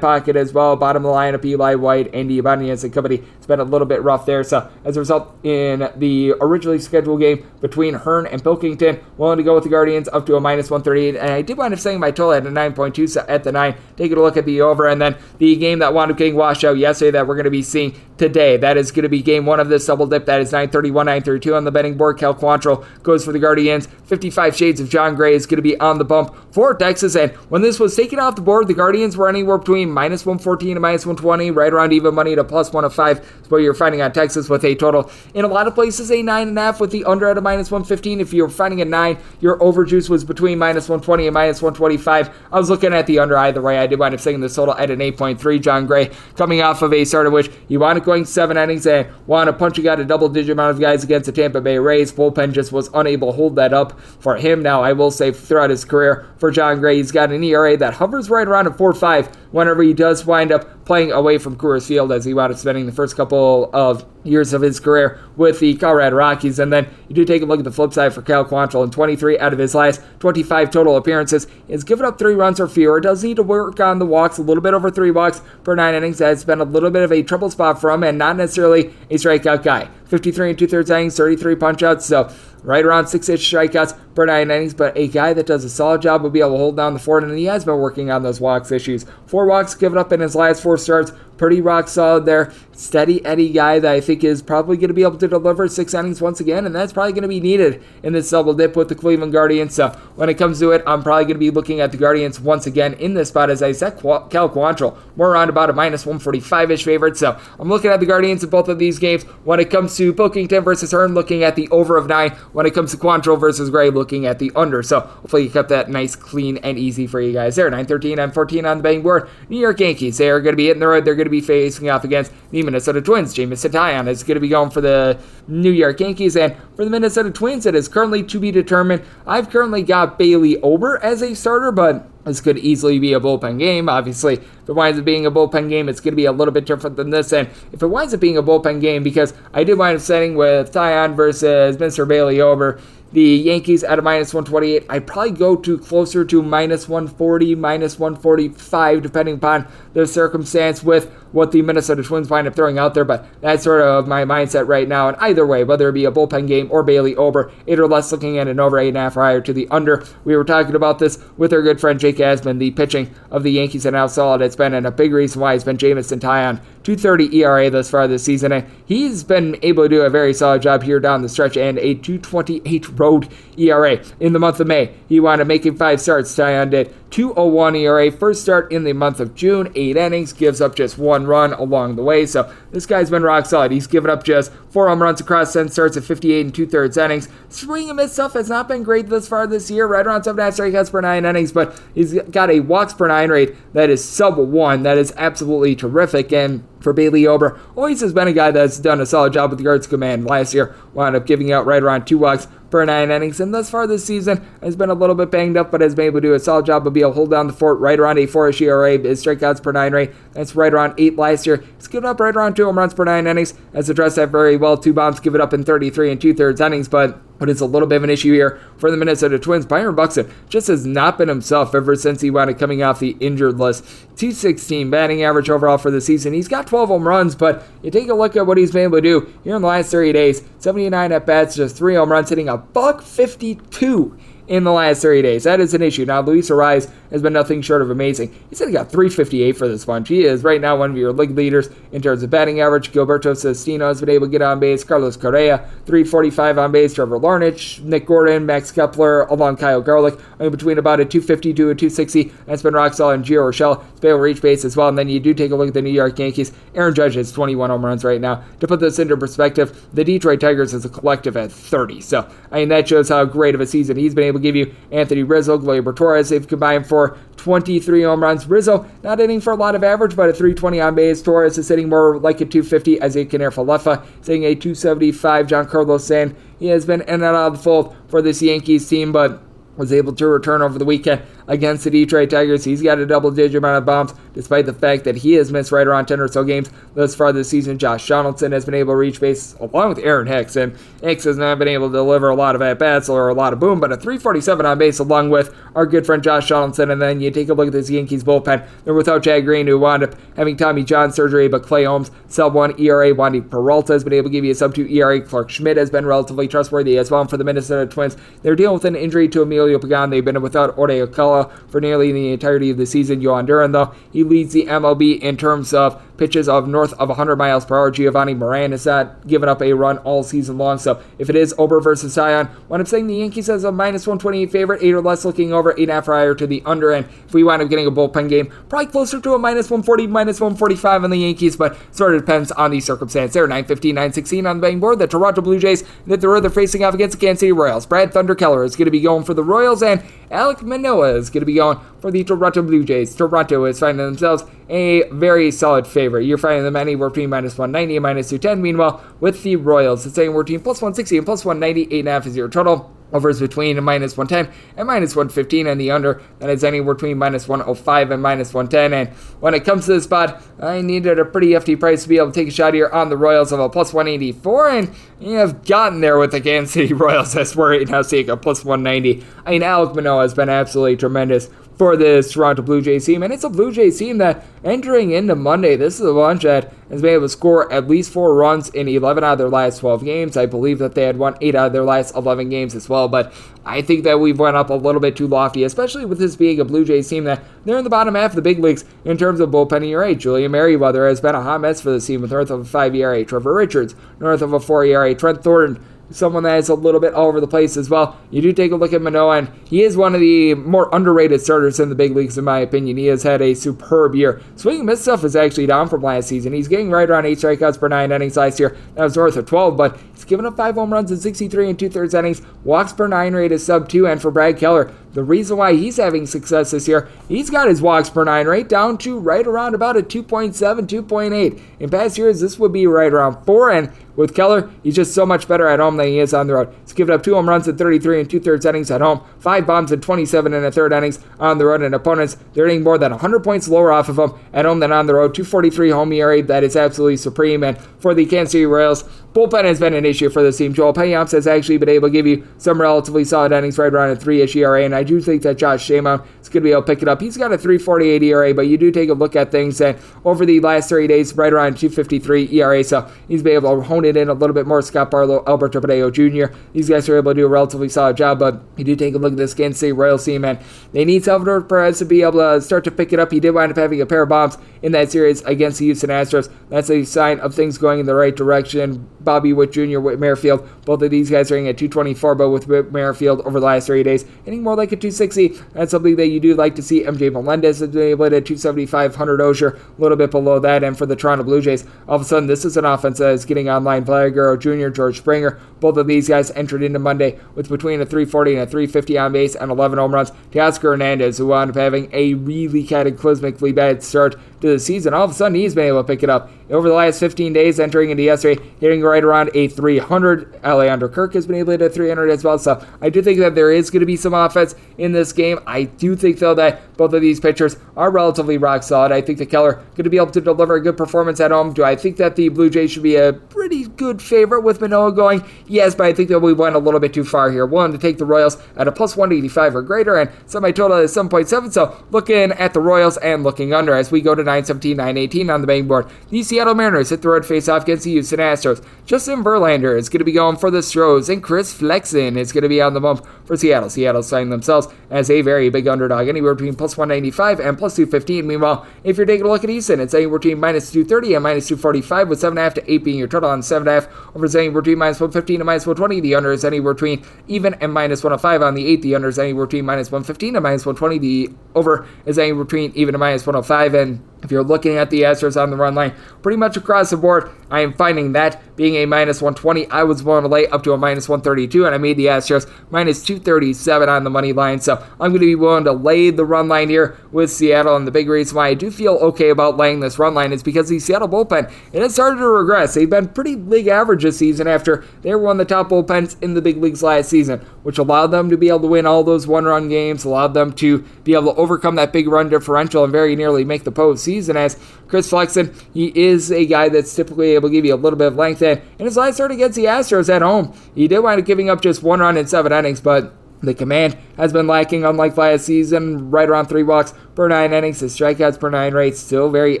pocket 0.00 0.36
as 0.36 0.52
well. 0.52 0.76
Bottom 0.76 1.04
of 1.04 1.12
the 1.12 1.16
lineup, 1.16 1.44
Eli 1.44 1.74
White, 1.74 1.93
Andy 2.00 2.38
Ibanez 2.38 2.84
and 2.84 2.92
company. 2.92 3.22
It's 3.36 3.46
been 3.46 3.60
a 3.60 3.64
little 3.64 3.86
bit 3.86 4.02
rough 4.02 4.26
there. 4.26 4.44
So 4.44 4.70
as 4.84 4.96
a 4.96 5.00
result, 5.00 5.34
in 5.42 5.88
the 5.96 6.34
originally 6.40 6.78
scheduled 6.78 7.20
game 7.20 7.46
between 7.60 7.94
Hearn 7.94 8.26
and 8.26 8.42
Pilkington, 8.42 9.00
willing 9.16 9.38
to 9.38 9.44
go 9.44 9.54
with 9.54 9.64
the 9.64 9.70
Guardians 9.70 10.08
up 10.08 10.26
to 10.26 10.36
a 10.36 10.40
minus 10.40 10.70
138. 10.70 11.16
And 11.16 11.30
I 11.30 11.42
did 11.42 11.56
wind 11.56 11.74
up 11.74 11.80
saying 11.80 12.00
my 12.00 12.10
total 12.10 12.32
at 12.32 12.46
a 12.46 12.50
9.2 12.50 13.08
so 13.08 13.24
at 13.28 13.44
the 13.44 13.52
9. 13.52 13.74
taking 13.96 14.16
a 14.16 14.20
look 14.20 14.36
at 14.36 14.44
the 14.44 14.60
over. 14.60 14.88
And 14.88 15.00
then 15.00 15.16
the 15.38 15.56
game 15.56 15.78
that 15.80 15.94
wound 15.94 16.10
up 16.10 16.18
getting 16.18 16.36
washed 16.36 16.64
out 16.64 16.78
yesterday 16.78 17.12
that 17.12 17.26
we're 17.26 17.36
going 17.36 17.44
to 17.44 17.50
be 17.50 17.62
seeing 17.62 17.98
today. 18.18 18.56
That 18.56 18.76
is 18.76 18.92
going 18.92 19.04
to 19.04 19.08
be 19.08 19.22
game 19.22 19.46
one 19.46 19.60
of 19.60 19.68
this 19.68 19.86
double 19.86 20.06
dip. 20.06 20.26
That 20.26 20.40
is 20.40 20.52
931, 20.52 21.06
932 21.06 21.54
on 21.54 21.64
the 21.64 21.70
betting 21.70 21.96
board. 21.96 22.18
Cal 22.18 22.34
Quantrill 22.34 22.86
goes 23.02 23.24
for 23.24 23.32
the 23.32 23.38
Guardians. 23.38 23.86
55 24.04 24.56
Shades 24.56 24.80
of 24.80 24.88
Jon 24.88 25.14
Gray 25.14 25.34
is 25.34 25.46
going 25.46 25.56
to 25.56 25.62
be 25.62 25.78
on 25.80 25.98
the 25.98 26.04
bump 26.04 26.34
for 26.52 26.74
Texas. 26.74 27.16
And 27.16 27.32
when 27.50 27.62
this 27.62 27.80
was 27.80 27.96
taken 27.96 28.18
off 28.18 28.36
the 28.36 28.42
board, 28.42 28.68
the 28.68 28.74
Guardians 28.74 29.16
were 29.16 29.28
anywhere 29.28 29.58
between 29.58 29.90
minus 29.90 30.24
114 30.26 30.72
and 30.72 30.80
minus 30.80 31.06
120, 31.06 31.50
right 31.50 31.72
around 31.72 31.83
even 31.92 32.14
money 32.14 32.34
to 32.34 32.44
plus 32.44 32.72
105 32.72 33.18
is 33.18 33.50
what 33.50 33.58
you're 33.58 33.74
finding 33.74 34.02
on 34.02 34.12
Texas 34.12 34.48
with 34.48 34.64
a 34.64 34.74
total. 34.74 35.10
In 35.34 35.44
a 35.44 35.48
lot 35.48 35.66
of 35.66 35.74
places, 35.74 36.10
a 36.10 36.16
9.5 36.16 36.80
with 36.80 36.90
the 36.90 37.04
under 37.04 37.28
at 37.28 37.38
a 37.38 37.40
minus 37.40 37.70
115. 37.70 38.20
If 38.20 38.32
you're 38.32 38.48
finding 38.48 38.80
a 38.80 38.84
9, 38.84 39.18
your 39.40 39.58
overjuice 39.58 40.08
was 40.08 40.24
between 40.24 40.58
minus 40.58 40.88
120 40.88 41.26
and 41.26 41.34
minus 41.34 41.62
125. 41.62 42.30
I 42.52 42.58
was 42.58 42.70
looking 42.70 42.92
at 42.92 43.06
the 43.06 43.18
under 43.18 43.36
either 43.36 43.60
way. 43.60 43.78
I 43.78 43.86
did 43.86 43.98
wind 43.98 44.14
up 44.14 44.20
setting 44.20 44.40
the 44.40 44.48
total 44.48 44.74
at 44.74 44.90
an 44.90 45.00
8.3. 45.00 45.60
Jon 45.60 45.86
Gray 45.86 46.10
coming 46.36 46.60
off 46.60 46.82
of 46.82 46.92
a 46.92 47.04
start 47.04 47.26
in 47.26 47.32
which 47.32 47.50
he 47.68 47.76
wound 47.76 47.98
up 47.98 48.04
going 48.04 48.24
seven 48.24 48.56
innings 48.56 48.86
and 48.86 49.08
wound 49.26 49.48
up 49.48 49.58
punching 49.58 49.86
out 49.88 50.00
a 50.00 50.04
double 50.04 50.28
digit 50.28 50.52
amount 50.52 50.70
of 50.70 50.80
guys 50.80 51.04
against 51.04 51.26
the 51.26 51.32
Tampa 51.32 51.60
Bay 51.60 51.78
Rays. 51.78 52.12
Bullpen 52.12 52.52
just 52.52 52.72
was 52.72 52.90
unable 52.94 53.28
to 53.28 53.36
hold 53.36 53.56
that 53.56 53.72
up 53.72 53.98
for 54.00 54.36
him. 54.36 54.62
Now, 54.62 54.82
I 54.82 54.92
will 54.92 55.10
say 55.10 55.32
throughout 55.32 55.70
his 55.70 55.84
career 55.84 56.26
for 56.38 56.50
Jon 56.50 56.80
Gray, 56.80 56.96
he's 56.96 57.12
got 57.12 57.32
an 57.32 57.42
ERA 57.42 57.76
that 57.76 57.94
hovers 57.94 58.30
right 58.30 58.46
around 58.46 58.66
a 58.66 58.72
4 58.72 58.94
5 58.94 59.26
whenever 59.52 59.82
he 59.82 59.92
does 59.92 60.26
wind 60.26 60.52
up 60.52 60.84
playing 60.84 61.12
away 61.12 61.38
from 61.38 61.56
Coors 61.74 61.86
Field 61.86 62.12
as 62.12 62.24
he 62.24 62.34
wound 62.34 62.52
up 62.52 62.58
spending 62.58 62.86
the 62.86 62.92
first 62.92 63.16
couple 63.16 63.70
of 63.72 64.04
years 64.24 64.52
of 64.52 64.62
his 64.62 64.80
career 64.80 65.20
with 65.36 65.60
the 65.60 65.74
Colorado 65.74 66.16
Rockies. 66.16 66.58
And 66.58 66.72
then 66.72 66.88
you 67.08 67.14
do 67.14 67.24
take 67.24 67.42
a 67.42 67.44
look 67.44 67.58
at 67.58 67.64
the 67.64 67.72
flip 67.72 67.92
side 67.92 68.12
for 68.12 68.22
Cal 68.22 68.44
Quantrill. 68.44 68.84
In 68.84 68.90
23 68.90 69.38
out 69.38 69.52
of 69.52 69.58
his 69.58 69.74
last 69.74 70.00
25 70.20 70.70
total 70.70 70.96
appearances, 70.96 71.46
he's 71.66 71.84
given 71.84 72.06
up 72.06 72.18
three 72.18 72.34
runs 72.34 72.60
or 72.60 72.68
fewer. 72.68 73.00
Does 73.00 73.22
need 73.22 73.36
to 73.36 73.42
work 73.42 73.80
on 73.80 73.98
the 73.98 74.06
walks, 74.06 74.38
a 74.38 74.42
little 74.42 74.62
bit 74.62 74.74
over 74.74 74.90
three 74.90 75.10
walks 75.10 75.42
per 75.62 75.74
nine 75.74 75.94
innings. 75.94 76.18
That's 76.18 76.44
been 76.44 76.60
a 76.60 76.64
little 76.64 76.90
bit 76.90 77.02
of 77.02 77.12
a 77.12 77.22
trouble 77.22 77.50
spot 77.50 77.80
for 77.80 77.90
him 77.90 78.02
and 78.02 78.18
not 78.18 78.36
necessarily 78.36 78.94
a 79.10 79.14
strikeout 79.14 79.62
guy. 79.62 79.88
53 80.06 80.50
and 80.50 80.58
two 80.58 80.66
thirds 80.66 80.90
innings, 80.90 81.16
33 81.16 81.54
punchouts. 81.56 82.02
So 82.02 82.30
right 82.62 82.84
around 82.84 83.06
six 83.06 83.28
ish 83.28 83.52
strikeouts 83.52 83.98
per 84.14 84.26
nine 84.26 84.50
innings, 84.50 84.74
but 84.74 84.96
a 84.96 85.08
guy 85.08 85.32
that 85.34 85.46
does 85.46 85.64
a 85.64 85.70
solid 85.70 86.02
job 86.02 86.22
will 86.22 86.30
be 86.30 86.40
able 86.40 86.52
to 86.52 86.56
hold 86.56 86.76
down 86.76 86.94
the 86.94 87.00
fort, 87.00 87.22
and 87.22 87.36
he 87.36 87.44
has 87.44 87.64
been 87.64 87.78
working 87.78 88.10
on 88.10 88.22
those 88.22 88.40
walks 88.40 88.72
issues. 88.72 89.04
Four 89.26 89.46
walks 89.46 89.74
given 89.74 89.98
up 89.98 90.12
in 90.12 90.20
his 90.20 90.34
last 90.34 90.62
four 90.62 90.78
starts, 90.78 91.12
pretty 91.36 91.60
rock 91.60 91.88
solid 91.88 92.24
there. 92.24 92.52
Steady 92.74 93.24
Eddie 93.24 93.50
guy 93.50 93.78
that 93.78 93.92
I 93.92 94.00
think 94.00 94.24
is 94.24 94.42
probably 94.42 94.76
going 94.76 94.88
to 94.88 94.94
be 94.94 95.02
able 95.02 95.18
to 95.18 95.28
deliver 95.28 95.68
six 95.68 95.94
innings 95.94 96.20
once 96.20 96.40
again, 96.40 96.66
and 96.66 96.74
that's 96.74 96.92
probably 96.92 97.12
going 97.12 97.22
to 97.22 97.28
be 97.28 97.40
needed 97.40 97.82
in 98.02 98.12
this 98.12 98.30
double 98.30 98.54
dip 98.54 98.76
with 98.76 98.88
the 98.88 98.94
Cleveland 98.94 99.32
Guardians. 99.32 99.74
So 99.74 99.90
when 100.16 100.28
it 100.28 100.34
comes 100.34 100.58
to 100.60 100.72
it, 100.72 100.82
I'm 100.86 101.02
probably 101.02 101.24
going 101.24 101.34
to 101.34 101.40
be 101.40 101.50
looking 101.50 101.80
at 101.80 101.92
the 101.92 101.98
Guardians 101.98 102.40
once 102.40 102.66
again 102.66 102.94
in 102.94 103.14
this 103.14 103.28
spot 103.28 103.50
as 103.50 103.62
I 103.62 103.72
said 103.72 104.00
Cal 104.00 104.28
Quantrill 104.28 104.96
more 105.16 105.30
around 105.30 105.48
about 105.48 105.70
a 105.70 105.72
minus 105.72 106.04
145 106.04 106.70
ish 106.70 106.84
favorite. 106.84 107.16
So 107.16 107.38
I'm 107.58 107.68
looking 107.68 107.90
at 107.90 108.00
the 108.00 108.06
Guardians 108.06 108.42
in 108.44 108.50
both 108.50 108.68
of 108.68 108.78
these 108.78 108.98
games. 108.98 109.24
When 109.44 109.60
it 109.60 109.70
comes 109.70 109.96
to 109.96 110.12
Pilkington 110.12 110.64
versus 110.64 110.92
Hearn, 110.92 111.14
looking 111.14 111.44
at 111.44 111.56
the 111.56 111.68
over 111.68 111.96
of 111.96 112.08
nine. 112.08 112.30
When 112.52 112.66
it 112.66 112.74
comes 112.74 112.90
to 112.92 112.96
Quantrill 112.96 113.38
versus 113.38 113.70
Gray, 113.70 113.90
looking 113.90 114.26
at 114.26 114.38
the 114.38 114.52
under. 114.54 114.82
So 114.82 115.00
hopefully 115.00 115.44
you 115.44 115.50
kept 115.50 115.68
that 115.68 115.90
nice, 115.90 116.16
clean, 116.16 116.58
and 116.58 116.78
easy 116.78 117.06
for 117.06 117.20
you 117.20 117.32
guys 117.32 117.56
there. 117.56 117.66
913 117.66 118.18
and 118.18 118.34
14 118.34 118.66
on 118.66 118.78
the 118.78 118.82
betting 118.82 119.02
board. 119.02 119.28
New 119.48 119.58
York 119.58 119.80
Yankees, 119.80 120.18
they 120.18 120.30
are 120.30 120.40
going 120.40 120.52
to 120.52 120.56
be 120.56 120.66
hitting 120.66 120.80
the 120.80 120.86
road. 120.86 121.04
They're 121.04 121.14
going 121.14 121.26
to 121.26 121.30
be 121.30 121.40
facing 121.40 121.90
off 121.90 122.04
against 122.04 122.32
the 122.50 122.60
Minnesota 122.64 123.00
Twins. 123.00 123.32
Jameson 123.32 123.72
Taillon 123.72 124.08
is 124.08 124.22
going 124.22 124.34
to 124.36 124.40
be 124.40 124.48
going 124.48 124.70
for 124.70 124.80
the 124.80 125.18
New 125.46 125.70
York 125.70 126.00
Yankees. 126.00 126.36
And 126.36 126.56
for 126.76 126.84
the 126.84 126.90
Minnesota 126.90 127.30
Twins, 127.30 127.66
it 127.66 127.74
is 127.74 127.88
currently 127.88 128.22
to 128.24 128.40
be 128.40 128.50
determined. 128.50 129.02
I've 129.26 129.50
currently 129.50 129.82
got 129.82 130.18
Bailey 130.18 130.60
Ober 130.62 131.02
as 131.02 131.22
a 131.22 131.34
starter, 131.34 131.72
but 131.72 132.08
this 132.24 132.40
could 132.40 132.58
easily 132.58 132.98
be 132.98 133.12
a 133.12 133.20
bullpen 133.20 133.58
game. 133.58 133.88
Obviously, 133.88 134.34
if 134.34 134.68
it 134.68 134.72
winds 134.72 134.98
up 134.98 135.04
being 135.04 135.26
a 135.26 135.30
bullpen 135.30 135.68
game, 135.68 135.88
it's 135.88 136.00
going 136.00 136.12
to 136.12 136.16
be 136.16 136.24
a 136.24 136.32
little 136.32 136.52
bit 136.52 136.66
different 136.66 136.96
than 136.96 137.10
this. 137.10 137.32
And 137.32 137.48
if 137.72 137.82
it 137.82 137.86
winds 137.86 138.14
up 138.14 138.20
being 138.20 138.38
a 138.38 138.42
bullpen 138.42 138.80
game, 138.80 139.02
because 139.02 139.34
I 139.52 139.64
did 139.64 139.78
wind 139.78 139.96
up 139.96 140.02
setting 140.02 140.34
with 140.34 140.72
Taillon 140.72 141.14
versus 141.14 141.76
Mr. 141.76 142.08
Bailey 142.08 142.40
Ober, 142.40 142.80
the 143.14 143.22
Yankees 143.22 143.84
at 143.84 143.98
a 143.98 144.02
minus 144.02 144.34
128. 144.34 144.86
I'd 144.88 145.06
probably 145.06 145.30
go 145.30 145.54
to 145.56 145.78
closer 145.78 146.24
to 146.24 146.42
minus 146.42 146.88
140, 146.88 147.54
minus 147.54 147.98
145, 147.98 149.02
depending 149.02 149.36
upon 149.36 149.68
the 149.92 150.06
circumstance 150.06 150.82
with 150.82 151.12
what 151.34 151.52
the 151.52 151.60
Minnesota 151.60 152.02
Twins 152.02 152.30
wind 152.30 152.46
up 152.46 152.54
throwing 152.54 152.78
out 152.78 152.94
there. 152.94 153.04
But 153.04 153.26
that's 153.40 153.64
sort 153.64 153.82
of 153.82 154.06
my 154.06 154.24
mindset 154.24 154.68
right 154.68 154.88
now. 154.88 155.08
And 155.08 155.16
either 155.18 155.44
way, 155.46 155.64
whether 155.64 155.88
it 155.88 155.92
be 155.92 156.04
a 156.04 156.12
bullpen 156.12 156.46
game 156.46 156.68
or 156.70 156.82
Bailey 156.82 157.16
Ober, 157.16 157.52
eight 157.66 157.78
or 157.78 157.88
less 157.88 158.10
looking 158.12 158.38
at 158.38 158.48
an 158.48 158.60
over 158.60 158.78
eight 158.78 158.88
and 158.88 158.96
a 158.96 159.00
half 159.00 159.14
higher 159.14 159.40
to 159.40 159.52
the 159.52 159.68
under. 159.70 160.04
We 160.24 160.36
were 160.36 160.44
talking 160.44 160.76
about 160.76 160.98
this 160.98 161.18
with 161.36 161.52
our 161.52 161.62
good 161.62 161.80
friend 161.80 161.98
Jake 161.98 162.16
Asman, 162.16 162.58
the 162.58 162.70
pitching 162.70 163.10
of 163.30 163.42
the 163.42 163.52
Yankees 163.52 163.84
and 163.84 163.96
how 163.96 164.06
solid 164.06 164.40
it's 164.40 164.56
been, 164.56 164.74
and 164.74 164.86
a 164.86 164.90
big 164.90 165.12
reason 165.12 165.40
why 165.40 165.54
it's 165.54 165.64
been 165.64 165.76
Jameson 165.76 166.20
Taillon 166.20 166.60
230 166.84 167.38
ERA 167.38 167.70
thus 167.70 167.90
far 167.90 168.06
this 168.06 168.22
season. 168.22 168.52
And 168.52 168.66
he's 168.84 169.24
been 169.24 169.56
able 169.62 169.84
to 169.84 169.88
do 169.88 170.02
a 170.02 170.10
very 170.10 170.34
solid 170.34 170.62
job 170.62 170.82
here 170.82 171.00
down 171.00 171.22
the 171.22 171.28
stretch 171.28 171.56
and 171.56 171.78
a 171.78 171.94
228 171.94 172.98
road 172.98 173.28
ERA. 173.56 174.02
In 174.20 174.32
the 174.32 174.38
month 174.38 174.60
of 174.60 174.66
May, 174.66 174.94
he 175.08 175.18
wound 175.18 175.40
up 175.40 175.46
making 175.46 175.76
five 175.76 176.00
starts. 176.00 176.34
Taillon 176.34 176.70
did 176.70 177.03
201 177.14 177.76
ERA. 177.76 178.10
First 178.10 178.42
start 178.42 178.72
in 178.72 178.82
the 178.82 178.92
month 178.92 179.20
of 179.20 179.36
June, 179.36 179.70
eight 179.76 179.96
innings, 179.96 180.32
gives 180.32 180.60
up 180.60 180.74
just 180.74 180.98
one 180.98 181.28
run 181.28 181.52
along 181.52 181.94
the 181.94 182.02
way. 182.02 182.26
So 182.26 182.52
this 182.72 182.86
guy's 182.86 183.08
been 183.08 183.22
rock 183.22 183.46
solid. 183.46 183.70
He's 183.70 183.86
given 183.86 184.10
up 184.10 184.24
just 184.24 184.50
four 184.70 184.88
home 184.88 185.00
runs 185.00 185.20
across 185.20 185.52
10 185.52 185.68
starts 185.68 185.96
at 185.96 186.02
58 186.02 186.46
and 186.46 186.52
two 186.52 186.66
thirds 186.66 186.96
innings. 186.96 187.28
Swing 187.48 187.88
and 187.88 187.98
miss 187.98 188.14
stuff 188.14 188.32
has 188.32 188.48
not 188.48 188.66
been 188.66 188.82
great 188.82 189.10
thus 189.10 189.28
far 189.28 189.46
this 189.46 189.70
year, 189.70 189.86
right 189.86 190.04
around 190.04 190.22
7.5 190.22 190.72
strikeouts 190.72 190.90
per 190.90 191.00
nine 191.02 191.24
innings, 191.24 191.52
but 191.52 191.80
he's 191.94 192.14
got 192.14 192.50
a 192.50 192.58
walks 192.58 192.94
per 192.94 193.06
nine 193.06 193.30
rate 193.30 193.54
that 193.74 193.90
is 193.90 194.04
sub 194.04 194.36
one. 194.36 194.82
That 194.82 194.98
is 194.98 195.14
absolutely 195.16 195.76
terrific. 195.76 196.32
And 196.32 196.66
for 196.80 196.92
Bailey 196.92 197.28
Ober, 197.28 197.60
always 197.76 198.00
has 198.00 198.12
been 198.12 198.26
a 198.26 198.32
guy 198.32 198.50
that's 198.50 198.78
done 198.78 199.00
a 199.00 199.06
solid 199.06 199.32
job 199.32 199.50
with 199.50 199.60
the 199.60 199.64
Guards 199.64 199.86
Command. 199.86 200.24
Last 200.24 200.52
year, 200.52 200.74
wound 200.92 201.14
up 201.14 201.26
giving 201.26 201.52
out 201.52 201.64
right 201.64 201.82
around 201.82 202.06
two 202.06 202.18
walks 202.18 202.48
per 202.74 202.84
nine 202.84 203.12
innings, 203.12 203.38
and 203.38 203.54
thus 203.54 203.70
far 203.70 203.86
this 203.86 204.04
season 204.04 204.44
has 204.60 204.74
been 204.74 204.90
a 204.90 204.94
little 204.94 205.14
bit 205.14 205.30
banged 205.30 205.56
up, 205.56 205.70
but 205.70 205.80
has 205.80 205.94
been 205.94 206.06
able 206.06 206.20
to 206.20 206.26
do 206.26 206.34
a 206.34 206.40
solid 206.40 206.66
job 206.66 206.84
of 206.84 206.92
being 206.92 207.04
able 207.04 207.12
to 207.12 207.14
hold 207.14 207.30
down 207.30 207.46
the 207.46 207.52
fort 207.52 207.78
right 207.78 208.00
around 208.00 208.18
a 208.18 208.26
four-ish 208.26 208.60
ERA. 208.60 208.98
His 208.98 209.24
strikeouts 209.24 209.62
per 209.62 209.70
nine 209.70 209.92
rate, 209.92 210.10
that's 210.32 210.56
right 210.56 210.74
around 210.74 210.94
eight 210.98 211.16
last 211.16 211.46
year. 211.46 211.62
He's 211.76 211.86
given 211.86 212.10
up 212.10 212.18
right 212.18 212.34
around 212.34 212.56
two 212.56 212.64
home 212.64 212.76
runs 212.76 212.92
per 212.92 213.04
nine 213.04 213.28
innings, 213.28 213.54
has 213.74 213.88
addressed 213.88 214.16
that 214.16 214.30
very 214.30 214.56
well. 214.56 214.76
Two 214.76 214.92
bombs 214.92 215.20
given 215.20 215.40
up 215.40 215.54
in 215.54 215.62
33 215.62 216.10
and 216.10 216.20
two 216.20 216.34
thirds 216.34 216.60
innings, 216.60 216.88
but 216.88 217.20
but 217.44 217.50
it's 217.50 217.60
a 217.60 217.66
little 217.66 217.86
bit 217.86 217.96
of 217.96 218.04
an 218.04 218.08
issue 218.08 218.32
here 218.32 218.58
for 218.78 218.90
the 218.90 218.96
Minnesota 218.96 219.38
Twins. 219.38 219.66
Byron 219.66 219.94
Buxton 219.94 220.32
just 220.48 220.68
has 220.68 220.86
not 220.86 221.18
been 221.18 221.28
himself 221.28 221.74
ever 221.74 221.94
since 221.94 222.22
he 222.22 222.30
wound 222.30 222.48
up 222.48 222.58
coming 222.58 222.82
off 222.82 223.00
the 223.00 223.18
injured 223.20 223.58
list. 223.58 223.84
216 224.16 224.88
batting 224.88 225.22
average 225.22 225.50
overall 225.50 225.76
for 225.76 225.90
the 225.90 226.00
season. 226.00 226.32
He's 226.32 226.48
got 226.48 226.66
12 226.66 226.88
home 226.88 227.06
runs, 227.06 227.34
but 227.34 227.62
you 227.82 227.90
take 227.90 228.08
a 228.08 228.14
look 228.14 228.34
at 228.34 228.46
what 228.46 228.56
he's 228.56 228.72
been 228.72 228.84
able 228.84 228.96
to 228.96 229.02
do 229.02 229.32
here 229.44 229.56
in 229.56 229.60
the 229.60 229.68
last 229.68 229.90
30 229.90 230.14
days 230.14 230.42
79 230.60 231.12
at 231.12 231.26
bats, 231.26 231.54
just 231.54 231.76
three 231.76 231.96
home 231.96 232.10
runs, 232.10 232.30
hitting 232.30 232.48
a 232.48 232.56
buck 232.56 233.02
52 233.02 234.18
in 234.48 234.64
the 234.64 234.72
last 234.72 235.02
30 235.02 235.20
days. 235.20 235.44
That 235.44 235.60
is 235.60 235.74
an 235.74 235.82
issue. 235.82 236.06
Now, 236.06 236.22
Luis 236.22 236.48
Arraez 236.48 236.90
has 237.14 237.22
been 237.22 237.32
nothing 237.32 237.62
short 237.62 237.80
of 237.80 237.90
amazing. 237.90 238.34
He's 238.50 238.60
only 238.60 238.72
got 238.72 238.90
358 238.90 239.52
for 239.52 239.68
this 239.68 239.84
bunch. 239.84 240.08
He 240.08 240.24
is 240.24 240.42
right 240.42 240.60
now 240.60 240.76
one 240.76 240.90
of 240.90 240.96
your 240.96 241.12
league 241.12 241.30
leaders 241.30 241.70
in 241.92 242.02
terms 242.02 242.24
of 242.24 242.30
batting 242.30 242.60
average. 242.60 242.90
Gilberto 242.90 243.36
Celestino 243.36 243.86
has 243.86 244.00
been 244.00 244.08
able 244.08 244.26
to 244.26 244.30
get 244.32 244.42
on 244.42 244.58
base. 244.58 244.82
Carlos 244.82 245.16
Correa, 245.16 245.58
345 245.86 246.58
on 246.58 246.72
base. 246.72 246.92
Trevor 246.94 247.20
Larnach, 247.20 247.80
Nick 247.84 248.06
Gordon, 248.06 248.44
Max 248.44 248.72
Kepler, 248.72 249.22
along 249.22 249.58
Kyle 249.58 249.80
Garlick, 249.80 250.18
between 250.38 250.78
about 250.78 250.98
a 250.98 251.04
250 251.04 251.54
to 251.54 251.70
a 251.70 251.74
260. 251.74 252.32
That's 252.46 252.62
been 252.62 252.74
rock 252.74 252.94
solid. 252.94 253.14
And 253.14 253.24
Gio 253.24 253.48
Urshela 253.48 253.80
has 253.80 254.00
been 254.00 254.10
able 254.10 254.18
to 254.18 254.22
reach 254.24 254.42
base 254.42 254.64
as 254.64 254.76
well. 254.76 254.88
And 254.88 254.98
then 254.98 255.08
you 255.08 255.20
do 255.20 255.34
take 255.34 255.52
a 255.52 255.54
look 255.54 255.68
at 255.68 255.74
the 255.74 255.82
New 255.82 255.90
York 255.90 256.18
Yankees. 256.18 256.52
Aaron 256.74 256.94
Judge 256.94 257.14
has 257.14 257.30
21 257.30 257.70
home 257.70 257.86
runs 257.86 258.02
right 258.02 258.20
now. 258.20 258.42
To 258.58 258.66
put 258.66 258.80
this 258.80 258.98
into 258.98 259.16
perspective, 259.16 259.86
the 259.94 260.02
Detroit 260.02 260.40
Tigers 260.40 260.74
as 260.74 260.84
a 260.84 260.88
collective 260.88 261.36
at 261.36 261.52
30. 261.52 262.00
So, 262.00 262.28
I 262.50 262.56
mean, 262.56 262.70
that 262.70 262.88
shows 262.88 263.08
how 263.08 263.24
great 263.24 263.54
of 263.54 263.60
a 263.60 263.66
season 263.66 263.96
he's 263.96 264.14
been 264.14 264.24
able 264.24 264.40
to 264.40 264.42
give 264.42 264.56
you. 264.56 264.74
Anthony 264.90 265.22
Rizzo, 265.22 265.58
Gleyber 265.58 265.94
Torres, 265.94 266.30
they've 266.30 266.46
combined 266.46 266.88
for 266.88 267.03
23 267.36 268.02
home 268.02 268.22
runs. 268.22 268.46
Rizzo 268.46 268.86
not 269.02 269.18
hitting 269.18 269.40
for 269.40 269.52
a 269.52 269.56
lot 269.56 269.74
of 269.74 269.84
average, 269.84 270.16
but 270.16 270.28
a 270.28 270.32
320 270.32 270.80
on 270.80 270.94
base. 270.94 271.22
Torres 271.22 271.58
is 271.58 271.68
hitting 271.68 271.88
more 271.88 272.18
like 272.18 272.40
a 272.40 272.44
250 272.44 273.00
as 273.00 273.16
a 273.16 273.24
Kiner-Falefa, 273.24 274.04
hitting 274.24 274.44
a 274.44 274.54
275. 274.54 275.46
Giancarlo 275.46 276.00
Stanton, 276.00 276.36
he 276.58 276.68
has 276.68 276.86
been 276.86 277.02
in 277.02 277.08
and 277.08 277.24
out 277.24 277.34
of 277.34 277.56
the 277.56 277.62
fold 277.62 277.96
for 278.08 278.22
this 278.22 278.40
Yankees 278.40 278.88
team, 278.88 279.12
but 279.12 279.42
was 279.76 279.92
able 279.92 280.12
to 280.14 280.26
return 280.26 280.62
over 280.62 280.78
the 280.78 280.84
weekend 280.84 281.20
against 281.46 281.84
the 281.84 281.90
Detroit 281.90 282.30
Tigers. 282.30 282.64
He's 282.64 282.82
got 282.82 282.98
a 282.98 283.06
double 283.06 283.30
digit 283.30 283.56
amount 283.56 283.78
of 283.78 283.84
bombs, 283.84 284.14
despite 284.32 284.66
the 284.66 284.72
fact 284.72 285.04
that 285.04 285.16
he 285.16 285.32
has 285.34 285.52
missed 285.52 285.72
right 285.72 285.86
around 285.86 286.06
10 286.06 286.20
or 286.20 286.28
so 286.28 286.44
games 286.44 286.70
thus 286.94 287.14
far 287.14 287.32
this 287.32 287.48
season. 287.48 287.78
Josh 287.78 288.06
Donaldson 288.06 288.52
has 288.52 288.64
been 288.64 288.74
able 288.74 288.92
to 288.92 288.96
reach 288.96 289.20
base 289.20 289.54
along 289.60 289.90
with 289.90 289.98
Aaron 289.98 290.26
Hicks, 290.26 290.56
and 290.56 290.76
Hicks 291.02 291.24
has 291.24 291.36
not 291.36 291.58
been 291.58 291.68
able 291.68 291.88
to 291.88 291.92
deliver 291.92 292.30
a 292.30 292.34
lot 292.34 292.54
of 292.54 292.62
at 292.62 292.78
bats 292.78 293.08
or 293.08 293.28
a 293.28 293.34
lot 293.34 293.52
of 293.52 293.60
boom, 293.60 293.80
but 293.80 293.92
a 293.92 293.96
347 293.96 294.64
on 294.64 294.78
base 294.78 294.98
along 294.98 295.30
with 295.30 295.54
our 295.74 295.86
good 295.86 296.06
friend 296.06 296.22
Josh 296.22 296.48
Donaldson. 296.48 296.90
And 296.90 297.00
then 297.00 297.20
you 297.20 297.30
take 297.30 297.48
a 297.48 297.54
look 297.54 297.66
at 297.66 297.72
this 297.72 297.90
Yankees 297.90 298.24
bullpen. 298.24 298.66
They're 298.84 298.94
without 298.94 299.22
Chad 299.22 299.44
Green, 299.44 299.66
who 299.66 299.78
wound 299.78 300.02
up 300.02 300.14
having 300.36 300.56
Tommy 300.56 300.84
John 300.84 301.12
surgery, 301.12 301.48
but 301.48 301.62
Clay 301.62 301.84
Holmes, 301.84 302.10
sub 302.28 302.54
1 302.54 302.80
ERA. 302.80 303.12
Wandy 303.12 303.48
Peralta 303.48 303.92
has 303.92 304.04
been 304.04 304.12
able 304.12 304.28
to 304.28 304.32
give 304.32 304.44
you 304.44 304.52
a 304.52 304.54
sub 304.54 304.74
2 304.74 304.86
ERA. 304.86 305.20
Clarke 305.20 305.50
Schmidt 305.50 305.76
has 305.76 305.90
been 305.90 306.06
relatively 306.06 306.48
trustworthy 306.48 306.96
as 306.98 307.10
well 307.10 307.24
for 307.26 307.36
the 307.36 307.44
Minnesota 307.44 307.90
Twins. 307.90 308.16
They're 308.42 308.56
dealing 308.56 308.74
with 308.74 308.84
an 308.84 308.96
injury 308.96 309.28
to 309.28 309.42
Emilio 309.42 309.78
Pagan. 309.78 310.10
They've 310.10 310.24
been 310.24 310.40
without 310.40 310.74
Jorge 310.74 311.00
Alcala 311.00 311.33
For 311.68 311.80
nearly 311.80 312.12
the 312.12 312.32
entirety 312.32 312.70
of 312.70 312.76
the 312.76 312.86
season. 312.86 313.20
Jhoan 313.20 313.46
Duran, 313.46 313.72
though, 313.72 313.92
he 314.12 314.22
leads 314.22 314.52
the 314.52 314.66
MLB 314.66 315.20
in 315.20 315.36
terms 315.36 315.74
of 315.74 316.00
pitches 316.16 316.48
of 316.48 316.68
north 316.68 316.92
of 316.94 317.08
100 317.08 317.36
miles 317.36 317.64
per 317.64 317.76
hour. 317.76 317.90
Jovani 317.90 318.36
Moran 318.36 318.72
has 318.72 318.86
not 318.86 319.26
given 319.26 319.48
up 319.48 319.62
a 319.62 319.72
run 319.72 319.98
all 319.98 320.22
season 320.22 320.58
long. 320.58 320.78
So 320.78 321.02
if 321.18 321.28
it 321.30 321.36
is 321.36 321.54
Ober 321.58 321.80
versus 321.80 322.14
Taillon, 322.14 322.48
when 322.68 322.80
I'm 322.80 322.86
saying 322.86 323.06
the 323.06 323.16
Yankees 323.16 323.48
as 323.48 323.64
a 323.64 323.72
minus 323.72 324.06
128 324.06 324.50
favorite, 324.50 324.82
eight 324.82 324.92
or 324.92 325.00
less 325.00 325.24
looking 325.24 325.52
over, 325.52 325.74
eight 325.78 325.88
half 325.88 326.06
higher 326.06 326.34
to 326.34 326.46
the 326.46 326.62
under. 326.64 326.92
And 326.92 327.06
if 327.26 327.34
we 327.34 327.44
wind 327.44 327.62
up 327.62 327.68
getting 327.68 327.86
a 327.86 327.90
bullpen 327.90 328.28
game, 328.28 328.52
probably 328.68 328.86
closer 328.86 329.20
to 329.20 329.34
a 329.34 329.38
minus 329.38 329.70
140, 329.70 330.06
minus 330.06 330.40
145 330.40 331.04
on 331.04 331.10
the 331.10 331.18
Yankees, 331.18 331.56
but 331.56 331.76
sort 331.94 332.14
of 332.14 332.22
depends 332.22 332.50
on 332.52 332.70
the 332.70 332.80
circumstance. 332.80 333.32
There, 333.32 333.46
915, 333.46 333.94
916 333.94 334.46
on 334.46 334.56
the 334.56 334.60
betting 334.60 334.80
board. 334.80 334.98
The 334.98 335.06
Toronto 335.06 335.40
Blue 335.40 335.58
Jays 335.58 335.84
that 336.06 336.20
they're, 336.20 336.40
they're 336.40 336.50
facing 336.50 336.84
off 336.84 336.94
against 336.94 337.18
the 337.18 337.26
Kansas 337.26 337.40
City 337.40 337.52
Royals. 337.52 337.86
Brad 337.86 338.12
Thunder 338.12 338.34
Keller 338.34 338.64
is 338.64 338.76
going 338.76 338.86
to 338.86 338.90
be 338.90 339.00
going 339.00 339.24
for 339.24 339.34
the 339.34 339.44
Royals, 339.44 339.82
and 339.82 340.02
Alek 340.30 340.62
Manoah 340.62 341.14
is 341.16 341.30
going 341.30 341.42
to 341.42 341.46
be 341.46 341.54
going 341.54 341.78
for 342.04 342.10
the 342.10 342.22
Toronto 342.22 342.60
Blue 342.60 342.84
Jays. 342.84 343.14
Toronto 343.14 343.64
is 343.64 343.80
finding 343.80 344.04
themselves 344.04 344.44
a 344.68 345.08
very 345.08 345.50
solid 345.50 345.86
favorite. 345.86 346.26
You're 346.26 346.36
finding 346.36 346.62
them 346.62 346.76
anywhere 346.76 347.08
between 347.08 347.30
minus 347.30 347.56
190 347.56 347.96
and 347.96 348.02
minus 348.02 348.28
210. 348.28 348.60
Meanwhile, 348.60 349.02
with 349.20 349.42
the 349.42 349.56
Royals, 349.56 350.04
it's 350.04 350.18
anywhere 350.18 350.44
between 350.44 350.60
plus 350.60 350.82
160 350.82 351.16
and 351.16 351.24
plus 351.24 351.46
190, 351.46 352.02
8.5 352.02 352.26
is 352.26 352.36
your 352.36 352.50
total. 352.50 352.94
Overs 353.12 353.38
between 353.38 353.80
minus 353.84 354.16
110 354.16 354.52
and 354.76 354.88
minus 354.88 355.14
115, 355.14 355.68
and 355.68 355.80
the 355.80 355.92
under 355.92 356.20
that 356.40 356.50
is 356.50 356.64
anywhere 356.64 356.94
between 356.94 357.16
minus 357.16 357.46
105 357.46 358.10
and 358.10 358.20
minus 358.20 358.52
110. 358.52 358.92
And 358.92 359.16
when 359.40 359.54
it 359.54 359.64
comes 359.64 359.86
to 359.86 359.92
this 359.92 360.04
spot, 360.04 360.42
I 360.58 360.80
needed 360.80 361.20
a 361.20 361.24
pretty 361.24 361.52
hefty 361.52 361.76
price 361.76 362.02
to 362.02 362.08
be 362.08 362.16
able 362.16 362.32
to 362.32 362.40
take 362.40 362.48
a 362.48 362.50
shot 362.50 362.74
here 362.74 362.88
on 362.88 363.10
the 363.10 363.16
Royals 363.16 363.52
of 363.52 363.60
a 363.60 363.68
plus 363.68 363.92
184, 363.92 364.68
and 364.68 364.94
you 365.20 365.36
have 365.36 365.64
gotten 365.64 366.00
there 366.00 366.18
with 366.18 366.32
the 366.32 366.40
Kansas 366.40 366.72
City 366.72 366.92
Royals 366.92 367.36
as 367.36 367.54
we're 367.54 367.78
right 367.78 367.88
now 367.88 368.02
seeing 368.02 368.28
a 368.28 368.36
plus 368.36 368.64
190. 368.64 369.24
I 369.46 369.50
mean, 369.52 369.62
Alek 369.62 369.94
Manoah 369.94 370.22
has 370.22 370.34
been 370.34 370.48
absolutely 370.48 370.96
tremendous 370.96 371.50
for 371.76 371.96
this 371.96 372.32
Toronto 372.32 372.62
Blue 372.62 372.80
Jays 372.80 373.06
team. 373.06 373.22
And 373.22 373.32
it's 373.32 373.44
a 373.44 373.50
Blue 373.50 373.72
Jays 373.72 373.98
team 373.98 374.18
that 374.18 374.44
entering 374.62 375.10
into 375.10 375.34
Monday, 375.34 375.76
this 375.76 375.98
is 375.98 376.06
a 376.06 376.12
bunch 376.12 376.42
that 376.42 376.72
has 376.88 377.02
been 377.02 377.14
able 377.14 377.24
to 377.24 377.28
score 377.28 377.72
at 377.72 377.88
least 377.88 378.12
four 378.12 378.34
runs 378.34 378.68
in 378.70 378.88
11 378.88 379.24
out 379.24 379.32
of 379.32 379.38
their 379.38 379.48
last 379.48 379.80
12 379.80 380.04
games. 380.04 380.36
I 380.36 380.46
believe 380.46 380.78
that 380.78 380.94
they 380.94 381.02
had 381.02 381.18
won 381.18 381.36
eight 381.40 381.54
out 381.54 381.68
of 381.68 381.72
their 381.72 381.84
last 381.84 382.14
11 382.14 382.48
games 382.48 382.74
as 382.74 382.88
well. 382.88 383.08
But 383.08 383.32
I 383.64 383.82
think 383.82 384.04
that 384.04 384.20
we've 384.20 384.38
went 384.38 384.56
up 384.56 384.70
a 384.70 384.74
little 384.74 385.00
bit 385.00 385.16
too 385.16 385.26
lofty, 385.26 385.64
especially 385.64 386.04
with 386.04 386.18
this 386.18 386.36
being 386.36 386.60
a 386.60 386.64
Blue 386.64 386.84
Jays 386.84 387.08
team 387.08 387.24
that 387.24 387.42
they're 387.64 387.78
in 387.78 387.84
the 387.84 387.90
bottom 387.90 388.14
half 388.14 388.32
of 388.32 388.36
the 388.36 388.42
big 388.42 388.58
leagues 388.58 388.84
in 389.04 389.16
terms 389.16 389.40
of 389.40 389.50
bullpen 389.50 389.86
ERA. 389.86 390.14
Julian 390.14 390.52
Merryweather 390.52 391.08
has 391.08 391.20
been 391.20 391.34
a 391.34 391.42
hot 391.42 391.60
mess 391.60 391.80
for 391.80 391.90
the 391.90 392.00
team 392.00 392.20
with 392.22 392.30
north 392.30 392.50
of 392.50 392.60
a 392.60 392.64
5 392.64 392.94
ERA. 392.94 393.24
Trevor 393.24 393.54
Richards, 393.54 393.94
north 394.20 394.42
of 394.42 394.52
a 394.52 394.60
4 394.60 394.84
ERA. 394.84 395.14
Trent 395.14 395.42
Thornton, 395.42 395.84
someone 396.10 396.42
that 396.44 396.58
is 396.58 396.68
a 396.68 396.74
little 396.74 397.00
bit 397.00 397.14
all 397.14 397.28
over 397.28 397.40
the 397.40 397.46
place 397.46 397.76
as 397.76 397.90
well. 397.90 398.16
You 398.30 398.42
do 398.42 398.52
take 398.52 398.72
a 398.72 398.76
look 398.76 398.92
at 398.92 399.02
Manoah, 399.02 399.38
and 399.38 399.50
he 399.64 399.82
is 399.82 399.96
one 399.96 400.14
of 400.14 400.20
the 400.20 400.54
more 400.54 400.88
underrated 400.92 401.40
starters 401.40 401.80
in 401.80 401.88
the 401.88 401.94
big 401.94 402.14
leagues, 402.14 402.38
in 402.38 402.44
my 402.44 402.58
opinion. 402.60 402.96
He 402.96 403.06
has 403.06 403.22
had 403.22 403.42
a 403.42 403.54
superb 403.54 404.14
year. 404.14 404.40
Swing 404.56 404.78
and 404.78 404.86
miss 404.86 405.02
stuff 405.02 405.24
is 405.24 405.36
actually 405.36 405.66
down 405.66 405.88
from 405.88 406.02
last 406.02 406.28
season. 406.28 406.52
He's 406.52 406.68
getting 406.68 406.90
right 406.90 407.08
around 407.08 407.26
eight 407.26 407.38
strikeouts 407.38 407.78
per 407.78 407.88
nine 407.88 408.12
innings 408.12 408.36
last 408.36 408.60
year. 408.60 408.76
That 408.94 409.04
was 409.04 409.16
north 409.16 409.36
of 409.36 409.46
12, 409.46 409.76
but 409.76 409.98
he's 410.14 410.24
given 410.24 410.46
up 410.46 410.56
five 410.56 410.74
home 410.74 410.92
runs 410.92 411.10
in 411.10 411.18
63 411.18 411.70
and 411.70 411.78
two 411.78 411.88
thirds 411.88 412.14
innings. 412.14 412.42
Walks 412.64 412.92
per 412.92 413.08
nine 413.08 413.34
rate 413.34 413.52
is 413.52 413.64
sub 413.64 413.88
two, 413.88 414.06
and 414.06 414.20
for 414.20 414.30
Brad 414.30 414.58
Keller, 414.58 414.92
the 415.14 415.22
reason 415.22 415.56
why 415.56 415.74
he's 415.74 415.96
having 415.96 416.26
success 416.26 416.72
this 416.72 416.88
year, 416.88 417.08
he's 417.28 417.48
got 417.48 417.68
his 417.68 417.80
walks 417.80 418.10
per 418.10 418.24
nine 418.24 418.46
rate 418.46 418.68
down 418.68 418.98
to 418.98 419.18
right 419.18 419.46
around 419.46 419.74
about 419.74 419.96
a 419.96 420.02
2.7, 420.02 420.52
2.8. 420.52 421.60
In 421.78 421.90
past 421.90 422.18
years, 422.18 422.40
this 422.40 422.58
would 422.58 422.72
be 422.72 422.86
right 422.86 423.12
around 423.12 423.44
four, 423.46 423.70
and 423.70 423.92
with 424.16 424.34
Keller, 424.34 424.70
he's 424.82 424.94
just 424.94 425.14
so 425.14 425.24
much 425.24 425.48
better 425.48 425.66
at 425.66 425.80
home 425.80 425.96
than 425.96 426.06
he 426.06 426.18
is 426.18 426.34
on 426.34 426.46
the 426.46 426.54
road. 426.54 426.74
He's 426.82 426.92
given 426.92 427.14
up 427.14 427.22
two 427.22 427.34
home 427.34 427.48
runs 427.48 427.66
in 427.66 427.76
33 427.76 428.20
and 428.20 428.30
two 428.30 428.40
thirds 428.40 428.66
innings 428.66 428.90
at 428.90 429.00
home, 429.00 429.20
five 429.38 429.66
bombs 429.66 429.92
in 429.92 430.00
27 430.00 430.52
and 430.52 430.64
a 430.64 430.70
third 430.72 430.92
innings 430.92 431.20
on 431.38 431.58
the 431.58 431.66
road, 431.66 431.82
and 431.82 431.94
opponents 431.94 432.36
they're 432.52 432.66
hitting 432.66 432.82
more 432.82 432.98
than 432.98 433.10
100 433.12 433.40
points 433.40 433.68
lower 433.68 433.92
off 433.92 434.08
of 434.08 434.18
him 434.18 434.32
at 434.52 434.64
home 434.64 434.80
than 434.80 434.92
on 434.92 435.06
the 435.06 435.14
road. 435.14 435.34
243 435.34 435.90
home 435.90 436.12
ERA, 436.12 436.42
that 436.42 436.64
is 436.64 436.76
absolutely 436.76 437.16
supreme. 437.16 437.62
And 437.64 437.78
for 437.98 438.14
the 438.14 438.26
Kansas 438.26 438.52
City 438.52 438.66
Royals, 438.66 439.04
bullpen 439.34 439.64
has 439.64 439.80
been 439.80 439.94
an 439.94 440.06
issue 440.06 440.30
for 440.30 440.42
this 440.42 440.56
team. 440.56 440.72
Joel 440.72 440.94
Payamps 440.94 441.32
has 441.32 441.46
actually 441.46 441.76
been 441.76 441.88
able 441.88 442.08
to 442.08 442.12
give 442.12 442.26
you 442.26 442.46
some 442.56 442.80
relatively 442.80 443.24
solid 443.24 443.52
innings 443.52 443.76
right 443.76 443.92
around 443.92 444.10
a 444.10 444.16
three-ish 444.16 444.54
ERA, 444.54 444.84
and 444.84 444.94
I 444.94 445.02
do 445.02 445.20
think 445.20 445.42
that 445.42 445.58
Josh 445.58 445.88
Staumont 445.88 446.24
is 446.40 446.48
going 446.48 446.62
to 446.62 446.68
be 446.68 446.70
able 446.70 446.82
to 446.82 446.86
pick 446.86 447.02
it 447.02 447.08
up. 447.08 447.20
He's 447.20 447.36
got 447.36 447.52
a 447.52 447.58
348 447.58 448.22
ERA, 448.22 448.54
but 448.54 448.68
you 448.68 448.78
do 448.78 448.92
take 448.92 449.10
a 449.10 449.14
look 449.14 449.34
at 449.34 449.50
things, 449.50 449.80
and 449.80 449.98
over 450.24 450.46
the 450.46 450.60
last 450.60 450.88
30 450.88 451.08
days, 451.08 451.34
right 451.34 451.52
around 451.52 451.76
253 451.76 452.48
ERA, 452.52 452.84
so 452.84 453.10
he's 453.26 453.42
been 453.42 453.54
able 453.54 453.74
to 453.74 453.82
hone 453.82 454.04
it 454.04 454.16
in 454.16 454.28
a 454.28 454.34
little 454.34 454.54
bit 454.54 454.66
more. 454.66 454.80
Scott 454.80 455.10
Barlow, 455.10 455.42
Alberto 455.46 455.80
Padeo 455.80 456.12
Jr., 456.12 456.54
these 456.72 456.88
guys 456.88 457.08
are 457.08 457.16
able 457.16 457.32
to 457.32 457.40
do 457.40 457.46
a 457.46 457.48
relatively 457.48 457.88
solid 457.88 458.16
job, 458.16 458.38
but 458.38 458.62
you 458.76 458.84
do 458.84 458.94
take 458.94 459.14
a 459.14 459.18
look 459.18 459.32
at 459.32 459.38
this 459.38 459.52
Kansas 459.52 459.80
City 459.80 459.92
Royals 459.92 460.24
team, 460.24 460.44
and 460.44 460.60
they 460.92 461.04
need 461.04 461.24
Salvador 461.24 461.60
Perez 461.60 461.98
to 461.98 462.04
be 462.04 462.22
able 462.22 462.38
to 462.38 462.60
start 462.60 462.84
to 462.84 462.90
pick 462.92 463.12
it 463.12 463.18
up. 463.18 463.32
He 463.32 463.40
did 463.40 463.50
wind 463.50 463.72
up 463.72 463.78
having 463.78 464.00
a 464.00 464.06
pair 464.06 464.22
of 464.22 464.28
bombs 464.28 464.58
in 464.82 464.92
that 464.92 465.10
series 465.10 465.42
against 465.42 465.78
the 465.80 465.86
Houston 465.86 466.10
Astros. 466.10 466.48
That's 466.68 466.90
a 466.90 467.04
sign 467.04 467.40
of 467.40 467.54
things 467.54 467.78
going 467.78 467.98
in 467.98 468.06
the 468.06 468.14
right 468.14 468.36
direction. 468.36 469.08
Bobby 469.24 469.52
Witt 469.52 469.72
Jr., 469.72 470.00
Whit 470.00 470.18
Merrifield, 470.18 470.68
both 470.84 471.02
of 471.02 471.10
these 471.10 471.30
guys 471.30 471.50
are 471.50 471.56
hitting 471.56 471.68
at 471.68 471.78
224, 471.78 472.34
but 472.34 472.50
with 472.50 472.68
Whit 472.68 472.92
Merrifield 472.92 473.40
over 473.42 473.58
the 473.58 473.66
last 473.66 473.86
three 473.86 474.02
days, 474.02 474.24
hitting 474.44 474.62
more 474.62 474.76
like 474.76 474.92
a 474.92 474.96
260. 474.96 475.48
That's 475.72 475.90
something 475.90 476.16
that 476.16 476.28
you 476.28 476.40
do 476.40 476.54
like 476.54 476.74
to 476.76 476.82
see. 476.82 477.02
MJ 477.02 477.32
Melendez 477.32 477.80
has 477.80 477.90
been 477.90 478.02
able 478.02 478.24
to 478.26 478.40
275, 478.40 479.16
Hunter 479.16 479.36
Dozier, 479.36 479.78
a 479.96 480.00
little 480.00 480.16
bit 480.16 480.30
below 480.30 480.58
that. 480.60 480.84
And 480.84 480.96
for 480.96 481.06
the 481.06 481.16
Toronto 481.16 481.44
Blue 481.44 481.60
Jays, 481.60 481.84
all 482.08 482.16
of 482.16 482.22
a 482.22 482.24
sudden, 482.24 482.46
this 482.46 482.64
is 482.64 482.76
an 482.76 482.84
offense 482.84 483.18
that 483.18 483.32
is 483.32 483.44
getting 483.44 483.68
online. 483.68 484.04
Vlad 484.04 484.60
Jr., 484.60 484.88
George 484.88 485.18
Springer, 485.18 485.58
both 485.80 485.96
of 485.96 486.06
these 486.06 486.28
guys 486.28 486.50
entered 486.52 486.82
into 486.82 486.98
Monday 486.98 487.38
with 487.54 487.68
between 487.68 488.00
a 488.00 488.06
340 488.06 488.52
and 488.52 488.62
a 488.62 488.66
350 488.66 489.18
on 489.18 489.32
base 489.32 489.54
and 489.54 489.70
11 489.70 489.98
home 489.98 490.14
runs. 490.14 490.32
Teoscar 490.50 490.82
Hernandez, 490.82 491.38
who 491.38 491.46
wound 491.46 491.70
up 491.70 491.76
having 491.76 492.08
a 492.12 492.34
really 492.34 492.84
cataclysmically 492.84 493.74
bad 493.74 494.02
start 494.02 494.36
to 494.64 494.72
the 494.72 494.78
season, 494.78 495.14
all 495.14 495.24
of 495.24 495.30
a 495.30 495.34
sudden 495.34 495.54
he's 495.54 495.74
been 495.74 495.86
able 495.86 496.02
to 496.02 496.06
pick 496.06 496.22
it 496.22 496.30
up. 496.30 496.50
Over 496.70 496.88
the 496.88 496.94
last 496.94 497.20
15 497.20 497.52
days, 497.52 497.78
entering 497.78 498.10
into 498.10 498.22
yesterday, 498.22 498.60
hitting 498.80 499.02
right 499.02 499.22
around 499.22 499.50
a 499.54 499.68
300. 499.68 500.64
Alejandro 500.64 501.08
Kirk 501.10 501.34
has 501.34 501.46
been 501.46 501.56
able 501.56 501.66
to 501.66 501.72
hit 501.72 501.82
a 501.82 501.90
300 501.90 502.30
as 502.30 502.42
well. 502.42 502.58
So 502.58 502.84
I 503.02 503.10
do 503.10 503.20
think 503.20 503.38
that 503.40 503.54
there 503.54 503.70
is 503.70 503.90
going 503.90 504.00
to 504.00 504.06
be 504.06 504.16
some 504.16 504.32
offense 504.32 504.74
in 504.96 505.12
this 505.12 505.32
game. 505.32 505.60
I 505.66 505.84
do 505.84 506.16
think, 506.16 506.38
though, 506.38 506.54
that 506.54 506.96
both 506.96 507.12
of 507.12 507.20
these 507.20 507.38
pitchers 507.38 507.76
are 507.96 508.10
relatively 508.10 508.56
rock 508.56 508.82
solid. 508.82 509.12
I 509.12 509.20
think 509.20 509.38
that 509.38 509.50
Keller 509.50 509.74
going 509.74 510.04
to 510.04 510.10
be 510.10 510.16
able 510.16 510.30
to 510.30 510.40
deliver 510.40 510.76
a 510.76 510.80
good 510.80 510.96
performance 510.96 511.38
at 511.40 511.50
home. 511.50 511.74
Do 511.74 511.84
I 511.84 511.96
think 511.96 512.16
that 512.16 512.36
the 512.36 512.48
Blue 512.48 512.70
Jays 512.70 512.92
should 512.92 513.02
be 513.02 513.16
a 513.16 513.34
pretty 513.34 513.86
good 513.88 514.22
favorite 514.22 514.62
with 514.62 514.80
Manoah 514.80 515.12
going? 515.12 515.44
Yes, 515.66 515.94
but 515.94 516.06
I 516.06 516.14
think 516.14 516.30
that 516.30 516.40
we 516.40 516.54
went 516.54 516.76
a 516.76 516.78
little 516.78 517.00
bit 517.00 517.12
too 517.12 517.24
far 517.24 517.50
here. 517.50 517.66
One, 517.66 517.92
to 517.92 517.98
take 517.98 518.16
the 518.16 518.24
Royals 518.24 518.56
at 518.76 518.88
a 518.88 518.92
plus 518.92 519.16
185 519.16 519.76
or 519.76 519.82
greater, 519.82 520.16
and 520.16 520.30
semi 520.46 520.70
total 520.70 520.96
uh, 520.96 521.00
is 521.00 521.14
7.7. 521.14 521.72
So 521.72 522.04
looking 522.10 522.52
at 522.52 522.72
the 522.72 522.80
Royals 522.80 523.18
and 523.18 523.44
looking 523.44 523.74
under 523.74 523.94
as 523.94 524.10
we 524.10 524.22
go 524.22 524.34
to 524.34 524.42
917, 524.54 524.96
918 524.96 525.50
on 525.50 525.60
the 525.60 525.66
main 525.66 525.88
board. 525.88 526.08
The 526.30 526.42
Seattle 526.42 526.74
Mariners 526.74 527.10
hit 527.10 527.22
the 527.22 527.28
road 527.28 527.44
face 527.44 527.68
off 527.68 527.82
against 527.82 528.04
the 528.04 528.12
Houston 528.12 528.38
Astros. 528.38 528.84
Justin 529.04 529.42
Verlander 529.42 529.98
is 529.98 530.08
going 530.08 530.20
to 530.20 530.24
be 530.24 530.32
going 530.32 530.56
for 530.56 530.70
the 530.70 530.82
Stros, 530.82 531.28
and 531.28 531.42
Chris 531.42 531.74
Flexen 531.74 532.36
is 532.36 532.52
going 532.52 532.62
to 532.62 532.68
be 532.68 532.80
on 532.80 532.94
the 532.94 533.00
bump 533.00 533.26
for 533.44 533.56
Seattle. 533.56 533.90
Seattle 533.90 534.22
signing 534.22 534.50
themselves 534.50 534.88
as 535.10 535.30
a 535.30 535.42
very 535.42 535.68
big 535.68 535.88
underdog, 535.88 536.28
anywhere 536.28 536.54
between 536.54 536.74
plus 536.74 536.96
195 536.96 537.60
and 537.60 537.76
plus 537.76 537.96
215. 537.96 538.46
Meanwhile, 538.46 538.86
if 539.02 539.16
you're 539.16 539.26
taking 539.26 539.46
a 539.46 539.48
look 539.48 539.64
at 539.64 539.70
Houston, 539.70 540.00
it's 540.00 540.14
anywhere 540.14 540.38
between 540.38 540.60
minus 540.60 540.90
230 540.90 541.34
and 541.34 541.42
minus 541.42 541.68
245, 541.68 542.28
with 542.28 542.40
7.5 542.40 542.74
to 542.74 542.92
8 542.92 543.04
being 543.04 543.18
your 543.18 543.28
total 543.28 543.50
on 543.50 543.60
7.5 543.60 544.08
over 544.34 544.58
anywhere 544.58 544.82
between 544.82 544.98
minus 544.98 545.20
115 545.20 545.60
and 545.60 545.66
minus 545.66 545.86
120. 545.86 546.20
The 546.20 546.34
under 546.34 546.52
is 546.52 546.64
anywhere 546.64 546.94
between 546.94 547.24
even 547.48 547.74
and 547.74 547.92
minus 547.92 548.22
105 548.22 548.62
on 548.62 548.74
the 548.74 548.86
8. 548.86 549.02
The 549.02 549.14
under 549.14 549.28
is 549.28 549.38
anywhere 549.38 549.66
between 549.66 549.84
minus 549.84 550.10
115 550.10 550.56
and 550.56 550.62
minus 550.62 550.86
120. 550.86 551.18
The 551.18 551.54
over 551.74 552.06
is 552.26 552.38
anywhere 552.38 552.64
between 552.64 552.92
even 552.94 553.14
and 553.14 553.20
minus 553.20 553.46
105. 553.46 553.94
And 553.94 554.22
if 554.44 554.50
you're 554.50 554.62
looking 554.62 554.96
at 554.98 555.10
the 555.10 555.22
Astros 555.22 555.60
on 555.60 555.70
the 555.70 555.76
run 555.76 555.94
line, 555.94 556.12
pretty 556.42 556.58
much 556.58 556.76
across 556.76 557.10
the 557.10 557.16
board, 557.16 557.50
I 557.70 557.80
am 557.80 557.94
finding 557.94 558.32
that 558.32 558.60
being 558.76 558.96
a 558.96 559.06
minus 559.06 559.40
120. 559.40 559.90
I 559.90 560.04
was 560.04 560.22
willing 560.22 560.42
to 560.42 560.48
lay 560.48 560.66
up 560.68 560.82
to 560.84 560.92
a 560.92 560.98
minus 560.98 561.28
132, 561.28 561.86
and 561.86 561.94
I 561.94 561.98
made 561.98 562.16
the 562.16 562.26
Astros 562.26 562.70
minus 562.90 563.22
237 563.22 564.08
on 564.08 564.22
the 564.22 564.30
money 564.30 564.52
line. 564.52 564.80
So 564.80 565.02
I'm 565.20 565.30
going 565.30 565.40
to 565.40 565.46
be 565.46 565.54
willing 565.54 565.84
to 565.84 565.92
lay 565.92 566.30
the 566.30 566.44
run 566.44 566.68
line 566.68 566.90
here 566.90 567.16
with 567.32 567.50
Seattle. 567.50 567.96
And 567.96 568.06
the 568.06 568.10
big 568.10 568.28
reason 568.28 568.56
why 568.56 568.68
I 568.68 568.74
do 568.74 568.90
feel 568.90 569.14
okay 569.14 569.48
about 569.48 569.76
laying 569.76 570.00
this 570.00 570.18
run 570.18 570.34
line 570.34 570.52
is 570.52 570.62
because 570.62 570.88
the 570.88 570.98
Seattle 570.98 571.28
bullpen 571.28 571.72
it 571.92 572.02
has 572.02 572.12
started 572.12 572.36
to 572.38 572.46
regress. 572.46 572.94
They've 572.94 573.08
been 573.08 573.28
pretty 573.28 573.56
league 573.56 573.88
average 573.88 574.24
this 574.24 574.38
season 574.38 574.66
after 574.66 575.04
they 575.22 575.30
were 575.34 575.40
one 575.40 575.58
of 575.58 575.66
the 575.66 575.74
top 575.74 575.88
bullpens 575.88 576.40
in 576.42 576.54
the 576.54 576.62
big 576.62 576.76
leagues 576.76 577.02
last 577.02 577.30
season, 577.30 577.60
which 577.82 577.98
allowed 577.98 578.28
them 578.28 578.50
to 578.50 578.56
be 578.56 578.68
able 578.68 578.80
to 578.80 578.88
win 578.88 579.06
all 579.06 579.24
those 579.24 579.46
one-run 579.46 579.88
games, 579.88 580.24
allowed 580.24 580.54
them 580.54 580.72
to 580.74 580.98
be 581.24 581.34
able 581.34 581.54
to 581.54 581.60
overcome 581.60 581.94
that 581.94 582.12
big 582.12 582.28
run 582.28 582.48
differential 582.48 583.04
and 583.04 583.12
very 583.12 583.34
nearly 583.34 583.64
make 583.64 583.84
the 583.84 583.92
postseason. 583.92 584.33
As 584.38 584.76
Chris 585.08 585.28
Flexen, 585.28 585.74
he 585.92 586.12
is 586.14 586.50
a 586.50 586.66
guy 586.66 586.88
that's 586.88 587.14
typically 587.14 587.54
able 587.54 587.68
to 587.68 587.72
give 587.72 587.84
you 587.84 587.94
a 587.94 587.96
little 587.96 588.18
bit 588.18 588.28
of 588.28 588.36
length. 588.36 588.62
And 588.62 588.80
in 588.98 589.06
his 589.06 589.16
last 589.16 589.36
start 589.36 589.50
against 589.50 589.76
the 589.76 589.84
Astros 589.84 590.28
at 590.28 590.42
home, 590.42 590.76
he 590.94 591.08
did 591.08 591.20
wind 591.20 591.40
up 591.40 591.46
giving 591.46 591.70
up 591.70 591.80
just 591.80 592.02
one 592.02 592.20
run 592.20 592.36
in 592.36 592.46
seven 592.46 592.72
innings, 592.72 593.00
but 593.00 593.32
the 593.62 593.74
command 593.74 594.16
has 594.36 594.52
been 594.52 594.66
lacking, 594.66 595.04
unlike 595.04 595.36
last 595.36 595.64
season, 595.64 596.30
right 596.30 596.48
around 596.48 596.66
three 596.66 596.82
walks 596.82 597.14
per 597.34 597.48
nine 597.48 597.72
innings. 597.72 598.00
His 598.00 598.16
strikeouts 598.16 598.58
per 598.58 598.70
nine 598.70 598.94
rate 598.94 599.16
still 599.16 599.50
very 599.50 599.80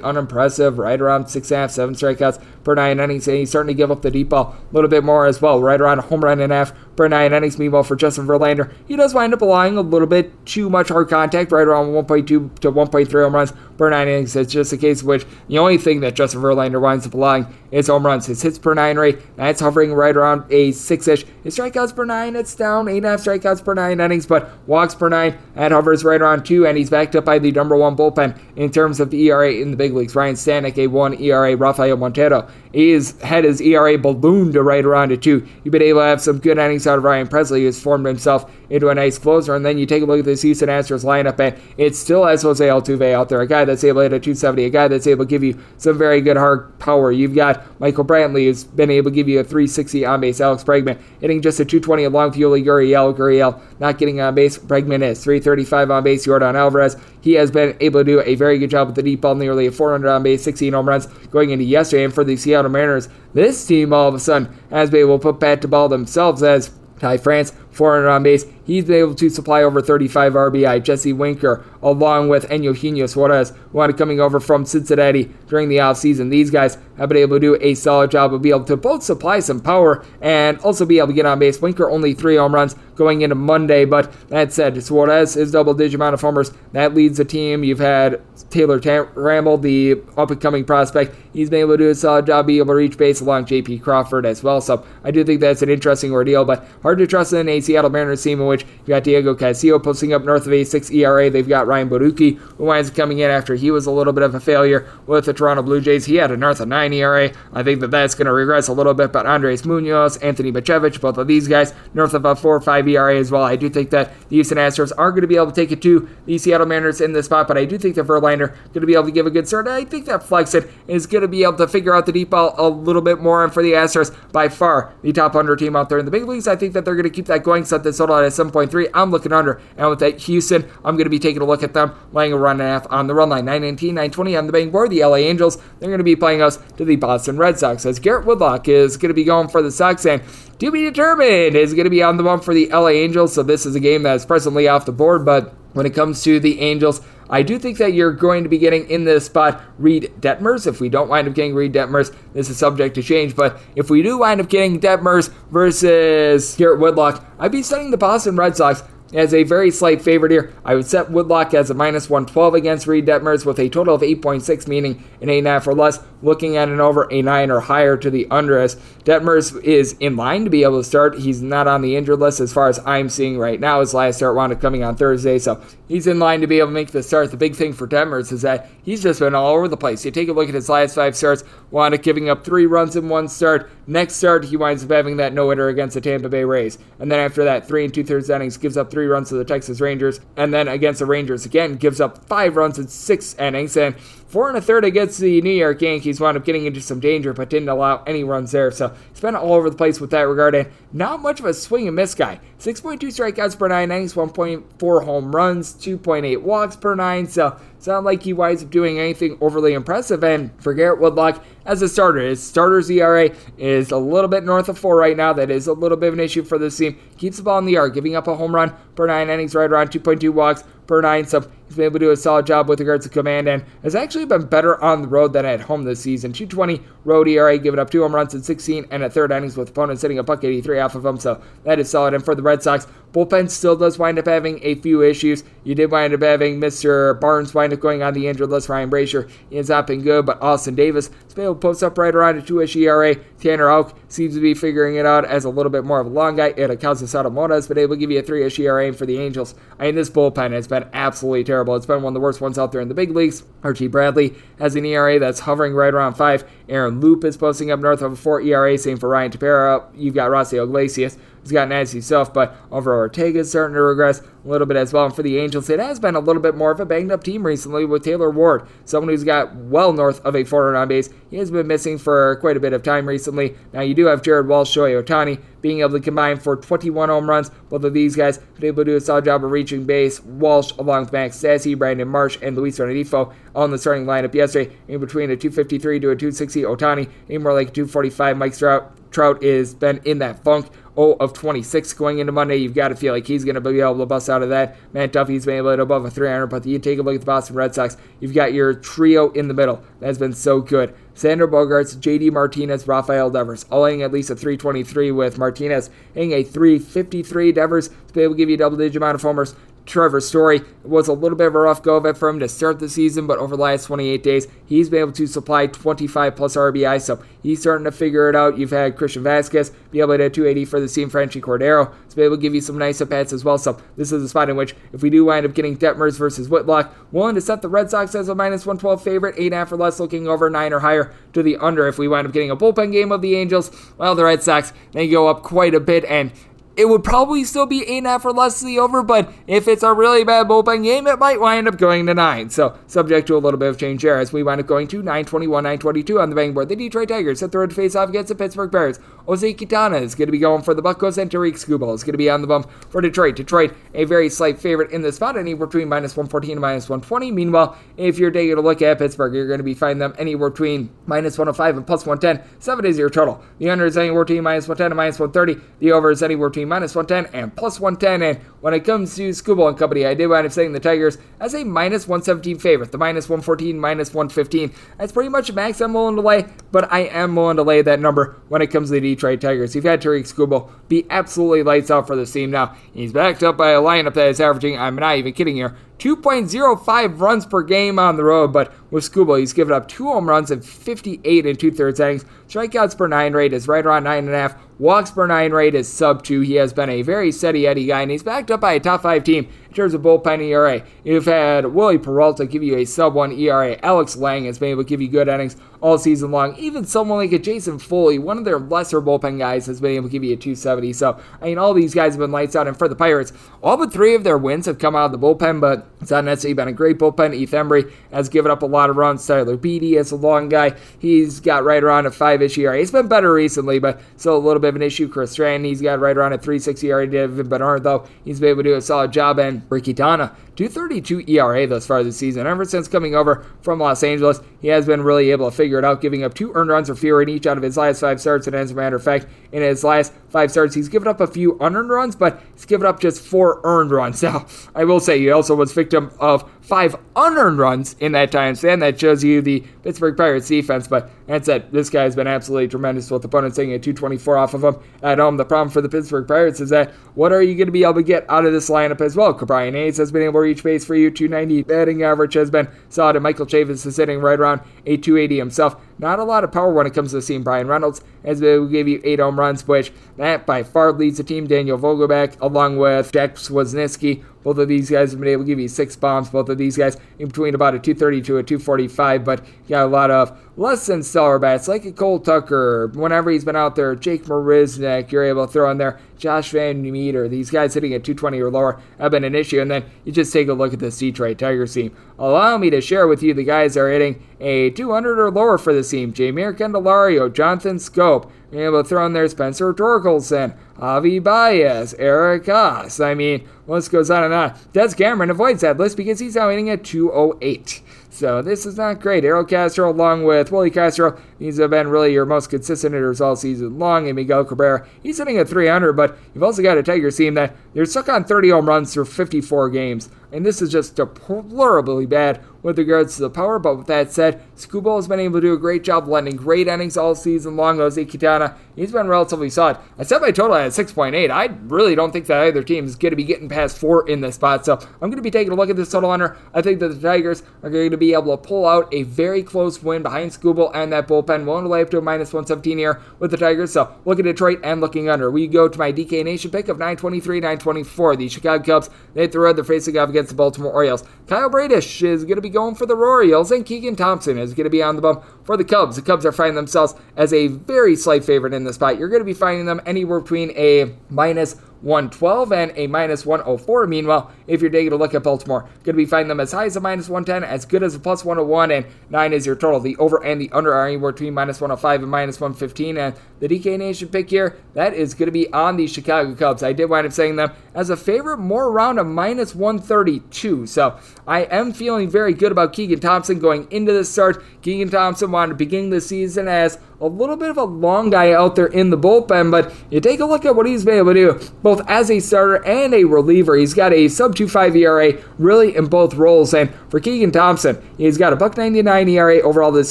unimpressive, 0.00 0.78
right 0.78 1.00
around 1.00 1.28
six 1.28 1.50
and 1.50 1.58
a 1.58 1.60
half, 1.62 1.70
seven 1.70 1.94
strikeouts 1.94 2.42
per 2.64 2.74
nine 2.74 3.00
innings. 3.00 3.28
And 3.28 3.38
he's 3.38 3.50
starting 3.50 3.68
to 3.68 3.74
give 3.74 3.90
up 3.90 4.02
the 4.02 4.10
deep 4.10 4.30
ball 4.30 4.56
a 4.70 4.74
little 4.74 4.90
bit 4.90 5.04
more 5.04 5.26
as 5.26 5.40
well, 5.40 5.60
right 5.60 5.80
around 5.80 5.98
a 5.98 6.02
home 6.02 6.22
run 6.22 6.40
and 6.40 6.52
a 6.52 6.56
half 6.56 6.72
per 6.96 7.08
nine 7.08 7.32
innings. 7.32 7.58
Meanwhile, 7.58 7.84
for 7.84 7.96
Justin 7.96 8.26
Verlander, 8.26 8.72
he 8.86 8.96
does 8.96 9.14
wind 9.14 9.34
up 9.34 9.42
allowing 9.42 9.76
a 9.76 9.82
little 9.82 10.06
bit 10.06 10.46
too 10.46 10.70
much 10.70 10.88
hard 10.88 11.08
contact, 11.08 11.52
right 11.52 11.66
around 11.66 11.88
1.2 11.88 12.26
to 12.26 12.72
1.3 12.72 13.22
home 13.22 13.34
runs 13.34 13.52
per 13.76 13.90
nine 13.90 14.08
innings. 14.08 14.36
It's 14.36 14.52
just 14.52 14.72
a 14.72 14.76
case 14.76 15.00
of 15.00 15.06
which 15.06 15.26
the 15.48 15.58
only 15.58 15.78
thing 15.78 16.00
that 16.00 16.14
Justin 16.14 16.40
Verlander 16.40 16.80
winds 16.80 17.06
up 17.06 17.14
allowing 17.14 17.46
is 17.70 17.88
home 17.88 18.06
runs. 18.06 18.26
His 18.26 18.42
hits 18.42 18.58
per 18.58 18.74
nine 18.74 18.96
rate, 18.96 19.18
that's 19.36 19.60
hovering 19.60 19.92
right 19.92 20.16
around 20.16 20.44
a 20.50 20.72
six 20.72 21.08
ish. 21.08 21.24
His 21.42 21.56
strikeouts 21.56 21.94
per 21.94 22.04
nine, 22.04 22.36
it's 22.36 22.54
down 22.54 22.88
eight 22.88 22.98
and 22.98 23.06
a 23.06 23.10
half 23.10 23.20
strikeouts 23.20 23.64
per 23.64 23.74
nine 23.74 24.00
innings, 24.00 24.26
but 24.26 24.50
walks 24.66 24.94
per 24.94 25.08
nine, 25.08 25.36
that 25.54 25.72
hovers 25.72 26.04
right 26.04 26.20
around 26.20 26.44
two, 26.44 26.66
and 26.66 26.78
he's 26.78 26.90
backed 26.90 27.16
up 27.16 27.24
by 27.24 27.38
the 27.44 27.52
number 27.52 27.76
one 27.76 27.96
bullpen 27.96 28.36
in 28.56 28.70
terms 28.70 28.98
of 28.98 29.10
the 29.10 29.28
ERA 29.28 29.52
in 29.52 29.70
the 29.70 29.76
big 29.76 29.92
leagues. 29.94 30.14
Ryne 30.14 30.34
Stanek, 30.34 30.76
a 30.78 30.88
one 30.88 31.20
ERA, 31.20 31.56
Rafael 31.56 31.96
Montero, 31.96 32.48
he's 32.72 33.20
had 33.20 33.44
his 33.44 33.60
ERA 33.60 33.96
ballooned 33.96 34.56
right 34.56 34.84
around 34.84 35.12
a 35.12 35.16
two. 35.16 35.46
You've 35.62 35.72
been 35.72 35.82
able 35.82 36.00
to 36.00 36.06
have 36.06 36.20
some 36.20 36.38
good 36.38 36.58
innings 36.58 36.86
out 36.86 36.98
of 36.98 37.04
Ryan 37.04 37.28
Pressly, 37.28 37.60
who's 37.60 37.80
formed 37.80 38.06
himself 38.06 38.50
into 38.70 38.88
a 38.88 38.94
nice 38.94 39.18
closer, 39.18 39.54
and 39.54 39.64
then 39.64 39.78
you 39.78 39.86
take 39.86 40.02
a 40.02 40.06
look 40.06 40.20
at 40.20 40.24
this 40.24 40.42
Houston 40.42 40.68
Astros 40.68 41.04
lineup, 41.04 41.38
and 41.40 41.60
it 41.76 41.94
still 41.94 42.24
has 42.24 42.42
Jose 42.42 42.66
Altuve 42.66 43.12
out 43.12 43.28
there, 43.28 43.40
a 43.40 43.46
guy 43.46 43.64
that's 43.64 43.84
able 43.84 44.00
to 44.00 44.04
hit 44.04 44.12
a 44.12 44.20
270, 44.20 44.64
a 44.64 44.70
guy 44.70 44.88
that's 44.88 45.06
able 45.06 45.24
to 45.24 45.28
give 45.28 45.42
you 45.42 45.58
some 45.78 45.96
very 45.98 46.20
good 46.20 46.36
hard 46.36 46.78
power. 46.78 47.12
You've 47.12 47.34
got 47.34 47.62
Michael 47.80 48.04
Brantley, 48.04 48.44
who's 48.44 48.64
been 48.64 48.90
able 48.90 49.10
to 49.10 49.14
give 49.14 49.28
you 49.28 49.40
a 49.40 49.44
360 49.44 50.04
on 50.04 50.20
base. 50.20 50.40
Alex 50.40 50.64
Bregman 50.64 50.98
hitting 51.20 51.42
just 51.42 51.60
a 51.60 51.64
220 51.64 52.04
along 52.04 52.30
with 52.30 52.38
Yuli 52.38 52.64
Gurriel. 52.64 53.14
Gurriel 53.14 53.60
not 53.78 53.98
getting 53.98 54.20
on 54.20 54.34
base. 54.34 54.58
Bregman 54.58 55.02
is 55.02 55.22
335 55.22 55.90
on 55.90 56.04
base. 56.04 56.26
Yordan 56.26 56.54
Alvarez, 56.54 56.96
he 57.20 57.32
has 57.34 57.50
been 57.50 57.76
able 57.80 58.00
to 58.00 58.04
do 58.04 58.20
a 58.20 58.34
very 58.34 58.58
good 58.58 58.70
job 58.70 58.88
with 58.88 58.96
the 58.96 59.02
deep 59.02 59.20
ball, 59.20 59.34
nearly 59.34 59.66
a 59.66 59.72
400 59.72 60.08
on 60.08 60.22
base, 60.22 60.42
16 60.44 60.72
home 60.72 60.88
runs 60.88 61.06
going 61.30 61.50
into 61.50 61.64
yesterday. 61.64 62.04
And 62.04 62.14
for 62.14 62.24
the 62.24 62.36
Seattle 62.36 62.70
Mariners, 62.70 63.08
this 63.32 63.66
team 63.66 63.92
all 63.92 64.08
of 64.08 64.14
a 64.14 64.20
sudden 64.20 64.54
has 64.70 64.90
been 64.90 65.00
able 65.00 65.18
to 65.18 65.22
put 65.22 65.40
bat 65.40 65.62
to 65.62 65.68
ball 65.68 65.88
themselves 65.88 66.42
as 66.42 66.70
Ty 67.00 67.18
France, 67.18 67.52
400 67.74 68.08
on 68.08 68.22
base. 68.22 68.44
He's 68.64 68.84
been 68.84 68.96
able 68.96 69.14
to 69.16 69.28
supply 69.28 69.62
over 69.62 69.82
35 69.82 70.32
RBI. 70.32 70.82
Jesse 70.82 71.12
Winker, 71.12 71.64
along 71.82 72.28
with 72.28 72.50
Eugenio 72.50 73.06
Suarez, 73.06 73.52
who 73.72 73.78
are 73.78 73.92
coming 73.92 74.20
over 74.20 74.40
from 74.40 74.64
Cincinnati 74.64 75.24
during 75.48 75.68
the 75.68 75.76
offseason. 75.78 76.30
These 76.30 76.50
guys 76.50 76.78
have 76.96 77.08
been 77.08 77.18
able 77.18 77.36
to 77.36 77.40
do 77.40 77.58
a 77.60 77.74
solid 77.74 78.10
job 78.10 78.32
of 78.32 78.42
being 78.42 78.54
able 78.54 78.64
to 78.64 78.76
both 78.76 79.02
supply 79.02 79.40
some 79.40 79.60
power 79.60 80.04
and 80.20 80.58
also 80.60 80.86
be 80.86 80.98
able 80.98 81.08
to 81.08 81.12
get 81.12 81.26
on 81.26 81.38
base. 81.38 81.60
Winker 81.60 81.90
only 81.90 82.14
three 82.14 82.36
home 82.36 82.54
runs 82.54 82.74
going 82.94 83.22
into 83.22 83.34
Monday, 83.34 83.84
but 83.84 84.12
that 84.28 84.52
said, 84.52 84.80
Suarez 84.82 85.36
is 85.36 85.50
double 85.50 85.74
digit 85.74 85.96
amount 85.96 86.14
of 86.14 86.20
homers. 86.20 86.52
That 86.72 86.94
leads 86.94 87.18
the 87.18 87.24
team. 87.24 87.64
You've 87.64 87.80
had 87.80 88.22
Taylor 88.50 88.78
Tam- 88.78 89.08
Ramble, 89.14 89.58
the 89.58 90.00
up 90.16 90.30
and 90.30 90.40
coming 90.40 90.64
prospect. 90.64 91.14
He's 91.32 91.50
been 91.50 91.60
able 91.60 91.72
to 91.72 91.78
do 91.78 91.90
a 91.90 91.94
solid 91.94 92.26
job 92.26 92.46
be 92.46 92.58
able 92.58 92.68
to 92.68 92.74
reach 92.74 92.96
base 92.96 93.20
along 93.20 93.46
JP 93.46 93.82
Crawford 93.82 94.24
as 94.24 94.42
well. 94.42 94.60
So 94.60 94.84
I 95.02 95.10
do 95.10 95.24
think 95.24 95.40
that's 95.40 95.62
an 95.62 95.68
interesting 95.68 96.12
ordeal, 96.12 96.44
but 96.44 96.66
hard 96.82 96.98
to 96.98 97.06
trust 97.06 97.32
in 97.32 97.48
a 97.48 97.60
Seattle 97.64 97.90
Mariners 97.90 98.22
team 98.22 98.40
in 98.40 98.46
which 98.46 98.62
you 98.62 98.88
got 98.88 99.04
Diego 99.04 99.34
Castillo 99.34 99.78
posting 99.78 100.12
up 100.12 100.24
north 100.24 100.46
of 100.46 100.52
a 100.52 100.64
6 100.64 100.90
ERA. 100.90 101.30
They've 101.30 101.48
got 101.48 101.66
Ryan 101.66 101.88
Borucki, 101.88 102.36
who 102.36 102.64
winds 102.64 102.90
up 102.90 102.96
coming 102.96 103.18
in 103.18 103.30
after 103.30 103.54
he 103.54 103.70
was 103.70 103.86
a 103.86 103.90
little 103.90 104.12
bit 104.12 104.22
of 104.22 104.34
a 104.34 104.40
failure 104.40 104.88
with 105.06 105.24
the 105.24 105.32
Toronto 105.32 105.62
Blue 105.62 105.80
Jays. 105.80 106.04
He 106.04 106.16
had 106.16 106.30
a 106.30 106.36
north 106.36 106.60
of 106.60 106.68
9 106.68 106.92
ERA. 106.92 107.32
I 107.52 107.62
think 107.62 107.80
that 107.80 107.90
that's 107.90 108.14
going 108.14 108.26
to 108.26 108.32
regress 108.32 108.68
a 108.68 108.72
little 108.72 108.94
bit, 108.94 109.12
but 109.12 109.26
Andres 109.26 109.64
Munoz, 109.64 110.16
Anthony 110.18 110.52
Bachevich, 110.52 111.00
both 111.00 111.18
of 111.18 111.26
these 111.26 111.48
guys 111.48 111.74
north 111.94 112.14
of 112.14 112.24
a 112.24 112.36
4 112.36 112.56
or 112.56 112.60
5 112.60 112.88
ERA 112.88 113.18
as 113.18 113.30
well. 113.30 113.42
I 113.42 113.56
do 113.56 113.68
think 113.68 113.90
that 113.90 114.12
the 114.28 114.36
Houston 114.36 114.58
Astros 114.58 114.92
are 114.98 115.10
going 115.10 115.22
to 115.22 115.26
be 115.26 115.36
able 115.36 115.46
to 115.46 115.54
take 115.54 115.72
it 115.72 115.82
to 115.82 116.08
the 116.26 116.38
Seattle 116.38 116.66
Mariners 116.66 117.00
in 117.00 117.12
this 117.12 117.26
spot, 117.26 117.48
but 117.48 117.56
I 117.56 117.64
do 117.64 117.78
think 117.78 117.94
that 117.94 118.06
Verlander 118.06 118.54
going 118.72 118.80
to 118.80 118.86
be 118.86 118.94
able 118.94 119.04
to 119.04 119.12
give 119.12 119.26
a 119.26 119.30
good 119.30 119.46
start. 119.46 119.68
I 119.68 119.84
think 119.84 120.06
that 120.06 120.22
Flexen 120.22 120.68
is 120.88 121.06
going 121.06 121.22
to 121.22 121.28
be 121.28 121.42
able 121.44 121.56
to 121.58 121.68
figure 121.68 121.94
out 121.94 122.06
the 122.06 122.12
deep 122.12 122.30
ball 122.30 122.54
a 122.58 122.68
little 122.68 123.02
bit 123.02 123.20
more, 123.20 123.44
and 123.44 123.52
for 123.52 123.62
the 123.62 123.72
Astros, 123.72 124.14
by 124.32 124.48
far 124.48 124.92
the 125.02 125.12
top 125.12 125.34
under 125.34 125.56
team 125.56 125.76
out 125.76 125.88
there 125.88 125.98
in 125.98 126.04
the 126.04 126.10
big 126.10 126.24
leagues, 126.24 126.48
I 126.48 126.56
think 126.56 126.72
that 126.74 126.84
they're 126.84 126.96
going 126.96 127.04
to 127.04 127.10
keep 127.10 127.26
that 127.26 127.42
going. 127.42 127.53
Set 127.62 127.84
this 127.84 127.98
total 127.98 128.16
at 128.16 128.32
7.3. 128.32 128.90
I'm 128.94 129.10
looking 129.10 129.32
under, 129.32 129.60
and 129.76 129.90
with 129.90 130.00
that 130.00 130.18
Houston, 130.22 130.64
I'm 130.84 130.96
going 130.96 131.04
to 131.04 131.10
be 131.10 131.18
taking 131.18 131.42
a 131.42 131.44
look 131.44 131.62
at 131.62 131.74
them, 131.74 131.94
laying 132.12 132.32
a 132.32 132.36
run 132.36 132.60
and 132.60 132.68
a 132.68 132.72
half 132.72 132.86
on 132.90 133.06
the 133.06 133.14
run 133.14 133.28
line. 133.28 133.44
919, 133.44 133.94
920 133.94 134.36
on 134.36 134.46
the 134.46 134.52
betting 134.52 134.70
board. 134.70 134.90
The 134.90 135.04
LA 135.04 135.16
Angels, 135.16 135.56
they're 135.78 135.90
going 135.90 135.98
to 135.98 136.04
be 136.04 136.16
playing 136.16 136.42
us 136.42 136.56
to 136.76 136.84
the 136.84 136.96
Boston 136.96 137.36
Red 137.36 137.58
Sox, 137.58 137.86
as 137.86 137.98
Garrett 137.98 138.26
Whitlock 138.26 138.66
is 138.66 138.96
going 138.96 139.10
to 139.10 139.14
be 139.14 139.24
going 139.24 139.48
for 139.48 139.62
the 139.62 139.70
Sox, 139.70 140.06
and 140.06 140.22
to 140.58 140.70
be 140.70 140.82
determined 140.82 141.54
is 141.54 141.74
going 141.74 141.84
to 141.84 141.90
be 141.90 142.02
on 142.02 142.16
the 142.16 142.24
one 142.24 142.40
for 142.40 142.54
the 142.54 142.68
LA 142.70 142.88
Angels. 142.88 143.34
So 143.34 143.42
this 143.42 143.66
is 143.66 143.74
a 143.74 143.80
game 143.80 144.02
that's 144.02 144.24
presently 144.24 144.66
off 144.66 144.86
the 144.86 144.92
board, 144.92 145.24
but 145.24 145.54
when 145.74 145.86
it 145.86 145.94
comes 145.94 146.22
to 146.24 146.40
the 146.40 146.60
Angels, 146.60 147.00
I 147.28 147.42
do 147.42 147.58
think 147.58 147.78
that 147.78 147.92
you're 147.92 148.12
going 148.12 148.42
to 148.42 148.48
be 148.48 148.58
getting 148.58 148.88
in 148.88 149.04
this 149.04 149.26
spot 149.26 149.62
Reid 149.78 150.12
Detmers. 150.20 150.66
If 150.66 150.80
we 150.80 150.88
don't 150.88 151.08
wind 151.08 151.28
up 151.28 151.34
getting 151.34 151.54
Reid 151.54 151.72
Detmers, 151.72 152.14
this 152.32 152.50
is 152.50 152.58
subject 152.58 152.94
to 152.96 153.02
change. 153.02 153.34
But 153.34 153.60
if 153.76 153.90
we 153.90 154.02
do 154.02 154.18
wind 154.18 154.40
up 154.40 154.48
getting 154.48 154.80
Detmers 154.80 155.32
versus 155.50 156.54
Garrett 156.56 156.80
Whitlock, 156.80 157.24
I'd 157.38 157.52
be 157.52 157.62
studying 157.62 157.90
the 157.90 157.96
Boston 157.96 158.36
Red 158.36 158.56
Sox 158.56 158.82
as 159.14 159.32
a 159.32 159.44
very 159.44 159.70
slight 159.70 160.02
favorite 160.02 160.32
here. 160.32 160.52
I 160.64 160.74
would 160.74 160.86
set 160.86 161.10
Whitlock 161.10 161.54
as 161.54 161.70
a 161.70 161.74
minus 161.74 162.10
112 162.10 162.54
against 162.54 162.86
Reid 162.86 163.06
Detmers 163.06 163.46
with 163.46 163.58
a 163.58 163.68
total 163.68 163.94
of 163.94 164.02
8.6, 164.02 164.66
meaning 164.68 165.02
an 165.22 165.28
8.5 165.28 165.68
or 165.68 165.74
less. 165.74 166.00
Looking 166.22 166.56
at 166.56 166.68
an 166.68 166.80
over 166.80 167.06
a 167.12 167.22
9 167.22 167.50
or 167.50 167.60
higher 167.60 167.96
to 167.98 168.10
the 168.10 168.26
under 168.30 168.58
as 168.58 168.76
Detmers 169.04 169.62
is 169.62 169.92
in 170.00 170.16
line 170.16 170.44
to 170.44 170.50
be 170.50 170.62
able 170.62 170.80
to 170.80 170.84
start. 170.84 171.18
He's 171.18 171.42
not 171.42 171.68
on 171.68 171.82
the 171.82 171.96
injured 171.96 172.18
list 172.18 172.40
as 172.40 172.52
far 172.52 172.68
as 172.68 172.80
I'm 172.86 173.08
seeing 173.10 173.38
right 173.38 173.60
now. 173.60 173.80
His 173.80 173.94
last 173.94 174.16
start 174.16 174.34
wound 174.34 174.52
up 174.52 174.60
coming 174.60 174.82
on 174.82 174.96
Thursday, 174.96 175.38
so 175.38 175.62
he's 175.86 176.06
in 176.06 176.18
line 176.18 176.40
to 176.40 176.46
be 176.46 176.58
able 176.58 176.68
to 176.68 176.72
make 176.72 176.90
the 176.90 177.02
start. 177.02 177.30
The 177.30 177.36
big 177.36 177.54
thing 177.54 177.74
for 177.74 177.86
Detmers 177.86 178.32
is 178.32 178.42
that 178.42 178.70
he's 178.82 179.02
just 179.02 179.20
been 179.20 179.34
all 179.34 179.54
over 179.54 179.68
the 179.68 179.76
place. 179.76 180.04
You 180.04 180.10
take 180.10 180.28
a 180.28 180.32
look 180.32 180.48
at 180.48 180.54
his 180.54 180.68
last 180.70 180.94
five 180.94 181.14
starts, 181.14 181.44
wound 181.70 181.94
up 181.94 182.02
giving 182.02 182.30
up 182.30 182.44
three 182.44 182.66
runs 182.66 182.96
in 182.96 183.08
one 183.08 183.28
start. 183.28 183.70
Next 183.86 184.14
start, 184.16 184.46
he 184.46 184.56
winds 184.56 184.82
up 184.82 184.90
having 184.90 185.18
that 185.18 185.34
no 185.34 185.50
hitter 185.50 185.68
against 185.68 185.94
the 185.94 186.00
Tampa 186.00 186.30
Bay 186.30 186.44
Rays. 186.44 186.78
And 186.98 187.12
then 187.12 187.20
after 187.20 187.44
that, 187.44 187.68
three 187.68 187.84
and 187.84 187.92
two 187.92 188.04
thirds 188.04 188.30
innings, 188.30 188.56
gives 188.56 188.78
up 188.78 188.90
three 188.90 189.03
runs 189.06 189.28
to 189.30 189.34
the 189.34 189.44
Texas 189.44 189.80
Rangers. 189.80 190.20
And 190.36 190.52
then 190.52 190.68
against 190.68 191.00
the 191.00 191.06
Rangers 191.06 191.44
again, 191.46 191.76
gives 191.76 192.00
up 192.00 192.26
five 192.26 192.56
runs 192.56 192.78
in 192.78 192.88
six 192.88 193.34
innings. 193.34 193.76
And 193.76 193.96
four 194.34 194.48
and 194.48 194.58
a 194.58 194.60
third 194.60 194.84
against 194.84 195.20
the 195.20 195.40
New 195.42 195.50
York 195.50 195.80
Yankees, 195.80 196.18
wound 196.18 196.36
up 196.36 196.44
getting 196.44 196.66
into 196.66 196.80
some 196.80 196.98
danger, 196.98 197.32
but 197.32 197.48
didn't 197.48 197.68
allow 197.68 198.02
any 198.02 198.24
runs 198.24 198.50
there. 198.50 198.72
So 198.72 198.92
he's 199.10 199.20
been 199.20 199.36
all 199.36 199.52
over 199.52 199.70
the 199.70 199.76
place 199.76 200.00
with 200.00 200.10
that 200.10 200.22
regard. 200.22 200.56
And 200.56 200.68
not 200.92 201.22
much 201.22 201.38
of 201.38 201.46
a 201.46 201.54
swing 201.54 201.86
and 201.86 201.94
miss 201.94 202.16
guy. 202.16 202.40
6.2 202.58 202.98
strikeouts 202.98 203.56
per 203.56 203.68
nine 203.68 203.92
innings, 203.92 204.14
1.4 204.14 205.04
home 205.04 205.36
runs, 205.36 205.74
2.8 205.74 206.42
walks 206.42 206.74
per 206.74 206.96
nine. 206.96 207.28
So 207.28 207.56
it's 207.76 207.86
not 207.86 208.02
like 208.02 208.24
he 208.24 208.32
winds 208.32 208.64
up 208.64 208.70
doing 208.70 208.98
anything 208.98 209.38
overly 209.40 209.72
impressive. 209.72 210.24
And 210.24 210.50
for 210.60 210.74
Garrett 210.74 211.00
Whitlock 211.00 211.44
as 211.64 211.80
a 211.82 211.88
starter, 211.88 212.22
his 212.22 212.42
starter's 212.42 212.90
ERA 212.90 213.30
is 213.56 213.92
a 213.92 213.98
little 213.98 214.26
bit 214.26 214.42
north 214.42 214.68
of 214.68 214.76
four 214.76 214.96
right 214.96 215.16
now. 215.16 215.32
That 215.32 215.48
is 215.48 215.68
a 215.68 215.72
little 215.72 215.96
bit 215.96 216.08
of 216.08 216.14
an 216.14 216.20
issue 216.20 216.42
for 216.42 216.58
this 216.58 216.76
team. 216.76 216.98
Keeps 217.18 217.36
the 217.36 217.44
ball 217.44 217.58
in 217.60 217.66
the 217.66 217.74
yard, 217.74 217.94
giving 217.94 218.16
up 218.16 218.26
a 218.26 218.34
home 218.34 218.52
run 218.52 218.74
per 218.96 219.06
nine 219.06 219.30
innings, 219.30 219.54
right 219.54 219.70
around 219.70 219.90
2.2 219.90 220.30
walks 220.30 220.64
per 220.86 221.00
nine. 221.00 221.26
So 221.26 221.40
he's 221.66 221.76
been 221.76 221.86
able 221.86 221.98
to 221.98 222.06
do 222.06 222.10
a 222.10 222.16
solid 222.16 222.46
job 222.46 222.68
with 222.68 222.80
regards 222.80 223.06
to 223.06 223.10
command 223.10 223.48
and 223.48 223.64
has 223.82 223.94
actually 223.94 224.26
been 224.26 224.46
better 224.46 224.82
on 224.82 225.02
the 225.02 225.08
road 225.08 225.32
than 225.32 225.44
at 225.44 225.60
home 225.60 225.84
this 225.84 226.00
season. 226.00 226.32
220 226.32 226.82
road 227.04 227.28
ERA, 227.28 227.58
giving 227.58 227.80
up 227.80 227.90
two 227.90 228.02
home 228.02 228.14
runs 228.14 228.34
in 228.34 228.42
16 228.42 228.86
and 228.90 229.02
a 229.02 229.10
third 229.10 229.32
innings 229.32 229.56
with 229.56 229.70
opponents 229.70 230.02
hitting 230.02 230.18
a 230.18 230.22
buck 230.22 230.44
83 230.44 230.78
off 230.80 230.94
of 230.94 231.04
him. 231.04 231.18
So 231.18 231.42
that 231.64 231.78
is 231.78 231.90
solid. 231.90 232.14
And 232.14 232.24
for 232.24 232.34
the 232.34 232.42
Red 232.42 232.62
Sox, 232.62 232.86
bullpen 233.14 233.48
still 233.48 233.76
does 233.76 233.98
wind 233.98 234.18
up 234.18 234.26
having 234.26 234.58
a 234.62 234.74
few 234.74 235.02
issues. 235.02 235.44
You 235.62 235.74
did 235.74 235.90
wind 235.90 236.12
up 236.12 236.22
having 236.22 236.60
Mr. 236.60 237.18
Barnes 237.20 237.54
wind 237.54 237.72
up 237.72 237.80
going 237.80 238.02
on 238.02 238.12
the 238.12 238.26
injured 238.26 238.50
list. 238.50 238.68
Ryan 238.68 238.90
Brasier, 238.90 239.30
he 239.48 239.56
has 239.56 239.68
not 239.68 239.86
been 239.86 240.02
good, 240.02 240.26
but 240.26 240.42
Austin 240.42 240.74
Davis 240.74 241.10
been 241.34 241.44
able 241.44 241.54
to 241.54 241.60
post 241.60 241.82
up 241.82 241.98
right 241.98 242.14
around 242.14 242.38
a 242.38 242.42
2-ish 242.42 242.76
ERA. 242.76 243.14
Tanner 243.14 243.68
Houck 243.68 243.96
seems 244.08 244.34
to 244.34 244.40
be 244.40 244.54
figuring 244.54 244.96
it 244.96 245.06
out 245.06 245.24
as 245.24 245.44
a 245.44 245.50
little 245.50 245.70
bit 245.70 245.84
more 245.84 246.00
of 246.00 246.06
a 246.06 246.10
long 246.10 246.36
guy. 246.36 246.48
And 246.48 246.72
Hirokazu 246.72 247.04
Sawamura 247.04 247.50
has 247.50 247.68
been 247.68 247.78
able 247.78 247.94
to 247.94 247.98
give 247.98 248.10
you 248.10 248.18
a 248.18 248.22
3-ish 248.22 248.58
ERA 248.60 248.92
for 248.92 249.06
the 249.06 249.18
Angels. 249.18 249.54
I 249.78 249.86
mean, 249.86 249.96
this 249.96 250.10
bullpen 250.10 250.52
has 250.52 250.68
been 250.68 250.86
absolutely 250.92 251.44
terrible. 251.44 251.74
It's 251.76 251.86
been 251.86 252.02
one 252.02 252.12
of 252.12 252.14
the 252.14 252.20
worst 252.20 252.40
ones 252.40 252.58
out 252.58 252.72
there 252.72 252.80
in 252.80 252.88
the 252.88 252.94
big 252.94 253.10
leagues. 253.10 253.42
Archie 253.62 253.88
Bradley 253.88 254.34
has 254.58 254.76
an 254.76 254.84
ERA 254.84 255.18
that's 255.18 255.40
hovering 255.40 255.74
right 255.74 255.92
around 255.92 256.14
5. 256.14 256.44
Aaron 256.68 257.00
Loup 257.00 257.24
is 257.24 257.36
posting 257.36 257.70
up 257.70 257.80
north 257.80 258.02
of 258.02 258.12
a 258.12 258.16
4 258.16 258.40
ERA. 258.42 258.78
Same 258.78 258.96
for 258.96 259.08
Ryan 259.08 259.32
Tepera. 259.32 259.84
You've 259.94 260.14
got 260.14 260.30
Raisel 260.30 260.64
Iglesias 260.64 261.18
He's 261.44 261.52
got 261.52 261.68
nasty 261.68 262.00
stuff, 262.00 262.32
but 262.32 262.56
over 262.72 263.06
is 263.14 263.50
starting 263.50 263.74
to 263.74 263.82
regress 263.82 264.20
a 264.20 264.48
little 264.48 264.66
bit 264.66 264.78
as 264.78 264.94
well. 264.94 265.04
And 265.04 265.14
for 265.14 265.22
the 265.22 265.38
Angels, 265.38 265.68
it 265.68 265.78
has 265.78 266.00
been 266.00 266.14
a 266.14 266.20
little 266.20 266.40
bit 266.40 266.56
more 266.56 266.70
of 266.70 266.80
a 266.80 266.86
banged 266.86 267.12
up 267.12 267.22
team 267.22 267.44
recently 267.44 267.84
with 267.84 268.02
Taylor 268.02 268.30
Ward, 268.30 268.66
someone 268.86 269.10
who's 269.10 269.24
got 269.24 269.54
well 269.54 269.92
north 269.92 270.24
of 270.24 270.34
a 270.34 270.44
400 270.44 270.74
on 270.74 270.88
base. 270.88 271.10
He 271.28 271.36
has 271.36 271.50
been 271.50 271.66
missing 271.66 271.98
for 271.98 272.36
quite 272.36 272.56
a 272.56 272.60
bit 272.60 272.72
of 272.72 272.82
time 272.82 273.06
recently. 273.06 273.56
Now, 273.74 273.82
you 273.82 273.92
do 273.92 274.06
have 274.06 274.22
Jared 274.22 274.48
Walsh, 274.48 274.74
Shohei 274.74 275.02
Ohtani 275.02 275.38
being 275.60 275.80
able 275.80 275.92
to 275.92 276.00
combine 276.00 276.38
for 276.38 276.56
21 276.56 277.10
home 277.10 277.28
runs. 277.28 277.50
Both 277.68 277.84
of 277.84 277.92
these 277.92 278.16
guys 278.16 278.38
been 278.38 278.68
able 278.68 278.84
to 278.84 278.92
do 278.92 278.96
a 278.96 279.00
solid 279.00 279.26
job 279.26 279.44
of 279.44 279.50
reaching 279.50 279.84
base. 279.84 280.20
Walsh, 280.22 280.72
along 280.78 281.04
with 281.04 281.12
Max 281.12 281.36
Stassi, 281.36 281.76
Brandon 281.76 282.08
Marsh, 282.08 282.38
and 282.40 282.56
Luis 282.56 282.78
Rengifo 282.78 283.34
on 283.54 283.70
the 283.70 283.78
starting 283.78 284.06
lineup 284.06 284.34
yesterday, 284.34 284.74
in 284.88 285.00
between 285.00 285.30
a 285.30 285.36
253 285.36 286.00
to 286.00 286.10
a 286.10 286.16
260. 286.16 286.62
Ohtani, 286.62 287.10
a 287.28 287.38
more 287.38 287.52
like 287.52 287.68
a 287.68 287.72
245. 287.72 288.36
Mike 288.36 288.56
Trout 288.56 289.03
Trout 289.14 289.42
has 289.42 289.74
been 289.74 290.00
in 290.04 290.18
that 290.18 290.42
funk. 290.42 290.66
0 290.96 291.16
of 291.18 291.32
26 291.32 291.92
going 291.94 292.18
into 292.18 292.32
Monday. 292.32 292.56
You've 292.56 292.74
got 292.74 292.88
to 292.88 292.96
feel 292.96 293.12
like 293.12 293.26
he's 293.26 293.44
going 293.44 293.54
to 293.54 293.60
be 293.60 293.80
able 293.80 293.98
to 293.98 294.06
bust 294.06 294.30
out 294.30 294.42
of 294.42 294.48
that. 294.50 294.76
Matt 294.92 295.12
Duffy's 295.12 295.44
been 295.44 295.56
able 295.56 295.74
to 295.74 295.82
above 295.82 296.04
a 296.04 296.10
300, 296.10 296.46
but 296.46 296.66
you 296.66 296.78
take 296.78 296.98
a 296.98 297.02
look 297.02 297.14
at 297.14 297.20
the 297.20 297.26
Boston 297.26 297.56
Red 297.56 297.74
Sox. 297.74 297.96
You've 298.20 298.34
got 298.34 298.52
your 298.52 298.74
trio 298.74 299.30
in 299.30 299.48
the 299.48 299.54
middle. 299.54 299.82
That's 300.00 300.18
been 300.18 300.32
so 300.32 300.60
good. 300.60 300.94
Xander 301.14 301.48
Bogaerts, 301.48 301.96
JD 301.96 302.32
Martinez, 302.32 302.86
Rafael 302.86 303.30
Devers, 303.30 303.66
all 303.70 303.84
hitting 303.84 304.02
at 304.02 304.12
least 304.12 304.30
a 304.30 304.36
323 304.36 305.12
with 305.12 305.38
Martinez 305.38 305.90
hitting 306.12 306.32
a 306.32 306.42
353. 306.42 307.52
Devers 307.52 307.88
to 307.88 308.12
be 308.12 308.22
able 308.22 308.34
to 308.34 308.38
give 308.38 308.48
you 308.48 308.56
a 308.56 308.58
double 308.58 308.76
digit 308.76 308.96
amount 308.96 309.14
of 309.14 309.22
homers. 309.22 309.54
Trevor 309.86 310.20
Story. 310.20 310.62
Was 310.82 311.08
a 311.08 311.12
little 311.12 311.38
bit 311.38 311.46
of 311.46 311.54
a 311.54 311.60
rough 311.60 311.82
go 311.82 311.96
of 311.96 312.04
it 312.04 312.16
for 312.16 312.28
him 312.28 312.40
to 312.40 312.48
start 312.48 312.78
the 312.78 312.88
season, 312.88 313.26
but 313.26 313.38
over 313.38 313.56
the 313.56 313.62
last 313.62 313.86
28 313.86 314.22
days, 314.22 314.46
he's 314.66 314.90
been 314.90 315.00
able 315.00 315.12
to 315.12 315.26
supply 315.26 315.66
25 315.66 316.36
plus 316.36 316.56
RBI, 316.56 317.00
so 317.00 317.22
he's 317.42 317.60
starting 317.60 317.84
to 317.84 317.92
figure 317.92 318.28
it 318.28 318.36
out. 318.36 318.58
You've 318.58 318.70
had 318.70 318.96
Christian 318.96 319.22
Vazquez 319.22 319.72
be 319.90 320.00
able 320.00 320.16
to 320.16 320.24
hit 320.24 320.34
280 320.34 320.64
for 320.66 320.80
the 320.80 320.88
team, 320.88 321.10
Franchy 321.10 321.40
Cordero 321.40 321.92
to 322.14 322.16
be 322.16 322.22
able 322.22 322.36
to 322.36 322.42
give 322.42 322.54
you 322.54 322.60
some 322.60 322.78
nice 322.78 323.00
at 323.00 323.08
bats 323.08 323.32
as 323.32 323.44
well. 323.44 323.58
So 323.58 323.80
this 323.96 324.12
is 324.12 324.22
a 324.22 324.28
spot 324.28 324.48
in 324.48 324.56
which, 324.56 324.74
if 324.92 325.02
we 325.02 325.10
do 325.10 325.24
wind 325.24 325.44
up 325.46 325.54
getting 325.54 325.76
Detmers 325.76 326.16
versus 326.16 326.48
Whitlock, 326.48 326.94
willing 327.12 327.34
to 327.34 327.40
set 327.40 327.60
the 327.60 327.68
Red 327.68 327.90
Sox 327.90 328.14
as 328.14 328.28
a 328.28 328.34
minus 328.34 328.64
112 328.64 329.02
favorite, 329.02 329.36
8.5 329.36 329.72
or 329.72 329.76
less, 329.76 329.98
looking 330.00 330.28
over 330.28 330.48
9 330.48 330.72
or 330.72 330.80
higher 330.80 331.12
to 331.32 331.42
the 331.42 331.56
under. 331.56 331.88
If 331.88 331.98
we 331.98 332.08
wind 332.08 332.26
up 332.26 332.32
getting 332.32 332.50
a 332.50 332.56
bullpen 332.56 332.92
game 332.92 333.10
of 333.10 333.20
the 333.22 333.34
Angels, 333.34 333.70
well, 333.98 334.14
the 334.14 334.24
Red 334.24 334.42
Sox, 334.42 334.72
they 334.92 335.08
go 335.08 335.28
up 335.28 335.42
quite 335.42 335.74
a 335.74 335.80
bit, 335.80 336.04
and 336.04 336.30
it 336.76 336.86
would 336.86 337.04
probably 337.04 337.44
still 337.44 337.66
be 337.66 337.80
8.5 337.82 338.24
or 338.24 338.32
less 338.32 338.60
the 338.60 338.78
over, 338.78 339.02
but 339.02 339.32
if 339.46 339.68
it's 339.68 339.82
a 339.82 339.92
really 339.92 340.24
bad 340.24 340.48
bullpen 340.48 340.82
game, 340.82 341.06
it 341.06 341.18
might 341.18 341.40
wind 341.40 341.68
up 341.68 341.78
going 341.78 342.06
to 342.06 342.14
9. 342.14 342.50
So, 342.50 342.76
subject 342.86 343.26
to 343.28 343.36
a 343.36 343.38
little 343.38 343.58
bit 343.58 343.68
of 343.68 343.78
change 343.78 344.02
there 344.02 344.18
as 344.18 344.32
we 344.32 344.42
wind 344.42 344.60
up 344.60 344.66
going 344.66 344.88
to 344.88 344.98
921, 344.98 345.62
922 345.62 346.20
on 346.20 346.30
the 346.30 346.36
betting 346.36 346.54
board. 346.54 346.68
The 346.68 346.76
Detroit 346.76 347.08
Tigers 347.08 347.40
set 347.40 347.52
the 347.52 347.58
road 347.58 347.70
to 347.70 347.76
face 347.76 347.94
off 347.94 348.08
against 348.08 348.28
the 348.28 348.34
Pittsburgh 348.34 348.72
Pirates. 348.72 348.98
Jose 349.26 349.54
Quintana 349.54 349.96
is 349.96 350.14
going 350.14 350.28
to 350.28 350.32
be 350.32 350.38
going 350.38 350.62
for 350.62 350.74
the 350.74 350.82
Buccos, 350.82 351.16
and 351.16 351.30
Tarik 351.30 351.54
Skubal 351.54 351.94
is 351.94 352.04
going 352.04 352.12
to 352.12 352.18
be 352.18 352.28
on 352.28 352.42
the 352.42 352.46
bump 352.46 352.70
for 352.90 353.00
Detroit. 353.00 353.36
Detroit, 353.36 353.74
a 353.94 354.04
very 354.04 354.28
slight 354.28 354.58
favorite 354.58 354.90
in 354.90 355.00
this 355.00 355.16
spot, 355.16 355.38
anywhere 355.38 355.66
between 355.66 355.88
minus 355.88 356.14
114 356.14 356.52
and 356.52 356.60
minus 356.60 356.90
120. 356.90 357.30
Meanwhile, 357.30 357.76
if 357.96 358.18
you're 358.18 358.30
taking 358.30 358.58
a 358.58 358.60
look 358.60 358.82
at 358.82 358.98
Pittsburgh, 358.98 359.32
you're 359.32 359.46
going 359.46 359.58
to 359.58 359.64
be 359.64 359.72
finding 359.72 359.98
them 359.98 360.14
anywhere 360.18 360.50
between 360.50 360.90
minus 361.06 361.38
105 361.38 361.78
and 361.78 361.86
plus 361.86 362.04
110. 362.04 362.46
Seven 362.60 362.84
is 362.84 362.98
your 362.98 363.08
total. 363.08 363.42
The 363.58 363.70
under 363.70 363.86
is 363.86 363.96
anywhere 363.96 364.24
between 364.24 364.42
minus 364.42 364.68
110 364.68 364.92
and 364.92 364.96
minus 364.96 365.18
130. 365.18 365.64
The 365.78 365.92
over 365.92 366.10
is 366.10 366.22
anywhere 366.22 366.50
between 366.50 366.68
minus 366.68 366.94
110 366.94 367.34
and 367.34 367.56
plus 367.56 367.80
110. 367.80 368.22
And 368.28 368.44
when 368.60 368.74
it 368.74 368.84
comes 368.84 369.16
to 369.16 369.30
Skubal 369.30 369.68
and 369.68 369.78
company, 369.78 370.04
I 370.04 370.12
did 370.12 370.26
wind 370.26 370.46
up 370.46 370.52
saying 370.52 370.72
the 370.72 370.80
Tigers 370.80 371.16
as 371.40 371.54
a 371.54 371.64
minus 371.64 372.06
117 372.06 372.58
favorite. 372.58 372.92
The 372.92 372.98
minus 372.98 373.30
114, 373.30 373.80
minus 373.80 374.12
115. 374.12 374.70
That's 374.98 375.12
pretty 375.12 375.30
much 375.30 375.50
max 375.52 375.80
I'm 375.80 375.94
willing 375.94 376.16
to 376.16 376.22
lay, 376.22 376.44
but 376.70 376.92
I 376.92 377.00
am 377.00 377.34
willing 377.34 377.56
to 377.56 377.62
lay 377.62 377.80
that 377.80 378.00
number 378.00 378.36
when 378.48 378.60
it 378.60 378.66
comes 378.66 378.90
to 378.90 379.00
the 379.00 379.13
Detroit 379.14 379.40
Tigers. 379.40 379.74
You've 379.74 379.84
had 379.84 380.00
Tarik 380.00 380.24
Skubal 380.24 380.70
be 380.88 381.06
absolutely 381.10 381.62
lights 381.62 381.90
out 381.90 382.06
for 382.06 382.16
the 382.16 382.26
team 382.26 382.50
now. 382.50 382.74
He's 382.92 383.12
backed 383.12 383.42
up 383.42 383.56
by 383.56 383.70
a 383.70 383.80
lineup 383.80 384.14
that 384.14 384.28
is 384.28 384.40
averaging, 384.40 384.78
I'm 384.78 384.96
not 384.96 385.16
even 385.16 385.32
kidding 385.32 385.56
here, 385.56 385.76
2.05 385.98 387.20
runs 387.20 387.46
per 387.46 387.62
game 387.62 387.98
on 387.98 388.16
the 388.16 388.24
road, 388.24 388.52
but 388.52 388.72
with 388.90 389.10
Skubal, 389.10 389.38
he's 389.38 389.52
given 389.52 389.72
up 389.72 389.88
two 389.88 390.04
home 390.04 390.28
runs 390.28 390.50
and 390.50 390.64
58 390.64 391.46
and 391.46 391.58
two 391.58 391.70
thirds 391.70 392.00
innings. 392.00 392.24
Strikeouts 392.48 392.96
per 392.96 393.06
nine 393.06 393.32
rate 393.32 393.52
is 393.52 393.68
right 393.68 393.86
around 393.86 394.04
nine 394.04 394.26
and 394.26 394.34
a 394.34 394.38
half. 394.38 394.56
Walks 394.78 395.12
per 395.12 395.26
nine 395.26 395.52
rate 395.52 395.74
is 395.74 395.88
sub 395.88 396.24
two. 396.24 396.40
He 396.40 396.54
has 396.54 396.72
been 396.72 396.90
a 396.90 397.02
very 397.02 397.30
steady 397.30 397.66
Eddie 397.66 397.86
guy, 397.86 398.02
and 398.02 398.10
he's 398.10 398.24
backed 398.24 398.50
up 398.50 398.60
by 398.60 398.72
a 398.72 398.80
top 398.80 399.02
five 399.02 399.22
team 399.22 399.48
terms 399.74 399.94
of 399.94 400.02
bullpen 400.02 400.42
ERA. 400.42 400.82
You've 401.04 401.26
had 401.26 401.66
Wily 401.66 401.98
Peralta 401.98 402.46
give 402.46 402.62
you 402.62 402.76
a 402.76 402.84
sub 402.84 403.14
one 403.14 403.32
ERA. 403.32 403.76
Alex 403.82 404.16
Lange 404.16 404.46
has 404.46 404.58
been 404.58 404.70
able 404.70 404.84
to 404.84 404.88
give 404.88 405.00
you 405.00 405.08
good 405.08 405.28
innings 405.28 405.56
all 405.84 405.98
season 405.98 406.30
long. 406.30 406.56
Even 406.56 406.84
someone 406.84 407.18
like 407.18 407.32
a 407.32 407.38
Jason 407.38 407.78
Foley, 407.78 408.18
one 408.18 408.38
of 408.38 408.46
their 408.46 408.58
lesser 408.58 409.02
bullpen 409.02 409.38
guys, 409.38 409.66
has 409.66 409.82
been 409.82 409.90
able 409.90 410.08
to 410.08 410.12
give 410.12 410.24
you 410.24 410.32
a 410.32 410.36
270. 410.36 410.94
So, 410.94 411.20
I 411.42 411.44
mean, 411.44 411.58
all 411.58 411.74
these 411.74 411.92
guys 411.92 412.14
have 412.14 412.20
been 412.20 412.32
lights 412.32 412.56
out. 412.56 412.66
And 412.66 412.74
for 412.74 412.88
the 412.88 412.96
Pirates, 412.96 413.34
all 413.62 413.76
but 413.76 413.92
three 413.92 414.14
of 414.14 414.24
their 414.24 414.38
wins 414.38 414.64
have 414.64 414.78
come 414.78 414.96
out 414.96 415.12
of 415.12 415.12
the 415.12 415.18
bullpen, 415.18 415.60
but 415.60 415.86
it's 416.00 416.10
not 416.10 416.24
necessarily 416.24 416.54
been 416.54 416.68
a 416.68 416.72
great 416.72 416.98
bullpen. 416.98 417.34
Heath 417.34 417.50
Hembree 417.50 417.92
has 418.12 418.30
given 418.30 418.50
up 418.50 418.62
a 418.62 418.66
lot 418.66 418.88
of 418.88 418.96
runs. 418.96 419.26
Tyler 419.26 419.58
Beede 419.58 419.98
is 419.98 420.10
a 420.10 420.16
long 420.16 420.48
guy. 420.48 420.74
He's 420.98 421.38
got 421.38 421.64
right 421.64 421.84
around 421.84 422.06
a 422.06 422.10
five 422.10 422.40
ish 422.40 422.56
ERA. 422.56 422.78
He's 422.78 422.90
been 422.90 423.08
better 423.08 423.32
recently, 423.32 423.78
but 423.78 424.00
still 424.16 424.36
a 424.36 424.38
little 424.38 424.60
bit 424.60 424.68
of 424.68 424.76
an 424.76 424.82
issue. 424.82 425.06
Chris 425.06 425.32
Stratton, 425.32 425.64
he's 425.64 425.82
got 425.82 426.00
right 426.00 426.16
around 426.16 426.32
a 426.32 426.38
360 426.38 426.88
ERA. 426.88 427.06
David 427.06 427.46
Bednar, 427.46 427.82
though, 427.82 428.06
he's 428.24 428.40
been 428.40 428.48
able 428.50 428.62
to 428.62 428.70
do 428.70 428.74
a 428.74 428.80
solid 428.80 429.12
job. 429.12 429.38
And 429.38 429.63
Ricky 429.68 429.92
Donna, 429.92 430.34
232 430.56 431.24
ERA 431.26 431.66
thus 431.66 431.86
far 431.86 432.02
this 432.04 432.16
season. 432.16 432.46
Ever 432.46 432.64
since 432.64 432.88
coming 432.88 433.14
over 433.14 433.44
from 433.62 433.80
Los 433.80 434.02
Angeles, 434.02 434.40
he 434.60 434.68
has 434.68 434.86
been 434.86 435.02
really 435.02 435.30
able 435.30 435.50
to 435.50 435.56
figure 435.56 435.78
it 435.78 435.84
out, 435.84 436.00
giving 436.00 436.22
up 436.22 436.34
two 436.34 436.52
earned 436.54 436.70
runs 436.70 436.88
or 436.88 436.94
fewer 436.94 437.22
in 437.22 437.28
each 437.28 437.46
out 437.46 437.56
of 437.56 437.62
his 437.62 437.76
last 437.76 438.00
five 438.00 438.20
starts. 438.20 438.46
And 438.46 438.54
as 438.54 438.70
a 438.70 438.74
matter 438.74 438.96
of 438.96 439.02
fact, 439.02 439.26
in 439.52 439.62
his 439.62 439.84
last 439.84 440.12
five 440.28 440.50
starts, 440.50 440.74
he's 440.74 440.88
given 440.88 441.08
up 441.08 441.20
a 441.20 441.26
few 441.26 441.56
unearned 441.60 441.90
runs, 441.90 442.16
but 442.16 442.42
he's 442.54 442.64
given 442.64 442.86
up 442.86 443.00
just 443.00 443.20
four 443.20 443.60
earned 443.64 443.90
runs. 443.90 444.22
Now, 444.34 444.46
I 444.74 444.84
will 444.84 445.00
say 445.00 445.18
he 445.18 445.30
also 445.30 445.54
was 445.54 445.72
victim 445.74 446.10
of 446.18 446.50
five 446.62 446.96
unearned 447.14 447.58
runs 447.58 447.94
in 448.00 448.12
that 448.12 448.32
time 448.32 448.54
span. 448.54 448.78
That 448.78 448.98
shows 448.98 449.22
you 449.22 449.42
the 449.42 449.60
Pittsburgh 449.82 450.16
Pirates 450.16 450.48
defense, 450.48 450.88
but 450.88 451.10
that's 451.26 451.46
it. 451.48 451.70
This 451.70 451.90
guy 451.90 452.04
has 452.04 452.16
been 452.16 452.26
absolutely 452.26 452.68
tremendous 452.68 453.10
with 453.10 453.22
opponents 453.24 453.56
taking 453.56 453.74
a 453.74 453.78
224 453.78 454.38
off 454.38 454.54
of 454.54 454.64
him 454.64 454.76
at 455.02 455.18
home. 455.18 455.36
The 455.36 455.44
problem 455.44 455.68
for 455.68 455.82
the 455.82 455.90
Pittsburgh 455.90 456.26
Pirates 456.26 456.60
is 456.60 456.70
that 456.70 456.92
what 457.14 457.32
are 457.32 457.42
you 457.42 457.54
going 457.54 457.66
to 457.66 457.72
be 457.72 457.84
able 457.84 457.94
to 457.94 458.02
get 458.02 458.24
out 458.30 458.46
of 458.46 458.52
this 458.52 458.70
lineup 458.70 459.02
as 459.02 459.14
well? 459.14 459.34
Brian 459.34 459.74
Hayes 459.74 459.98
has 459.98 460.10
been 460.10 460.22
able 460.22 460.40
reach 460.44 460.62
base 460.62 460.84
for 460.84 460.94
you. 460.94 461.10
290 461.10 461.62
batting 461.62 462.02
average 462.02 462.34
has 462.34 462.50
been 462.50 462.68
solid, 462.88 463.16
and 463.16 463.22
Michael 463.22 463.46
Chavis 463.46 463.84
is 463.86 463.96
sitting 463.96 464.20
right 464.20 464.38
around 464.38 464.60
a 464.86 464.96
280 464.96 465.38
himself. 465.38 465.76
Not 465.98 466.18
a 466.18 466.24
lot 466.24 466.44
of 466.44 466.52
power 466.52 466.72
when 466.72 466.86
it 466.86 466.94
comes 466.94 467.12
to 467.12 467.22
seeing 467.22 467.42
Bryan 467.42 467.68
Reynolds, 467.68 468.02
as 468.24 468.40
they 468.40 468.58
will 468.58 468.66
give 468.66 468.88
you 468.88 469.00
eight 469.04 469.20
home 469.20 469.38
runs, 469.38 469.66
which 469.66 469.92
that 470.16 470.46
by 470.46 470.62
far 470.62 470.92
leads 470.92 471.18
the 471.18 471.24
team. 471.24 471.46
Daniel 471.46 471.78
Vogelbach, 471.78 472.40
along 472.40 472.78
with 472.78 473.12
Jack 473.12 473.36
Suwinski, 473.36 474.24
both 474.44 474.58
of 474.58 474.68
these 474.68 474.90
guys 474.90 475.10
have 475.10 475.20
been 475.20 475.28
able 475.28 475.42
to 475.42 475.46
give 475.46 475.58
you 475.58 475.68
six 475.68 475.96
bombs. 475.96 476.28
Both 476.28 476.50
of 476.50 476.58
these 476.58 476.76
guys 476.76 476.98
in 477.18 477.28
between 477.28 477.54
about 477.54 477.74
a 477.74 477.78
230 477.78 478.22
to 478.22 478.36
a 478.38 478.42
245, 478.42 479.24
but 479.24 479.44
you 479.44 479.70
got 479.70 479.86
a 479.86 479.88
lot 479.88 480.10
of 480.10 480.38
less 480.56 480.86
than 480.86 481.02
stellar 481.02 481.38
bats 481.38 481.66
like 481.66 481.84
a 481.86 481.92
Cole 481.92 482.20
Tucker. 482.20 482.88
Whenever 482.88 483.30
he's 483.30 483.44
been 483.44 483.56
out 483.56 483.74
there, 483.74 483.94
Jake 483.96 484.24
Marisnick, 484.24 485.10
you're 485.10 485.24
able 485.24 485.46
to 485.46 485.52
throw 485.52 485.70
in 485.70 485.78
there 485.78 485.98
Josh 486.18 486.52
VanMeter. 486.52 487.28
These 487.28 487.50
guys 487.50 487.74
hitting 487.74 487.94
at 487.94 488.04
220 488.04 488.40
or 488.40 488.50
lower 488.50 488.80
have 488.98 489.10
been 489.10 489.24
an 489.24 489.34
issue. 489.34 489.60
And 489.60 489.70
then 489.70 489.84
you 490.04 490.12
just 490.12 490.32
take 490.32 490.48
a 490.48 490.52
look 490.52 490.72
at 490.72 490.78
this 490.78 490.98
Detroit 490.98 491.38
Tigers 491.38 491.74
team. 491.74 491.96
Allow 492.18 492.58
me 492.58 492.70
to 492.70 492.80
share 492.80 493.08
with 493.08 493.22
you 493.22 493.34
the 493.34 493.44
guys 493.44 493.76
are 493.76 493.90
hitting 493.90 494.22
a 494.44 494.68
200 494.70 495.18
or 495.18 495.30
lower 495.30 495.56
for 495.56 495.72
this 495.72 495.90
team. 495.90 496.12
Jeimer 496.12 496.56
Candelario, 496.56 497.32
Jonathan 497.32 497.78
Schoop, 497.78 498.30
You're 498.52 498.66
able 498.66 498.82
to 498.82 498.88
throw 498.88 499.06
in 499.06 499.14
there 499.14 499.26
Spencer 499.26 499.72
Torkelson, 499.72 500.54
Javi 500.78 501.22
Baez, 501.22 501.94
Eric 501.94 502.44
Haase. 502.44 503.02
I 503.02 503.14
mean, 503.14 503.48
list 503.66 503.90
goes 503.90 504.10
on 504.10 504.22
and 504.22 504.34
on. 504.34 504.54
Daz 504.74 504.92
Cameron 504.92 505.30
avoids 505.30 505.62
that 505.62 505.78
list 505.78 505.96
because 505.96 506.20
he's 506.20 506.36
now 506.36 506.50
hitting 506.50 506.68
at 506.68 506.84
208. 506.84 507.80
So 508.14 508.42
this 508.42 508.64
is 508.64 508.76
not 508.76 509.00
great. 509.00 509.24
Harold 509.24 509.48
Castro, 509.48 509.90
along 509.90 510.22
with 510.22 510.52
Willi 510.52 510.70
Castro, 510.70 511.20
these 511.40 511.58
have 511.58 511.70
been 511.70 511.88
really 511.88 512.12
your 512.12 512.24
most 512.24 512.48
consistent 512.48 512.94
hitters 512.94 513.20
all 513.20 513.34
season 513.34 513.76
long. 513.80 514.06
And 514.06 514.14
Miguel 514.14 514.44
Cabrera, 514.44 514.86
he's 515.02 515.18
hitting 515.18 515.36
at 515.36 515.48
300, 515.48 515.94
but 515.94 516.16
you've 516.32 516.44
also 516.44 516.62
got 516.62 516.78
a 516.78 516.82
Tigers 516.84 517.16
team 517.16 517.34
that 517.34 517.56
they're 517.74 517.84
stuck 517.84 518.08
on 518.08 518.22
30 518.22 518.50
home 518.50 518.68
runs 518.68 518.94
through 518.94 519.06
54 519.06 519.68
games. 519.70 520.10
And 520.30 520.44
this 520.44 520.60
is 520.60 520.70
just 520.70 520.96
deplorably 520.96 522.06
bad 522.06 522.40
with 522.64 522.76
regards 522.76 523.14
to 523.14 523.22
the 523.22 523.30
power. 523.30 523.60
But 523.60 523.76
with 523.76 523.86
that 523.86 524.10
said, 524.10 524.42
Skubal 524.56 524.96
has 524.96 525.06
been 525.06 525.20
able 525.20 525.40
to 525.40 525.46
do 525.46 525.52
a 525.52 525.58
great 525.58 525.84
job 525.84 526.08
lending 526.08 526.34
great 526.34 526.66
innings 526.66 526.96
all 526.96 527.14
season 527.14 527.56
long. 527.56 527.76
Jose 527.76 528.04
Quintana, 528.04 528.56
he's 528.74 528.90
been 528.90 529.06
relatively 529.06 529.48
solid. 529.48 529.76
I 529.96 530.02
set 530.02 530.22
my 530.22 530.32
total 530.32 530.56
at 530.56 530.72
6.8. 530.72 531.30
I 531.30 531.44
really 531.66 531.94
don't 531.94 532.10
think 532.10 532.26
that 532.26 532.42
either 532.42 532.64
team 532.64 532.84
is 532.84 532.96
going 532.96 533.10
to 533.10 533.16
be 533.16 533.22
getting 533.22 533.48
past 533.48 533.78
four 533.78 534.08
in 534.08 534.22
this 534.22 534.34
spot. 534.34 534.64
So 534.64 534.74
I'm 534.74 535.10
going 535.10 535.16
to 535.16 535.22
be 535.22 535.30
taking 535.30 535.52
a 535.52 535.56
look 535.56 535.70
at 535.70 535.76
this 535.76 535.92
total 535.92 536.10
under. 536.10 536.36
I 536.52 536.62
think 536.62 536.80
that 536.80 536.88
the 536.88 537.00
Tigers 537.00 537.44
are 537.62 537.70
going 537.70 537.92
to 537.92 537.96
be 537.96 538.03
able 538.12 538.36
to 538.36 538.48
pull 538.48 538.66
out 538.66 538.92
a 538.92 539.04
very 539.04 539.42
close 539.42 539.82
win 539.82 540.02
behind 540.02 540.32
Skubal 540.32 540.70
and 540.74 540.92
that 540.92 541.08
bullpen. 541.08 541.44
To 541.44 541.68
lay 541.68 541.82
up 541.82 541.90
to 541.90 541.98
a 541.98 542.02
minus 542.02 542.32
117 542.32 542.78
here 542.78 543.00
with 543.18 543.30
the 543.30 543.36
Tigers. 543.36 543.72
So 543.72 543.94
look 544.04 544.18
at 544.18 544.24
Detroit 544.24 544.60
and 544.62 544.80
looking 544.80 545.08
under. 545.08 545.30
We 545.30 545.46
go 545.46 545.68
to 545.68 545.78
my 545.78 545.92
DK 545.92 546.24
Nation 546.24 546.50
pick 546.50 546.68
of 546.68 546.78
923, 546.78 547.40
924. 547.40 548.16
The 548.16 548.28
Chicago 548.28 548.64
Cubs, 548.64 548.90
they 549.14 549.22
hit 549.22 549.32
the 549.32 549.64
facing 549.64 549.96
off 549.96 550.08
against 550.08 550.30
the 550.30 550.36
Baltimore 550.36 550.72
Orioles. 550.72 551.04
Kyle 551.26 551.48
Bradish 551.48 552.02
is 552.02 552.24
going 552.24 552.36
to 552.36 552.42
be 552.42 552.50
going 552.50 552.74
for 552.74 552.86
the 552.86 552.96
Royals, 552.96 553.50
and 553.50 553.64
Keegan 553.64 553.96
Thompson 553.96 554.36
is 554.38 554.52
going 554.52 554.64
to 554.64 554.70
be 554.70 554.82
on 554.82 554.96
the 554.96 555.02
bump 555.02 555.24
for 555.44 555.56
the 555.56 555.64
Cubs. 555.64 555.96
The 555.96 556.02
Cubs 556.02 556.26
are 556.26 556.32
finding 556.32 556.56
themselves 556.56 556.94
as 557.16 557.32
a 557.32 557.46
very 557.46 557.96
slight 557.96 558.24
favorite 558.24 558.52
in 558.52 558.64
this 558.64 558.74
spot. 558.74 558.98
You're 558.98 559.08
going 559.08 559.20
to 559.20 559.24
be 559.24 559.34
finding 559.34 559.66
them 559.66 559.80
anywhere 559.86 560.20
between 560.20 560.50
a 560.50 560.94
minus 561.08 561.56
112 561.82 562.52
and 562.52 562.72
a 562.76 562.86
minus 562.86 563.26
104. 563.26 563.86
Meanwhile, 563.86 564.32
if 564.46 564.60
you're 564.60 564.70
taking 564.70 564.92
a 564.92 564.96
look 564.96 565.14
at 565.14 565.22
Baltimore, 565.22 565.62
going 565.82 565.84
to 565.84 565.92
be 565.94 566.06
finding 566.06 566.28
them 566.28 566.40
as 566.40 566.52
high 566.52 566.66
as 566.66 566.76
a 566.76 566.80
minus 566.80 567.08
110, 567.08 567.48
as 567.48 567.64
good 567.64 567.82
as 567.82 567.94
a 567.94 567.98
plus 567.98 568.24
101, 568.24 568.70
and 568.70 568.86
9 569.10 569.32
is 569.32 569.46
your 569.46 569.56
total. 569.56 569.80
The 569.80 569.96
over 569.96 570.24
and 570.24 570.40
the 570.40 570.50
under 570.52 570.72
are 570.72 570.86
anywhere 570.86 571.12
between 571.12 571.34
minus 571.34 571.60
105 571.60 572.02
and 572.02 572.10
minus 572.10 572.40
115. 572.40 572.96
And 572.96 573.14
the 573.40 573.48
DK 573.48 573.78
Nation 573.78 574.08
pick 574.08 574.30
here, 574.30 574.56
that 574.74 574.94
is 574.94 575.14
going 575.14 575.26
to 575.26 575.32
be 575.32 575.52
on 575.52 575.76
the 575.76 575.86
Chicago 575.86 576.34
Cubs. 576.34 576.62
I 576.62 576.72
did 576.72 576.88
wind 576.88 577.06
up 577.06 577.12
saying 577.12 577.36
them 577.36 577.52
as 577.74 577.90
a 577.90 577.96
favorite, 577.96 578.38
more 578.38 578.68
around 578.68 578.98
a 578.98 579.04
minus 579.04 579.54
132. 579.54 580.66
So 580.66 580.98
I 581.26 581.42
am 581.42 581.72
feeling 581.72 582.08
very 582.08 582.32
good 582.32 582.52
about 582.52 582.72
Keegan 582.72 583.00
Thompson 583.00 583.38
going 583.38 583.70
into 583.70 583.92
the 583.92 584.04
start. 584.04 584.42
Keegan 584.62 584.90
Thompson 584.90 585.30
wanted 585.30 585.50
to 585.50 585.56
begin 585.56 585.90
the 585.90 586.00
season 586.00 586.48
as 586.48 586.78
a 587.00 587.06
little 587.06 587.36
bit 587.36 587.50
of 587.50 587.56
a 587.56 587.64
long 587.64 588.10
guy 588.10 588.32
out 588.32 588.56
there 588.56 588.66
in 588.66 588.90
the 588.90 588.96
bullpen, 588.96 589.50
but 589.50 589.72
you 589.90 590.00
take 590.00 590.20
a 590.20 590.24
look 590.24 590.44
at 590.44 590.56
what 590.56 590.66
he's 590.66 590.84
been 590.84 590.98
able 590.98 591.12
to 591.12 591.38
do, 591.38 591.50
both 591.62 591.73
as 591.86 592.10
a 592.10 592.20
starter 592.20 592.64
and 592.64 592.94
a 592.94 593.04
reliever. 593.04 593.56
He's 593.56 593.74
got 593.74 593.92
a 593.92 594.08
sub 594.08 594.34
2.5 594.34 594.76
ERA 594.76 595.22
really 595.38 595.76
in 595.76 595.86
both 595.86 596.14
roles. 596.14 596.54
And 596.54 596.72
for 596.88 597.00
Keegan 597.00 597.30
Thompson, 597.30 597.82
he's 597.96 598.18
got 598.18 598.32
a 598.32 598.36
buck 598.36 598.56
99 598.56 599.08
ERA 599.08 599.40
overall 599.40 599.72
this 599.72 599.90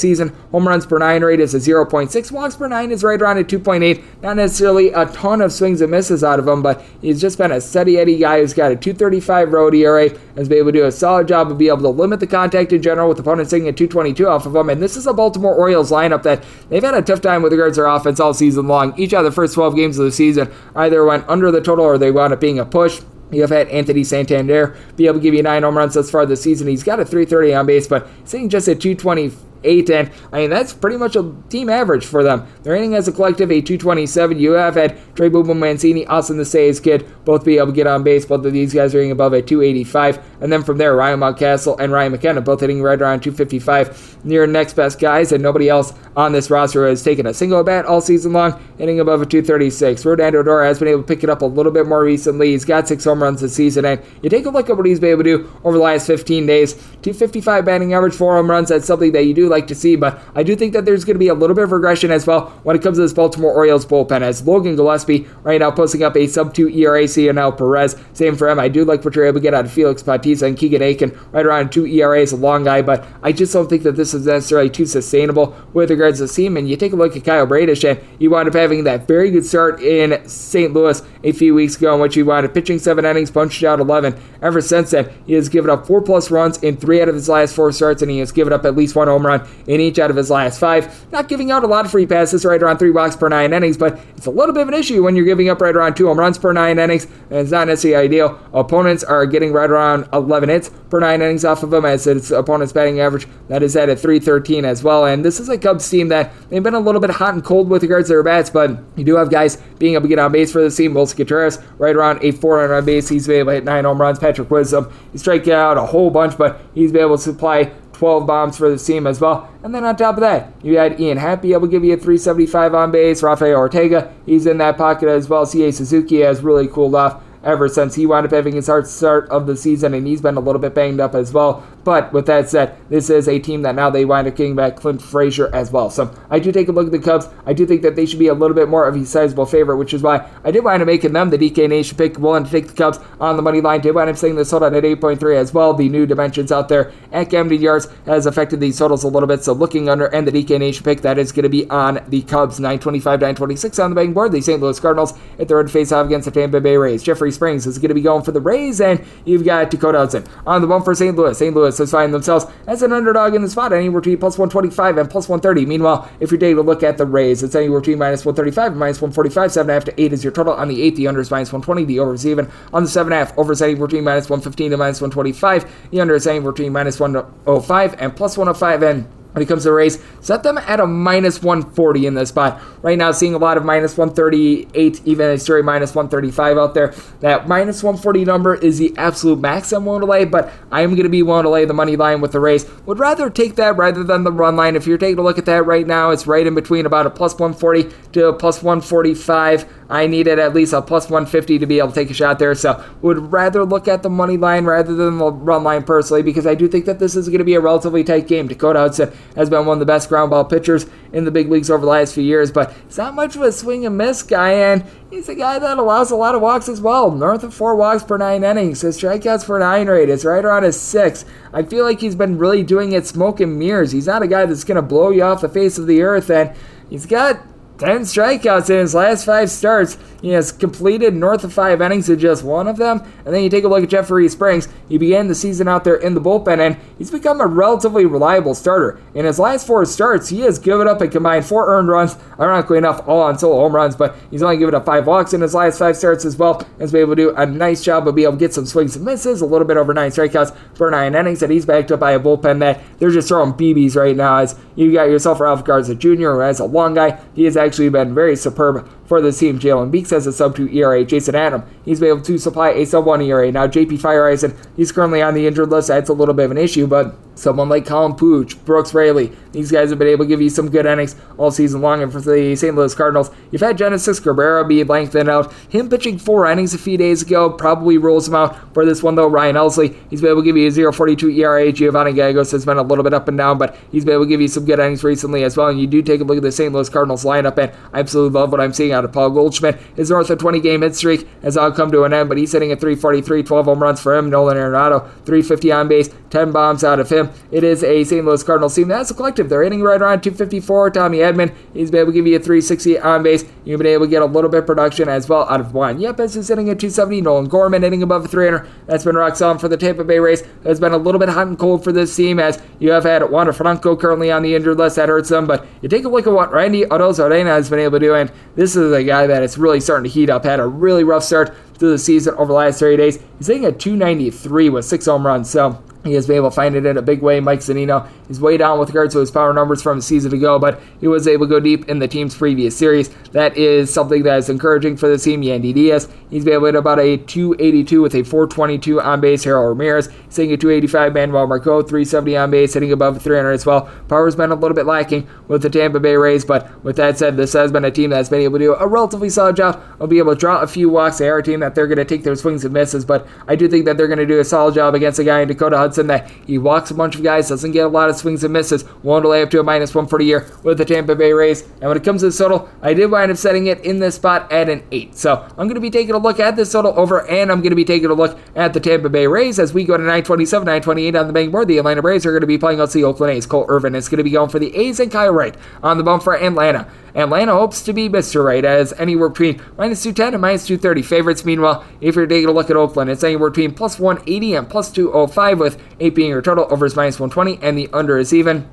season. 0.00 0.30
Home 0.52 0.66
runs 0.66 0.86
per 0.86 0.98
nine 0.98 1.22
rate 1.22 1.40
is 1.40 1.54
a 1.54 1.58
0.6. 1.58 2.30
Walks 2.32 2.56
per 2.56 2.68
nine 2.68 2.90
is 2.90 3.02
right 3.02 3.20
around 3.20 3.38
a 3.38 3.44
2.8. 3.44 4.02
Not 4.22 4.36
necessarily 4.36 4.90
a 4.90 5.06
ton 5.06 5.40
of 5.40 5.52
swings 5.52 5.80
and 5.80 5.90
misses 5.90 6.24
out 6.24 6.38
of 6.38 6.46
him, 6.46 6.62
but 6.62 6.82
he's 7.00 7.20
just 7.20 7.38
been 7.38 7.52
a 7.52 7.60
steady 7.60 7.98
Eddie 7.98 8.18
guy 8.18 8.40
who's 8.40 8.54
got 8.54 8.72
a 8.72 8.76
235 8.76 9.52
road 9.52 9.74
ERA, 9.74 10.10
has 10.36 10.48
been 10.48 10.58
able 10.58 10.72
to 10.72 10.78
do 10.78 10.84
a 10.84 10.92
solid 10.92 11.28
job 11.28 11.50
of 11.50 11.58
being 11.58 11.70
able 11.70 11.82
to 11.82 11.88
limit 11.88 12.20
the 12.20 12.26
contact 12.26 12.72
in 12.72 12.82
general 12.82 13.08
with 13.08 13.18
opponents 13.18 13.50
sitting 13.50 13.68
at 13.68 13.76
222 13.76 14.26
off 14.26 14.46
of 14.46 14.54
him. 14.54 14.70
And 14.70 14.82
this 14.82 14.96
is 14.96 15.06
a 15.06 15.12
Baltimore 15.12 15.54
Orioles 15.54 15.90
lineup 15.90 16.22
that 16.24 16.44
they've 16.68 16.82
had 16.82 16.94
a 16.94 17.02
tough 17.02 17.20
time 17.20 17.42
with 17.42 17.52
regards 17.52 17.76
to 17.76 17.82
their 17.82 17.90
offense 17.90 18.20
all 18.20 18.34
season 18.34 18.66
long. 18.66 18.98
Each 18.98 19.14
of 19.14 19.24
the 19.24 19.32
first 19.32 19.54
12 19.54 19.76
games 19.76 19.98
of 19.98 20.04
the 20.04 20.12
season 20.12 20.50
either 20.74 21.04
went 21.04 21.28
under 21.28 21.50
the 21.50 21.60
total 21.64 21.84
or 21.84 21.98
they 21.98 22.10
wound 22.10 22.32
up 22.32 22.40
being 22.40 22.58
a 22.58 22.64
push. 22.64 23.00
You 23.30 23.40
have 23.40 23.50
had 23.50 23.68
Anthony 23.68 24.04
Santander 24.04 24.76
be 24.96 25.06
able 25.06 25.18
to 25.18 25.22
give 25.22 25.34
you 25.34 25.42
nine 25.42 25.62
home 25.62 25.76
runs 25.76 25.94
thus 25.94 26.10
far 26.10 26.26
this 26.26 26.42
season. 26.42 26.68
He's 26.68 26.84
got 26.84 27.00
a 27.00 27.04
330 27.04 27.54
on 27.54 27.66
base, 27.66 27.88
but 27.88 28.08
sitting 28.24 28.48
just 28.48 28.68
at 28.68 28.80
220 28.80 29.32
and 29.64 30.10
I 30.32 30.40
mean 30.40 30.50
that's 30.50 30.72
pretty 30.72 30.96
much 30.96 31.16
a 31.16 31.34
team 31.48 31.68
average 31.68 32.04
for 32.04 32.22
them. 32.22 32.46
They're 32.62 32.74
hitting 32.74 32.94
as 32.94 33.08
a 33.08 33.12
collective 33.12 33.50
a 33.50 33.60
227. 33.60 34.38
You 34.38 34.52
have 34.52 34.74
had 34.74 34.98
Trey 35.14 35.30
Booba 35.30 35.56
Mancini, 35.56 36.06
Austin 36.06 36.36
the 36.36 36.44
Say's 36.44 36.80
kid, 36.80 37.06
both 37.24 37.44
be 37.44 37.56
able 37.56 37.68
to 37.68 37.72
get 37.72 37.86
on 37.86 38.02
base. 38.02 38.26
Both 38.26 38.44
of 38.44 38.52
these 38.52 38.74
guys 38.74 38.94
are 38.94 38.98
hitting 38.98 39.12
above 39.12 39.32
a 39.32 39.42
285, 39.42 40.22
and 40.40 40.52
then 40.52 40.62
from 40.62 40.78
there 40.78 40.94
Ryan 40.94 41.20
Mountcastle 41.20 41.78
and 41.80 41.92
Ryan 41.92 42.12
McKenna 42.12 42.40
both 42.40 42.60
hitting 42.60 42.82
right 42.82 43.00
around 43.00 43.20
255. 43.20 44.24
Near 44.24 44.46
next 44.46 44.74
best 44.74 44.98
guys, 44.98 45.32
and 45.32 45.42
nobody 45.42 45.68
else 45.68 45.92
on 46.16 46.32
this 46.32 46.50
roster 46.50 46.86
has 46.86 47.02
taken 47.02 47.26
a 47.26 47.34
single 47.34 47.62
bat 47.64 47.84
all 47.84 48.00
season 48.00 48.32
long, 48.32 48.60
hitting 48.78 49.00
above 49.00 49.22
a 49.22 49.26
236. 49.26 50.04
Rougned 50.04 50.34
Odor 50.34 50.64
has 50.64 50.78
been 50.78 50.88
able 50.88 51.02
to 51.02 51.06
pick 51.06 51.24
it 51.24 51.30
up 51.30 51.42
a 51.42 51.46
little 51.46 51.72
bit 51.72 51.86
more 51.86 52.02
recently. 52.02 52.48
He's 52.48 52.64
got 52.64 52.88
six 52.88 53.04
home 53.04 53.22
runs 53.22 53.40
this 53.40 53.54
season, 53.54 53.84
and 53.84 54.00
you 54.22 54.30
take 54.30 54.46
a 54.46 54.50
look 54.50 54.70
at 54.70 54.76
what 54.76 54.86
he's 54.86 55.00
been 55.00 55.10
able 55.10 55.24
to 55.24 55.38
do 55.38 55.52
over 55.64 55.76
the 55.76 55.82
last 55.82 56.06
15 56.06 56.46
days. 56.46 56.74
255 56.74 57.64
batting 57.64 57.94
average, 57.94 58.14
four 58.14 58.36
home 58.36 58.50
runs. 58.50 58.68
That's 58.68 58.86
something 58.86 59.12
that 59.12 59.24
you 59.24 59.34
do 59.34 59.48
like 59.54 59.68
to 59.68 59.74
see, 59.74 59.96
but 59.96 60.20
I 60.34 60.42
do 60.42 60.56
think 60.56 60.72
that 60.72 60.84
there's 60.84 61.04
going 61.04 61.14
to 61.14 61.20
be 61.20 61.28
a 61.28 61.34
little 61.34 61.54
bit 61.54 61.64
of 61.64 61.72
regression 61.72 62.10
as 62.10 62.26
well 62.26 62.48
when 62.64 62.76
it 62.76 62.82
comes 62.82 62.98
to 62.98 63.02
this 63.02 63.12
Baltimore 63.12 63.52
Orioles 63.52 63.86
bullpen. 63.86 64.22
As 64.22 64.46
Logan 64.46 64.76
Gillaspie 64.76 65.28
right 65.44 65.60
now 65.60 65.70
posting 65.70 66.02
up 66.02 66.16
a 66.16 66.26
sub 66.26 66.52
2 66.52 66.68
ERA, 66.70 67.06
Cionel 67.06 67.52
Perez, 67.56 67.96
same 68.12 68.36
for 68.36 68.48
him. 68.48 68.58
I 68.58 68.68
do 68.68 68.84
like 68.84 69.04
what 69.04 69.14
you're 69.14 69.26
able 69.26 69.40
to 69.40 69.42
get 69.42 69.54
out 69.54 69.64
of 69.64 69.72
Felix 69.72 70.02
Bautista 70.02 70.46
and 70.46 70.58
Keegan 70.58 70.82
Akin, 70.82 71.16
right 71.30 71.46
around 71.46 71.72
2 71.72 71.86
ERAs, 71.86 72.32
a 72.32 72.36
long 72.36 72.64
guy, 72.64 72.82
but 72.82 73.06
I 73.22 73.32
just 73.32 73.52
don't 73.52 73.68
think 73.68 73.84
that 73.84 73.96
this 73.96 74.12
is 74.12 74.26
necessarily 74.26 74.70
too 74.70 74.86
sustainable 74.86 75.56
with 75.72 75.90
regards 75.90 76.18
to 76.18 76.28
team. 76.28 76.56
And 76.56 76.68
you 76.68 76.76
take 76.76 76.92
a 76.92 76.96
look 76.96 77.16
at 77.16 77.24
Kyle 77.24 77.46
Bradish, 77.46 77.84
and 77.84 78.00
he 78.18 78.28
wound 78.28 78.48
up 78.48 78.54
having 78.54 78.84
that 78.84 79.06
very 79.06 79.30
good 79.30 79.46
start 79.46 79.80
in 79.80 80.28
St. 80.28 80.72
Louis 80.72 81.00
a 81.22 81.32
few 81.32 81.54
weeks 81.54 81.76
ago, 81.76 81.94
in 81.94 82.00
which 82.00 82.14
he 82.14 82.22
wound 82.22 82.46
up 82.46 82.54
pitching 82.54 82.78
seven 82.78 83.04
innings, 83.04 83.30
punched 83.30 83.62
out 83.62 83.80
11. 83.80 84.20
Ever 84.42 84.60
since 84.60 84.90
then, 84.90 85.10
he 85.26 85.34
has 85.34 85.48
given 85.48 85.70
up 85.70 85.86
four 85.86 86.02
plus 86.02 86.30
runs 86.30 86.58
in 86.62 86.76
three 86.76 87.00
out 87.00 87.08
of 87.08 87.14
his 87.14 87.28
last 87.28 87.54
four 87.54 87.72
starts, 87.72 88.02
and 88.02 88.10
he 88.10 88.18
has 88.18 88.32
given 88.32 88.52
up 88.52 88.64
at 88.64 88.76
least 88.76 88.96
one 88.96 89.08
home 89.08 89.26
run 89.26 89.43
in 89.66 89.80
each 89.80 89.98
out 89.98 90.10
of 90.10 90.16
his 90.16 90.30
last 90.30 90.58
five. 90.58 91.12
Not 91.12 91.28
giving 91.28 91.50
out 91.50 91.64
a 91.64 91.66
lot 91.66 91.84
of 91.84 91.90
free 91.90 92.06
passes, 92.06 92.44
right 92.44 92.62
around 92.62 92.78
three 92.78 92.90
walks 92.90 93.16
per 93.16 93.28
nine 93.28 93.52
innings, 93.52 93.76
but 93.76 93.98
it's 94.16 94.26
a 94.26 94.30
little 94.30 94.54
bit 94.54 94.62
of 94.62 94.68
an 94.68 94.74
issue 94.74 95.02
when 95.02 95.16
you're 95.16 95.24
giving 95.24 95.48
up 95.48 95.60
right 95.60 95.74
around 95.74 95.94
two 95.94 96.06
home 96.06 96.18
runs 96.18 96.38
per 96.38 96.52
nine 96.52 96.78
innings, 96.78 97.04
and 97.30 97.40
it's 97.40 97.50
not 97.50 97.66
necessarily 97.66 98.06
ideal. 98.06 98.38
Opponents 98.52 99.04
are 99.04 99.26
getting 99.26 99.52
right 99.52 99.70
around 99.70 100.08
11 100.12 100.48
hits 100.48 100.70
per 100.90 101.00
nine 101.00 101.22
innings 101.22 101.44
off 101.44 101.62
of 101.62 101.72
him, 101.72 101.84
as 101.84 102.06
its 102.06 102.30
opponent's 102.30 102.72
batting 102.72 103.00
average 103.00 103.26
that 103.48 103.62
is 103.62 103.76
at 103.76 103.88
a 103.88 103.96
313 103.96 104.64
as 104.64 104.82
well. 104.82 105.04
And 105.04 105.24
this 105.24 105.40
is 105.40 105.48
a 105.48 105.58
Cubs 105.58 105.88
team 105.88 106.08
that 106.08 106.32
they've 106.48 106.62
been 106.62 106.74
a 106.74 106.80
little 106.80 107.00
bit 107.00 107.10
hot 107.10 107.34
and 107.34 107.44
cold 107.44 107.68
with 107.68 107.82
regards 107.82 108.08
to 108.08 108.14
their 108.14 108.22
bats, 108.22 108.50
but 108.50 108.78
you 108.96 109.04
do 109.04 109.16
have 109.16 109.30
guys 109.30 109.56
being 109.78 109.94
able 109.94 110.02
to 110.02 110.08
get 110.08 110.18
on 110.18 110.32
base 110.32 110.52
for 110.52 110.62
the 110.62 110.70
team. 110.70 110.94
Willson 110.94 111.16
Contreras 111.16 111.58
right 111.78 111.94
around 111.94 112.22
a 112.22 112.30
400 112.32 112.74
on 112.74 112.84
base. 112.84 113.08
He's 113.08 113.26
been 113.26 113.40
able 113.40 113.50
to 113.50 113.54
hit 113.54 113.64
nine 113.64 113.84
home 113.84 114.00
runs. 114.00 114.18
Patrick 114.18 114.50
Wisdom, 114.50 114.90
he's 115.12 115.20
striking 115.20 115.52
out 115.52 115.76
a 115.76 115.82
whole 115.82 116.10
bunch, 116.10 116.36
but 116.38 116.60
he's 116.74 116.92
been 116.92 117.02
able 117.02 117.16
to 117.16 117.22
supply 117.22 117.72
12 117.94 118.26
bombs 118.26 118.56
for 118.56 118.68
the 118.68 118.78
team 118.78 119.06
as 119.06 119.20
well. 119.20 119.48
And 119.62 119.74
then 119.74 119.84
on 119.84 119.96
top 119.96 120.16
of 120.16 120.20
that, 120.20 120.52
you 120.62 120.76
had 120.78 121.00
Ian 121.00 121.18
Happ 121.18 121.44
able 121.44 121.62
to 121.62 121.68
give 121.68 121.84
you 121.84 121.94
a 121.94 121.96
375 121.96 122.74
on 122.74 122.90
base. 122.90 123.22
Rafael 123.22 123.56
Ortega, 123.56 124.12
he's 124.26 124.46
in 124.46 124.58
that 124.58 124.76
pocket 124.76 125.08
as 125.08 125.28
well. 125.28 125.46
Seiya 125.46 125.72
Suzuki 125.72 126.20
has 126.20 126.42
really 126.42 126.68
cooled 126.68 126.94
off 126.94 127.22
ever 127.44 127.68
since 127.68 127.94
he 127.94 128.06
wound 128.06 128.26
up 128.26 128.32
having 128.32 128.54
his 128.54 128.66
hard 128.66 128.86
start 128.86 129.28
of 129.28 129.46
the 129.46 129.56
season, 129.56 129.94
and 129.94 130.06
he's 130.06 130.20
been 130.20 130.36
a 130.36 130.40
little 130.40 130.60
bit 130.60 130.74
banged 130.74 131.00
up 131.00 131.14
as 131.14 131.32
well. 131.32 131.66
But 131.84 132.12
with 132.12 132.26
that 132.26 132.48
said, 132.48 132.76
this 132.88 133.10
is 133.10 133.28
a 133.28 133.38
team 133.38 133.62
that 133.62 133.74
now 133.74 133.90
they 133.90 134.04
wind 134.04 134.26
up 134.26 134.36
getting 134.36 134.56
back 134.56 134.76
Clint 134.76 135.02
Frazier 135.02 135.54
as 135.54 135.70
well. 135.70 135.90
So 135.90 136.14
I 136.30 136.38
do 136.38 136.50
take 136.50 136.68
a 136.68 136.72
look 136.72 136.86
at 136.86 136.92
the 136.92 136.98
Cubs. 136.98 137.28
I 137.44 137.52
do 137.52 137.66
think 137.66 137.82
that 137.82 137.94
they 137.94 138.06
should 138.06 138.18
be 138.18 138.28
a 138.28 138.34
little 138.34 138.54
bit 138.54 138.68
more 138.68 138.88
of 138.88 138.96
a 138.96 139.04
sizable 139.04 139.44
favorite, 139.44 139.76
which 139.76 139.92
is 139.92 140.02
why 140.02 140.28
I 140.44 140.50
did 140.50 140.64
wind 140.64 140.82
up 140.82 140.86
making 140.86 141.12
them 141.12 141.28
the 141.28 141.38
DK 141.38 141.68
Nation 141.68 141.98
pick, 141.98 142.18
willing 142.18 142.44
to 142.44 142.50
take 142.50 142.68
the 142.68 142.74
Cubs 142.74 142.98
on 143.20 143.36
the 143.36 143.42
money 143.42 143.60
line. 143.60 143.82
Did 143.82 143.94
wind 143.94 144.08
up 144.08 144.16
saying 144.16 144.36
this 144.36 144.50
total 144.50 144.74
at 144.74 144.82
8.3 144.82 145.36
as 145.36 145.52
well. 145.52 145.74
The 145.74 145.88
new 145.90 146.06
dimensions 146.06 146.50
out 146.50 146.68
there 146.68 146.92
at 147.12 147.30
Camden 147.30 147.60
Yards 147.60 147.88
has 148.06 148.24
affected 148.24 148.60
these 148.60 148.78
totals 148.78 149.04
a 149.04 149.08
little 149.08 149.26
bit. 149.26 149.44
So 149.44 149.52
looking 149.52 149.90
under 149.90 150.06
and 150.06 150.26
the 150.26 150.32
DK 150.32 150.58
Nation 150.58 150.84
pick, 150.84 151.02
that 151.02 151.18
is 151.18 151.32
going 151.32 151.42
to 151.42 151.50
be 151.50 151.68
on 151.68 152.02
the 152.08 152.22
Cubs 152.22 152.58
925, 152.58 153.04
926 153.20 153.78
on 153.78 153.90
the 153.90 153.94
betting 153.94 154.14
board. 154.14 154.32
The 154.32 154.40
St. 154.40 154.60
Louis 154.60 154.80
Cardinals 154.80 155.12
at 155.38 155.48
the 155.48 155.54
road 155.56 155.70
face 155.70 155.92
off 155.92 156.06
against 156.06 156.24
the 156.24 156.30
Tampa 156.30 156.60
Bay 156.60 156.78
Rays. 156.78 157.02
Jeffrey 157.02 157.33
Springs 157.34 157.66
is 157.66 157.78
going 157.78 157.88
to 157.88 157.94
be 157.94 158.00
going 158.00 158.22
for 158.22 158.32
the 158.32 158.40
Rays, 158.40 158.80
and 158.80 159.04
you've 159.24 159.44
got 159.44 159.70
Dakota 159.70 159.98
Hudson 159.98 160.24
on 160.46 160.60
the 160.60 160.66
one 160.66 160.82
for 160.82 160.94
St. 160.94 161.16
Louis. 161.16 161.36
St. 161.36 161.54
Louis 161.54 161.76
has 161.76 161.90
found 161.90 162.14
themselves 162.14 162.46
as 162.66 162.82
an 162.82 162.92
underdog 162.92 163.34
in 163.34 163.42
the 163.42 163.48
spot, 163.48 163.72
anywhere 163.72 164.00
between 164.00 164.18
plus 164.18 164.38
125 164.38 164.98
and 164.98 165.10
plus 165.10 165.28
130. 165.28 165.66
Meanwhile, 165.66 166.10
if 166.20 166.30
you're 166.30 166.40
taking 166.40 166.58
a 166.58 166.62
look 166.62 166.82
at 166.82 166.98
the 166.98 167.06
Rays, 167.06 167.42
it's 167.42 167.54
anywhere 167.54 167.80
between 167.80 167.98
minus 167.98 168.24
135 168.24 168.72
and 168.72 168.80
minus 168.80 169.00
145. 169.00 169.50
7.5 169.50 169.84
to 169.84 170.00
8 170.00 170.12
is 170.12 170.24
your 170.24 170.32
total. 170.32 170.54
On 170.54 170.68
the 170.68 170.82
8, 170.82 170.96
the 170.96 171.08
under 171.08 171.20
is 171.20 171.30
minus 171.30 171.52
120. 171.52 171.84
The 171.84 172.00
over 172.00 172.14
is 172.14 172.26
even. 172.26 172.50
On 172.72 172.82
the 172.84 172.88
7.5, 172.88 173.36
over 173.36 173.52
is 173.52 173.62
anywhere 173.62 173.86
between 173.86 174.04
minus 174.04 174.30
115 174.30 174.72
and 174.72 174.78
minus 174.78 175.00
125. 175.00 175.90
The 175.90 176.00
under 176.00 176.14
is 176.14 176.26
anywhere 176.26 176.52
between 176.52 176.72
minus 176.72 177.00
105 177.00 177.94
and 177.98 178.16
plus 178.16 178.38
105. 178.38 178.82
And 178.82 179.06
when 179.34 179.42
it 179.42 179.46
comes 179.46 179.62
to 179.62 179.68
the 179.68 179.72
Rays. 179.72 179.98
Set 180.20 180.42
them 180.42 180.58
at 180.58 180.80
a 180.80 180.86
minus 180.86 181.42
140 181.42 182.06
in 182.06 182.14
this 182.14 182.28
spot. 182.28 182.60
Right 182.82 182.96
now, 182.96 183.10
seeing 183.10 183.34
a 183.34 183.38
lot 183.38 183.56
of 183.56 183.64
minus 183.64 183.98
138, 183.98 185.02
even 185.04 185.30
a 185.30 185.38
story 185.38 185.62
minus 185.62 185.94
135 185.94 186.56
out 186.56 186.74
there. 186.74 186.94
That 187.20 187.48
minus 187.48 187.82
140 187.82 188.24
number 188.24 188.54
is 188.54 188.78
the 188.78 188.94
absolute 188.96 189.40
max 189.40 189.72
I'm 189.72 189.84
willing 189.84 190.00
to 190.00 190.06
lay, 190.06 190.24
but 190.24 190.52
I 190.70 190.82
am 190.82 190.90
going 190.90 191.02
to 191.02 191.08
be 191.08 191.22
willing 191.22 191.42
to 191.42 191.50
lay 191.50 191.64
the 191.64 191.74
money 191.74 191.96
line 191.96 192.20
with 192.20 192.32
the 192.32 192.40
Rays. 192.40 192.64
Would 192.86 193.00
rather 193.00 193.28
take 193.28 193.56
that 193.56 193.76
rather 193.76 194.04
than 194.04 194.22
the 194.22 194.32
run 194.32 194.54
line. 194.54 194.76
If 194.76 194.86
you're 194.86 194.98
taking 194.98 195.18
a 195.18 195.22
look 195.22 195.38
at 195.38 195.46
that 195.46 195.66
right 195.66 195.86
now, 195.86 196.10
it's 196.10 196.26
right 196.26 196.46
in 196.46 196.54
between 196.54 196.86
about 196.86 197.06
a 197.06 197.10
plus 197.10 197.34
140 197.34 197.90
to 198.12 198.28
a 198.28 198.32
plus 198.32 198.62
145. 198.62 199.68
I 199.90 200.06
needed 200.06 200.38
at 200.38 200.54
least 200.54 200.72
a 200.72 200.80
plus 200.80 201.04
150 201.04 201.58
to 201.58 201.66
be 201.66 201.78
able 201.78 201.88
to 201.88 201.94
take 201.94 202.10
a 202.10 202.14
shot 202.14 202.38
there. 202.38 202.54
So 202.54 202.84
would 203.02 203.32
rather 203.32 203.64
look 203.64 203.88
at 203.88 204.02
the 204.02 204.10
money 204.10 204.36
line 204.36 204.64
rather 204.64 204.94
than 204.94 205.18
the 205.18 205.32
run 205.32 205.64
line 205.64 205.82
personally 205.82 206.22
because 206.22 206.46
I 206.46 206.54
do 206.54 206.68
think 206.68 206.84
that 206.86 206.98
this 206.98 207.16
is 207.16 207.28
going 207.28 207.38
to 207.38 207.44
be 207.44 207.54
a 207.54 207.60
relatively 207.60 208.04
tight 208.04 208.26
game. 208.26 208.48
Dakota 208.48 208.78
Hudson 208.78 209.12
has 209.36 209.50
been 209.50 209.66
one 209.66 209.76
of 209.76 209.80
the 209.80 209.86
best 209.86 210.08
ground 210.08 210.30
ball 210.30 210.44
pitchers 210.44 210.86
in 211.12 211.24
the 211.24 211.30
big 211.30 211.50
leagues 211.50 211.70
over 211.70 211.84
the 211.84 211.90
last 211.90 212.14
few 212.14 212.22
years, 212.22 212.50
but 212.50 212.74
he's 212.86 212.98
not 212.98 213.14
much 213.14 213.36
of 213.36 213.42
a 213.42 213.52
swing 213.52 213.86
and 213.86 213.96
miss 213.96 214.22
guy, 214.22 214.52
and 214.52 214.84
he's 215.10 215.28
a 215.28 215.34
guy 215.34 215.58
that 215.58 215.78
allows 215.78 216.10
a 216.10 216.16
lot 216.16 216.34
of 216.34 216.40
walks 216.40 216.68
as 216.68 216.80
well. 216.80 217.10
North 217.10 217.42
of 217.42 217.54
four 217.54 217.76
walks 217.76 218.02
per 218.02 218.16
nine 218.16 218.44
innings. 218.44 218.80
His 218.82 219.00
strikeouts 219.00 219.46
per 219.46 219.58
nine 219.58 219.88
rate 219.88 220.08
is 220.08 220.24
right 220.24 220.44
around 220.44 220.64
a 220.64 220.72
six. 220.72 221.24
I 221.52 221.62
feel 221.62 221.84
like 221.84 222.00
he's 222.00 222.16
been 222.16 222.38
really 222.38 222.62
doing 222.62 222.92
it 222.92 223.06
smoke 223.06 223.40
and 223.40 223.58
mirrors. 223.58 223.92
He's 223.92 224.06
not 224.06 224.22
a 224.22 224.28
guy 224.28 224.46
that's 224.46 224.64
going 224.64 224.76
to 224.76 224.82
blow 224.82 225.10
you 225.10 225.22
off 225.22 225.40
the 225.40 225.48
face 225.48 225.78
of 225.78 225.86
the 225.86 226.02
earth, 226.02 226.30
and 226.30 226.54
he's 226.90 227.06
got 227.06 227.40
10 227.78 228.02
strikeouts 228.02 228.70
in 228.70 228.78
his 228.78 228.94
last 228.94 229.24
five 229.26 229.50
starts. 229.50 229.98
He 230.22 230.30
has 230.30 230.52
completed 230.52 231.14
north 231.14 231.44
of 231.44 231.52
five 231.52 231.82
innings 231.82 232.08
in 232.08 232.18
just 232.18 232.44
one 232.44 232.68
of 232.68 232.76
them. 232.76 233.02
And 233.24 233.34
then 233.34 233.42
you 233.42 233.50
take 233.50 233.64
a 233.64 233.68
look 233.68 233.82
at 233.82 233.90
Jeffrey 233.90 234.28
Springs. 234.28 234.68
He 234.88 234.96
began 234.96 235.26
the 235.26 235.34
season 235.34 235.66
out 235.66 235.84
there 235.84 235.96
in 235.96 236.14
the 236.14 236.20
bullpen, 236.20 236.60
and 236.60 236.78
he's 236.96 237.10
become 237.10 237.40
a 237.40 237.46
relatively 237.46 238.06
reliable 238.06 238.54
starter. 238.54 239.00
In 239.12 239.24
his 239.24 239.38
last 239.38 239.66
four 239.66 239.84
starts, 239.86 240.28
he 240.28 240.40
has 240.40 240.58
given 240.58 240.86
up 240.86 241.00
a 241.00 241.08
combined 241.08 241.46
four 241.46 241.68
earned 241.68 241.88
runs. 241.88 242.16
Ironically 242.38 242.78
enough, 242.78 243.06
all 243.08 243.22
on 243.22 243.38
solo 243.38 243.56
home 243.56 243.74
runs, 243.74 243.96
but 243.96 244.16
he's 244.30 244.42
only 244.42 244.56
given 244.56 244.74
up 244.74 244.86
five 244.86 245.06
walks 245.06 245.34
in 245.34 245.40
his 245.40 245.54
last 245.54 245.78
five 245.78 245.96
starts 245.96 246.24
as 246.24 246.36
well. 246.36 246.66
Has 246.78 246.92
been 246.92 247.02
able 247.02 247.16
to 247.16 247.22
do 247.22 247.34
a 247.34 247.44
nice 247.44 247.82
job 247.82 248.06
of 248.06 248.14
being 248.14 248.28
able 248.28 248.36
to 248.36 248.40
get 248.40 248.54
some 248.54 248.66
swings 248.66 248.96
and 248.96 249.04
misses, 249.04 249.40
a 249.40 249.46
little 249.46 249.66
bit 249.66 249.76
over 249.76 249.92
nine 249.92 250.10
strikeouts 250.10 250.56
for 250.74 250.90
nine 250.90 251.14
innings, 251.14 251.42
and 251.42 251.52
he's 251.52 251.66
backed 251.66 251.90
up 251.90 252.00
by 252.00 252.12
a 252.12 252.20
bullpen 252.20 252.60
that 252.60 252.80
they're 252.98 253.10
just 253.10 253.28
throwing 253.28 253.52
BBs 253.52 253.96
right 253.96 254.16
now. 254.16 254.38
As 254.38 254.58
you 254.76 254.92
got 254.92 255.04
yourself 255.04 255.40
Ralph 255.40 255.64
Garza 255.64 255.94
Jr., 255.94 256.32
who 256.32 256.38
has 256.38 256.60
a 256.60 256.64
long 256.64 256.94
guy. 256.94 257.20
He 257.34 257.44
has 257.44 257.56
actually 257.64 257.88
been 257.88 258.14
very 258.14 258.36
superb 258.36 258.88
for 259.06 259.20
the 259.20 259.32
team. 259.32 259.58
Jalen 259.58 259.90
Beeks 259.90 260.10
has 260.10 260.26
a 260.26 260.32
sub 260.32 260.56
2 260.56 260.68
ERA. 260.68 261.04
Jason 261.04 261.34
Adam, 261.34 261.62
he's 261.84 262.00
been 262.00 262.10
able 262.10 262.22
to 262.22 262.38
supply 262.38 262.70
a 262.70 262.84
sub 262.84 263.04
1 263.04 263.22
ERA. 263.22 263.50
Now, 263.52 263.66
JP 263.66 264.00
Feyereisen, 264.00 264.56
he's 264.76 264.92
currently 264.92 265.22
on 265.22 265.34
the 265.34 265.46
injured 265.46 265.70
list. 265.70 265.88
That's 265.88 266.08
a 266.08 266.14
little 266.14 266.34
bit 266.34 266.46
of 266.46 266.50
an 266.50 266.58
issue, 266.58 266.86
but 266.86 267.14
someone 267.34 267.68
like 267.68 267.86
Colin 267.86 268.14
Poche, 268.14 268.56
Brooks 268.64 268.94
Raley, 268.94 269.32
these 269.52 269.70
guys 269.70 269.90
have 269.90 269.98
been 269.98 270.08
able 270.08 270.24
to 270.24 270.28
give 270.28 270.40
you 270.40 270.50
some 270.50 270.70
good 270.70 270.86
innings 270.86 271.16
all 271.36 271.50
season 271.50 271.80
long. 271.80 272.02
And 272.02 272.12
for 272.12 272.20
the 272.20 272.56
St. 272.56 272.74
Louis 272.74 272.94
Cardinals, 272.94 273.30
you've 273.50 273.60
had 273.60 273.78
Genesis 273.78 274.20
Cabrera 274.20 274.66
be 274.66 274.82
lengthened 274.84 275.28
out. 275.28 275.52
Him 275.68 275.88
pitching 275.88 276.18
four 276.18 276.50
innings 276.50 276.74
a 276.74 276.78
few 276.78 276.96
days 276.96 277.22
ago 277.22 277.50
probably 277.50 277.98
rules 277.98 278.28
him 278.28 278.34
out. 278.34 278.72
For 278.74 278.84
this 278.84 279.02
one, 279.02 279.14
though, 279.14 279.28
Ryan 279.28 279.56
Helsley, 279.56 279.96
he's 280.10 280.20
been 280.20 280.30
able 280.30 280.42
to 280.42 280.46
give 280.46 280.56
you 280.56 280.68
a 280.68 280.92
0.42 280.92 281.36
ERA. 281.38 281.72
Giovanni 281.72 282.12
Gallegos 282.12 282.50
has 282.52 282.64
been 282.64 282.78
a 282.78 282.82
little 282.82 283.04
bit 283.04 283.14
up 283.14 283.28
and 283.28 283.36
down, 283.36 283.58
but 283.58 283.76
he's 283.92 284.04
been 284.04 284.14
able 284.14 284.24
to 284.24 284.28
give 284.28 284.40
you 284.40 284.48
some 284.48 284.64
good 284.64 284.78
innings 284.78 285.04
recently 285.04 285.44
as 285.44 285.56
well. 285.56 285.68
And 285.68 285.80
you 285.80 285.86
do 285.86 286.02
take 286.02 286.20
a 286.20 286.24
look 286.24 286.36
at 286.36 286.42
the 286.42 286.52
St. 286.52 286.72
Louis 286.72 286.88
Cardinals 286.88 287.24
lineup, 287.24 287.58
and 287.58 287.72
I 287.92 288.00
absolutely 288.00 288.38
love 288.38 288.52
what 288.52 288.60
I'm 288.60 288.72
seeing 288.72 288.93
out 288.94 289.04
of 289.04 289.12
Paul 289.12 289.30
Goldschmidt. 289.30 289.78
His 289.96 290.08
north 290.08 290.30
of 290.30 290.38
20 290.38 290.60
game 290.60 290.80
hit 290.80 290.96
streak 290.96 291.28
has 291.42 291.58
all 291.58 291.70
come 291.70 291.92
to 291.92 292.04
an 292.04 292.14
end, 292.14 292.30
but 292.30 292.38
he's 292.38 292.52
hitting 292.52 292.72
at 292.72 292.80
343, 292.80 293.42
12 293.42 293.66
home 293.66 293.82
runs 293.82 294.00
for 294.00 294.14
him. 294.14 294.30
Nolan 294.30 294.56
Arenado, 294.56 295.02
350 295.26 295.72
on 295.72 295.88
base, 295.88 296.08
10 296.30 296.52
bombs 296.52 296.82
out 296.82 296.98
of 297.00 297.10
him. 297.10 297.30
It 297.50 297.64
is 297.64 297.84
a 297.84 298.04
St. 298.04 298.24
Louis 298.24 298.42
Cardinals 298.42 298.74
team 298.74 298.88
that's 298.88 299.10
a 299.10 299.14
collective. 299.14 299.48
They're 299.48 299.62
hitting 299.62 299.82
right 299.82 300.00
around 300.00 300.22
254. 300.22 300.90
Tommy 300.90 301.18
Edman, 301.18 301.54
he's 301.72 301.90
been 301.90 302.00
able 302.00 302.12
to 302.12 302.16
give 302.16 302.26
you 302.26 302.36
a 302.36 302.38
360 302.38 302.98
on 303.00 303.22
base. 303.22 303.44
You've 303.64 303.78
been 303.78 303.86
able 303.86 304.06
to 304.06 304.10
get 304.10 304.22
a 304.22 304.26
little 304.26 304.50
bit 304.50 304.60
of 304.60 304.66
production 304.66 305.08
as 305.08 305.28
well 305.28 305.48
out 305.48 305.60
of 305.60 305.74
Juan 305.74 305.98
Yepez 305.98 306.36
is 306.36 306.48
hitting 306.48 306.70
at 306.70 306.78
270. 306.78 307.20
Nolan 307.20 307.46
Gorman 307.46 307.82
hitting 307.82 308.02
above 308.02 308.30
300. 308.30 308.68
That's 308.86 309.04
been 309.04 309.16
rock 309.16 309.36
solid 309.36 309.60
for 309.60 309.68
the 309.68 309.76
Tampa 309.76 310.04
Bay 310.04 310.18
Rays. 310.18 310.42
It's 310.64 310.80
been 310.80 310.92
a 310.92 310.98
little 310.98 311.18
bit 311.18 311.28
hot 311.28 311.46
and 311.46 311.58
cold 311.58 311.82
for 311.82 311.92
this 311.92 312.14
team 312.14 312.38
as 312.38 312.62
you 312.78 312.90
have 312.90 313.04
had 313.04 313.28
Wander 313.30 313.52
Franco 313.52 313.96
currently 313.96 314.30
on 314.30 314.42
the 314.42 314.54
injured 314.54 314.78
list. 314.78 314.96
That 314.96 315.08
hurts 315.08 315.28
them, 315.28 315.46
but 315.46 315.66
you 315.82 315.88
take 315.88 316.04
a 316.04 316.08
look 316.08 316.26
at 316.26 316.32
what 316.32 316.52
Randy 316.52 316.82
Arozarena 316.84 317.46
has 317.46 317.70
been 317.70 317.78
able 317.78 317.98
to 317.98 318.06
do, 318.06 318.14
and 318.14 318.30
this 318.54 318.76
is 318.76 318.83
a 318.92 319.04
guy 319.04 319.26
that 319.26 319.42
it's 319.42 319.56
really 319.56 319.80
starting 319.80 320.04
to 320.04 320.10
heat 320.10 320.28
up. 320.28 320.44
Had 320.44 320.60
a 320.60 320.66
really 320.66 321.04
rough 321.04 321.24
start 321.24 321.54
through 321.84 321.90
the 321.90 321.98
season 321.98 322.34
over 322.34 322.46
the 322.46 322.54
last 322.54 322.80
30 322.80 322.96
days. 322.96 323.18
He's 323.36 323.46
hitting 323.46 323.66
a 323.66 323.72
293 323.72 324.70
with 324.70 324.86
six 324.86 325.04
home 325.04 325.26
runs. 325.26 325.50
So 325.50 325.82
he 326.04 326.12
has 326.12 326.26
been 326.26 326.36
able 326.36 326.50
to 326.50 326.54
find 326.54 326.76
it 326.76 326.84
in 326.84 326.98
a 326.98 327.02
big 327.02 327.22
way. 327.22 327.40
Mike 327.40 327.60
Zunino 327.60 328.06
is 328.28 328.38
way 328.38 328.58
down 328.58 328.78
with 328.78 328.90
regards 328.90 329.14
to 329.14 329.20
his 329.20 329.30
power 329.30 329.52
numbers 329.54 329.82
from 329.82 329.98
a 329.98 330.02
season 330.02 330.34
ago, 330.34 330.58
but 330.58 330.80
he 331.00 331.08
was 331.08 331.26
able 331.26 331.46
to 331.46 331.50
go 331.50 331.60
deep 331.60 331.88
in 331.88 331.98
the 331.98 332.06
team's 332.06 332.36
previous 332.36 332.76
series. 332.76 333.08
That 333.32 333.56
is 333.56 333.92
something 333.92 334.22
that 334.24 334.38
is 334.38 334.50
encouraging 334.50 334.98
for 334.98 335.08
the 335.08 335.16
team. 335.16 335.40
Yandy 335.40 335.72
Diaz, 335.74 336.08
he's 336.28 336.44
been 336.44 336.54
able 336.54 336.62
to 336.62 336.66
hit 336.66 336.74
about 336.76 337.00
a 337.00 337.16
282 337.16 338.02
with 338.02 338.14
a 338.14 338.22
422 338.22 339.00
on 339.00 339.20
base. 339.20 339.44
Harold 339.44 339.78
Ramirez, 339.78 340.08
hitting 340.30 340.52
a 340.52 340.56
285. 340.56 341.14
Manuel 341.14 341.46
Margot, 341.46 341.82
370 341.82 342.36
on 342.36 342.50
base, 342.50 342.74
hitting 342.74 342.92
above 342.92 343.22
300 343.22 343.52
as 343.52 343.64
well. 343.64 343.90
Power's 344.08 344.36
been 344.36 344.50
a 344.50 344.54
little 344.54 344.74
bit 344.74 344.86
lacking 344.86 345.26
with 345.48 345.62
the 345.62 345.70
Tampa 345.70 346.00
Bay 346.00 346.16
Rays, 346.16 346.44
but 346.44 346.84
with 346.84 346.96
that 346.96 347.18
said, 347.18 347.36
this 347.36 347.54
has 347.54 347.72
been 347.72 347.84
a 347.84 347.90
team 347.90 348.10
that's 348.10 348.28
been 348.28 348.42
able 348.42 348.58
to 348.58 348.64
do 348.64 348.74
a 348.74 348.86
relatively 348.86 349.30
solid 349.30 349.56
job 349.56 349.82
of 350.00 350.10
being 350.10 350.20
able 350.20 350.34
to 350.34 350.38
draw 350.38 350.60
a 350.60 350.66
few 350.66 350.90
walks. 350.90 351.18
They 351.18 351.28
are 351.30 351.38
a 351.38 351.42
team 351.42 351.60
that 351.60 351.73
they're 351.74 351.86
going 351.86 351.98
to 351.98 352.04
take 352.04 352.24
their 352.24 352.36
swings 352.36 352.64
and 352.64 352.72
misses, 352.72 353.04
but 353.04 353.26
I 353.48 353.56
do 353.56 353.68
think 353.68 353.84
that 353.84 353.96
they're 353.96 354.08
going 354.08 354.18
to 354.18 354.26
do 354.26 354.40
a 354.40 354.44
solid 354.44 354.74
job 354.74 354.94
against 354.94 355.18
a 355.18 355.24
guy 355.24 355.40
in 355.40 355.48
Dakota 355.48 355.76
Hudson 355.76 356.06
that 356.08 356.30
he 356.46 356.58
walks 356.58 356.90
a 356.90 356.94
bunch 356.94 357.16
of 357.16 357.22
guys, 357.22 357.48
doesn't 357.48 357.72
get 357.72 357.86
a 357.86 357.88
lot 357.88 358.10
of 358.10 358.16
swings 358.16 358.44
and 358.44 358.52
misses. 358.52 358.84
To 359.14 359.28
lay 359.28 359.42
up 359.42 359.50
to 359.50 359.60
a 359.60 359.62
minus 359.62 359.94
one 359.94 360.06
for 360.06 360.18
the 360.18 360.24
year 360.24 360.50
with 360.64 360.76
the 360.78 360.84
Tampa 360.84 361.14
Bay 361.14 361.32
Rays. 361.32 361.62
And 361.62 361.88
when 361.88 361.96
it 361.96 362.02
comes 362.02 362.22
to 362.22 362.30
the 362.30 362.36
total, 362.36 362.68
I 362.82 362.94
did 362.94 363.10
wind 363.10 363.30
up 363.30 363.36
setting 363.36 363.68
it 363.68 363.80
in 363.84 364.00
this 364.00 364.16
spot 364.16 364.50
at 364.50 364.68
an 364.68 364.82
eight. 364.90 365.16
So 365.16 365.40
I'm 365.50 365.68
going 365.68 365.76
to 365.76 365.80
be 365.80 365.90
taking 365.90 366.14
a 366.14 366.18
look 366.18 366.40
at 366.40 366.56
this 366.56 366.72
total 366.72 366.92
over, 366.98 367.26
and 367.28 367.52
I'm 367.52 367.60
going 367.60 367.70
to 367.70 367.76
be 367.76 367.84
taking 367.84 368.10
a 368.10 368.14
look 368.14 368.38
at 368.56 368.72
the 368.72 368.80
Tampa 368.80 369.08
Bay 369.08 369.26
Rays 369.26 369.58
as 369.58 369.72
we 369.72 369.84
go 369.84 369.96
to 369.96 370.02
927, 370.02 370.66
928 370.66 371.14
on 371.14 371.26
the 371.28 371.32
betting 371.32 371.50
board. 371.52 371.68
The 371.68 371.78
Atlanta 371.78 372.02
Braves 372.02 372.26
are 372.26 372.32
going 372.32 372.40
to 372.40 372.46
be 372.46 372.58
playing 372.58 372.80
against 372.80 372.94
the 372.94 373.04
Oakland 373.04 373.32
A's. 373.32 373.46
Cole 373.46 373.66
Irvin 373.68 373.94
is 373.94 374.08
going 374.08 374.18
to 374.18 374.24
be 374.24 374.30
going 374.30 374.50
for 374.50 374.58
the 374.58 374.74
A's 374.76 374.98
and 374.98 375.12
Kyle 375.12 375.32
Wright 375.32 375.56
on 375.82 375.96
the 375.96 376.02
bump 376.02 376.22
for 376.22 376.36
Atlanta. 376.36 376.90
Atlanta 377.14 377.52
hopes 377.52 377.82
to 377.84 377.92
be 377.92 378.08
Mr. 378.08 378.44
Right 378.44 378.64
as 378.64 378.92
anywhere 378.94 379.28
between 379.28 379.62
minus 379.78 380.02
210 380.02 380.34
and 380.34 380.40
minus 380.42 380.66
230 380.66 381.02
favorites. 381.02 381.44
Meanwhile, 381.54 381.84
if 382.00 382.16
you're 382.16 382.26
taking 382.26 382.48
a 382.48 382.52
look 382.52 382.68
at 382.68 382.74
Oakland, 382.74 383.10
it's 383.10 383.22
anywhere 383.22 383.48
between 383.48 383.74
plus 383.74 383.96
180 383.96 384.54
and 384.56 384.68
plus 384.68 384.90
205 384.90 385.60
with 385.60 385.80
8 386.00 386.12
being 386.12 386.30
your 386.30 386.42
total. 386.42 386.66
Over 386.68 386.84
is 386.84 386.96
minus 386.96 387.20
120 387.20 387.64
and 387.64 387.78
the 387.78 387.88
under 387.92 388.18
is 388.18 388.34
even 388.34 388.68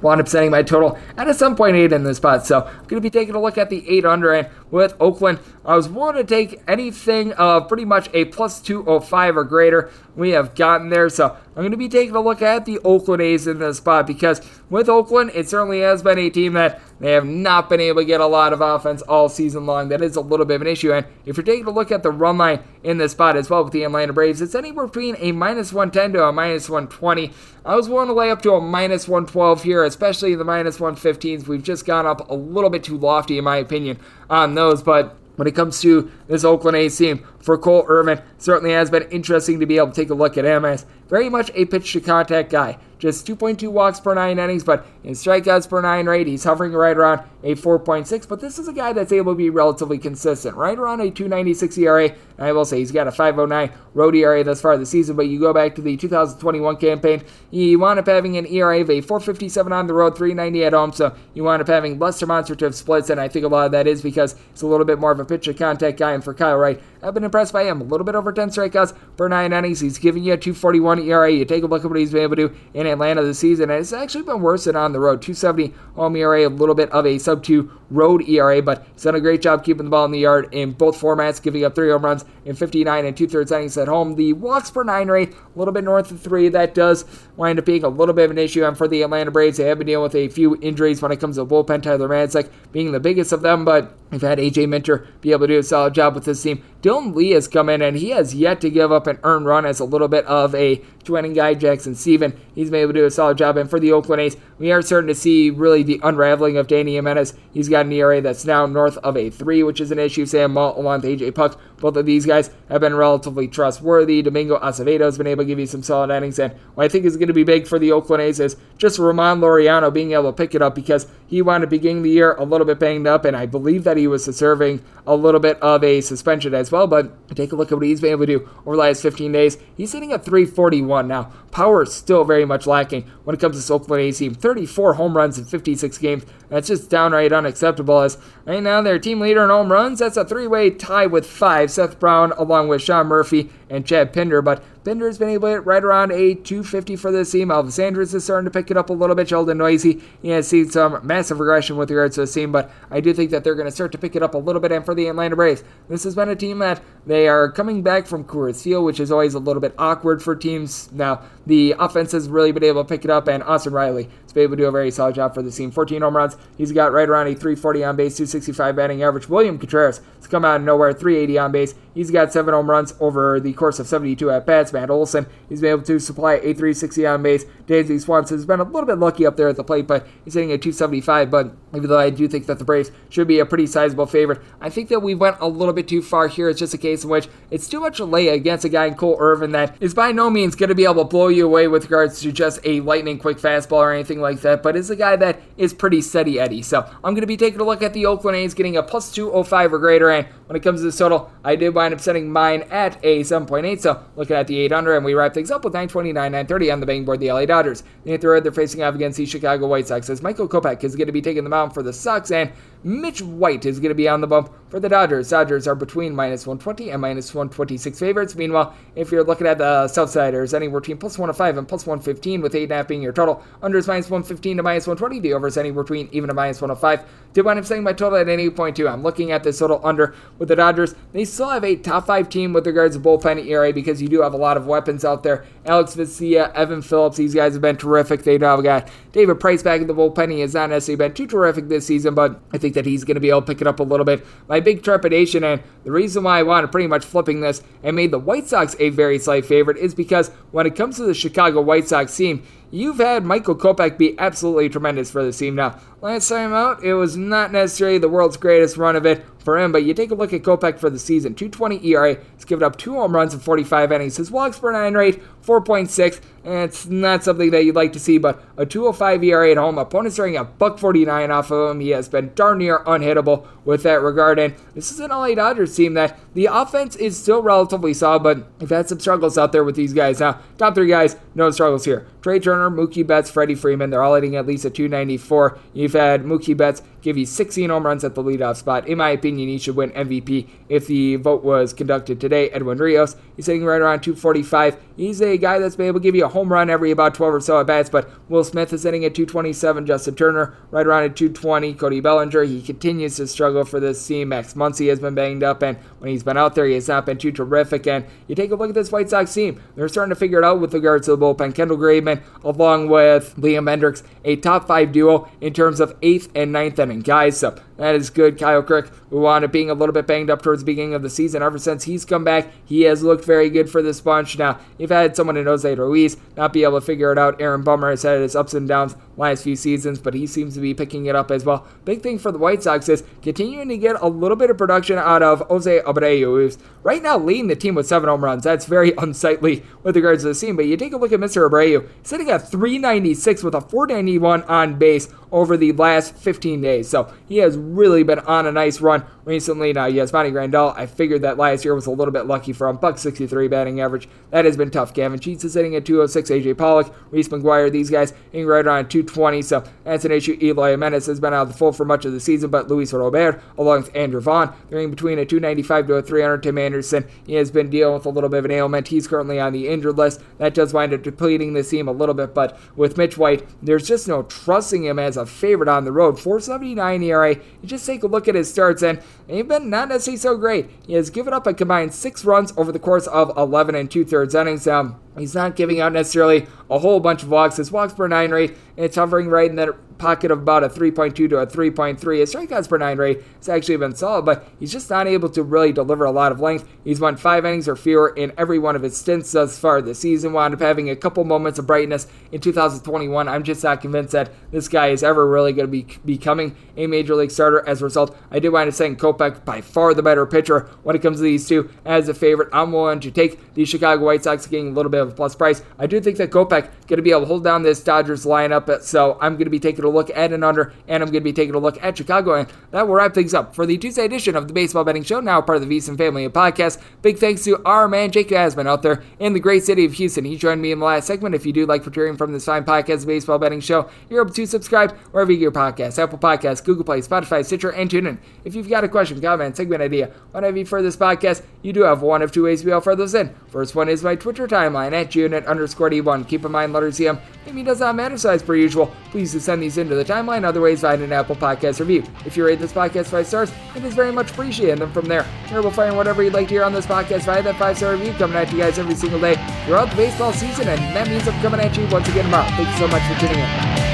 wound 0.00 0.22
up 0.22 0.28
setting 0.28 0.50
my 0.50 0.62
total 0.62 0.98
at 1.18 1.28
a 1.28 1.32
7.8 1.32 1.92
in 1.92 2.04
this 2.04 2.16
spot. 2.16 2.46
So 2.46 2.62
I'm 2.62 2.72
going 2.86 2.96
to 2.96 3.00
be 3.02 3.10
taking 3.10 3.34
a 3.34 3.42
look 3.42 3.58
at 3.58 3.68
the 3.68 3.86
8 3.86 4.06
under 4.06 4.32
and 4.32 4.48
with 4.70 4.94
Oakland, 4.98 5.38
I 5.66 5.76
was 5.76 5.86
willing 5.86 6.16
to 6.16 6.24
take 6.24 6.62
anything 6.66 7.34
of 7.34 7.68
pretty 7.68 7.84
much 7.84 8.08
a 8.14 8.24
plus 8.24 8.58
205 8.62 9.36
or 9.36 9.44
greater. 9.44 9.90
We 10.16 10.30
have 10.30 10.54
gotten 10.54 10.90
there. 10.90 11.08
So 11.08 11.30
I'm 11.30 11.62
going 11.62 11.70
to 11.72 11.76
be 11.76 11.88
taking 11.88 12.14
a 12.14 12.20
look 12.20 12.40
at 12.42 12.64
the 12.64 12.78
Oakland 12.84 13.22
A's 13.22 13.46
in 13.46 13.58
this 13.58 13.78
spot 13.78 14.06
because 14.06 14.40
with 14.70 14.88
Oakland, 14.88 15.32
it 15.34 15.48
certainly 15.48 15.80
has 15.80 16.02
been 16.02 16.18
a 16.18 16.30
team 16.30 16.52
that 16.54 16.80
they 17.00 17.12
have 17.12 17.26
not 17.26 17.68
been 17.68 17.80
able 17.80 18.02
to 18.02 18.06
get 18.06 18.20
a 18.20 18.26
lot 18.26 18.52
of 18.52 18.60
offense 18.60 19.02
all 19.02 19.28
season 19.28 19.66
long. 19.66 19.88
That 19.88 20.02
is 20.02 20.16
a 20.16 20.20
little 20.20 20.46
bit 20.46 20.56
of 20.56 20.62
an 20.62 20.68
issue. 20.68 20.92
And 20.92 21.06
if 21.26 21.36
you're 21.36 21.44
taking 21.44 21.66
a 21.66 21.70
look 21.70 21.90
at 21.90 22.02
the 22.02 22.10
run 22.10 22.38
line 22.38 22.60
in 22.82 22.98
this 22.98 23.12
spot 23.12 23.36
as 23.36 23.50
well 23.50 23.64
with 23.64 23.72
the 23.72 23.84
Atlanta 23.84 24.12
Braves, 24.12 24.40
it's 24.40 24.54
anywhere 24.54 24.86
between 24.86 25.16
a 25.18 25.32
minus 25.32 25.72
110 25.72 26.12
to 26.12 26.26
a 26.26 26.32
minus 26.32 26.68
120. 26.68 27.32
I 27.64 27.74
was 27.74 27.88
willing 27.88 28.08
to 28.08 28.14
lay 28.14 28.30
up 28.30 28.42
to 28.42 28.52
a 28.52 28.60
minus 28.60 29.08
112 29.08 29.62
here, 29.62 29.84
especially 29.84 30.34
the 30.34 30.44
minus 30.44 30.78
115s. 30.78 31.48
We've 31.48 31.62
just 31.62 31.86
gone 31.86 32.06
up 32.06 32.28
a 32.30 32.34
little 32.34 32.70
bit 32.70 32.84
too 32.84 32.98
lofty, 32.98 33.38
in 33.38 33.44
my 33.44 33.56
opinion, 33.56 33.98
on 34.30 34.54
those. 34.54 34.82
But 34.82 35.16
when 35.36 35.48
it 35.48 35.54
comes 35.54 35.80
to 35.80 36.10
this 36.28 36.44
Oakland 36.44 36.76
A's 36.76 36.96
team, 36.96 37.26
for 37.40 37.58
Cole 37.58 37.84
Irvin, 37.88 38.22
certainly 38.44 38.74
has 38.74 38.90
been 38.90 39.04
interesting 39.10 39.58
to 39.58 39.66
be 39.66 39.78
able 39.78 39.88
to 39.88 39.94
take 39.94 40.10
a 40.10 40.14
look 40.14 40.36
at 40.36 40.44
him 40.44 40.64
as 40.64 40.84
very 41.08 41.28
much 41.28 41.50
a 41.54 41.64
pitch 41.64 41.92
to 41.92 42.00
contact 42.00 42.50
guy. 42.50 42.78
Just 42.98 43.26
2.2 43.26 43.68
walks 43.68 44.00
per 44.00 44.14
nine 44.14 44.38
innings, 44.38 44.64
but 44.64 44.86
in 45.02 45.12
strikeouts 45.12 45.68
per 45.68 45.82
nine 45.82 46.06
rate, 46.06 46.26
he's 46.26 46.44
hovering 46.44 46.72
right 46.72 46.96
around 46.96 47.20
a 47.42 47.54
4.6. 47.54 48.26
But 48.26 48.40
this 48.40 48.58
is 48.58 48.66
a 48.66 48.72
guy 48.72 48.94
that's 48.94 49.12
able 49.12 49.32
to 49.32 49.36
be 49.36 49.50
relatively 49.50 49.98
consistent, 49.98 50.56
right 50.56 50.78
around 50.78 51.00
a 51.00 51.10
296 51.10 51.76
ERA. 51.76 52.04
And 52.06 52.46
I 52.46 52.52
will 52.52 52.64
say 52.64 52.78
he's 52.78 52.92
got 52.92 53.06
a 53.06 53.12
509 53.12 53.76
road 53.92 54.14
ERA 54.14 54.42
thus 54.42 54.62
far 54.62 54.78
this 54.78 54.90
season, 54.90 55.16
but 55.16 55.26
you 55.26 55.38
go 55.38 55.52
back 55.52 55.74
to 55.74 55.82
the 55.82 55.96
2021 55.96 56.76
campaign, 56.78 57.22
he 57.50 57.76
wound 57.76 57.98
up 57.98 58.06
having 58.06 58.38
an 58.38 58.46
ERA 58.46 58.80
of 58.80 58.88
a 58.88 59.02
457 59.02 59.72
on 59.72 59.86
the 59.86 59.92
road, 59.92 60.16
390 60.16 60.64
at 60.64 60.72
home. 60.72 60.92
So 60.92 61.14
you 61.34 61.44
wound 61.44 61.60
up 61.60 61.68
having 61.68 61.98
less 61.98 62.18
demonstrative 62.18 62.74
splits, 62.74 63.10
and 63.10 63.20
I 63.20 63.28
think 63.28 63.44
a 63.44 63.48
lot 63.48 63.66
of 63.66 63.72
that 63.72 63.86
is 63.86 64.00
because 64.00 64.34
it's 64.50 64.62
a 64.62 64.66
little 64.66 64.86
bit 64.86 64.98
more 64.98 65.12
of 65.12 65.20
a 65.20 65.24
pitch 65.26 65.44
to 65.44 65.52
contact 65.52 65.98
guy. 65.98 66.12
And 66.12 66.24
for 66.24 66.32
Kyle 66.32 66.56
Wright, 66.56 66.80
I've 67.04 67.12
been 67.12 67.24
impressed 67.24 67.52
by 67.52 67.64
him. 67.64 67.80
A 67.80 67.84
little 67.84 68.04
bit 68.04 68.14
over 68.14 68.32
10 68.32 68.48
strikeouts 68.48 68.96
per 69.16 69.28
nine 69.28 69.52
innings. 69.52 69.80
He's 69.80 69.98
giving 69.98 70.24
you 70.24 70.32
a 70.32 70.38
241 70.38 71.00
ERA. 71.00 71.30
You 71.30 71.44
take 71.44 71.62
a 71.62 71.66
look 71.66 71.84
at 71.84 71.90
what 71.90 71.98
he's 71.98 72.12
been 72.12 72.22
able 72.22 72.36
to 72.36 72.48
do 72.48 72.56
in 72.72 72.86
Atlanta 72.86 73.22
this 73.22 73.38
season, 73.38 73.70
and 73.70 73.80
it's 73.80 73.92
actually 73.92 74.24
been 74.24 74.40
worse 74.40 74.64
than 74.64 74.76
on 74.76 74.92
the 74.92 75.00
road. 75.00 75.20
270 75.20 75.74
home 75.96 76.16
ERA, 76.16 76.48
a 76.48 76.48
little 76.48 76.74
bit 76.74 76.90
of 76.90 77.04
a 77.04 77.18
sub 77.18 77.42
2 77.42 77.70
road 77.90 78.26
ERA, 78.28 78.62
but 78.62 78.86
he's 78.92 79.02
done 79.02 79.14
a 79.14 79.20
great 79.20 79.42
job 79.42 79.64
keeping 79.64 79.84
the 79.84 79.90
ball 79.90 80.04
in 80.06 80.10
the 80.10 80.18
yard 80.18 80.48
in 80.52 80.72
both 80.72 81.00
formats, 81.00 81.42
giving 81.42 81.64
up 81.64 81.74
three 81.74 81.90
home 81.90 82.04
runs 82.04 82.24
in 82.44 82.56
59 82.56 83.04
and 83.04 83.16
two 83.16 83.28
thirds 83.28 83.52
innings 83.52 83.76
at 83.76 83.88
home. 83.88 84.14
The 84.14 84.32
walks 84.32 84.70
per 84.70 84.82
nine 84.82 85.08
rate, 85.08 85.32
a 85.32 85.58
little 85.58 85.72
bit 85.72 85.84
north 85.84 86.10
of 86.10 86.20
three. 86.20 86.48
That 86.48 86.74
does 86.74 87.04
wind 87.36 87.58
up 87.58 87.66
being 87.66 87.84
a 87.84 87.88
little 87.88 88.14
bit 88.14 88.26
of 88.26 88.30
an 88.30 88.38
issue. 88.38 88.64
And 88.64 88.76
for 88.76 88.88
the 88.88 89.02
Atlanta 89.02 89.30
Braves, 89.30 89.58
they 89.58 89.64
have 89.64 89.78
been 89.78 89.86
dealing 89.86 90.04
with 90.04 90.14
a 90.14 90.28
few 90.28 90.56
injuries 90.60 91.02
when 91.02 91.12
it 91.12 91.20
comes 91.20 91.36
to 91.36 91.44
bullpen. 91.44 91.82
Tyler 91.82 92.08
Matzek 92.08 92.50
being 92.72 92.92
the 92.92 93.00
biggest 93.00 93.32
of 93.32 93.42
them, 93.42 93.64
but 93.64 93.94
we've 94.14 94.28
had 94.28 94.38
AJ 94.38 94.68
Minter 94.68 95.06
be 95.20 95.32
able 95.32 95.46
to 95.46 95.54
do 95.54 95.58
a 95.58 95.62
solid 95.62 95.94
job 95.94 96.14
with 96.14 96.24
this 96.24 96.42
team. 96.42 96.62
Dylan 96.82 97.14
Lee 97.14 97.30
has 97.30 97.48
come 97.48 97.68
in 97.68 97.80
and 97.80 97.96
he 97.96 98.10
has 98.10 98.34
yet 98.34 98.60
to 98.60 98.70
give 98.70 98.92
up 98.92 99.06
an 99.06 99.18
earned 99.22 99.46
run 99.46 99.64
as 99.64 99.80
a 99.80 99.84
little 99.84 100.08
bit 100.08 100.24
of 100.26 100.54
a 100.54 100.76
twinning 101.02 101.34
guy. 101.34 101.54
Jackson 101.54 101.94
Steven, 101.94 102.38
he's 102.54 102.70
been 102.70 102.82
able 102.82 102.92
to 102.92 103.00
do 103.00 103.06
a 103.06 103.10
solid 103.10 103.38
job. 103.38 103.56
And 103.56 103.70
for 103.70 103.80
the 103.80 103.92
Oakland 103.92 104.20
A's, 104.20 104.36
we 104.58 104.70
are 104.70 104.82
starting 104.82 105.08
to 105.08 105.14
see 105.14 105.48
really 105.50 105.82
the 105.82 105.98
unraveling 106.02 106.56
of 106.56 106.66
Dany 106.66 106.92
Jimenez. 106.92 107.34
He's 107.52 107.70
got 107.70 107.86
an 107.86 107.92
ERA 107.92 108.20
that's 108.20 108.44
now 108.44 108.66
north 108.66 108.98
of 108.98 109.16
a 109.16 109.30
three, 109.30 109.62
which 109.62 109.80
is 109.80 109.92
an 109.92 109.98
issue. 109.98 110.26
Sam 110.26 110.52
Moll 110.52 110.78
along 110.78 111.00
with 111.00 111.20
AJ 111.20 111.34
Puk, 111.34 111.58
both 111.78 111.96
of 111.96 112.06
these 112.06 112.26
guys 112.26 112.50
have 112.68 112.82
been 112.82 112.94
relatively 112.94 113.48
trustworthy. 113.48 114.20
Domingo 114.20 114.58
Acevedo 114.58 115.00
has 115.00 115.16
been 115.16 115.26
able 115.26 115.44
to 115.44 115.48
give 115.48 115.58
you 115.58 115.66
some 115.66 115.82
solid 115.82 116.14
innings. 116.14 116.38
And 116.38 116.52
what 116.74 116.84
I 116.84 116.88
think 116.88 117.06
is 117.06 117.16
going 117.16 117.28
to 117.28 117.34
be 117.34 117.44
big 117.44 117.66
for 117.66 117.78
the 117.78 117.92
Oakland 117.92 118.22
A's 118.22 118.40
is 118.40 118.56
just 118.76 118.98
Ramon 118.98 119.40
Laureano 119.40 119.92
being 119.92 120.12
able 120.12 120.32
to 120.32 120.36
pick 120.36 120.54
it 120.54 120.62
up 120.62 120.74
because 120.74 121.06
he 121.26 121.40
wound 121.40 121.64
up 121.64 121.70
beginning 121.70 122.02
the 122.02 122.10
year 122.10 122.34
a 122.34 122.44
little 122.44 122.66
bit 122.66 122.78
banged 122.78 123.06
up, 123.06 123.24
and 123.24 123.36
I 123.36 123.46
believe 123.46 123.84
that 123.84 123.96
he 123.96 124.03
was 124.06 124.24
serving 124.24 124.82
a 125.06 125.14
little 125.14 125.40
bit 125.40 125.60
of 125.60 125.84
a 125.84 126.00
suspension 126.00 126.54
as 126.54 126.72
well. 126.72 126.86
But 126.86 127.34
take 127.34 127.52
a 127.52 127.56
look 127.56 127.72
at 127.72 127.78
what 127.78 127.86
he's 127.86 128.00
been 128.00 128.12
able 128.12 128.26
to 128.26 128.38
do 128.38 128.48
over 128.66 128.76
the 128.76 128.82
last 128.82 129.02
15 129.02 129.32
days. 129.32 129.58
He's 129.76 129.90
sitting 129.90 130.12
at 130.12 130.24
341 130.24 131.06
now. 131.08 131.32
Power 131.50 131.82
is 131.82 131.92
still 131.92 132.24
very 132.24 132.44
much 132.44 132.66
lacking 132.66 133.02
when 133.24 133.34
it 133.34 133.40
comes 133.40 133.54
to 133.54 133.58
this 133.58 133.70
Oakland 133.70 134.02
A's 134.02 134.18
team. 134.18 134.34
34 134.34 134.94
home 134.94 135.16
runs 135.16 135.38
in 135.38 135.44
56 135.44 135.98
games. 135.98 136.24
That's 136.48 136.68
just 136.68 136.90
downright 136.90 137.32
unacceptable. 137.32 138.00
As 138.00 138.18
right 138.44 138.62
now 138.62 138.82
their 138.82 138.98
team 138.98 139.20
leader 139.20 139.44
in 139.44 139.50
home 139.50 139.72
runs, 139.72 139.98
that's 139.98 140.16
a 140.16 140.24
three-way 140.24 140.70
tie 140.70 141.06
with 141.06 141.26
five. 141.26 141.70
Seth 141.70 141.98
Brown 141.98 142.32
along 142.32 142.68
with 142.68 142.82
Sean 142.82 143.06
Murphy 143.06 143.50
and 143.70 143.86
Chad 143.86 144.12
Pinder. 144.12 144.42
But 144.42 144.62
Pinder's 144.84 145.16
been 145.16 145.30
able 145.30 145.48
to 145.48 145.54
hit 145.54 145.66
right 145.66 145.82
around 145.82 146.12
a 146.12 146.34
250 146.34 146.96
for 146.96 147.10
this 147.10 147.32
team. 147.32 147.48
Elvis 147.48 147.82
Andrus 147.82 148.12
is 148.12 148.22
starting 148.24 148.44
to 148.44 148.50
pick 148.50 148.70
it 148.70 148.76
up 148.76 148.90
a 148.90 148.92
little 148.92 149.16
bit. 149.16 149.30
Sheldon 149.30 149.56
Neuse 149.56 149.82
he 149.82 150.28
has 150.28 150.46
seen 150.46 150.70
some 150.70 151.04
massive 151.06 151.40
regression 151.40 151.76
with 151.76 151.90
regards 151.90 152.16
to 152.16 152.26
the 152.26 152.26
team, 152.30 152.52
but 152.52 152.70
I 152.90 153.00
do 153.00 153.14
think 153.14 153.30
that 153.30 153.44
they're 153.44 153.54
going 153.54 153.66
to 153.66 153.72
start 153.72 153.92
to 153.92 153.98
pick 153.98 154.14
it 154.14 154.22
up 154.22 154.34
a 154.34 154.38
little 154.38 154.60
bit. 154.60 154.72
And 154.72 154.84
for 154.84 154.94
the 154.94 155.06
Atlanta 155.06 155.36
Braves, 155.36 155.64
this 155.88 156.04
has 156.04 156.14
been 156.14 156.28
a 156.28 156.36
team 156.36 156.58
that 156.58 156.82
they 157.06 157.28
are 157.28 157.50
coming 157.50 157.82
back 157.82 158.06
from 158.06 158.24
Coors 158.24 158.62
Field, 158.62 158.84
which 158.84 159.00
is 159.00 159.10
always 159.10 159.32
a 159.32 159.38
little 159.38 159.60
bit 159.60 159.74
awkward 159.78 160.22
for 160.22 160.36
teams. 160.36 160.92
Now, 160.92 161.22
the 161.46 161.74
offense 161.78 162.12
has 162.12 162.28
really 162.28 162.52
been 162.52 162.64
able 162.64 162.84
to 162.84 162.88
pick 162.88 163.04
it 163.04 163.10
up, 163.10 163.26
and 163.26 163.42
Austin 163.42 163.72
Riley 163.72 164.10
has 164.22 164.32
been 164.34 164.42
able 164.42 164.56
to 164.56 164.62
do 164.62 164.68
a 164.68 164.72
very 164.72 164.90
solid 164.90 165.14
job 165.14 165.34
for 165.34 165.42
the 165.42 165.50
team. 165.50 165.70
14 165.70 166.02
home 166.02 166.16
runs. 166.16 166.36
He's 166.58 166.72
got 166.72 166.92
right 166.92 167.08
around 167.08 167.28
a 167.28 167.34
340 167.34 167.84
on 167.84 167.96
base, 167.96 168.16
265 168.16 168.76
batting 168.76 169.02
average. 169.02 169.28
William 169.28 169.58
Contreras 169.58 170.02
has 170.24 170.30
come 170.30 170.44
out 170.44 170.56
of 170.56 170.62
nowhere, 170.62 170.92
380 170.92 171.38
on 171.38 171.52
base. 171.52 171.74
He's 171.94 172.10
got 172.10 172.32
seven 172.32 172.54
home 172.54 172.68
runs 172.68 172.92
over 172.98 173.38
the 173.38 173.52
course 173.52 173.78
of 173.78 173.86
72 173.86 174.28
at 174.30 174.46
bats. 174.46 174.72
Matt 174.72 174.90
Olson, 174.90 175.26
he's 175.48 175.60
been 175.60 175.70
able 175.70 175.82
to 175.84 176.00
supply 176.00 176.34
a 176.34 176.52
360 176.52 177.06
on 177.06 177.22
base. 177.22 177.44
Dansby 177.68 178.00
Swanson 178.00 178.36
has 178.36 178.46
been 178.46 178.58
a 178.58 178.64
little 178.64 178.86
bit 178.86 178.98
lucky 178.98 179.24
up 179.24 179.36
there 179.36 179.48
at 179.48 179.56
the 179.56 179.62
plate, 179.62 179.86
but 179.86 180.06
he's 180.24 180.34
hitting 180.34 180.50
a 180.50 180.58
275. 180.58 181.30
But 181.30 181.54
even 181.74 181.88
though 181.88 181.98
I 181.98 182.10
do 182.10 182.26
think 182.26 182.46
that 182.46 182.58
the 182.58 182.64
Braves 182.64 182.90
should 183.10 183.28
be 183.28 183.38
a 183.38 183.46
pretty 183.46 183.66
sizable 183.66 184.06
favorite, 184.06 184.40
I 184.60 184.70
think 184.70 184.88
that 184.88 185.00
we 185.00 185.14
went 185.14 185.36
a 185.40 185.46
little 185.46 185.72
bit 185.72 185.86
too 185.86 186.02
far 186.02 186.26
here. 186.26 186.48
It's 186.48 186.58
just 186.58 186.74
a 186.74 186.78
case 186.78 187.04
in 187.04 187.10
which 187.10 187.28
it's 187.50 187.68
too 187.68 187.80
much 187.80 188.00
lay 188.00 188.28
against 188.28 188.64
a 188.64 188.68
guy 188.68 188.86
in 188.86 188.94
Cole 188.94 189.16
Irvin 189.20 189.52
that 189.52 189.76
is 189.80 189.94
by 189.94 190.10
no 190.10 190.30
means 190.30 190.56
going 190.56 190.70
to 190.70 190.74
be 190.74 190.84
able 190.84 190.96
to 190.96 191.04
blow 191.04 191.28
you 191.28 191.46
away 191.46 191.68
with 191.68 191.84
regards 191.84 192.20
to 192.22 192.32
just 192.32 192.58
a 192.64 192.80
lightning 192.80 193.18
quick 193.18 193.38
fastball 193.38 193.78
or 193.78 193.92
anything 193.92 194.20
like 194.20 194.40
that, 194.40 194.62
but 194.62 194.74
is 194.74 194.90
a 194.90 194.96
guy 194.96 195.14
that 195.14 195.40
is 195.56 195.72
pretty 195.72 196.00
steady 196.00 196.40
Eddie. 196.40 196.62
So 196.62 196.82
I'm 197.04 197.14
going 197.14 197.20
to 197.20 197.26
be 197.26 197.36
taking 197.36 197.60
a 197.60 197.64
look 197.64 197.82
at 197.82 197.92
the 197.92 198.06
Oakland 198.06 198.36
A's 198.36 198.54
getting 198.54 198.76
a 198.76 198.82
plus 198.82 199.12
205 199.12 199.72
or 199.72 199.78
greater. 199.78 200.10
When 200.22 200.56
it 200.56 200.62
comes 200.62 200.80
to 200.80 200.84
this 200.84 200.98
total, 200.98 201.30
I 201.42 201.56
did 201.56 201.74
wind 201.74 201.94
up 201.94 202.00
setting 202.00 202.30
mine 202.30 202.62
at 202.70 202.98
a 203.04 203.20
7.8. 203.20 203.80
So 203.80 204.04
looking 204.16 204.36
at 204.36 204.46
the 204.46 204.58
800, 204.60 204.96
and 204.96 205.04
we 205.04 205.14
wrap 205.14 205.34
things 205.34 205.50
up 205.50 205.64
with 205.64 205.72
929, 205.72 206.14
930 206.14 206.70
on 206.70 206.80
the 206.80 206.86
betting 206.86 207.04
board. 207.04 207.20
The 207.20 207.32
LA 207.32 207.46
Dodgers. 207.46 207.82
The 208.04 208.16
third, 208.16 208.44
they're 208.44 208.52
facing 208.52 208.82
off 208.82 208.94
against 208.94 209.18
the 209.18 209.26
Chicago 209.26 209.66
White 209.66 209.88
Sox 209.88 210.08
as 210.10 210.22
Michael 210.22 210.48
Kopech 210.48 210.84
is 210.84 210.96
going 210.96 211.06
to 211.06 211.12
be 211.12 211.22
taking 211.22 211.44
the 211.44 211.50
mound 211.50 211.74
for 211.74 211.82
the 211.82 211.92
Sox, 211.92 212.30
and 212.30 212.52
Mitch 212.84 213.22
White 213.22 213.64
is 213.64 213.80
going 213.80 213.88
to 213.88 213.94
be 213.94 214.06
on 214.06 214.20
the 214.20 214.26
bump 214.26 214.52
for 214.68 214.78
the 214.78 214.90
Dodgers. 214.90 215.30
Dodgers 215.30 215.66
are 215.66 215.74
between 215.74 216.14
minus 216.14 216.46
120 216.46 216.90
and 216.90 217.00
minus 217.00 217.34
126 217.34 217.98
favorites. 217.98 218.36
Meanwhile, 218.36 218.74
if 218.94 219.10
you're 219.10 219.24
looking 219.24 219.46
at 219.46 219.56
the 219.56 219.86
Southsiders, 219.86 220.52
anywhere 220.52 220.80
between 220.80 220.98
plus 220.98 221.16
105 221.16 221.56
and 221.56 221.66
plus 221.66 221.86
115, 221.86 222.42
with 222.42 222.52
8.5 222.52 222.88
being 222.88 223.02
your 223.02 223.14
total. 223.14 223.42
Unders 223.62 223.88
minus 223.88 224.10
115 224.10 224.58
to 224.58 224.62
minus 224.62 224.86
120. 224.86 225.20
The 225.20 225.32
overs 225.32 225.56
anywhere 225.56 225.82
between 225.82 226.10
even 226.12 226.28
to 226.28 226.34
minus 226.34 226.60
105. 226.60 227.08
Did 227.32 227.44
wind 227.44 227.58
up 227.58 227.64
setting 227.64 227.82
my 227.82 227.92
total 227.92 228.18
at 228.18 228.26
8.2. 228.26 228.92
I'm 228.92 229.02
looking 229.02 229.32
at 229.32 229.42
this 229.44 229.58
total 229.58 229.80
under 229.82 230.14
with 230.38 230.48
the 230.48 230.56
Dodgers. 230.56 230.94
They 231.12 231.24
still 231.24 231.48
have 231.48 231.64
a 231.64 231.76
top 231.76 232.06
five 232.06 232.28
team 232.28 232.52
with 232.52 232.66
regards 232.66 232.96
to 232.96 233.02
bullpen 233.02 233.44
ERA 233.46 233.72
because 233.72 234.02
you 234.02 234.08
do 234.08 234.20
have 234.20 234.34
a 234.34 234.36
lot 234.36 234.56
of 234.56 234.66
weapons 234.66 235.04
out 235.04 235.22
there. 235.22 235.44
Alex 235.64 235.96
Vesia, 235.96 236.52
Evan 236.52 236.82
Phillips, 236.82 237.16
these 237.16 237.34
guys 237.34 237.54
have 237.54 237.62
been 237.62 237.76
terrific. 237.76 238.22
They 238.24 238.38
now 238.38 238.60
got 238.60 238.88
David 239.12 239.40
Price 239.40 239.62
back 239.62 239.80
in 239.80 239.86
the 239.86 239.94
bullpen. 239.94 240.30
He 240.30 240.40
has 240.40 240.54
not 240.54 240.70
necessarily 240.70 240.96
been 240.96 241.14
too 241.14 241.26
terrific 241.26 241.68
this 241.68 241.86
season, 241.86 242.14
but 242.14 242.40
I 242.52 242.58
think 242.58 242.73
that 242.74 242.86
he's 242.86 243.04
going 243.04 243.14
to 243.14 243.20
be 243.20 243.30
able 243.30 243.42
to 243.42 243.46
pick 243.46 243.60
it 243.60 243.66
up 243.66 243.80
a 243.80 243.82
little 243.82 244.04
bit. 244.04 244.24
My 244.48 244.60
big 244.60 244.82
trepidation 244.82 245.44
and 245.44 245.62
the 245.84 245.92
reason 245.92 246.24
why 246.24 246.38
I 246.38 246.42
wanted 246.42 246.70
pretty 246.70 246.86
much 246.86 247.04
flipping 247.04 247.40
this 247.40 247.62
and 247.82 247.96
made 247.96 248.10
the 248.10 248.18
White 248.18 248.46
Sox 248.46 248.76
a 248.78 248.90
very 248.90 249.18
slight 249.18 249.46
favorite 249.46 249.76
is 249.76 249.94
because 249.94 250.28
when 250.50 250.66
it 250.66 250.76
comes 250.76 250.96
to 250.96 251.04
the 251.04 251.14
Chicago 251.14 251.60
White 251.60 251.88
Sox 251.88 252.16
team, 252.16 252.42
you've 252.70 252.98
had 252.98 253.24
Michael 253.24 253.54
Kopech 253.54 253.98
be 253.98 254.18
absolutely 254.18 254.68
tremendous 254.68 255.10
for 255.10 255.24
this 255.24 255.38
team. 255.38 255.54
Now, 255.54 255.78
last 256.00 256.28
time 256.28 256.52
out, 256.52 256.82
it 256.82 256.94
was 256.94 257.16
not 257.16 257.52
necessarily 257.52 257.98
the 257.98 258.08
world's 258.08 258.36
greatest 258.36 258.76
run 258.76 258.96
of 258.96 259.06
it 259.06 259.24
for 259.44 259.58
him, 259.58 259.72
but 259.72 259.84
you 259.84 259.92
take 259.92 260.10
a 260.10 260.14
look 260.14 260.32
at 260.32 260.42
Kopech 260.42 260.78
for 260.78 260.88
the 260.88 260.98
season 260.98 261.34
220 261.34 261.86
ERA, 261.86 262.16
he's 262.34 262.44
given 262.44 262.64
up 262.64 262.76
two 262.76 262.94
home 262.94 263.14
runs 263.14 263.34
in 263.34 263.40
45 263.40 263.92
innings. 263.92 264.16
His 264.16 264.30
walks 264.30 264.58
per 264.58 264.72
nine 264.72 264.94
rate, 264.94 265.22
4.6, 265.44 266.20
and 266.44 266.54
it's 266.54 266.86
not 266.86 267.22
something 267.22 267.50
that 267.50 267.64
you'd 267.64 267.74
like 267.74 267.92
to 267.92 268.00
see, 268.00 268.16
but 268.18 268.42
a 268.56 268.64
205 268.64 269.22
ERA 269.22 269.50
at 269.50 269.56
home. 269.58 269.78
Opponents 269.78 270.18
are 270.18 270.24
getting 270.24 270.38
a 270.38 270.44
buck 270.44 270.78
49 270.78 271.30
off 271.30 271.50
of 271.50 271.70
him. 271.70 271.80
He 271.80 271.90
has 271.90 272.08
been 272.08 272.32
darn 272.34 272.58
near 272.58 272.78
unhittable 272.80 273.46
with 273.64 273.82
that 273.82 274.00
regard, 274.00 274.38
and 274.38 274.54
this 274.74 274.90
is 274.90 275.00
an 275.00 275.10
LA 275.10 275.34
Dodgers 275.34 275.76
team 275.76 275.94
that 275.94 276.18
the 276.32 276.46
offense 276.46 276.96
is 276.96 277.20
still 277.20 277.42
relatively 277.42 277.92
solid, 277.92 278.22
but 278.22 278.58
they've 278.58 278.70
had 278.70 278.88
some 278.88 279.00
struggles 279.00 279.36
out 279.36 279.52
there 279.52 279.64
with 279.64 279.76
these 279.76 279.92
guys. 279.92 280.20
Now, 280.20 280.40
top 280.56 280.74
three 280.74 280.88
guys, 280.88 281.16
no 281.34 281.50
struggles 281.50 281.84
here. 281.84 282.06
Trea 282.22 282.40
Turner, 282.40 282.53
Mookie 282.70 283.06
Betts, 283.06 283.30
Freddie 283.30 283.54
Freeman, 283.54 283.90
they're 283.90 284.02
all 284.02 284.14
hitting 284.14 284.36
at 284.36 284.46
least 284.46 284.64
a 284.64 284.70
294. 284.70 285.58
You've 285.72 285.92
had 285.92 286.24
Mookie 286.24 286.56
Betts 286.56 286.82
give 287.04 287.18
you 287.18 287.26
16 287.26 287.68
home 287.68 287.84
runs 287.84 288.02
at 288.02 288.14
the 288.14 288.22
leadoff 288.22 288.56
spot. 288.56 288.88
In 288.88 288.98
my 288.98 289.10
opinion, 289.10 289.48
he 289.48 289.58
should 289.58 289.76
win 289.76 289.90
MVP 289.90 290.48
if 290.70 290.86
the 290.86 291.16
vote 291.16 291.44
was 291.44 291.74
conducted 291.74 292.18
today. 292.18 292.48
Edwin 292.48 292.78
Rios, 292.78 293.14
he's 293.36 293.44
sitting 293.44 293.64
right 293.64 293.80
around 293.80 294.00
245. 294.00 294.76
He's 294.96 295.20
a 295.20 295.36
guy 295.36 295.58
that's 295.58 295.76
been 295.76 295.86
able 295.86 296.00
to 296.00 296.02
give 296.02 296.14
you 296.14 296.24
a 296.24 296.28
home 296.28 296.50
run 296.50 296.70
every 296.70 296.90
about 296.90 297.14
12 297.14 297.34
or 297.34 297.40
so 297.40 297.60
at 297.60 297.66
bats, 297.66 297.90
but 297.90 298.10
Will 298.30 298.42
Smith 298.42 298.72
is 298.72 298.82
sitting 298.82 299.04
at 299.04 299.14
227. 299.14 299.86
Justin 299.86 300.14
Turner 300.14 300.56
right 300.70 300.86
around 300.86 301.04
at 301.04 301.14
220. 301.14 301.74
Cody 301.74 302.00
Bellinger, 302.00 302.42
he 302.44 302.62
continues 302.62 303.16
to 303.16 303.26
struggle 303.26 303.64
for 303.64 303.80
this 303.80 304.04
team. 304.04 304.30
Max 304.30 304.54
Muncy 304.54 304.88
has 304.88 304.98
been 304.98 305.14
banged 305.14 305.42
up, 305.42 305.62
and 305.62 305.76
when 305.98 306.10
he's 306.10 306.22
been 306.22 306.38
out 306.38 306.54
there, 306.54 306.66
he 306.66 306.74
has 306.74 306.88
not 306.88 307.04
been 307.04 307.18
too 307.18 307.32
terrific. 307.32 307.86
And 307.86 308.06
you 308.28 308.34
take 308.34 308.50
a 308.50 308.54
look 308.54 308.70
at 308.70 308.74
this 308.74 308.90
White 308.90 309.10
Sox 309.10 309.34
team, 309.34 309.60
they're 309.76 309.88
starting 309.88 310.10
to 310.10 310.18
figure 310.18 310.38
it 310.38 310.44
out 310.44 310.60
with 310.60 310.72
regards 310.72 311.04
to 311.06 311.14
the 311.14 311.18
bullpen. 311.18 311.54
Kendall 311.54 311.76
Graveman, 311.76 312.22
along 312.42 312.88
with 312.88 313.34
Liam 313.36 313.68
Hendriks, 313.68 314.02
a 314.24 314.36
top 314.36 314.66
five 314.66 314.92
duo 314.92 315.28
in 315.42 315.52
terms 315.52 315.80
of 315.80 315.94
eighth 316.00 316.30
and 316.34 316.50
ninth 316.50 316.78
inning 316.78 316.93
guys. 317.00 317.38
So 317.38 317.56
that 317.76 317.94
is 317.94 318.10
good. 318.10 318.38
Kyle 318.38 318.62
Crick, 318.62 318.86
up 319.12 319.52
being 319.52 319.70
a 319.70 319.74
little 319.74 319.92
bit 319.92 320.06
banged 320.06 320.30
up 320.30 320.42
towards 320.42 320.62
the 320.62 320.66
beginning 320.66 320.94
of 320.94 321.02
the 321.02 321.10
season, 321.10 321.42
ever 321.42 321.58
since 321.58 321.84
he's 321.84 322.04
come 322.04 322.24
back, 322.24 322.48
he 322.64 322.82
has 322.82 323.02
looked 323.02 323.24
very 323.24 323.50
good 323.50 323.68
for 323.68 323.82
this 323.82 324.00
bunch. 324.00 324.38
Now, 324.38 324.58
you've 324.78 324.90
had 324.90 325.16
someone 325.16 325.36
in 325.36 325.46
Jose 325.46 325.74
Ruiz 325.74 326.16
not 326.36 326.52
be 326.52 326.64
able 326.64 326.80
to 326.80 326.86
figure 326.86 327.10
it 327.10 327.18
out. 327.18 327.40
Aaron 327.40 327.62
Bummer 327.62 327.90
has 327.90 328.02
had 328.02 328.20
his 328.20 328.36
ups 328.36 328.54
and 328.54 328.68
downs 328.68 328.94
last 329.16 329.44
few 329.44 329.56
seasons, 329.56 329.98
but 329.98 330.14
he 330.14 330.26
seems 330.26 330.54
to 330.54 330.60
be 330.60 330.74
picking 330.74 331.06
it 331.06 331.16
up 331.16 331.30
as 331.30 331.44
well. 331.44 331.66
Big 331.84 332.02
thing 332.02 332.18
for 332.18 332.32
the 332.32 332.38
White 332.38 332.62
Sox 332.62 332.88
is 332.88 333.04
continuing 333.22 333.68
to 333.68 333.76
get 333.76 333.96
a 334.00 334.08
little 334.08 334.36
bit 334.36 334.50
of 334.50 334.58
production 334.58 334.98
out 334.98 335.22
of 335.22 335.40
Jose 335.48 335.80
Abreu, 335.82 336.20
who's 336.20 336.58
right 336.82 337.02
now 337.02 337.18
leading 337.18 337.48
the 337.48 337.56
team 337.56 337.74
with 337.74 337.86
seven 337.86 338.08
home 338.08 338.24
runs. 338.24 338.44
That's 338.44 338.66
very 338.66 338.92
unsightly 338.98 339.62
with 339.82 339.96
regards 339.96 340.22
to 340.22 340.28
the 340.28 340.34
team, 340.34 340.56
but 340.56 340.66
you 340.66 340.76
take 340.76 340.92
a 340.92 340.96
look 340.96 341.12
at 341.12 341.20
Mr. 341.20 341.48
Abreu, 341.48 341.88
sitting 342.02 342.30
at 342.30 342.48
396 342.50 343.42
with 343.42 343.54
a 343.54 343.60
491 343.60 344.42
on 344.44 344.78
base 344.78 345.08
over 345.30 345.56
the 345.56 345.72
last 345.72 346.14
15 346.16 346.60
days. 346.60 346.88
So 346.88 347.12
he 347.26 347.38
has 347.38 347.56
really 347.72 348.02
been 348.02 348.18
on 348.20 348.46
a 348.46 348.52
nice 348.52 348.80
run 348.80 349.04
recently. 349.24 349.72
Now, 349.72 349.86
yes, 349.86 350.12
Yasmani 350.12 350.32
Grandal, 350.32 350.76
I 350.76 350.86
figured 350.86 351.22
that 351.22 351.38
last 351.38 351.64
year 351.64 351.74
was 351.74 351.86
a 351.86 351.90
little 351.90 352.12
bit 352.12 352.26
lucky 352.26 352.52
for 352.52 352.68
him. 352.68 352.76
Buck 352.76 352.98
63 352.98 353.48
batting 353.48 353.80
average. 353.80 354.08
That 354.30 354.44
has 354.44 354.56
been 354.56 354.70
tough. 354.70 354.94
Gavin 354.94 355.20
Sheets 355.20 355.44
is 355.44 355.52
sitting 355.52 355.74
at 355.76 355.84
206. 355.84 356.30
AJ 356.30 356.58
Pollock, 356.58 356.94
Reese 357.10 357.28
McGuire, 357.28 357.70
these 357.70 357.90
guys 357.90 358.12
hitting 358.30 358.46
right 358.46 358.66
around 358.66 358.88
220. 358.88 359.42
So 359.42 359.64
that's 359.84 360.04
an 360.04 360.12
issue. 360.12 360.38
Eloy 360.40 360.70
Jimenez 360.72 361.06
has 361.06 361.20
been 361.20 361.32
out 361.32 361.42
of 361.42 361.48
the 361.48 361.54
fold 361.54 361.76
for 361.76 361.84
much 361.84 362.04
of 362.04 362.12
the 362.12 362.20
season, 362.20 362.50
but 362.50 362.68
Luis 362.68 362.92
Robert, 362.92 363.42
along 363.56 363.82
with 363.82 363.96
Andrew 363.96 364.20
Vaughn, 364.20 364.54
they're 364.68 364.80
in 364.80 364.90
between 364.90 365.18
a 365.18 365.24
295 365.24 365.86
to 365.86 365.94
a 365.94 366.02
300. 366.02 366.42
Tim 366.42 366.58
Anderson, 366.58 367.06
he 367.26 367.34
has 367.34 367.50
been 367.50 367.70
dealing 367.70 367.94
with 367.94 368.06
a 368.06 368.10
little 368.10 368.30
bit 368.30 368.38
of 368.38 368.44
an 368.44 368.50
ailment. 368.50 368.88
He's 368.88 369.06
currently 369.06 369.40
on 369.40 369.52
the 369.52 369.68
injured 369.68 369.96
list. 369.96 370.20
That 370.38 370.54
does 370.54 370.74
wind 370.74 370.92
up 370.92 371.02
depleting 371.02 371.52
the 371.52 371.62
team 371.62 371.88
a 371.88 371.92
little 371.92 372.14
bit, 372.14 372.34
but 372.34 372.58
with 372.76 372.98
Mitch 372.98 373.16
White, 373.16 373.46
there's 373.62 373.86
just 373.86 374.08
no 374.08 374.22
trusting 374.24 374.84
him 374.84 374.98
as 374.98 375.16
a 375.16 375.26
favorite 375.26 375.68
on 375.68 375.84
the 375.84 375.92
road. 375.92 376.18
479 376.18 377.02
ERA. 377.02 377.36
You 377.64 377.68
just 377.68 377.86
take 377.86 378.02
a 378.02 378.06
look 378.06 378.28
at 378.28 378.34
his 378.34 378.50
starts, 378.50 378.82
and 378.82 379.00
they've 379.26 379.48
been 379.48 379.70
not 379.70 379.88
necessarily 379.88 380.18
so 380.18 380.36
great. 380.36 380.68
He 380.86 380.92
has 380.92 381.08
given 381.08 381.32
up 381.32 381.46
a 381.46 381.54
combined 381.54 381.94
six 381.94 382.22
runs 382.22 382.52
over 382.58 382.70
the 382.70 382.78
course 382.78 383.06
of 383.06 383.34
11 383.38 383.74
and 383.74 383.90
two 383.90 384.04
thirds 384.04 384.34
innings. 384.34 384.66
Um, 384.66 385.00
he's 385.18 385.34
not 385.34 385.56
giving 385.56 385.80
out 385.80 385.92
necessarily 385.92 386.46
a 386.70 386.78
whole 386.78 387.00
bunch 387.00 387.22
of 387.22 387.28
walks. 387.28 387.56
His 387.56 387.70
walks 387.70 387.94
per 387.94 388.08
nine 388.08 388.30
rate, 388.30 388.56
it's 388.76 388.96
hovering 388.96 389.28
right 389.28 389.48
in 389.48 389.56
that 389.56 389.98
pocket 389.98 390.30
of 390.30 390.40
about 390.40 390.64
a 390.64 390.68
3.2 390.68 391.14
to 391.14 391.38
a 391.38 391.46
3.3. 391.46 392.18
His 392.18 392.34
strikeouts 392.34 392.68
per 392.68 392.78
nine 392.78 392.98
rate 392.98 393.22
has 393.38 393.48
actually 393.48 393.76
been 393.76 393.94
solid, 393.94 394.24
but 394.24 394.46
he's 394.58 394.72
just 394.72 394.90
not 394.90 395.06
able 395.06 395.28
to 395.30 395.42
really 395.42 395.72
deliver 395.72 396.04
a 396.04 396.10
lot 396.10 396.32
of 396.32 396.40
length. 396.40 396.68
He's 396.82 397.00
won 397.00 397.16
five 397.16 397.44
innings 397.44 397.68
or 397.68 397.76
fewer 397.76 398.10
in 398.10 398.32
every 398.36 398.58
one 398.58 398.76
of 398.76 398.82
his 398.82 398.96
stints 398.96 399.32
thus 399.32 399.58
far 399.58 399.80
this 399.82 400.00
season. 400.00 400.32
Wound 400.32 400.54
up 400.54 400.60
having 400.60 400.90
a 400.90 400.96
couple 400.96 401.24
moments 401.24 401.58
of 401.58 401.66
brightness 401.66 402.06
in 402.32 402.40
2021. 402.40 403.28
I'm 403.28 403.44
just 403.44 403.64
not 403.64 403.80
convinced 403.80 404.12
that 404.12 404.32
this 404.50 404.68
guy 404.68 404.88
is 404.88 405.02
ever 405.02 405.28
really 405.28 405.52
going 405.52 405.66
to 405.66 405.70
be 405.70 405.86
becoming 406.04 406.56
a 406.76 406.86
major 406.86 407.14
league 407.14 407.30
starter. 407.30 407.66
As 407.66 407.80
a 407.80 407.84
result, 407.84 408.16
I 408.30 408.38
do 408.38 408.52
wind 408.52 408.68
up 408.68 408.74
saying 408.74 408.96
Kopech 408.96 409.44
by 409.44 409.60
far 409.60 409.94
the 409.94 410.02
better 410.02 410.26
pitcher 410.26 410.68
when 410.82 410.96
it 410.96 411.02
comes 411.02 411.18
to 411.18 411.22
these 411.22 411.48
two 411.48 411.70
as 411.84 412.08
a 412.08 412.14
favorite. 412.14 412.48
I'm 412.52 412.72
willing 412.72 413.00
to 413.00 413.10
take 413.10 413.54
the 413.54 413.64
Chicago 413.64 414.04
White 414.04 414.24
Sox 414.24 414.46
getting 414.46 414.68
a 414.68 414.72
little 414.72 414.90
bit 414.90 415.00
plus 415.12 415.34
price. 415.34 415.62
I 415.78 415.86
do 415.86 416.00
think 416.00 416.16
that 416.18 416.30
Kopech 416.30 416.70
going 416.86 416.96
to 416.96 417.02
be 417.02 417.10
able 417.10 417.22
to 417.22 417.26
hold 417.26 417.44
down 417.44 417.62
this 417.62 417.82
Dodgers 417.82 418.24
lineup, 418.24 418.82
so 418.82 419.18
I'm 419.20 419.34
going 419.34 419.44
to 419.44 419.50
be 419.50 419.60
taking 419.60 419.84
a 419.84 419.88
look 419.88 420.10
at 420.10 420.32
an 420.32 420.42
under, 420.44 420.72
and 420.88 421.02
I'm 421.02 421.10
going 421.10 421.22
to 421.22 421.24
be 421.24 421.32
taking 421.32 421.54
a 421.54 421.58
look 421.58 421.82
at 421.82 421.96
Chicago, 421.96 422.34
and 422.34 422.48
that 422.70 422.86
will 422.86 422.94
wrap 422.94 423.14
things 423.14 423.34
up 423.34 423.54
for 423.54 423.66
the 423.66 423.78
Tuesday 423.78 424.04
edition 424.04 424.36
of 424.36 424.48
the 424.48 424.54
Baseball 424.54 424.84
Betting 424.84 425.02
Show, 425.02 425.20
now 425.20 425.40
part 425.40 425.60
of 425.60 425.68
the 425.68 425.78
VSiN 425.78 425.96
family 425.96 426.24
of 426.24 426.32
podcasts. 426.32 426.80
Big 427.02 427.18
thanks 427.18 427.44
to 427.44 427.62
our 427.64 427.88
man 427.88 428.10
Jake 428.10 428.28
Asman 428.28 428.66
out 428.66 428.82
there 428.82 429.02
in 429.18 429.32
the 429.32 429.40
great 429.40 429.64
city 429.64 429.84
of 429.84 429.94
Houston. 429.94 430.24
He 430.24 430.36
joined 430.36 430.62
me 430.62 430.72
in 430.72 430.78
the 430.78 430.84
last 430.84 431.06
segment. 431.06 431.34
If 431.34 431.44
you 431.44 431.52
do 431.52 431.66
like 431.66 431.84
hearing 431.94 432.16
from 432.16 432.32
this 432.32 432.44
fine 432.44 432.64
podcast, 432.64 433.00
the 433.00 433.06
Baseball 433.06 433.38
Betting 433.38 433.60
Show, 433.60 433.88
you're 434.08 434.22
able 434.22 434.32
to 434.32 434.46
subscribe 434.46 434.92
wherever 435.12 435.30
you 435.30 435.38
get 435.38 435.42
your 435.42 435.52
podcasts, 435.52 436.02
Apple 436.02 436.18
Podcasts, 436.18 436.64
Google 436.64 436.84
Play, 436.84 437.00
Spotify, 437.00 437.44
Stitcher, 437.44 437.70
and 437.70 437.90
TuneIn. 437.90 438.18
If 438.44 438.54
you've 438.54 438.68
got 438.68 438.84
a 438.84 438.88
question, 438.88 439.20
comment, 439.20 439.56
segment 439.56 439.82
idea, 439.82 440.10
whatever 440.32 440.58
you 440.58 440.64
for 440.64 440.82
this 440.82 440.96
podcast, 440.96 441.42
you 441.62 441.72
do 441.72 441.82
have 441.82 442.02
one 442.02 442.22
of 442.22 442.32
two 442.32 442.44
ways 442.44 442.64
we 442.64 442.72
offer 442.72 442.96
those 442.96 443.14
in. 443.14 443.34
First 443.48 443.74
one 443.74 443.88
is 443.88 444.02
my 444.02 444.16
Twitter 444.16 444.48
timeline 444.48 444.92
at 444.94 445.14
unit 445.14 445.44
underscore 445.46 445.90
D1. 445.90 446.28
Keep 446.28 446.44
in 446.44 446.52
mind, 446.52 446.72
letters 446.72 446.98
CM, 446.98 447.20
maybe 447.46 447.62
does 447.62 447.80
not 447.80 447.96
matter, 447.96 448.16
size 448.16 448.42
per 448.42 448.54
usual, 448.54 448.92
please 449.10 449.32
do 449.32 449.40
send 449.40 449.62
these 449.62 449.78
into 449.78 449.94
the 449.94 450.04
timeline. 450.04 450.44
Other 450.44 450.60
ways, 450.60 450.80
find 450.82 451.02
an 451.02 451.12
Apple 451.12 451.36
Podcast 451.36 451.80
review. 451.80 452.04
If 452.24 452.36
you 452.36 452.46
rate 452.46 452.58
this 452.58 452.72
podcast 452.72 453.06
five 453.06 453.26
stars, 453.26 453.52
it 453.74 453.84
is 453.84 453.94
very 453.94 454.12
much 454.12 454.30
appreciated. 454.30 454.82
And 454.82 454.92
from 454.92 455.06
there, 455.06 455.26
able 455.50 455.62
to 455.64 455.70
find 455.70 455.96
whatever 455.96 456.22
you'd 456.22 456.34
like 456.34 456.48
to 456.48 456.54
hear 456.54 456.64
on 456.64 456.72
this 456.72 456.86
podcast 456.86 457.24
via 457.24 457.42
that 457.42 457.56
five 457.56 457.76
star 457.76 457.92
review 457.92 458.12
coming 458.14 458.36
at 458.36 458.50
you 458.52 458.58
guys 458.58 458.78
every 458.78 458.94
single 458.94 459.20
day 459.20 459.34
throughout 459.66 459.90
the 459.90 459.96
baseball 459.96 460.32
season. 460.32 460.68
And 460.68 460.80
that 460.96 461.08
means 461.08 461.26
I'm 461.28 461.40
coming 461.42 461.60
at 461.60 461.76
you 461.76 461.86
once 461.88 462.08
again 462.08 462.24
tomorrow. 462.24 462.48
Thank 462.50 462.68
you 462.68 462.76
so 462.78 462.88
much 462.88 463.02
for 463.02 463.20
tuning 463.20 463.38
in. 463.38 463.93